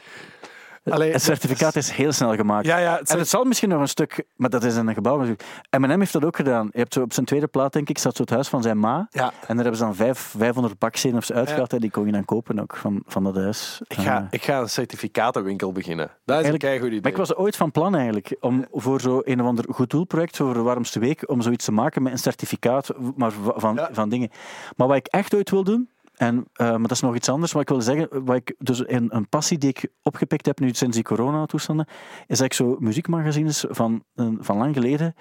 Allee, 0.92 1.12
het 1.12 1.22
certificaat 1.22 1.76
is 1.76 1.90
heel 1.90 2.12
snel 2.12 2.36
gemaakt. 2.36 2.66
Ja, 2.66 2.78
ja, 2.78 2.98
het 2.98 3.10
en 3.12 3.18
het 3.18 3.28
zal 3.28 3.44
misschien 3.44 3.70
nog 3.70 3.82
een 3.82 3.88
stuk, 3.88 4.24
maar 4.36 4.50
dat 4.50 4.64
is 4.64 4.76
in 4.76 4.88
een 4.88 4.94
gebouw. 4.94 5.26
Eminem 5.70 6.00
heeft 6.00 6.14
dat 6.14 6.26
ook 6.26 6.36
gedaan. 6.36 6.70
Je 6.72 6.80
hebt 6.80 6.94
zo 6.94 7.02
op 7.02 7.14
zijn 7.14 7.26
tweede 7.26 7.48
plaat, 7.48 7.74
denk 7.74 7.90
ik, 7.90 7.98
zat 7.98 8.16
zo 8.16 8.22
het 8.22 8.32
huis 8.32 8.48
van 8.48 8.62
zijn 8.62 8.80
ma. 8.80 9.08
Ja. 9.10 9.24
En 9.26 9.32
daar 9.48 9.56
hebben 9.58 9.76
ze 9.78 9.84
dan 9.84 9.96
vijf, 9.96 10.34
500 10.38 10.80
bakstenen 10.80 11.18
of 11.18 11.26
zo 11.26 11.34
uitgehaald. 11.34 11.74
En 11.74 11.80
die 11.80 11.92
kon 11.92 12.06
je 12.06 12.12
dan 12.12 12.26
kopen 12.26 12.60
ook 12.60 12.76
van, 12.76 13.02
van 13.06 13.24
dat 13.24 13.36
huis. 13.36 13.82
Ik 13.88 13.98
ga, 13.98 14.18
Eh, 14.18 14.26
ik 14.30 14.44
ga 14.44 14.60
een 14.60 14.70
certificatenwinkel 14.70 15.72
beginnen. 15.72 16.06
Dat 16.26 16.40
is 16.40 16.46
een 16.48 16.50
Eigenlijk- 16.60 16.78
goed 16.80 16.88
idee. 16.88 17.02
Maar 17.02 17.12
ik 17.12 17.18
was 17.18 17.36
ooit 17.36 17.56
van 17.56 17.72
plan 17.72 17.96
eigenlijk 17.96 18.36
om 18.40 18.66
voor 18.72 19.02
zo 19.02 19.22
een 19.24 19.42
of 19.42 19.48
ander 19.48 19.66
goed 19.70 19.90
doelproject, 19.90 20.38
voor 20.38 20.54
de 20.54 20.62
warmste 20.62 21.00
week, 21.00 21.30
om 21.30 21.42
zoiets 21.42 21.66
te 21.66 21.72
maken 21.72 22.04
met 22.04 22.12
een 22.12 22.18
certificaat 22.18 22.90
maar 23.16 23.32
van, 23.56 23.76
Ja. 23.76 23.90
van 23.92 24.10
dingen. 24.10 24.30
Maar 24.76 24.88
wat 24.88 24.98
ik 24.98 25.08
echt 25.08 25.36
ooit 25.36 25.50
wil 25.50 25.64
doen, 25.64 25.90
en, 26.20 26.46
eh, 26.54 26.70
maar 26.70 26.82
dat 26.82 26.92
is 26.92 27.00
nog 27.02 27.16
iets 27.16 27.30
anders, 27.30 27.52
wat 27.52 27.62
ik 27.62 27.70
wil 27.70 27.82
zeggen, 27.82 28.26
wat 28.26 28.36
ik, 28.36 28.56
dus 28.58 28.88
een, 28.88 29.16
een 29.16 29.30
passie 29.30 29.58
die 29.58 29.70
ik 29.70 29.88
opgepikt 30.04 30.46
heb 30.46 30.60
nu 30.60 30.74
sinds 30.74 30.96
die 30.96 31.04
coronatoestanden, 31.06 31.88
is 32.28 32.38
dat 32.38 32.46
ik 32.46 32.54
zo 32.54 32.76
muziekmagazines 32.80 33.66
van, 33.70 34.04
eh, 34.16 34.28
van 34.40 34.58
lang 34.58 34.74
geleden 34.76 35.14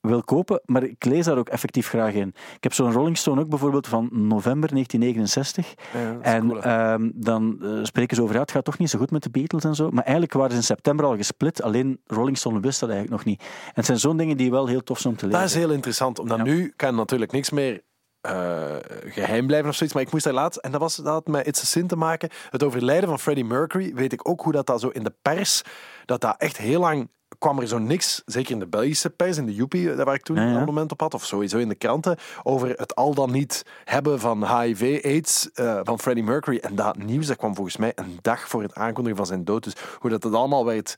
wil 0.00 0.22
kopen, 0.22 0.60
maar 0.64 0.82
ik 0.82 1.04
lees 1.04 1.24
daar 1.24 1.38
ook 1.38 1.48
effectief 1.48 1.88
graag 1.88 2.12
in. 2.12 2.28
Ik 2.28 2.62
heb 2.62 2.72
zo'n 2.72 2.92
Rolling 2.92 3.16
Stone 3.18 3.40
ook 3.40 3.48
bijvoorbeeld 3.48 3.86
van 3.86 4.08
november 4.12 4.70
1969. 4.72 5.74
Ja, 5.92 6.12
dat 6.12 6.24
is 6.24 6.32
En 6.32 6.48
cool, 6.48 6.62
ehm, 6.62 7.10
dan 7.14 7.58
eh, 7.62 7.70
spreken 7.82 8.16
ze 8.16 8.22
over, 8.22 8.34
ja, 8.34 8.40
het 8.40 8.50
gaat 8.50 8.64
toch 8.64 8.78
niet 8.78 8.90
zo 8.90 8.98
goed 8.98 9.10
met 9.10 9.22
de 9.22 9.30
Beatles 9.30 9.64
en 9.64 9.74
zo. 9.74 9.90
Maar 9.90 10.02
eigenlijk 10.04 10.32
waren 10.32 10.50
ze 10.50 10.56
in 10.56 10.62
september 10.62 11.06
al 11.06 11.16
gesplit, 11.16 11.62
alleen 11.62 12.00
Rolling 12.06 12.38
Stone 12.38 12.60
wist 12.60 12.80
dat 12.80 12.88
eigenlijk 12.90 13.18
nog 13.18 13.32
niet. 13.32 13.40
En 13.40 13.72
het 13.74 13.84
zijn 13.84 13.98
zo'n 13.98 14.16
dingen 14.16 14.36
die 14.36 14.50
wel 14.50 14.66
heel 14.66 14.82
tof 14.82 14.98
zijn 14.98 15.12
om 15.12 15.18
te 15.18 15.26
lezen. 15.26 15.40
Dat 15.40 15.48
is 15.50 15.56
heel 15.56 15.70
interessant, 15.70 16.18
omdat 16.18 16.36
Ja. 16.38 16.44
nu 16.44 16.72
kan 16.76 16.94
natuurlijk 16.94 17.32
niks 17.32 17.50
meer 17.50 17.86
eh, 18.28 19.12
geheim 19.12 19.46
blijven 19.46 19.68
of 19.68 19.74
zoiets. 19.76 19.94
Maar 19.94 20.04
ik 20.04 20.12
moest 20.12 20.24
daar 20.24 20.32
laatst, 20.32 20.58
en 20.58 20.70
dat, 20.70 20.80
was, 20.80 20.96
dat 20.96 21.06
had 21.06 21.26
met 21.26 21.46
It's 21.46 21.62
a 21.62 21.64
Sin 21.64 21.86
te 21.86 21.96
maken, 21.96 22.28
het 22.50 22.62
overlijden 22.62 23.08
van 23.08 23.18
Freddie 23.18 23.44
Mercury, 23.44 23.94
weet 23.94 24.12
ik 24.12 24.28
ook 24.28 24.40
hoe 24.40 24.52
dat, 24.52 24.66
dat 24.66 24.80
zo 24.80 24.88
in 24.88 25.04
de 25.04 25.14
pers, 25.22 25.62
dat 26.04 26.20
dat 26.20 26.34
echt 26.38 26.56
heel 26.56 26.80
lang 26.80 27.08
kwam 27.38 27.58
er 27.58 27.66
zo 27.66 27.78
niks, 27.78 28.22
zeker 28.26 28.52
in 28.52 28.58
de 28.58 28.66
Belgische 28.66 29.10
pers, 29.10 29.36
in 29.36 29.46
de 29.46 29.54
Joepie, 29.54 29.94
daar 29.94 30.04
waar 30.04 30.14
ik 30.14 30.22
toen 30.22 30.36
Ja, 30.36 30.42
ja. 30.42 30.48
een 30.48 30.60
abonnement 30.60 30.92
op 30.92 31.00
had, 31.00 31.14
of 31.14 31.24
sowieso 31.24 31.58
in 31.58 31.68
de 31.68 31.74
kranten, 31.74 32.16
over 32.42 32.68
het 32.68 32.94
al 32.94 33.14
dan 33.14 33.30
niet 33.30 33.64
hebben 33.84 34.20
van 34.20 34.60
HIV, 34.60 35.04
AIDS 35.04 35.50
eh, 35.52 35.80
van 35.82 35.98
Freddie 35.98 36.24
Mercury. 36.24 36.58
En 36.58 36.74
dat 36.74 36.96
nieuws, 36.96 37.26
dat 37.26 37.36
kwam 37.36 37.54
volgens 37.54 37.76
mij 37.76 37.92
een 37.94 38.18
dag 38.22 38.48
voor 38.48 38.62
het 38.62 38.74
aankondigen 38.74 39.16
van 39.16 39.26
zijn 39.26 39.44
dood. 39.44 39.64
Dus 39.64 39.74
hoe 39.98 40.10
dat, 40.10 40.22
dat 40.22 40.34
allemaal 40.34 40.64
werd 40.64 40.96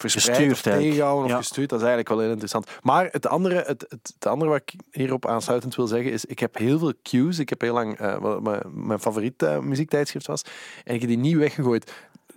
verspreid 0.00 0.26
Gestuurd 0.26 0.52
of 0.52 0.64
eigenlijk. 0.64 0.82
tegengehouden 0.82 1.24
of 1.24 1.30
Ja. 1.30 1.36
gestuurd, 1.36 1.68
dat 1.68 1.78
is 1.80 1.84
eigenlijk 1.86 2.14
wel 2.14 2.18
heel 2.20 2.30
interessant. 2.30 2.70
Maar 2.82 3.08
het 3.10 3.26
andere, 3.26 3.54
het, 3.54 3.86
het, 3.88 4.12
het 4.14 4.26
andere 4.26 4.50
wat 4.50 4.60
ik 4.64 4.74
hierop 4.90 5.26
aansluitend 5.26 5.76
wil 5.76 5.86
zeggen, 5.86 6.12
is 6.12 6.24
ik 6.24 6.38
heb 6.38 6.56
heel 6.58 6.78
veel 6.78 6.92
cues. 7.02 7.38
Ik 7.38 7.48
heb 7.48 7.60
heel 7.60 7.72
lang, 7.74 7.98
eh, 7.98 8.18
wat 8.18 8.42
mijn, 8.42 8.62
mijn 8.86 9.00
favoriet 9.00 9.42
eh, 9.42 9.58
muziektijdschrift 9.58 10.26
was, 10.26 10.42
en 10.84 10.94
ik 10.94 11.00
heb 11.00 11.08
die 11.08 11.18
niet 11.18 11.36
weggegooid. 11.36 11.92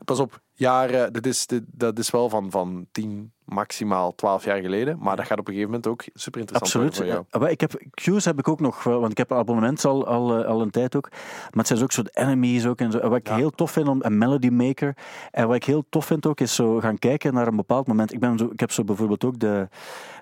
Pas 0.06 0.20
op, 0.20 0.42
jaren, 0.54 1.14
dit 1.14 1.26
is, 1.26 1.48
dit, 1.48 1.64
dat 1.68 2.00
is 2.00 2.10
wel 2.10 2.30
van, 2.30 2.52
van 2.52 2.88
10, 2.92 3.32
maximaal 3.46 4.16
12 4.16 4.44
jaar 4.44 4.62
geleden, 4.62 4.98
maar 5.00 5.16
dat 5.16 5.26
gaat 5.26 5.40
op 5.40 5.48
een 5.48 5.54
gegeven 5.54 5.74
moment 5.74 5.92
ook 5.92 6.04
super 6.14 6.40
interessant 6.40 6.74
Absoluut. 6.76 6.98
worden 6.98 7.24
voor 7.24 7.28
jou. 7.32 7.42
Maar 7.42 7.52
ik 7.52 7.62
heb, 7.62 7.82
Q's 7.94 8.26
heb 8.26 8.40
ik 8.40 8.48
ook 8.48 8.60
nog, 8.60 8.84
wel, 8.84 9.00
want 9.00 9.12
ik 9.12 9.18
heb 9.18 9.32
een 9.32 9.38
abonnement 9.38 9.86
al, 9.86 10.08
al, 10.08 10.38
eh, 10.38 10.48
al 10.48 10.62
een 10.62 10.70
tijd 10.72 10.96
ook. 10.96 11.10
Maar 11.12 11.50
het 11.52 11.68
zijn 11.68 11.80
dus 11.80 11.98
ook 11.98 12.06
de 12.06 12.12
enemies 12.14 12.66
ook. 12.66 12.80
En, 12.80 12.92
zo. 12.92 12.98
en 12.98 13.10
wat 13.10 13.20
ik 13.20 13.28
Ja. 13.28 13.36
heel 13.36 13.50
tof 13.52 13.72
vind, 13.72 13.88
om, 13.88 13.98
een 14.02 14.18
Melody 14.18 14.50
Maker. 14.50 14.96
En 15.32 15.48
wat 15.48 15.56
ik 15.56 15.64
heel 15.64 15.86
tof 15.90 16.06
vind 16.06 16.26
ook, 16.26 16.40
is 16.40 16.56
zo 16.56 16.80
gaan 16.80 17.00
kijken 17.00 17.34
naar 17.34 17.48
een 17.48 17.56
bepaald 17.56 17.88
moment. 17.88 18.14
Ik, 18.14 18.20
ben 18.20 18.38
zo, 18.38 18.46
ik 18.52 18.60
heb 18.60 18.72
zo 18.72 18.84
bijvoorbeeld 18.84 19.24
ook 19.24 19.40
de, 19.40 19.68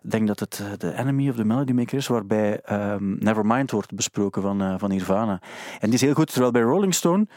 ik 0.03 0.11
denk 0.11 0.27
dat 0.27 0.39
het 0.39 0.59
eh, 0.63 0.77
de 0.77 0.93
Enemy 0.97 1.29
of 1.29 1.35
de 1.35 1.45
Melody 1.45 1.71
Maker 1.71 1.97
is, 1.97 2.07
waarbij 2.07 2.59
ehm, 2.61 3.15
Nevermind 3.19 3.71
wordt 3.71 3.95
besproken 3.95 4.41
van, 4.41 4.61
eh, 4.61 4.73
van 4.77 4.89
Nirvana. 4.89 5.41
En 5.79 5.85
die 5.85 5.93
is 5.93 6.01
heel 6.01 6.13
goed, 6.13 6.31
terwijl 6.31 6.51
bij 6.51 6.61
Rolling 6.61 6.93
Stone, 6.93 7.27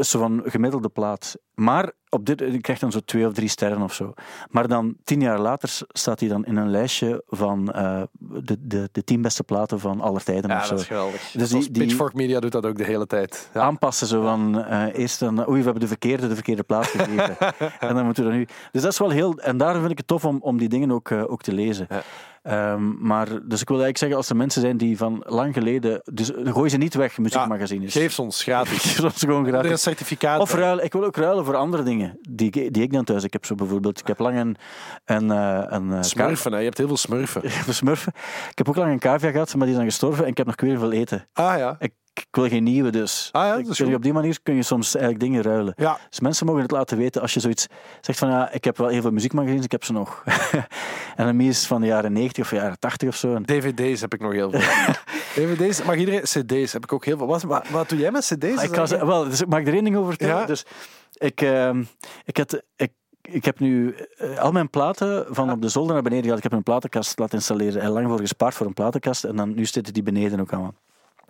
zo 0.00 0.18
van 0.18 0.42
gemiddelde 0.44 0.88
plaat. 0.88 1.36
Maar 1.54 1.92
op 2.08 2.26
dit, 2.26 2.40
ik 2.40 2.62
krijg 2.62 2.78
dan 2.78 2.92
zo 2.92 3.00
twee 3.04 3.26
of 3.26 3.32
drie 3.32 3.48
sterren 3.48 3.82
of 3.82 3.94
zo. 3.94 4.12
Maar 4.50 4.68
dan 4.68 4.96
tien 5.04 5.20
jaar 5.20 5.33
later 5.38 5.78
staat 5.88 6.20
hij 6.20 6.28
dan 6.28 6.44
in 6.44 6.56
een 6.56 6.70
lijstje 6.70 7.22
van 7.28 7.72
eh, 7.72 8.02
de, 8.18 8.56
de, 8.60 8.88
de 8.92 9.04
tien 9.04 9.22
beste 9.22 9.42
platen 9.44 9.80
van 9.80 10.00
aller 10.00 10.24
tijden 10.24 10.50
Ja, 10.50 10.56
of 10.56 10.64
zo. 10.64 10.70
dat 10.70 10.80
is 10.80 10.86
geweldig. 10.86 11.30
Dus 11.30 11.48
die- 11.50 11.70
die- 11.70 11.82
Pitchfork 11.82 12.14
Media 12.14 12.40
doet 12.40 12.52
dat 12.52 12.66
ook 12.66 12.76
de 12.76 12.84
hele 12.84 13.06
tijd. 13.06 13.50
Ja. 13.54 13.60
Aanpassen 13.60 14.06
zo 14.06 14.22
van 14.22 14.64
eh, 14.64 14.98
eerst 14.98 15.18
dan, 15.20 15.38
oei, 15.48 15.58
we 15.58 15.64
hebben 15.64 15.80
de 15.80 15.86
verkeerde, 15.88 16.28
de 16.28 16.34
verkeerde 16.34 16.62
plaat 16.62 16.86
gegeven. 16.86 17.36
en 17.88 17.94
dan 17.94 18.04
moeten 18.04 18.22
we 18.24 18.28
dat 18.30 18.38
nu. 18.38 18.46
Dus 18.72 18.82
dat 18.82 18.92
is 18.92 18.98
wel 18.98 19.10
heel. 19.10 19.34
En 19.38 19.56
daarom 19.56 19.78
vind 19.80 19.92
ik 19.92 19.98
het 19.98 20.06
tof 20.06 20.24
om, 20.24 20.38
om 20.40 20.58
die 20.58 20.68
dingen 20.68 20.90
ook, 20.90 21.10
eh, 21.10 21.22
ook 21.30 21.42
te 21.42 21.52
lezen. 21.52 21.86
Ja. 21.88 22.02
Ehm, 22.44 23.06
maar, 23.06 23.26
dus 23.26 23.60
ik 23.60 23.68
wil 23.68 23.82
eigenlijk 23.82 23.98
zeggen, 23.98 24.16
als 24.16 24.28
er 24.30 24.36
mensen 24.36 24.60
zijn 24.60 24.76
die 24.76 24.96
van 24.96 25.22
lang 25.26 25.54
geleden. 25.54 26.00
Dus 26.12 26.30
gooi 26.44 26.70
ze 26.70 26.76
niet 26.76 26.94
weg, 26.94 27.18
muziekmagazines. 27.18 27.92
Geef 27.92 28.12
ze 28.12 28.22
ons 28.22 28.42
gratis. 28.42 28.82
Geef 28.94 29.02
ons 29.04 29.18
gewoon 29.20 29.44
Een 29.46 29.52
gratis. 29.52 29.82
certificaat. 29.82 30.40
Of 30.40 30.54
ruilen, 30.54 30.84
ik 30.84 30.92
wil 30.92 31.04
ook 31.04 31.16
ruilen 31.16 31.44
voor 31.44 31.56
andere 31.56 31.82
dingen 31.82 32.18
die, 32.20 32.46
ik- 32.50 32.74
die 32.74 32.82
ik 32.82 32.92
dan 32.92 33.04
thuis. 33.04 33.24
Ik 33.24 33.32
heb 33.32 33.44
zo 33.44 33.54
bijvoorbeeld, 33.54 34.00
ik 34.00 34.06
heb 34.06 34.18
lang 34.18 34.38
een, 34.38 34.56
een, 35.04 35.30
eh, 35.30 35.62
een 35.68 35.92
eh, 35.92 36.02
Smurfen, 36.02 36.52
hè. 36.52 36.58
je 36.58 36.64
hebt 36.64 36.78
heel 36.78 36.86
veel 36.86 36.96
smurfen. 36.96 37.42
smurfen. 37.74 38.12
Ik 38.50 38.58
heb 38.58 38.68
ook 38.68 38.76
lang 38.76 38.92
een 38.92 38.98
cavia 38.98 39.30
gehad, 39.30 39.54
maar 39.54 39.62
die 39.66 39.70
is 39.70 39.76
dan 39.80 39.88
gestorven 39.90 40.24
en 40.24 40.30
ik 40.30 40.36
heb 40.36 40.46
nog 40.46 40.60
weer 40.60 40.78
veel 40.78 40.92
eten. 40.92 41.28
Ah 41.32 41.58
ja. 41.58 41.76
Ik, 41.78 41.92
ik 42.20 42.26
wil 42.30 42.48
geen 42.48 42.62
nieuwe 42.62 42.90
dus. 42.90 43.28
Ah 43.32 43.42
ja, 43.42 43.50
dat 43.50 43.58
Ik 43.60 43.86
is 43.86 43.94
op 43.94 44.02
die 44.02 44.12
manier 44.12 44.38
kun 44.42 44.54
je 44.54 44.62
soms 44.62 44.94
eigenlijk 44.94 45.24
dingen 45.24 45.42
ruilen. 45.42 45.74
Ja, 45.76 45.98
Dus 46.08 46.20
mensen 46.20 46.46
mogen 46.46 46.62
het 46.62 46.70
laten 46.70 46.98
weten 46.98 47.22
als 47.22 47.34
je 47.34 47.40
zoiets 47.40 47.66
zegt 48.00 48.18
van 48.18 48.28
ja, 48.28 48.52
ik 48.52 48.64
heb 48.64 48.76
wel 48.76 48.88
heel 48.88 49.00
veel 49.00 49.10
muziekmagazines, 49.10 49.64
ik 49.64 49.72
heb 49.72 49.84
ze 49.84 49.92
nog. 49.92 50.24
en 51.16 51.26
een 51.26 51.40
is 51.40 51.66
van 51.66 51.80
de 51.80 51.86
jaren 51.86 52.12
90 52.12 52.44
of 52.44 52.50
jaren 52.50 52.78
80 52.78 53.08
of 53.08 53.16
zo. 53.16 53.40
DVD's 53.40 54.00
heb 54.00 54.14
ik 54.14 54.20
nog 54.20 54.32
heel 54.32 54.50
veel. 54.50 54.60
DVD's, 55.36 55.82
mag 55.82 55.96
iedereen... 55.96 56.22
CD's 56.22 56.72
heb 56.72 56.84
ik 56.84 56.92
ook 56.92 57.04
heel 57.04 57.18
veel. 57.18 57.26
Wat, 57.26 57.42
wat, 57.42 57.68
wat 57.68 57.88
doe 57.88 57.98
jij 57.98 58.10
met 58.10 58.24
CD's? 58.24 58.62
ik 58.62 58.70
kan 58.70 58.88
ze, 58.88 59.06
wel, 59.06 59.24
dus 59.24 59.40
ik 59.40 59.48
mag 59.48 59.60
ik 59.60 59.66
er 59.66 59.74
één 59.74 59.84
ding 59.84 59.96
over 59.96 60.08
vertellen? 60.08 60.36
Ja. 60.36 60.46
Dus 60.46 60.64
ik, 61.12 61.40
ehm, 61.40 61.84
ik, 62.24 62.36
had, 62.36 62.62
ik, 62.76 62.92
ik 63.22 63.44
heb 63.44 63.60
nu 63.60 63.94
eh, 64.16 64.38
al 64.38 64.52
mijn 64.52 64.70
platen 64.70 65.26
van 65.28 65.50
op 65.50 65.62
de 65.62 65.68
zolder 65.68 65.92
naar 65.92 66.02
beneden 66.02 66.24
gehaald. 66.24 66.44
Ik 66.44 66.50
heb 66.50 66.58
een 66.58 66.64
platenkast 66.64 67.18
laten 67.18 67.34
installeren. 67.34 67.82
En 67.82 67.90
lang 67.90 68.08
voor 68.08 68.18
gespaard 68.18 68.54
voor 68.54 68.66
een 68.66 68.74
platenkast. 68.74 69.24
En 69.24 69.36
dan 69.36 69.54
nu 69.54 69.66
zitten 69.66 69.92
die 69.92 70.02
beneden 70.02 70.40
ook 70.40 70.52
allemaal. 70.52 70.74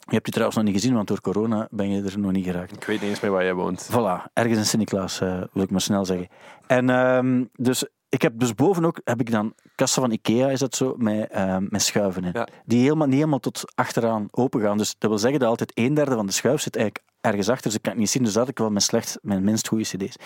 Je 0.04 0.12
hebt 0.12 0.24
die 0.24 0.32
trouwens 0.32 0.56
nog 0.56 0.64
niet 0.64 0.74
gezien, 0.74 0.94
want 0.94 1.08
door 1.08 1.20
corona 1.20 1.68
ben 1.70 1.90
je 1.90 2.02
er 2.02 2.18
nog 2.18 2.32
niet 2.32 2.44
geraakt. 2.44 2.72
Ik 2.72 2.84
weet 2.84 3.00
niet 3.00 3.10
eens 3.10 3.20
meer 3.20 3.30
waar 3.30 3.44
jij 3.44 3.54
woont. 3.54 3.88
Voilà, 3.90 4.32
ergens 4.32 4.58
in 4.58 4.66
Sint-Niklaas, 4.66 5.20
eh, 5.20 5.42
wil 5.52 5.62
ik 5.62 5.70
maar 5.70 5.80
snel 5.80 6.04
zeggen. 6.04 6.28
En 6.66 6.90
ehm, 6.90 7.44
dus 7.52 7.84
ik 8.08 8.22
heb 8.22 8.38
dus 8.38 8.54
boven 8.54 8.84
ook 8.84 9.00
heb 9.04 9.20
ik 9.20 9.30
dan 9.30 9.54
kassen 9.74 10.02
van 10.02 10.10
Ikea, 10.10 10.48
is 10.48 10.58
dat 10.58 10.74
zo, 10.74 10.94
met, 10.96 11.30
ehm, 11.30 11.66
met 11.68 11.82
schuiven 11.82 12.24
in. 12.24 12.30
Ja. 12.32 12.48
Die 12.64 12.82
helemaal, 12.82 13.06
niet 13.06 13.16
helemaal 13.16 13.38
tot 13.38 13.72
achteraan 13.74 14.28
open 14.30 14.60
gaan. 14.60 14.78
Dus 14.78 14.94
dat 14.98 15.10
wil 15.10 15.18
zeggen 15.18 15.40
dat 15.40 15.48
altijd 15.48 15.72
een 15.74 15.94
derde 15.94 16.14
van 16.14 16.26
de 16.26 16.32
schuif 16.32 16.60
zit 16.60 16.76
eigenlijk 16.76 17.06
ergens 17.20 17.48
achter. 17.48 17.64
Dus 17.64 17.74
ik 17.74 17.82
kan 17.82 17.92
het 17.92 18.00
niet 18.00 18.10
zien, 18.10 18.22
dus 18.22 18.32
dat 18.32 18.42
had 18.42 18.50
ik 18.50 18.58
wel 18.58 18.68
mijn, 18.68 18.82
slecht, 18.82 19.18
mijn 19.22 19.44
minst 19.44 19.68
goede 19.68 19.84
cd's. 19.84 20.16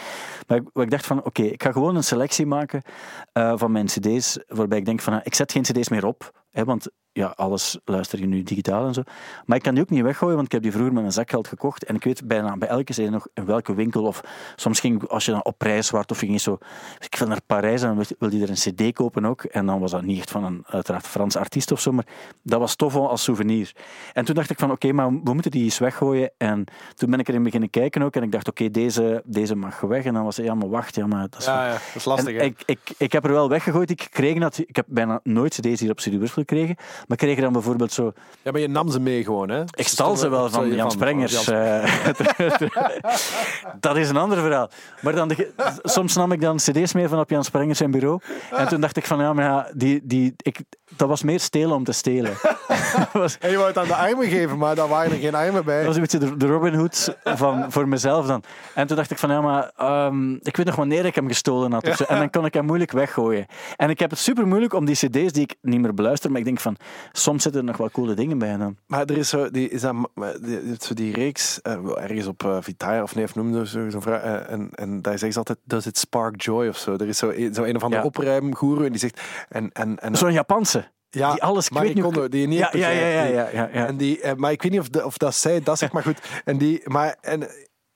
Maar 0.47 0.59
ik, 0.59 0.69
ik 0.73 0.91
dacht 0.91 1.07
van, 1.07 1.25
oké, 1.25 1.43
ik 1.43 1.63
ga 1.63 1.73
gewoon 1.73 1.97
een 1.97 2.05
selectie 2.05 2.47
maken 2.47 2.83
eh, 3.33 3.53
van 3.57 3.73
mijn 3.73 3.87
cd's, 3.87 4.39
waarbij 4.47 4.79
ik 4.79 4.85
denk 4.85 5.01
van, 5.01 5.13
ah, 5.13 5.21
ik 5.23 5.35
zet 5.35 5.53
geen 5.53 5.63
cd's 5.63 5.89
meer 5.89 6.07
op. 6.07 6.47
Hè, 6.59 6.65
want 6.65 6.89
ja, 7.13 7.33
alles 7.37 7.79
luister 7.85 8.19
je 8.19 8.27
nu 8.27 8.43
digitaal 8.43 8.87
en 8.87 8.95
zo. 8.95 9.03
Maar 9.47 9.57
ik 9.57 9.63
kan 9.63 9.75
die 9.75 9.83
ook 9.83 9.91
niet 9.91 10.03
weggooien, 10.03 10.35
want 10.35 10.47
ik 10.47 10.53
heb 10.53 10.63
die 10.63 10.71
vroeger 10.71 10.93
met 10.93 11.03
mijn 11.03 11.15
zakgeld 11.15 11.49
gekocht. 11.49 11.85
En 11.85 11.95
ik 11.95 12.05
weet 12.05 12.27
bijna 12.27 12.57
bij 12.57 12.69
elke 12.69 12.93
CD 12.93 13.11
nog 13.11 13.27
in 13.35 13.45
welke 13.45 13.75
winkel. 13.75 14.05
Of 14.05 14.21
soms 14.57 14.81
ging 14.81 15.09
als 15.09 15.25
je 15.25 15.31
dan 15.31 15.45
op 15.45 15.63
reis 15.63 15.91
was, 15.91 16.05
of 16.07 16.21
je 16.21 16.27
ging 16.27 16.41
zo... 16.41 16.59
Ik 16.99 17.19
wil 17.19 17.29
naar 17.29 17.41
Parijs 17.47 17.83
en 17.83 17.97
dan 17.97 18.05
wil 18.19 18.33
je 18.33 18.43
er 18.43 18.51
een 18.51 18.55
CD 18.55 18.93
kopen 18.93 19.25
ook. 19.25 19.43
En 19.43 19.67
dan 19.67 19.81
was 19.81 19.91
dat 19.91 20.03
niet 20.03 20.19
echt 20.19 20.31
van 20.31 20.45
een 20.45 20.65
uiteraard 20.67 21.07
Frans 21.07 21.37
artiest 21.37 21.73
of 21.73 21.81
zo, 21.81 21.93
maar 21.93 22.07
dat 22.43 22.61
was 22.61 22.77
tof 22.77 22.97
als 22.97 23.23
souvenir. 23.23 23.73
En 24.13 24.25
toen 24.25 24.35
dacht 24.35 24.51
ik 24.51 24.59
van, 24.59 24.71
oké, 24.71 24.93
maar 24.93 25.09
we 25.09 25.33
moeten 25.33 25.51
die 25.51 25.65
eens 25.65 25.79
weggooien. 25.79 26.31
En 26.37 26.65
toen 26.95 27.11
ben 27.11 27.19
ik 27.19 27.29
erin 27.29 27.43
beginnen 27.43 27.71
kijken 27.71 28.03
ook. 28.03 28.17
En 28.17 28.23
ik 28.23 28.33
dacht, 28.33 28.49
oké, 28.49 28.71
deze, 28.71 29.23
deze 29.25 29.55
mag 29.55 29.81
weg. 29.81 30.05
En 30.05 30.15
dan 30.15 30.25
was 30.25 30.37
het, 30.37 30.47
ja, 30.47 30.55
maar 30.55 30.69
wacht, 30.69 30.95
ja, 30.95 31.07
maar 31.07 31.29
dat 31.31 31.41
is 31.41 31.47
Ja, 31.47 31.67
ja, 31.67 31.73
dat 31.73 31.95
is 31.95 32.05
lastig. 32.05 32.41
ik, 32.41 32.63
ik, 32.67 32.79
ik 32.99 33.13
heb 33.13 33.25
er 33.25 33.33
wel 33.33 33.49
weggegooid. 33.49 33.91
Ik, 33.91 34.07
kreeg 34.11 34.39
dat, 34.39 34.59
ik 34.59 34.77
heb 34.77 34.87
bijna 34.89 35.21
nooit 35.23 35.55
cd's 35.55 35.81
hier 35.81 35.91
op 35.91 35.97
Brussel 35.97 36.45
gekregen. 36.49 36.77
Maar 37.07 37.17
kreeg 37.17 37.41
dan 37.41 37.53
bijvoorbeeld 37.53 37.93
zo... 37.93 38.13
Ja, 38.43 38.51
maar 38.53 38.61
je 38.61 38.69
nam 38.69 38.91
ze 38.91 39.01
mee 39.01 39.25
gewoon, 39.25 39.49
hè? 39.51 39.63
Ik 39.75 39.89
stal 39.89 40.17
ze 40.17 40.29
wel 40.29 40.51
van 40.51 40.75
Jan 40.75 40.91
Sprengers. 40.91 41.49
eh. 41.49 42.05
dat 43.81 43.97
is 43.97 44.09
een 44.09 44.17
ander 44.17 44.39
verhaal. 44.39 44.71
Maar 45.01 45.15
dan 45.15 45.29
de, 45.29 45.53
soms 45.83 46.15
nam 46.17 46.33
ik 46.33 46.41
dan 46.41 46.57
cd's 46.57 46.93
mee 46.93 47.09
van 47.09 47.19
op 47.19 47.31
Jan 47.31 47.45
Sprengers 47.45 47.79
zijn 47.79 47.91
bureau. 47.91 48.21
En 48.51 48.69
toen 48.69 48.81
dacht 48.81 48.97
ik 48.97 49.07
van, 49.07 49.19
ja, 49.19 49.33
maar 49.33 49.45
ja, 49.45 49.71
die, 49.75 50.01
die, 50.05 50.35
ik, 50.37 50.61
dat 50.97 51.09
was 51.09 51.23
meer 51.23 51.41
stelen 51.41 51.77
om 51.77 51.85
te 51.85 51.93
stelen. 51.93 52.33
was, 53.13 53.39
En 53.39 53.51
je 53.51 53.57
wou 53.57 53.69
het 53.69 53.79
aan 53.79 53.87
de 53.87 53.95
armen 53.95 54.29
geven, 54.29 54.59
maar 54.59 54.75
daar 54.75 54.89
waren 54.89 55.13
er 55.13 55.19
geen 55.19 55.35
armen 55.35 55.65
bij. 55.65 55.77
dat 55.77 55.87
was 55.87 55.95
een 55.95 56.01
beetje 56.03 56.19
de, 56.19 56.37
de 56.37 56.47
Robin 56.47 56.75
Hood 56.75 57.17
van, 57.25 57.73
voor 57.73 57.89
mezelf 57.89 58.27
dan. 58.27 58.43
En 58.75 58.87
toen 58.87 58.97
dacht 58.97 59.11
ik 59.11 59.19
van, 59.19 59.31
ja, 59.31 59.41
maar 59.41 59.71
ehm, 59.77 60.33
ik 60.35 60.57
weet 60.57 60.67
nog 60.67 60.77
wanneer 60.77 61.05
ik 61.05 61.15
hem 61.15 61.29
gestolen 61.29 61.73
had. 61.73 62.01
En 62.01 62.19
dan 62.19 62.31
kon 62.31 62.45
ik 62.45 62.55
hem 62.55 62.65
moeilijk 62.65 62.93
weggooien. 62.93 63.47
En 63.77 63.91
ik 63.91 63.99
heb 63.99 64.11
het 64.11 64.19
super 64.19 64.47
moeilijk 64.47 64.73
om 64.73 64.85
die 64.85 64.95
cd's 64.95 65.33
die 65.33 65.43
ik 65.43 65.55
niet 65.63 65.81
meer 65.81 65.95
beluister, 65.95 66.28
maar 66.31 66.39
ik 66.39 66.45
denk 66.47 66.61
van, 66.61 66.77
soms 67.13 67.43
zitten 67.43 67.61
er 67.61 67.67
nog 67.67 67.77
wel 67.77 67.91
coole 67.91 68.15
dingen 68.15 68.39
bij. 68.39 68.57
Dan. 68.57 68.77
Maar 68.87 69.05
er 69.05 69.17
is 69.19 69.29
zo 69.29 69.51
die, 69.51 69.69
is 69.69 69.81
dat, 69.81 69.95
die, 70.43 70.75
zo 70.81 70.95
die 70.95 71.13
reeks, 71.15 71.63
eh, 71.63 71.73
ergens 71.97 72.27
op 72.27 72.43
uh, 72.43 72.57
Vitaya 72.61 73.03
of 73.03 73.15
nee, 73.15 73.25
of 73.25 73.35
noemde 73.35 73.67
zo, 73.67 73.89
zo'n 73.91 74.03
vraag. 74.03 74.23
eh, 74.23 74.53
en, 74.53 74.69
en 74.75 75.03
daar 75.03 75.13
zeggen 75.13 75.33
ze 75.33 75.39
altijd, 75.39 75.59
does 75.65 75.87
it 75.87 75.99
spark 75.99 76.43
joy 76.43 76.69
of 76.69 76.77
zo. 76.77 76.93
Er 76.93 77.09
is 77.09 77.19
zo, 77.19 77.29
een- 77.31 77.55
zo 77.55 77.63
een 77.65 77.77
of 77.77 77.83
andere 77.83 78.01
Ja. 78.03 78.07
opruimgoeroe 78.07 78.85
en 78.85 78.91
die 78.91 79.01
zegt... 79.01 79.21
En, 79.49 79.71
en, 79.73 79.99
en, 79.99 80.17
Zo'n 80.17 80.33
Japanse. 80.33 80.85
ja, 81.11 81.33
die 81.33 81.43
alles- 81.43 81.67
ik 81.67 81.73
Marie 81.73 81.87
weet 81.87 81.97
niet 81.97 82.05
hoe- 82.05 82.13
Kondo, 82.13 82.29
die 82.29 82.41
je 82.41 82.47
niet 82.47 82.59
Ja, 82.59 82.65
hebt 82.65 82.77
ja, 82.77 82.89
ja, 82.91 83.07
ja, 83.09 83.25
die- 83.25 83.35
ja, 83.35 83.49
ja, 83.53 83.69
ja. 83.73 83.87
En 83.87 83.97
die, 83.97 84.35
maar 84.37 84.53
ik 84.53 84.63
weet 84.63 84.71
niet 84.73 84.81
of, 84.81 84.89
de, 84.89 85.05
of 85.05 85.17
dat 85.19 85.35
zij 85.35 85.63
dat 85.63 85.79
zegt, 85.79 85.93
maar 85.93 86.03
goed. 86.03 86.19
En 86.45 86.59
die, 86.59 86.81
maar, 86.85 87.17
en 87.21 87.49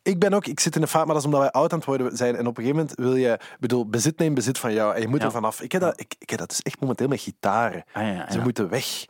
ik 0.03 0.19
ben 0.19 0.33
ook, 0.35 0.47
ik 0.47 0.61
zit 0.61 0.77
in 0.77 0.83
een 0.83 0.89
fase, 0.89 1.05
maar 1.05 1.15
dat 1.15 1.25
is 1.25 1.31
omdat 1.33 1.41
wij 1.41 1.51
oud 1.51 1.73
aan 1.73 1.79
het 1.79 1.87
worden 1.87 2.17
zijn. 2.17 2.37
En 2.37 2.47
op 2.47 2.59
een 2.59 2.65
gegeven 2.65 2.77
moment 2.87 2.99
wil 2.99 3.17
je, 3.17 3.39
bedoel, 3.61 3.87
bezit 3.89 4.19
neemt 4.19 4.35
bezit 4.35 4.59
van 4.59 4.73
jou. 4.73 4.95
En 4.95 5.01
je 5.01 5.09
moet 5.09 5.19
Ja. 5.21 5.25
er 5.25 5.33
vanaf. 5.33 5.61
Ik 5.61 5.73
heb 5.73 5.81
dat, 5.81 6.01
ik, 6.01 6.15
ik 6.19 6.31
heb 6.31 6.39
dat 6.39 6.49
dus 6.49 6.63
echt 6.63 6.81
momenteel 6.81 7.09
met 7.09 7.21
gitaren. 7.21 7.85
Ah, 7.93 8.03
ja, 8.03 8.31
Ze 8.31 8.41
moeten 8.41 8.69
weg. 8.69 9.05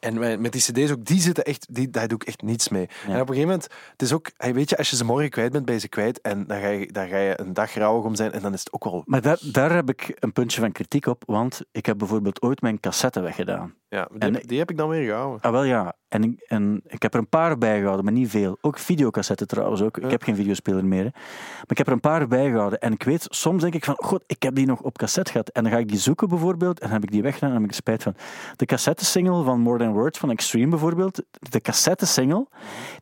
En 0.00 0.40
met 0.40 0.52
die 0.52 0.60
cd's 0.62 0.90
ook, 0.90 1.04
die 1.04 1.20
zitten 1.20 1.44
echt, 1.44 1.66
die, 1.74 1.90
daar 1.90 2.08
doe 2.08 2.18
ik 2.20 2.26
echt 2.28 2.42
niets 2.42 2.68
mee. 2.68 2.86
En 2.86 3.06
op 3.06 3.10
een 3.12 3.18
gegeven 3.18 3.40
moment, 3.40 3.68
het 3.92 4.02
is 4.02 4.12
ook, 4.12 4.30
weet 4.36 4.70
je, 4.70 4.76
als 4.76 4.90
je 4.90 4.96
ze 4.96 5.04
morgen 5.04 5.30
kwijt 5.30 5.52
bent, 5.52 5.64
ben 5.64 5.74
je 5.74 5.80
ze 5.80 5.88
kwijt. 5.88 6.20
En 6.20 6.46
dan 6.46 6.60
ga 6.60 6.68
je, 6.68 6.92
dan 6.92 7.08
ga 7.08 7.16
je 7.18 7.40
een 7.40 7.52
dag 7.52 7.74
rouwig 7.74 8.04
om 8.04 8.14
zijn. 8.14 8.32
En 8.32 8.42
dan 8.42 8.52
is 8.52 8.58
het 8.60 8.72
ook 8.72 8.84
wel, 8.84 9.02
Maar 9.06 9.20
daar, 9.22 9.38
daar 9.52 9.72
heb 9.74 9.88
ik 9.88 10.16
een 10.18 10.32
puntje 10.32 10.60
van 10.60 10.72
kritiek 10.72 11.06
op, 11.06 11.22
want 11.26 11.60
ik 11.72 11.86
heb 11.86 11.98
bijvoorbeeld 11.98 12.42
ooit 12.42 12.60
mijn 12.60 12.80
cassette 12.80 13.20
weggedaan. 13.20 13.74
ja, 13.88 14.08
die, 14.10 14.18
En- 14.18 14.34
heb, 14.34 14.46
die 14.48 14.58
heb 14.58 14.70
ik 14.70 14.76
dan 14.76 14.88
weer 14.88 15.04
gehouden. 15.08 15.40
Ah, 15.40 15.50
wel 15.52 15.64
ja. 15.64 15.92
En, 16.08 16.22
ik- 16.24 16.40
en 16.46 16.80
ik 16.86 17.02
heb 17.02 17.12
er 17.14 17.18
een 17.20 17.28
paar 17.28 17.58
bijgehouden, 17.58 18.04
maar 18.04 18.12
niet 18.14 18.30
veel. 18.30 18.58
Ook 18.60 18.78
videocassetten 18.78 19.46
trouwens 19.46 19.82
ook. 19.82 19.98
Ik 19.98 20.10
heb 20.10 20.22
geen 20.22 20.36
videospeler 20.36 20.84
meer. 20.84 21.04
Hè. 21.04 21.10
Maar 21.12 21.64
ik 21.66 21.78
heb 21.78 21.86
er 21.86 21.92
een 21.92 22.00
paar 22.00 22.28
bijgehouden. 22.28 22.78
En 22.78 22.92
ik 22.92 23.02
weet, 23.02 23.26
soms 23.28 23.62
denk 23.62 23.74
ik 23.74 23.84
van, 23.84 23.94
god, 23.98 24.22
ik 24.26 24.42
heb 24.42 24.54
die 24.54 24.66
nog 24.66 24.80
op 24.80 24.98
cassette 24.98 25.30
gehad. 25.30 25.48
En 25.48 25.62
dan 25.62 25.72
ga 25.72 25.78
ik 25.78 25.88
die 25.88 25.98
zoeken 25.98 26.28
bijvoorbeeld, 26.28 26.78
en 26.80 26.84
dan 26.84 26.94
heb 26.94 27.02
ik 27.02 27.10
die 27.10 27.22
weggedaan 27.22 27.48
en 27.48 27.54
dan 27.54 27.62
heb 27.62 27.70
ik 27.72 27.76
spijt 27.78 28.02
van. 28.02 28.14
De 28.56 28.66
cassette-single 28.66 29.42
van 29.48 29.60
More 29.60 29.78
Than 29.78 29.92
Words 29.92 30.18
van 30.18 30.30
Extreme 30.30 30.68
bijvoorbeeld, 30.68 31.22
de 31.30 31.60
cassette-single, 31.60 32.46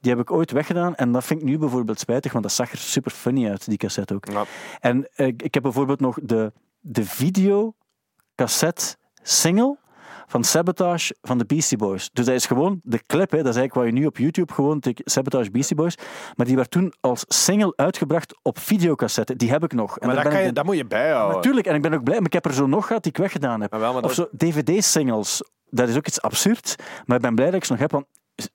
die 0.01 0.11
heb 0.11 0.20
ik 0.20 0.30
ooit 0.30 0.51
weggedaan. 0.51 0.94
En 0.94 1.12
dat 1.12 1.24
vind 1.24 1.40
ik 1.40 1.47
nu 1.47 1.59
bijvoorbeeld 1.59 1.99
spijtig, 1.99 2.32
want 2.32 2.44
dat 2.44 2.53
zag 2.53 2.72
er 2.72 2.78
super 2.78 3.11
funny 3.11 3.49
uit, 3.49 3.68
die 3.68 3.78
cassette 3.78 4.14
ook. 4.14 4.30
Ja. 4.30 4.44
En 4.80 5.09
eh, 5.14 5.26
ik 5.26 5.55
heb 5.55 5.62
bijvoorbeeld 5.62 6.01
nog 6.01 6.18
de, 6.22 6.53
de 6.80 7.05
video-cassette-single 7.05 9.78
van 10.26 10.44
Sabotage 10.44 11.16
van 11.22 11.38
de 11.38 11.44
Beastie 11.44 11.78
Boys. 11.78 12.11
Dus 12.12 12.24
dat 12.24 12.34
is 12.34 12.47
gewoon 12.47 12.80
de 12.82 13.03
clip, 13.07 13.30
hè, 13.30 13.42
dat 13.42 13.55
is 13.55 13.57
eigenlijk 13.57 13.74
wat 13.74 13.86
je 13.86 13.92
nu 13.92 14.07
op 14.07 14.16
YouTube 14.16 14.53
gewoon 14.53 14.82
Sabotage 14.94 15.51
Beastie 15.51 15.76
Boys. 15.76 15.94
Maar 16.34 16.47
die 16.47 16.57
werd 16.57 16.70
toen 16.70 16.92
als 17.01 17.24
single 17.28 17.72
uitgebracht 17.76 18.38
op 18.42 18.59
videocassette. 18.59 19.36
Die 19.36 19.51
heb 19.51 19.64
ik 19.64 19.72
nog. 19.72 19.99
En 19.99 20.07
Maar 20.07 20.14
daar 20.14 20.24
dat, 20.24 20.32
kan 20.32 20.42
je, 20.42 20.53
dat 20.53 20.64
moet 20.64 20.76
je 20.76 20.86
bijhouden. 20.86 21.36
Natuurlijk, 21.36 21.66
en 21.66 21.74
ik 21.74 21.82
ben 21.82 21.94
ook 21.94 22.05
blij, 22.05 22.16
maar 22.16 22.26
ik 22.26 22.32
heb 22.32 22.44
er 22.44 22.55
zo 22.55 22.66
nog 22.66 22.86
gehad 22.86 23.03
die 23.03 23.12
ik 23.12 23.18
weggedaan 23.18 23.61
heb. 23.61 23.70
Maar 23.70 23.80
wel, 23.80 23.92
maar 23.92 24.03
of 24.03 24.12
zo 24.12 24.28
DVD-singles. 24.36 25.42
Dat 25.71 25.89
is 25.89 25.97
ook 25.97 26.07
iets 26.07 26.21
absurd, 26.23 26.75
maar 27.05 27.17
ik 27.17 27.23
ben 27.23 27.35
blij 27.35 27.47
dat 27.47 27.55
ik 27.55 27.64
ze 27.64 27.73
nog 27.73 27.81
heb, 27.81 27.91
want 27.91 28.07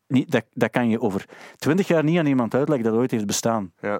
niet, 0.07 0.31
dat, 0.31 0.43
dat 0.53 0.69
kan 0.69 0.89
je 0.89 1.01
over 1.01 1.25
twintig 1.57 1.87
jaar 1.87 2.03
niet 2.03 2.17
aan 2.19 2.25
iemand 2.25 2.53
uitleggen 2.55 2.89
dat 2.89 2.99
ooit 2.99 3.11
heeft 3.11 3.25
bestaan. 3.25 3.73
Ja. 3.81 3.99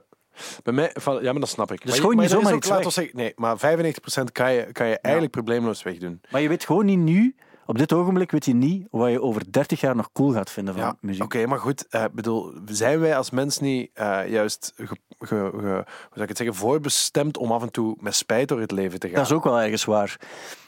Bij 0.64 0.74
mij, 0.74 0.91
van, 0.93 1.24
ja, 1.24 1.32
maar 1.32 1.39
dat 1.41 1.49
snap 1.49 1.72
ik. 1.72 1.82
Dus 1.82 1.89
maar 1.89 1.99
gewoon 1.99 2.16
maar 2.16 2.24
niet 2.26 2.34
zomaar 2.34 2.55
iets 2.55 2.68
weg. 2.70 2.91
zeggen, 2.91 3.16
nee, 3.16 3.34
maar 3.36 3.57
95% 3.57 4.32
kan 4.32 4.53
je, 4.53 4.72
kan 4.72 4.88
je 4.88 4.99
eigenlijk 4.99 5.34
probleemloos 5.34 5.84
wegdoen. 5.84 6.22
Maar 6.32 6.41
je 6.41 6.47
weet 6.49 6.66
gewoon 6.66 6.86
niet 6.86 6.99
nu, 6.99 7.36
op 7.66 7.78
dit 7.78 7.93
ogenblik 7.93 8.32
weet 8.32 8.45
je 8.45 8.53
niet 8.53 8.88
wat 8.91 9.12
je 9.12 9.22
over 9.22 9.51
30 9.51 9.80
jaar 9.82 9.95
nog 9.95 10.12
cool 10.12 10.32
gaat 10.32 10.49
vinden 10.51 10.74
van 10.74 10.84
Ja, 10.84 10.95
muziek. 11.01 11.24
Oké, 11.24 11.45
maar 11.45 11.59
goed, 11.59 11.88
eh, 11.88 12.05
bedoel, 12.12 12.53
zijn 12.66 12.99
wij 12.99 13.18
als 13.18 13.30
mens 13.30 13.59
niet 13.59 13.89
eh, 13.93 14.30
juist 14.30 14.74
ge, 14.76 14.86
ge- 14.88 14.95
ge- 15.20 15.36
hoe 15.51 15.86
zou 16.14 16.22
ik 16.22 16.28
het 16.28 16.38
zeggen, 16.38 16.55
voorbestemd 16.55 17.38
om 17.38 17.51
af 17.51 17.62
en 17.62 17.72
toe 17.72 17.95
met 17.99 18.16
spijt 18.16 18.47
door 18.47 18.59
het 18.59 18.72
leven 18.72 18.99
te 18.99 19.07
gaan? 19.07 19.16
Dat 19.16 19.26
is 19.26 19.32
ook 19.32 19.43
wel 19.43 19.62
ergens 19.62 19.86
waar. 19.86 20.20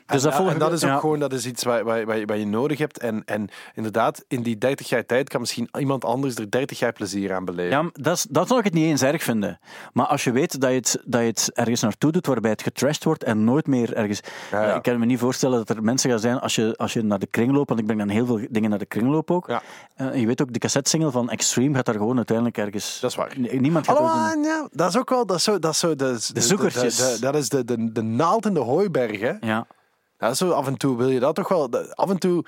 Dus 0.05 0.23
en, 0.23 0.31
dat, 0.31 0.47
en 0.53 0.59
dat 0.59 0.71
is 0.73 0.83
ook 0.83 0.89
ja. 0.89 0.97
gewoon 0.99 1.19
dat 1.19 1.33
is 1.33 1.45
iets 1.45 1.63
wat, 1.63 1.81
wat, 1.81 2.03
wat, 2.03 2.37
je- 2.37 2.45
nodig 2.45 2.77
hebt. 2.77 2.99
En, 2.99 3.21
en 3.25 3.49
inderdaad, 3.75 4.23
in 4.27 4.41
die 4.41 4.57
30 4.57 4.89
jaar 4.89 5.05
tijd 5.05 5.29
kan 5.29 5.39
misschien 5.39 5.69
iemand 5.79 6.05
anders 6.05 6.35
er 6.35 6.49
30 6.51 6.79
jaar 6.79 6.91
plezier 6.93 7.33
aan 7.33 7.45
beleven. 7.45 7.83
Ja, 7.83 7.89
dat, 7.93 8.15
is, 8.17 8.25
dat 8.29 8.47
zou 8.47 8.59
ik 8.59 8.65
het 8.65 8.73
niet 8.73 8.85
eens 8.85 9.01
erg 9.01 9.23
vinden. 9.23 9.59
Maar 9.93 10.05
als 10.05 10.23
je 10.23 10.31
weet 10.31 10.59
dat 10.61 10.69
je 10.69 10.75
het, 10.75 11.01
dat 11.05 11.21
je 11.21 11.27
het 11.27 11.51
ergens 11.53 11.81
naartoe 11.81 12.11
doet 12.11 12.25
waarbij 12.27 12.51
het 12.51 12.61
getrashed 12.61 13.03
wordt 13.03 13.23
en 13.23 13.43
nooit 13.43 13.67
meer 13.67 13.93
ergens... 13.93 14.19
Ja. 14.51 14.75
Ik 14.75 14.81
kan 14.81 14.99
me 14.99 15.05
niet 15.05 15.19
voorstellen 15.19 15.65
dat 15.65 15.77
er 15.77 15.83
mensen 15.83 16.09
gaan 16.09 16.19
zijn 16.19 16.39
als 16.39 16.55
je, 16.55 16.73
als 16.77 16.93
je 16.93 17.01
naar 17.01 17.19
de 17.19 17.27
kringloop, 17.27 17.67
want 17.67 17.79
ik 17.79 17.85
breng 17.85 17.99
dan 17.99 18.09
heel 18.09 18.25
veel 18.25 18.39
dingen 18.49 18.69
naar 18.69 18.79
de 18.79 18.85
kringloop 18.85 19.31
ook. 19.31 19.47
Ja. 19.47 19.61
En 19.95 20.19
je 20.19 20.25
weet 20.25 20.41
ook, 20.41 20.53
de 20.53 20.59
cassette-single 20.59 21.11
van 21.11 21.29
Extreme 21.29 21.75
gaat 21.75 21.85
daar 21.85 21.95
gewoon 21.95 22.15
uiteindelijk 22.15 22.57
ergens... 22.57 22.99
Dat 22.99 23.09
is 23.09 23.15
waar. 23.15 23.33
Niemand 23.37 23.85
gaat 23.87 23.99
ooit 23.99 24.33
een- 24.35 24.43
ja, 24.43 24.67
dat 24.71 24.89
is 24.89 24.97
ook 24.97 25.09
wel, 25.09 25.25
dat 25.25 25.37
is 25.37 25.43
zo, 25.43 25.59
dat 25.59 25.71
is 25.71 25.79
zo, 25.79 25.95
dat 25.95 26.15
is, 26.15 26.27
de, 26.27 26.41
zoekertjes. 26.41 27.19
dat 27.19 27.35
is 27.35 27.49
de, 27.49 27.65
de, 27.65 27.91
de 27.91 28.01
naald 28.01 28.45
in 28.45 28.53
de 28.53 28.59
hooiberg, 28.59 29.19
hè. 29.19 29.33
Ja. 29.39 29.65
Ja, 30.23 30.33
zo 30.33 30.49
af 30.49 30.67
en 30.67 30.77
toe 30.77 30.97
wil 30.97 31.09
je 31.09 31.19
dat 31.19 31.35
toch 31.35 31.47
wel. 31.47 31.69
Af 31.93 32.09
en 32.09 32.17
toe 32.19 32.43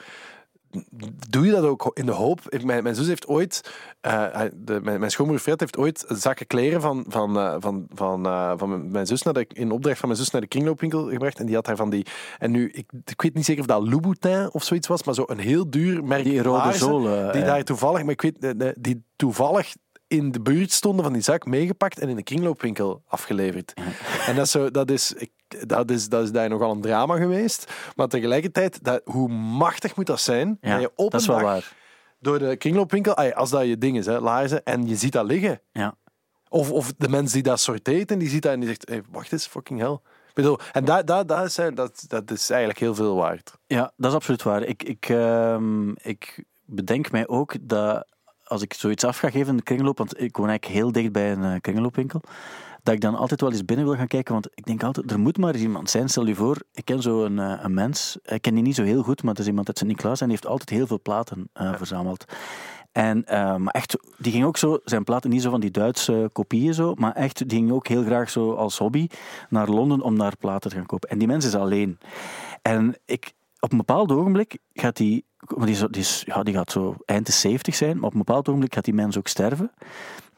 doe 1.30 1.46
je 1.46 1.52
dat 1.52 1.64
ook 1.64 1.92
in 1.94 2.06
de 2.06 2.12
hoop. 2.12 2.40
Ik- 2.50 2.64
Mijn, 2.64 2.84
mijn 2.84 2.96
zus 2.96 3.08
heeft 3.08 3.28
ooit, 3.28 3.62
eh, 4.02 4.42
de, 4.54 4.80
mijn, 4.84 5.00
mijn 5.00 5.12
schoonmoeder 5.12 5.44
Fred 5.46 5.60
heeft 5.60 5.78
ooit 5.78 6.06
zakken 6.08 6.48
kleren 6.48 6.82
van, 6.82 7.06
van, 7.08 7.38
eh, 7.38 7.56
van, 7.60 7.86
van, 7.94 8.26
eh, 8.26 8.54
van 8.58 8.92
mijn- 8.92 9.08
zus 9.08 9.22
naar 9.22 9.34
de, 9.34 9.46
in 9.54 9.72
opdracht 9.72 10.00
van 10.00 10.08
mijn 10.10 10.20
zus 10.22 10.30
naar 10.32 10.42
de 10.42 10.48
kringloopwinkel 10.48 11.10
gebracht. 11.10 11.40
En 11.40 11.46
die 11.46 11.56
had 11.56 11.66
daar 11.66 11.76
van 11.76 11.90
die. 11.90 12.06
En 12.40 12.52
nu, 12.52 12.70
ik, 12.72 12.90
ik 13.06 13.22
weet 13.22 13.34
niet 13.34 13.46
zeker 13.46 13.62
of 13.62 13.68
dat 13.68 13.88
Louboutin 13.88 14.50
of 14.52 14.64
zoiets 14.64 14.88
was, 14.88 15.04
maar 15.04 15.14
zo 15.16 15.24
een 15.28 15.40
heel 15.40 15.70
duur 15.70 16.04
merk. 16.04 16.24
Die 16.24 16.42
rode 16.42 16.60
zolen, 16.78 17.32
Die 17.32 17.44
daar 17.44 17.64
toevallig, 17.64 18.02
maar 18.04 18.14
ik 18.14 18.22
weet, 18.22 18.56
die 18.80 19.04
toevallig 19.16 19.74
in 20.08 20.32
de 20.32 20.42
buurt 20.42 20.72
stonden 20.72 21.04
van 21.04 21.14
die 21.14 21.22
zak 21.22 21.46
meegepakt 21.46 22.00
en 22.00 22.10
in 22.10 22.16
de 22.16 22.24
kringloopwinkel 22.24 23.02
afgeleverd. 23.08 23.74
En 24.28 24.36
dat 24.36 24.46
is, 24.46 24.52
zo, 24.52 24.72
dat, 24.72 24.92
is, 24.92 25.14
ik, 25.14 25.32
dat, 25.48 25.92
is, 25.92 26.10
dat 26.10 26.24
is 26.24 26.32
daar 26.32 26.50
nogal 26.50 26.72
een 26.72 26.82
drama 26.82 27.18
geweest. 27.18 27.74
Maar 27.96 28.08
tegelijkertijd, 28.08 28.84
dat, 28.84 29.02
hoe 29.04 29.28
machtig 29.30 29.96
moet 29.96 30.06
dat 30.06 30.20
zijn? 30.20 30.58
Ja, 30.62 30.72
dat 30.72 30.82
je 30.82 30.92
op 30.96 31.12
dat 31.12 31.22
is 31.22 31.28
wel 31.28 31.42
waar. 31.42 31.74
door 32.20 32.40
de 32.40 32.56
kringloopwinkel, 32.56 33.16
als 33.16 33.50
dat 33.50 33.66
je 33.66 33.78
ding 33.78 33.98
is, 33.98 34.06
hè, 34.06 34.20
laarzen, 34.20 34.64
en 34.64 34.88
je 34.88 34.96
ziet 34.96 35.12
dat 35.12 35.26
liggen. 35.26 35.62
Ja. 35.72 35.96
Of, 36.50 36.72
of 36.72 36.94
de 36.98 37.10
mens 37.10 37.32
die 37.32 37.44
dat 37.44 37.60
sorteert 37.60 38.12
en 38.12 38.20
die 38.20 38.30
ziet 38.30 38.42
dat 38.42 38.52
en 38.52 38.60
die 38.60 38.70
zegt, 38.70 38.90
hey, 38.90 39.04
wacht 39.12 39.32
eens, 39.32 39.48
fucking 39.48 39.80
hell. 39.80 40.00
Ik 40.28 40.34
bedoel, 40.34 40.60
en 40.72 40.86
dat, 40.86 41.08
dat, 41.08 41.28
dat, 41.28 41.46
is, 41.46 41.56
dat, 41.56 42.06
dat 42.08 42.32
is 42.32 42.50
eigenlijk 42.50 42.80
heel 42.80 42.96
veel 42.96 43.16
waard. 43.16 43.54
Ja, 43.68 43.92
dat 43.98 44.10
is 44.10 44.18
absoluut 44.18 44.44
waar. 44.44 44.64
Ik, 44.64 44.84
ik, 44.84 45.10
ehm, 45.10 45.90
ik 45.90 46.44
bedenk 46.66 47.12
mij 47.12 47.28
ook 47.28 47.56
dat 47.62 48.06
als 48.46 48.62
ik 48.62 48.74
zoiets 48.74 49.04
af 49.04 49.18
ga 49.18 49.30
geven 49.30 49.50
in 49.50 49.58
de 49.58 49.64
kringloop, 49.64 49.98
want 49.98 50.22
ik 50.22 50.38
woon 50.38 50.48
eigenlijk 50.50 50.80
heel 50.80 50.92
dicht 50.92 51.12
bij 51.12 51.32
een 51.32 51.44
eh, 51.44 51.62
kringloopwinkel, 51.62 52.22
dat 52.86 52.94
ik 52.94 53.02
dan 53.02 53.16
altijd 53.16 53.42
wel 53.42 53.52
eens 53.52 53.66
binnen 53.66 53.86
wil 53.86 53.96
gaan 53.96 54.08
kijken, 54.08 54.34
want 54.34 54.50
ik 54.54 54.66
denk 54.66 54.84
altijd, 54.84 55.12
er 55.12 55.20
moet 55.20 55.38
maar 55.38 55.54
eens 55.54 55.64
iemand 55.64 55.90
zijn. 55.90 56.10
Stel 56.10 56.26
je 56.26 56.36
voor, 56.36 56.62
ik 56.74 56.86
ken 56.86 57.02
zo 57.02 57.24
een, 57.24 57.40
eh, 57.40 57.60
een 57.62 57.74
mens, 57.74 58.18
ik 58.24 58.42
ken 58.42 58.54
die 58.54 58.64
niet 58.64 58.76
zo 58.76 58.84
heel 58.84 59.04
goed, 59.04 59.22
maar 59.24 59.32
het 59.32 59.42
is 59.42 59.48
iemand 59.48 59.68
uit 59.68 59.78
Sint-Niklaas 59.78 60.22
en 60.22 60.28
die 60.28 60.36
heeft 60.36 60.48
altijd 60.48 60.70
heel 60.70 60.88
veel 60.88 61.02
platen 61.02 61.50
eh, 61.54 61.74
verzameld. 61.76 62.26
En, 62.92 63.26
eh, 63.26 63.56
maar 63.56 63.74
echt, 63.74 63.98
die 64.18 64.32
ging 64.32 64.46
ook 64.46 64.58
zo, 64.58 64.80
zijn 64.84 65.04
platen 65.04 65.30
niet 65.30 65.42
zo 65.42 65.50
van 65.50 65.60
die 65.60 65.72
Duitse 65.72 66.30
kopieën 66.34 66.74
zo, 66.74 66.94
maar 66.96 67.14
echt, 67.14 67.50
die 67.50 67.58
ging 67.58 67.72
ook 67.72 67.88
heel 67.88 68.04
graag 68.04 68.30
zo 68.30 68.54
als 68.54 68.78
hobby 68.78 69.08
naar 69.50 69.70
Londen 69.70 70.02
om 70.02 70.18
daar 70.18 70.38
platen 70.38 70.70
te 70.70 70.76
gaan 70.76 70.86
kopen. 70.86 71.10
En 71.10 71.18
die 71.18 71.28
mens 71.28 71.46
is 71.46 71.56
alleen. 71.56 71.98
En 72.62 72.96
ik, 73.06 73.34
op 73.60 73.72
een 73.72 73.78
bepaald 73.78 74.12
ogenblik 74.12 74.58
gaat 74.74 74.98
die, 74.98 75.26
want 75.38 75.66
die, 75.66 75.76
is, 75.76 75.80
die, 75.80 76.02
is, 76.02 76.24
ja, 76.26 76.44
die 76.44 76.54
gaat 76.54 76.72
zo 76.72 76.96
eind 77.06 77.26
de 77.26 77.32
70 77.32 77.76
zijn, 77.76 77.96
maar 77.96 78.06
op 78.06 78.14
een 78.14 78.24
bepaald 78.26 78.48
ogenblik 78.48 78.74
gaat 78.74 78.86
die 78.86 78.94
mens 78.94 79.18
ook 79.18 79.28
sterven. 79.28 79.72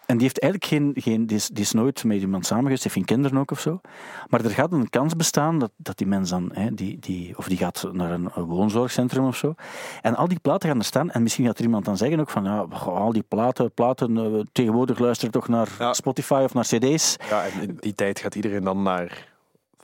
En 0.07 0.17
die 0.17 0.25
heeft 0.25 0.39
eigenlijk 0.39 0.71
geen, 0.71 0.91
geen 0.95 1.25
die, 1.25 1.37
is, 1.37 1.47
die 1.47 1.63
is 1.63 1.71
nooit 1.71 2.03
met 2.03 2.19
iemand 2.19 2.45
samen 2.45 2.63
geweest, 2.63 2.83
heeft 2.83 2.95
geen 2.95 3.05
kinderen 3.05 3.37
ook 3.37 3.51
of 3.51 3.59
zo. 3.59 3.81
Maar 4.27 4.45
er 4.45 4.51
gaat 4.51 4.71
een 4.71 4.89
kans 4.89 5.15
bestaan 5.15 5.59
dat, 5.59 5.71
dat 5.77 5.97
die 5.97 6.07
mens 6.07 6.29
dan, 6.29 6.49
hè, 6.53 6.73
die, 6.73 6.99
die, 6.99 7.37
of 7.37 7.47
die 7.47 7.57
gaat 7.57 7.87
naar 7.91 8.11
een, 8.11 8.29
een 8.35 8.43
woonzorgcentrum 8.43 9.25
of 9.25 9.35
zo. 9.35 9.55
En 10.01 10.15
al 10.15 10.27
die 10.27 10.39
platen 10.39 10.69
gaan 10.69 10.77
er 10.77 10.85
staan. 10.85 11.11
En 11.11 11.23
misschien 11.23 11.45
gaat 11.45 11.57
er 11.57 11.63
iemand 11.63 11.85
dan 11.85 11.97
zeggen 11.97 12.19
ook 12.19 12.29
van, 12.29 12.43
ja, 12.43 12.57
al 12.85 13.11
die 13.11 13.23
platen, 13.27 13.71
platen 13.73 14.17
eh, 14.17 14.39
tegenwoordig 14.51 14.99
luister 14.99 15.29
toch 15.29 15.47
naar 15.47 15.67
Ja. 15.79 15.93
Spotify 15.93 16.41
of 16.43 16.53
naar 16.53 16.65
cd's. 16.65 17.15
Ja, 17.29 17.43
en 17.45 17.61
in 17.61 17.77
die 17.79 17.95
tijd 17.95 18.19
gaat 18.19 18.35
iedereen 18.35 18.63
dan 18.63 18.83
naar 18.83 19.27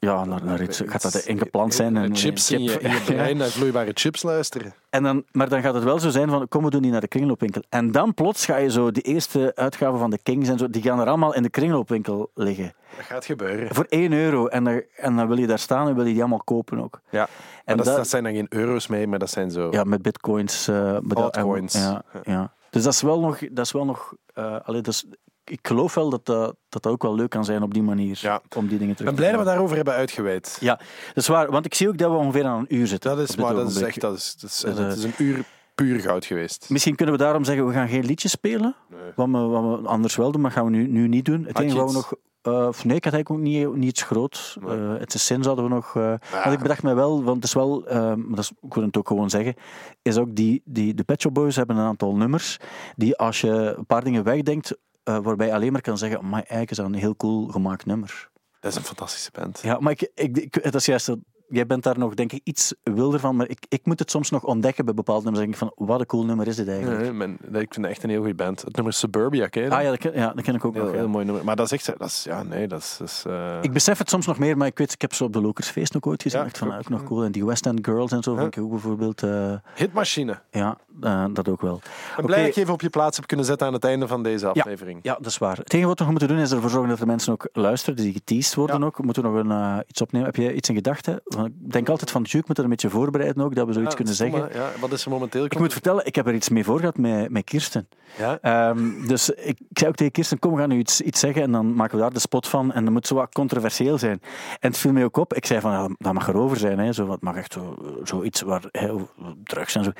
Ja, 0.03 0.25
naar, 0.25 0.43
naar 0.43 0.61
iets, 0.61 0.81
gaat 0.85 1.01
dat 1.01 1.15
ingeplant 1.15 1.73
zijn. 1.73 1.97
En, 1.97 2.15
chips 2.15 2.51
in 2.51 2.63
je, 2.63 2.79
in 2.79 2.91
je 2.91 3.01
brein, 3.05 3.37
naar 3.37 3.47
vloeibare 3.49 3.91
chips 3.93 4.23
luisteren. 4.23 4.73
En 4.89 5.03
dan, 5.03 5.23
maar 5.31 5.49
dan 5.49 5.61
gaat 5.61 5.73
het 5.73 5.83
wel 5.83 5.99
zo 5.99 6.09
zijn 6.09 6.29
van, 6.29 6.47
kom 6.47 6.63
we 6.63 6.69
doen 6.69 6.81
die 6.81 6.91
naar 6.91 7.01
de 7.01 7.07
kringloopwinkel. 7.07 7.61
En 7.69 7.91
dan 7.91 8.13
plots 8.13 8.45
ga 8.45 8.57
je 8.57 8.69
zo, 8.71 8.91
die 8.91 9.03
eerste 9.03 9.51
uitgaven 9.55 9.99
van 9.99 10.09
de 10.09 10.17
Kings 10.23 10.49
en 10.49 10.57
zo, 10.57 10.69
die 10.69 10.81
gaan 10.81 10.99
er 10.99 11.07
allemaal 11.07 11.33
in 11.35 11.43
de 11.43 11.49
kringloopwinkel 11.49 12.31
liggen. 12.33 12.73
Dat 12.97 13.05
gaat 13.05 13.25
gebeuren. 13.25 13.75
Voor 13.75 13.85
1 13.89 14.13
euro. 14.13 14.47
En 14.47 14.63
dan, 14.63 14.81
en 14.95 15.15
dan 15.15 15.27
wil 15.27 15.37
je 15.37 15.47
daar 15.47 15.59
staan 15.59 15.87
en 15.87 15.95
wil 15.95 16.05
je 16.05 16.11
die 16.11 16.21
allemaal 16.21 16.43
kopen 16.43 16.79
ook. 16.83 16.99
Ja. 17.09 17.21
En 17.21 17.29
En 17.65 17.77
dat, 17.77 17.85
dat- 17.85 17.95
dat 17.95 18.07
zijn 18.09 18.23
dan 18.23 18.33
geen 18.33 18.47
euro's 18.49 18.87
mee, 18.87 19.07
maar 19.07 19.19
dat 19.19 19.29
zijn 19.29 19.51
zo. 19.51 19.67
Ja, 19.71 19.83
met 19.83 20.01
bitcoins. 20.01 20.67
eh, 20.67 20.97
met 21.01 21.15
Altcoins. 21.17 21.73
Ja, 21.73 22.03
ja. 22.23 22.53
Dus 22.69 22.83
dat 22.83 22.93
is 22.93 23.01
wel 23.01 23.19
nog... 23.19 23.39
Dat 23.51 23.65
is 23.65 23.71
wel 23.71 23.85
nog 23.85 24.13
eh, 24.33 24.55
allee, 24.63 24.81
dat 24.81 24.93
is, 24.93 25.05
ik 25.43 25.59
geloof 25.67 25.93
wel 25.93 26.09
dat 26.09 26.25
dat, 26.25 26.55
dat 26.69 26.83
dat 26.83 26.91
ook 26.91 27.01
wel 27.01 27.15
leuk 27.15 27.29
kan 27.29 27.45
zijn 27.45 27.63
op 27.63 27.73
die 27.73 27.83
manier. 27.83 28.17
Ja. 28.21 28.41
Om 28.55 28.67
die 28.67 28.77
dingen 28.77 28.91
Ik 28.91 28.97
terug 28.97 29.13
ben 29.13 29.15
te 29.15 29.15
blij 29.15 29.31
dat 29.31 29.39
we 29.39 29.45
daarover 29.45 29.75
hebben 29.75 29.93
uitgeweid. 29.93 30.57
Ja, 30.59 30.75
dat 31.07 31.15
is 31.23 31.27
waar. 31.27 31.51
Want 31.51 31.65
ik 31.65 31.73
zie 31.73 31.87
ook 31.87 31.97
dat 31.97 32.11
we 32.11 32.17
ongeveer 32.17 32.45
aan 32.45 32.59
een 32.59 32.75
uur 32.75 32.87
zitten. 32.87 33.15
Dat 33.17 33.29
is, 33.29 33.35
maar 33.35 33.53
dat 33.53 33.69
is 33.69 33.81
echt 33.81 34.01
dat 34.01 34.15
is, 34.17 34.35
dat 34.39 34.49
is, 34.49 34.59
Dat, 34.59 34.75
dat 34.75 34.85
eh, 34.91 34.97
is 34.97 35.03
een 35.03 35.13
uur 35.17 35.45
puur 35.75 35.99
goud 35.99 36.25
geweest. 36.25 36.69
Misschien 36.69 36.95
kunnen 36.95 37.15
we 37.15 37.21
daarom 37.21 37.43
zeggen, 37.43 37.67
we 37.67 37.73
gaan 37.73 37.87
geen 37.87 38.05
liedjes 38.05 38.31
spelen. 38.31 38.75
Wat, 39.15 39.27
we, 39.29 39.37
wat 39.37 39.79
we 39.81 39.87
anders 39.87 40.15
wel 40.15 40.31
doen, 40.31 40.41
maar 40.41 40.51
gaan 40.51 40.65
we 40.65 40.71
nu, 40.71 40.87
nu 40.87 41.07
niet 41.07 41.25
doen. 41.25 41.45
Het 41.45 41.59
enige 41.59 41.77
wat 41.77 41.87
we 41.87 41.93
nog... 41.93 42.13
eh, 42.41 42.67
of 42.67 42.85
nee, 42.85 42.95
ik 42.95 43.03
had 43.03 43.13
eigenlijk 43.13 43.29
ook 43.29 43.47
niet, 43.49 43.75
niet 43.75 43.89
iets 43.89 44.01
groots. 44.03 44.57
Nee. 44.61 44.77
Eh, 44.77 44.99
het 44.99 45.13
is 45.13 45.25
zin 45.25 45.43
zouden 45.43 45.65
we 45.65 45.71
nog... 45.71 45.95
eh, 45.95 46.03
Ja. 46.03 46.19
Want 46.43 46.53
ik 46.55 46.59
bedacht 46.61 46.83
me 46.83 46.93
wel, 46.93 47.23
want 47.23 47.35
het 47.35 47.45
is 47.45 47.53
wel... 47.53 47.83
maar 47.89 48.15
dat 48.29 48.39
is, 48.39 48.51
ik 48.61 48.73
wil 48.73 48.83
het 48.83 48.97
ook 48.97 49.07
gewoon 49.07 49.29
zeggen, 49.29 49.55
is 50.01 50.17
ook 50.17 50.35
die, 50.35 50.61
die... 50.65 50.93
De 50.93 51.03
Pet 51.03 51.21
Shop 51.21 51.33
Boys 51.33 51.55
hebben 51.55 51.77
een 51.77 51.85
aantal 51.85 52.15
nummers 52.15 52.57
die 52.95 53.17
als 53.17 53.41
je 53.41 53.73
een 53.77 53.85
paar 53.85 54.03
dingen 54.03 54.23
wegdenkt, 54.23 54.77
eh, 55.03 55.17
waarbij 55.21 55.47
je 55.47 55.53
alleen 55.53 55.71
maar 55.71 55.81
kan 55.81 55.97
zeggen, 55.97 56.29
maar 56.29 56.39
eigenlijk 56.39 56.71
is 56.71 56.77
dat 56.77 56.85
een 56.85 56.93
heel 56.93 57.15
cool 57.15 57.47
gemaakt 57.47 57.85
nummer. 57.85 58.29
Dat 58.59 58.71
is 58.71 58.77
een 58.77 58.83
fantastische 58.83 59.31
band. 59.31 59.59
Ja, 59.61 59.79
maar 59.79 59.91
ik, 59.91 60.11
ik, 60.15 60.37
ik, 60.37 60.63
dat 60.63 60.75
is 60.75 60.85
juist... 60.85 61.15
jij 61.53 61.65
bent 61.67 61.83
daar 61.83 61.97
nog, 61.97 62.13
denk 62.13 62.31
ik, 62.31 62.41
iets 62.43 62.73
wilder 62.83 63.19
van. 63.19 63.35
Maar 63.35 63.49
ik, 63.49 63.65
ik 63.69 63.85
moet 63.85 63.99
het 63.99 64.11
soms 64.11 64.29
nog 64.29 64.43
ontdekken 64.43 64.85
bij 64.85 64.93
bepaalde 64.93 65.23
nummers. 65.23 65.45
Dan 65.45 65.51
denk 65.53 65.69
ik 65.71 65.75
van, 65.77 65.87
wat 65.87 65.99
een 65.99 66.05
cool 66.05 66.25
nummer 66.25 66.47
is 66.47 66.55
dit 66.55 66.67
eigenlijk. 66.67 67.01
Nee, 67.01 67.11
men- 67.13 67.37
ik 67.41 67.73
vind 67.73 67.75
het 67.75 67.85
echt 67.85 68.03
een 68.03 68.09
heel 68.09 68.19
goede 68.19 68.35
band. 68.35 68.61
Het 68.61 68.75
nummer 68.75 68.93
Suburbia, 68.93 69.47
ken 69.47 69.63
je 69.63 69.69
dat? 69.69 69.77
Ah 69.77 69.83
ja 69.83 69.89
dat, 69.89 69.99
ken, 69.99 70.13
ja, 70.13 70.33
dat 70.33 70.43
ken 70.43 70.55
ik 70.55 70.65
ook 70.65 70.73
Heel, 70.73 70.83
nog. 70.83 70.91
ja. 70.91 70.97
heel 70.97 71.07
mooi 71.07 71.25
nummer. 71.25 71.43
Maar 71.43 71.55
dat 71.55 71.65
is 71.65 71.71
echt... 71.71 71.99
Dat 71.99 72.07
is, 72.07 72.23
ja, 72.23 72.43
nee, 72.43 72.67
dat 72.67 72.79
is... 72.79 72.95
Dat 72.99 73.07
is 73.07 73.23
eh, 73.27 73.57
Ik 73.61 73.71
besef 73.73 73.97
het 73.97 74.09
soms 74.09 74.25
nog 74.25 74.37
meer, 74.39 74.57
maar 74.57 74.67
ik 74.67 74.77
weet, 74.77 74.91
ik 74.93 75.01
heb 75.01 75.13
ze 75.13 75.23
op 75.23 75.33
de 75.33 75.41
Lokersfeest 75.41 75.95
ook 75.95 76.07
ooit 76.07 76.21
gezien. 76.21 76.39
Ja, 76.39 76.45
echt 76.45 76.57
van, 76.57 76.77
ook. 76.77 76.89
nog 76.89 77.03
cool. 77.03 77.23
En 77.23 77.31
die 77.31 77.45
West 77.45 77.65
End 77.65 77.79
Girls 77.85 78.11
en 78.11 78.23
zo, 78.23 78.35
vind 78.35 78.55
ik 78.57 78.63
ook 78.63 78.69
bijvoorbeeld. 78.69 79.23
eh, 79.23 79.53
Hitmachine. 79.75 80.39
ja, 80.51 80.77
eh, 81.01 81.25
dat 81.33 81.49
ook 81.49 81.61
wel. 81.61 81.81
Ik 82.17 82.25
blij 82.25 82.39
dat 82.39 82.47
ik 82.47 82.53
je 82.55 82.61
even 82.61 82.73
op 82.73 82.81
je 82.81 82.89
plaats 82.89 83.17
heb 83.17 83.27
kunnen 83.27 83.45
zetten 83.45 83.67
aan 83.67 83.73
het 83.73 83.83
einde 83.85 84.07
van 84.07 84.23
deze 84.23 84.47
aflevering. 84.47 84.99
Ja, 85.01 85.13
dat 85.15 85.25
is 85.25 85.37
waar. 85.37 85.57
Het 85.57 85.73
enige 85.73 85.87
wat 85.87 85.97
we 85.97 86.03
nog 86.03 86.11
moeten 86.11 86.29
doen 86.35 86.39
is 86.39 86.51
ervoor 86.51 86.69
zorgen 86.69 86.89
dat 86.89 86.99
de 86.99 87.05
mensen 87.05 87.33
ook 87.33 87.47
luisteren, 87.53 87.95
die 87.95 88.13
geteased 88.13 88.55
worden 88.55 88.83
ook. 88.83 88.97
We 88.97 89.03
moeten 89.03 89.23
nog 89.23 89.33
een, 89.33 89.83
iets 89.87 90.01
opnemen. 90.01 90.27
Heb 90.27 90.35
je 90.35 90.53
iets 90.53 90.69
in 90.69 90.75
gedachten? 90.75 91.21
Ik 91.45 91.71
denk 91.71 91.89
altijd 91.89 92.11
van, 92.11 92.21
Juke 92.21 92.45
moet 92.47 92.57
er 92.57 92.63
een 92.63 92.69
beetje 92.69 92.89
voorbereiden 92.89 93.43
ook, 93.43 93.55
dat 93.55 93.67
we 93.67 93.73
zoiets 93.73 93.91
Ja, 93.91 93.97
kunnen 93.97 94.15
zeggen. 94.15 94.49
Ja, 94.53 94.71
wat 94.79 94.91
is 94.91 95.05
er 95.05 95.11
momenteel? 95.11 95.45
Ik 95.45 95.59
moet 95.59 95.73
vertellen, 95.73 96.05
ik 96.05 96.15
heb 96.15 96.27
er 96.27 96.33
iets 96.33 96.49
mee 96.49 96.63
voor 96.63 96.79
gehad 96.79 96.97
met, 96.97 97.29
met 97.29 97.43
Kirsten. 97.43 97.87
Ja? 98.17 98.39
Ehm, 98.41 99.07
dus 99.07 99.29
ik, 99.29 99.59
ik 99.69 99.77
zei 99.79 99.89
ook 99.89 99.95
tegen 99.95 100.11
Kirsten, 100.11 100.39
kom, 100.39 100.53
we 100.53 100.59
gaan 100.59 100.69
nu 100.69 100.77
iets, 100.77 101.01
iets 101.01 101.19
zeggen 101.19 101.41
en 101.41 101.51
dan 101.51 101.75
maken 101.75 101.95
we 101.95 102.01
daar 102.01 102.13
de 102.13 102.19
spot 102.19 102.47
van 102.47 102.71
en 102.71 102.83
dan 102.83 102.93
moet 102.93 103.01
het 103.01 103.07
zo 103.07 103.15
wat 103.15 103.33
controversieel 103.33 103.97
zijn. 103.97 104.19
En 104.59 104.69
het 104.69 104.77
viel 104.77 104.91
mij 104.91 105.03
ook 105.03 105.17
op, 105.17 105.33
ik 105.33 105.45
zei 105.45 105.59
van, 105.59 105.71
ja, 105.71 105.89
dat 105.97 106.13
mag 106.13 106.27
erover 106.27 106.57
zijn, 106.57 106.79
hè, 106.79 106.93
zo, 106.93 107.11
het 107.11 107.21
mag 107.21 107.35
echt 107.35 107.53
zo, 107.53 107.75
zoiets 108.03 108.41
waar, 108.41 108.63
hè, 108.71 108.95
drugs 109.43 109.75
en 109.75 109.83
zo. 109.83 109.91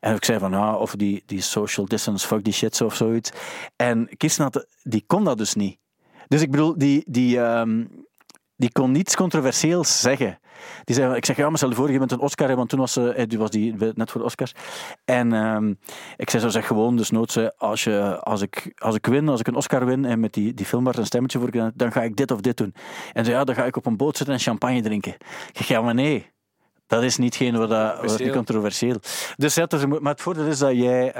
En 0.00 0.14
ik 0.14 0.24
zei 0.24 0.38
van, 0.38 0.50
ja, 0.50 0.76
of 0.76 0.94
die, 0.94 1.22
die 1.26 1.40
social 1.40 1.86
distance, 1.86 2.26
fuck 2.26 2.44
die 2.44 2.52
shit, 2.52 2.76
zo, 2.76 2.84
of 2.84 2.94
zoiets. 2.94 3.30
En 3.76 4.08
Kirsten 4.16 4.44
had, 4.44 4.66
die 4.82 5.04
kon 5.06 5.24
dat 5.24 5.38
dus 5.38 5.54
niet. 5.54 5.78
Dus 6.28 6.42
ik 6.42 6.50
bedoel, 6.50 6.78
die, 6.78 7.04
die, 7.06 7.40
ehm, 7.40 7.84
die 8.56 8.72
kon 8.72 8.92
niets 8.92 9.16
controversieels 9.16 10.00
zeggen. 10.00 10.38
Die 10.84 10.94
zei, 10.94 11.14
ik 11.14 11.24
zeg, 11.24 11.36
ja, 11.36 11.48
maar 11.48 11.56
stel 11.56 11.68
je 11.68 11.74
voor, 11.74 11.92
je 11.92 11.98
bent 11.98 12.12
een 12.12 12.20
Oscar, 12.20 12.56
want 12.56 12.68
toen 12.68 12.78
was 12.78 12.92
ze, 12.92 13.12
eh, 13.12 13.28
die 13.28 13.38
was 13.38 13.50
die 13.50 13.74
net 13.94 14.10
voor 14.10 14.20
de 14.20 14.26
Oscars. 14.26 14.52
En 15.04 15.32
ehm, 15.32 15.74
ik 16.16 16.30
zei 16.30 16.42
zo, 16.42 16.48
zeg 16.48 16.66
gewoon, 16.66 16.96
dus 16.96 17.10
nood 17.10 17.32
ze, 17.32 17.52
als, 17.56 17.84
je, 17.84 18.20
als, 18.20 18.42
ik, 18.42 18.72
als 18.78 18.94
ik 18.94 19.06
win, 19.06 19.28
als 19.28 19.40
ik 19.40 19.46
een 19.46 19.54
Oscar 19.54 19.86
win 19.86 20.04
en 20.04 20.20
met 20.20 20.32
die, 20.32 20.54
die 20.54 20.66
film 20.66 20.84
waar 20.84 20.98
een 20.98 21.06
stemmetje 21.06 21.38
voor 21.38 21.48
gedaan, 21.50 21.72
dan 21.74 21.92
ga 21.92 22.02
ik 22.02 22.16
dit 22.16 22.30
of 22.30 22.40
dit 22.40 22.56
doen. 22.56 22.74
En 23.12 23.24
zei, 23.24 23.36
ja, 23.36 23.44
dan 23.44 23.54
ga 23.54 23.64
ik 23.64 23.76
op 23.76 23.86
een 23.86 23.96
boot 23.96 24.16
zitten 24.16 24.34
en 24.34 24.40
champagne 24.40 24.82
drinken. 24.82 25.12
Ik 25.12 25.56
zeg, 25.56 25.68
ja, 25.68 25.80
maar 25.80 25.94
nee. 25.94 26.30
Dat 26.86 27.02
is 27.02 27.16
niet 27.16 27.34
geen 27.36 27.56
wat, 27.56 27.68
dat, 27.68 27.96
wat 28.00 28.04
is 28.04 28.16
niet 28.16 28.32
Controversieel. 28.32 28.96
Dus 29.36 29.54
ja, 29.54 29.66
dus, 29.66 29.86
maar 29.86 30.12
het 30.12 30.20
voordeel 30.20 30.46
is 30.46 30.58
dat 30.58 30.76
jij... 30.76 31.12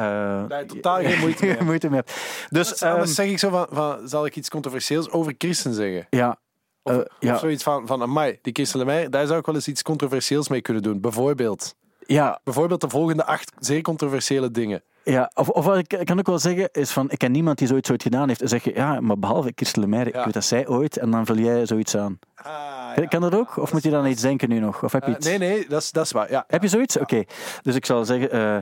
Daar 0.49 0.67
totaal 0.67 0.97
geen 0.97 1.19
moeite 1.25 1.45
mee 1.45 1.51
hebt. 1.51 1.65
moeite 1.65 1.89
mee 1.89 1.97
hebt. 1.97 2.13
Dus, 2.49 2.69
Dus, 2.69 2.83
anders 2.83 3.07
ehm, 3.07 3.15
zeg 3.15 3.27
ik 3.27 3.39
zo 3.39 3.51
van, 3.51 3.67
van, 3.71 4.09
zal 4.09 4.27
ik 4.27 4.37
iets 4.37 4.49
controversieels 4.49 5.11
over 5.11 5.35
Christen 5.39 5.75
zeggen? 5.75 6.07
ja, 6.11 6.39
Of, 6.83 6.93
eh, 6.97 7.01
ja, 7.19 7.35
of 7.35 7.41
zoiets 7.41 7.63
van, 7.63 7.87
van 7.87 8.03
amai, 8.03 8.39
die 8.43 8.53
Christen 8.53 8.79
Lemay, 8.79 9.09
daar 9.09 9.27
zou 9.27 9.39
ik 9.39 9.47
wel 9.47 9.55
eens 9.55 9.69
iets 9.69 9.83
controversieels 9.83 10.49
mee 10.49 10.61
kunnen 10.61 10.83
doen. 10.83 11.01
Bijvoorbeeld, 11.01 11.75
ja, 12.07 12.41
bijvoorbeeld 12.45 12.81
de 12.81 12.89
volgende 12.89 13.25
acht 13.27 13.53
zeer 13.59 13.83
controversiële 13.83 14.51
dingen. 14.51 14.83
Ja, 15.05 15.31
of, 15.35 15.49
of 15.49 15.65
wat 15.65 15.79
ik, 15.79 16.01
kan 16.05 16.19
ook 16.19 16.27
wel 16.27 16.39
zeggen, 16.39 16.69
is 16.73 16.91
van, 16.91 17.11
ik 17.11 17.19
ken 17.19 17.33
niemand 17.33 17.59
die 17.59 17.67
zoiets 17.67 17.91
ooit 17.91 18.03
gedaan 18.03 18.29
heeft. 18.29 18.41
Dan 18.41 18.49
zeg 18.49 18.65
je, 18.65 18.75
ja, 18.75 19.01
maar 19.01 19.19
behalve 19.19 19.53
Kirsten 19.53 19.83
Lemaitre, 19.83 20.13
Ja. 20.13 20.19
ik 20.19 20.25
weet 20.25 20.35
dat 20.35 20.45
zij 20.45 20.69
ooit, 20.69 20.97
en 20.99 21.11
dan 21.11 21.27
vul 21.27 21.37
jij 21.37 21.67
zoiets 21.67 21.97
aan. 21.97 22.19
Ah, 22.35 23.09
Kan 23.09 23.21
dat 23.21 23.35
ook? 23.35 23.57
Of 23.57 23.73
moet 23.73 23.83
je 23.83 23.91
dan 23.91 24.07
iets 24.07 24.23
denken 24.23 24.49
nu 24.49 24.59
nog? 24.59 24.83
Of 24.85 24.93
heb 24.93 25.03
je 25.05 25.11
Eh, 25.11 25.17
iets? 25.17 25.27
nee, 25.27 25.39
nee, 25.39 25.67
dat 25.69 25.83
is, 25.83 25.91
dat 25.91 26.05
is 26.05 26.13
waar. 26.13 26.31
Ja. 26.31 26.45
Heb 26.47 26.63
je 26.63 26.69
zoiets? 26.69 26.99
Oké. 26.99 27.25
Dus 27.63 27.75
ik 27.75 27.87
zal 27.87 28.05
zeggen, 28.05 28.31
eh, 28.31 28.57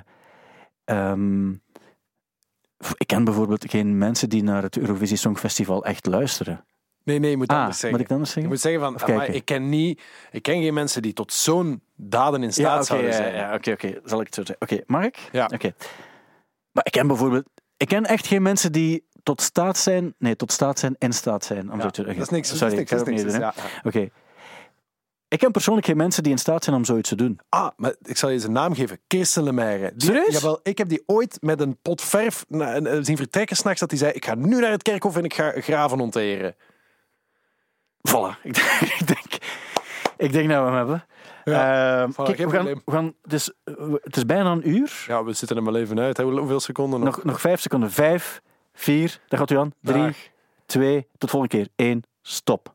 ehm, 0.85 1.51
ik 2.97 3.07
ken 3.07 3.25
bijvoorbeeld 3.25 3.71
geen 3.71 3.99
mensen 3.99 4.29
die 4.29 4.43
naar 4.43 4.63
het 4.63 4.77
Eurovisie 4.79 5.17
Songfestival 5.17 5.85
echt 5.85 6.07
luisteren. 6.07 6.65
Nee, 7.09 7.19
nee, 7.19 7.31
je 7.31 7.37
moet 7.37 7.49
Ah, 7.49 7.57
anders 7.57 7.73
moet 7.75 7.81
zeggen. 7.81 8.01
ik 8.01 8.07
het 8.07 8.13
anders 8.17 8.35
Je 8.35 8.41
zeggen? 8.41 8.53
moet 8.53 8.63
zeggen 8.63 8.81
van, 9.07 9.15
amai, 9.15 9.33
ik 9.33 9.45
ken 9.45 9.69
niet, 9.69 10.03
ik 10.31 10.43
ken 10.43 10.63
geen 10.63 10.75
mensen 10.75 11.03
die 11.03 11.13
tot 11.13 11.33
zo'n 11.33 11.83
daden 11.97 12.43
in 12.43 12.53
staat 12.53 12.65
Ja, 12.65 12.83
zouden 12.83 13.11
ja, 13.11 13.17
zijn. 13.17 13.35
ja, 13.35 13.55
oké, 13.55 13.71
oké. 13.71 14.01
Zal 14.05 14.21
ik 14.21 14.27
het 14.27 14.35
zo 14.35 14.45
zeggen? 14.45 14.67
Oké, 14.69 14.83
mag 14.87 15.05
ik? 15.05 15.29
Ja. 15.33 15.51
Oké. 15.55 15.73
Maar 16.73 16.85
ik 16.87 16.93
ken 16.93 17.07
bijvoorbeeld, 17.07 17.45
ik 17.77 17.89
ken 17.89 18.05
echt 18.05 18.27
geen 18.27 18.43
mensen 18.43 18.73
die 18.73 19.07
tot 19.23 19.41
staat 19.41 19.79
zijn, 19.79 20.15
nee, 20.19 20.37
tot 20.37 20.53
staat 20.53 20.79
zijn 20.79 20.97
en 20.99 21.13
staat 21.13 21.45
zijn. 21.45 21.73
Om 21.73 21.81
zo 21.81 21.89
te 21.89 21.95
zeggen. 22.03 22.15
Dat 22.19 22.25
is 22.25 22.31
niks. 22.33 22.49
Sorry, 22.49 22.63
dat 22.63 22.73
is 22.73 23.01
ik 23.01 23.07
niks, 23.07 23.23
dat 23.23 23.27
is 23.27 23.33
doen, 23.33 23.41
ja. 23.41 23.55
Oké. 23.83 24.09
Ik 25.29 25.39
ken 25.39 25.51
persoonlijk 25.51 25.87
geen 25.87 25.97
mensen 25.97 26.23
die 26.23 26.33
in 26.33 26.39
staat 26.39 26.65
zijn 26.65 26.77
om 26.77 26.85
zoiets 26.85 27.09
te 27.09 27.15
doen. 27.15 27.41
Ah, 27.49 27.69
maar 27.77 27.95
ik 28.03 28.17
zal 28.17 28.29
je 28.31 28.39
zijn 28.39 28.53
naam 28.53 28.75
geven. 28.75 28.99
Kirsten. 29.07 29.45
Die- 29.57 29.93
Serieus? 29.97 30.35
Jawel, 30.35 30.61
ik 30.63 30.79
heb 30.79 30.89
die 30.89 31.03
ooit 31.07 31.39
met 31.41 31.61
een 31.61 31.79
pot 31.83 32.03
verf 32.03 32.45
eh, 32.51 32.77
zien 33.01 33.17
vertrekken 33.17 33.57
s'nachts 33.57 33.81
dat 33.81 33.91
hij 33.91 33.99
zei, 33.99 34.13
ik 34.13 34.25
ga 34.25 34.35
nu 34.35 34.61
naar 34.61 34.71
het 34.71 34.83
kerkhof 34.83 35.17
en 35.17 35.25
ik 35.25 35.35
ga 35.35 35.53
graven 35.57 36.01
onteren. 36.01 36.55
Voilà. 38.09 38.43
Ik 38.43 38.55
denk, 38.55 38.81
ik 38.81 39.07
denk, 39.07 39.39
ik 40.17 40.33
denk 40.33 40.49
dat 40.49 40.59
we 40.59 40.65
hem 40.69 40.75
hebben. 40.75 41.05
Ja, 41.45 42.03
Ehm, 42.03 42.11
voilà, 42.13 42.15
kijk, 42.37 42.39
we 42.39 42.51
gaan, 42.51 42.65
we 42.65 42.81
gaan, 42.93 43.15
dus, 43.23 43.53
eh, 43.65 43.75
het 44.03 44.17
is 44.17 44.27
bijna 44.27 44.51
een 44.53 44.69
uur. 44.69 45.05
Ja, 45.07 45.25
we 45.25 45.33
zitten 45.33 45.57
er 45.57 45.63
maar 45.63 45.75
even 45.75 46.01
uit. 46.01 46.17
hè. 46.17 46.25
Hoeveel 46.25 46.61
seconden 46.61 47.01
nog? 47.01 47.17
Nog, 47.17 47.25
nog 47.25 47.41
vijf 47.41 47.61
seconden. 47.61 47.91
Vijf, 47.91 48.41
vier, 48.75 49.21
daar 49.29 49.39
gaat 49.39 49.51
u 49.51 49.59
aan. 49.59 49.73
Drie, 49.83 50.03
Dag. 50.03 50.17
twee, 50.67 51.07
tot 51.19 51.31
volgende 51.31 51.57
keer. 51.57 51.69
Eén, 51.87 52.05
stop. 52.23 52.75